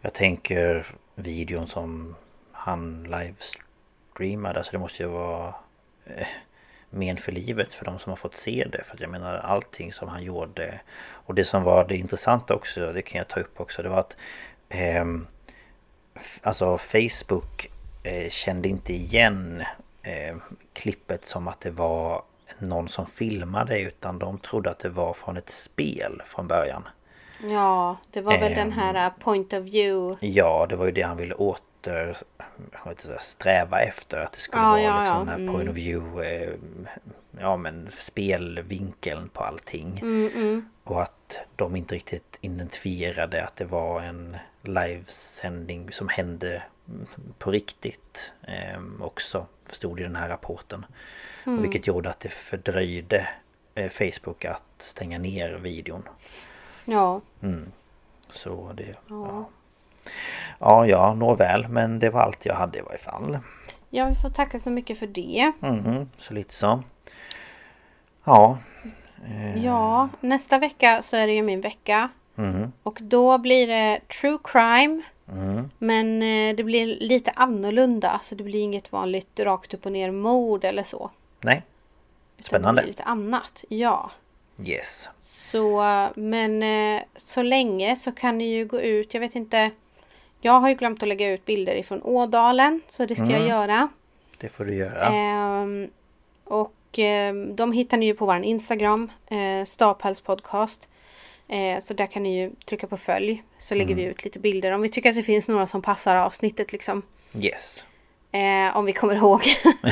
Jag 0.00 0.12
tänker 0.12 0.86
videon 1.14 1.66
som 1.66 2.14
han 2.52 3.02
livestreamade. 3.02 4.58
Alltså 4.58 4.72
det 4.72 4.78
måste 4.78 5.02
ju 5.02 5.08
vara 5.08 5.54
eh, 6.06 6.26
men 6.90 7.16
för 7.16 7.32
livet 7.32 7.74
för 7.74 7.84
de 7.84 7.98
som 7.98 8.10
har 8.10 8.16
fått 8.16 8.36
se 8.36 8.66
det. 8.72 8.84
För 8.84 8.94
att 8.94 9.00
jag 9.00 9.10
menar 9.10 9.34
allting 9.34 9.92
som 9.92 10.08
han 10.08 10.22
gjorde. 10.22 10.80
Och 11.10 11.34
det 11.34 11.44
som 11.44 11.62
var 11.62 11.84
det 11.84 11.96
intressanta 11.96 12.54
också, 12.54 12.92
det 12.92 13.02
kan 13.02 13.18
jag 13.18 13.28
ta 13.28 13.40
upp 13.40 13.60
också. 13.60 13.82
Det 13.82 13.88
var 13.88 13.98
att 14.00 14.16
f- 16.14 16.40
Alltså 16.42 16.78
Facebook 16.78 17.70
eh, 18.02 18.30
kände 18.30 18.68
inte 18.68 18.92
igen 18.92 19.62
eh, 20.06 20.36
klippet 20.72 21.24
som 21.24 21.48
att 21.48 21.60
det 21.60 21.70
var 21.70 22.22
någon 22.58 22.88
som 22.88 23.06
filmade 23.06 23.80
utan 23.80 24.18
de 24.18 24.38
trodde 24.38 24.70
att 24.70 24.78
det 24.78 24.88
var 24.88 25.12
från 25.14 25.36
ett 25.36 25.50
spel 25.50 26.22
från 26.26 26.46
början. 26.48 26.88
Ja, 27.42 27.96
det 28.10 28.20
var 28.20 28.38
väl 28.38 28.52
den 28.54 28.72
Ehm. 28.72 28.72
här 28.72 29.06
eh, 29.06 29.12
point 29.20 29.52
of 29.52 29.62
view. 29.64 30.26
Ja, 30.26 30.66
det 30.68 30.76
var 30.76 30.86
ju 30.86 30.92
det 30.92 31.02
han 31.02 31.16
ville 31.16 31.34
åter 31.34 32.16
inte, 32.88 33.18
sträva 33.20 33.80
efter. 33.80 34.20
Att 34.20 34.32
det 34.32 34.38
skulle 34.40 34.62
Ja, 34.62 34.68
vara 34.70 34.80
ja, 34.82 35.00
liksom 35.00 35.14
ja, 35.18 35.18
den 35.18 35.28
här 35.28 35.38
mm. 35.38 35.54
point 35.54 35.68
of 35.70 35.76
view. 35.76 36.28
Eh, 36.44 36.52
ja 37.40 37.56
men 37.56 37.88
spelvinkeln 37.92 39.28
på 39.28 39.42
allting. 39.42 39.98
Mm, 40.02 40.68
Och 40.84 41.02
att 41.02 41.38
de 41.56 41.76
inte 41.76 41.94
riktigt 41.94 42.38
identifierade 42.40 43.44
att 43.44 43.56
det 43.56 43.64
var 43.64 44.00
en 44.00 44.36
livesändning 44.62 45.92
som 45.92 46.08
hände 46.08 46.62
på 47.38 47.50
riktigt. 47.50 48.32
Eh, 48.42 48.80
också 49.00 49.46
förstod 49.66 50.00
i 50.00 50.02
den 50.02 50.16
här 50.16 50.28
rapporten. 50.28 50.86
Mm. 51.46 51.62
Vilket 51.62 51.86
gjorde 51.86 52.10
att 52.10 52.20
det 52.20 52.28
fördröjde 52.28 53.28
eh, 53.74 53.90
Facebook 53.90 54.44
att 54.44 54.62
stänga 54.78 55.18
ner 55.18 55.52
videon. 55.52 56.08
Ja, 56.84 57.20
Så 58.30 58.72
det... 58.74 58.94
Ja. 59.08 59.48
Ja, 60.58 60.86
ja, 60.86 61.14
nåväl. 61.14 61.68
Men 61.68 61.98
det 61.98 62.10
var 62.10 62.20
allt 62.20 62.46
jag 62.46 62.54
hade 62.54 62.78
i 62.78 62.80
varje 62.80 62.98
fall. 62.98 63.38
ja 63.90 64.06
vi 64.08 64.14
får 64.14 64.30
tacka 64.30 64.60
så 64.60 64.70
mycket 64.70 64.98
för 64.98 65.06
det. 65.06 65.52
Mhm, 65.60 66.10
så 66.18 66.34
lite 66.34 66.54
så. 66.54 66.82
Ja. 68.24 68.58
Ja, 69.56 70.08
nästa 70.20 70.58
vecka 70.58 71.02
så 71.02 71.16
är 71.16 71.26
det 71.26 71.32
ju 71.32 71.42
min 71.42 71.60
vecka. 71.60 72.08
Mhm. 72.34 72.72
Och 72.82 72.98
då 73.00 73.38
blir 73.38 73.66
det 73.66 74.00
true 74.20 74.38
crime. 74.44 75.02
Mm. 75.32 75.70
Men 75.78 76.22
eh, 76.22 76.56
det 76.56 76.64
blir 76.64 76.86
lite 76.86 77.30
annorlunda. 77.30 78.20
Så 78.22 78.34
det 78.34 78.44
blir 78.44 78.60
inget 78.60 78.92
vanligt 78.92 79.40
rakt 79.40 79.74
upp 79.74 79.86
och 79.86 79.92
ner 79.92 80.10
mord 80.10 80.64
eller 80.64 80.82
så. 80.82 81.10
Nej. 81.40 81.62
Spännande. 82.40 82.80
Det 82.80 82.84
blir 82.84 82.92
lite 82.92 83.02
annat. 83.02 83.64
Ja. 83.68 84.10
Yes. 84.64 85.08
Så, 85.20 85.84
men 86.14 86.62
eh, 86.62 87.02
så 87.16 87.42
länge 87.42 87.96
så 87.96 88.12
kan 88.12 88.38
ni 88.38 88.44
ju 88.44 88.64
gå 88.64 88.80
ut. 88.80 89.14
Jag 89.14 89.20
vet 89.20 89.34
inte. 89.34 89.70
Jag 90.40 90.60
har 90.60 90.68
ju 90.68 90.74
glömt 90.74 91.02
att 91.02 91.08
lägga 91.08 91.30
ut 91.30 91.44
bilder 91.44 91.74
ifrån 91.74 92.02
Ådalen. 92.02 92.80
Så 92.88 93.06
det 93.06 93.16
ska 93.16 93.30
jag 93.30 93.48
göra. 93.48 93.88
Det 94.38 94.48
får 94.48 94.64
du 94.64 94.74
göra. 94.74 95.06
Ehm, 95.06 95.90
och 96.44 96.74
ehm, 96.98 97.56
de 97.56 97.72
hittar 97.72 97.96
ni 97.96 98.06
ju 98.06 98.14
på 98.14 98.26
vår 98.26 98.42
Instagram. 98.42 99.10
Eh, 99.26 99.64
Staphals 99.64 100.20
podcast. 100.20 100.88
Eh, 101.48 101.78
så 101.80 101.94
där 101.94 102.06
kan 102.06 102.22
ni 102.22 102.38
ju 102.40 102.50
trycka 102.64 102.86
på 102.86 102.96
följ. 102.96 103.42
Så 103.58 103.74
lägger 103.74 103.94
vi 103.94 104.02
ut 104.02 104.24
lite 104.24 104.38
bilder. 104.38 104.72
Om 104.72 104.82
vi 104.82 104.88
tycker 104.88 105.10
att 105.10 105.16
det 105.16 105.22
finns 105.22 105.48
några 105.48 105.66
som 105.66 105.82
passar 105.82 106.16
avsnittet 106.16 106.72
liksom. 106.72 107.02
Yes. 107.40 107.84
Eh, 108.32 108.76
om 108.76 108.84
vi 108.84 108.92
kommer 108.92 109.14
ihåg. 109.14 109.42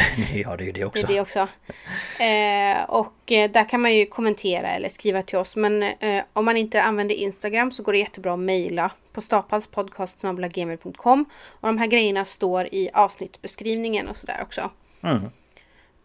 ja, 0.34 0.56
det 0.56 0.62
är 0.62 0.66
ju 0.66 0.72
det 0.72 0.80
Det 0.80 0.84
också. 0.84 1.02
är 1.02 1.06
det 1.06 1.20
också. 1.20 1.48
Eh, 2.22 2.84
och 2.90 3.32
eh, 3.32 3.50
där 3.50 3.68
kan 3.68 3.80
man 3.80 3.94
ju 3.94 4.06
kommentera 4.06 4.70
eller 4.70 4.88
skriva 4.88 5.22
till 5.22 5.38
oss. 5.38 5.56
Men 5.56 5.82
eh, 5.82 6.24
om 6.32 6.44
man 6.44 6.56
inte 6.56 6.82
använder 6.82 7.14
Instagram 7.14 7.72
så 7.72 7.82
går 7.82 7.92
det 7.92 7.98
jättebra 7.98 8.32
att 8.32 8.38
mejla 8.38 8.90
på 9.12 9.20
staphalspodcast.gmail.com 9.20 11.24
Och 11.60 11.68
de 11.68 11.78
här 11.78 11.86
grejerna 11.86 12.24
står 12.24 12.66
i 12.72 12.90
avsnittsbeskrivningen 12.92 14.08
och 14.08 14.16
sådär 14.16 14.38
också. 14.42 14.70
Mm. 15.02 15.22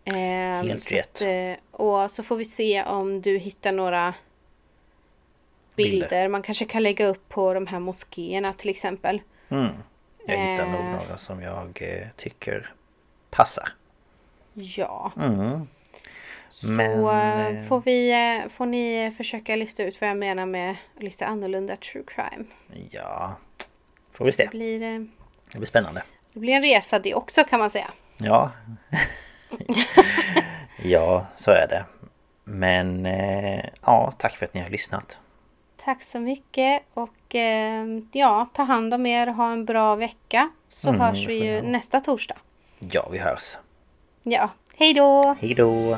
Eh, 0.05 0.67
Helt 0.67 0.91
rätt. 0.91 1.21
eh, 1.21 1.53
och 1.71 2.11
så 2.11 2.23
får 2.23 2.35
vi 2.35 2.45
se 2.45 2.83
om 2.83 3.21
du 3.21 3.37
hittar 3.37 3.71
några 3.71 4.13
bilder. 5.83 6.07
Bilder. 6.09 6.27
Man 6.27 6.41
kanske 6.41 6.65
kan 6.65 6.83
lägga 6.83 7.05
upp 7.07 7.29
på 7.29 7.53
de 7.53 7.67
här 7.67 7.79
moskéerna 7.79 8.53
till 8.53 8.69
exempel. 8.69 9.21
Mm. 9.49 9.67
Jag 10.25 10.37
hittar 10.37 10.65
nog 10.65 10.81
Eh. 10.81 10.91
några 10.91 11.17
som 11.17 11.41
jag 11.41 11.79
eh, 11.81 12.07
tycker 12.17 12.73
passar. 13.29 13.69
Ja. 14.53 15.11
Mm. 15.17 15.67
Så 16.49 16.67
Men, 16.67 17.05
eh, 17.05 17.47
eh, 17.47 17.63
får, 17.67 17.81
vi, 17.85 18.43
får 18.49 18.65
ni 18.65 19.11
försöka 19.17 19.55
lista 19.55 19.83
ut 19.83 20.01
vad 20.01 20.09
jag 20.09 20.17
menar 20.17 20.45
med 20.45 20.75
lite 20.99 21.25
annorlunda 21.25 21.75
true 21.75 22.03
crime. 22.07 22.45
Ja. 22.91 23.35
Får 24.13 24.25
vi 24.25 24.31
se. 24.31 24.43
Det 24.43 24.49
blir, 24.49 24.79
Det 25.51 25.57
blir 25.57 25.67
spännande. 25.67 26.03
det 26.33 26.39
blir 26.39 26.53
en 26.53 26.61
resa 26.61 26.99
det 26.99 27.13
också 27.15 27.43
kan 27.43 27.59
man 27.59 27.69
säga. 27.69 27.91
Ja. 28.17 28.51
ja, 30.83 31.25
så 31.37 31.51
är 31.51 31.67
det. 31.69 31.85
Men 32.43 33.05
ja, 33.85 34.13
tack 34.17 34.37
för 34.37 34.45
att 34.45 34.53
ni 34.53 34.61
har 34.61 34.69
lyssnat. 34.69 35.17
Tack 35.83 36.01
så 36.03 36.19
mycket 36.19 36.83
och 36.93 37.35
eh, 37.35 37.85
ja, 38.11 38.47
ta 38.53 38.63
hand 38.63 38.93
om 38.93 39.05
er, 39.05 39.27
ha 39.27 39.51
en 39.51 39.65
bra 39.65 39.95
vecka. 39.95 40.49
Så 40.69 40.89
Mm, 40.89 41.01
hörs 41.01 41.27
vi 41.27 41.33
ju 41.45 41.61
nästa 41.61 42.01
torsdag. 42.01 42.35
Ja, 42.91 43.07
vi 43.11 43.17
hörs. 43.17 43.57
Ja, 44.23 44.49
hej 44.75 44.93
då! 44.93 45.35
Hej 45.41 45.53
då! 45.53 45.97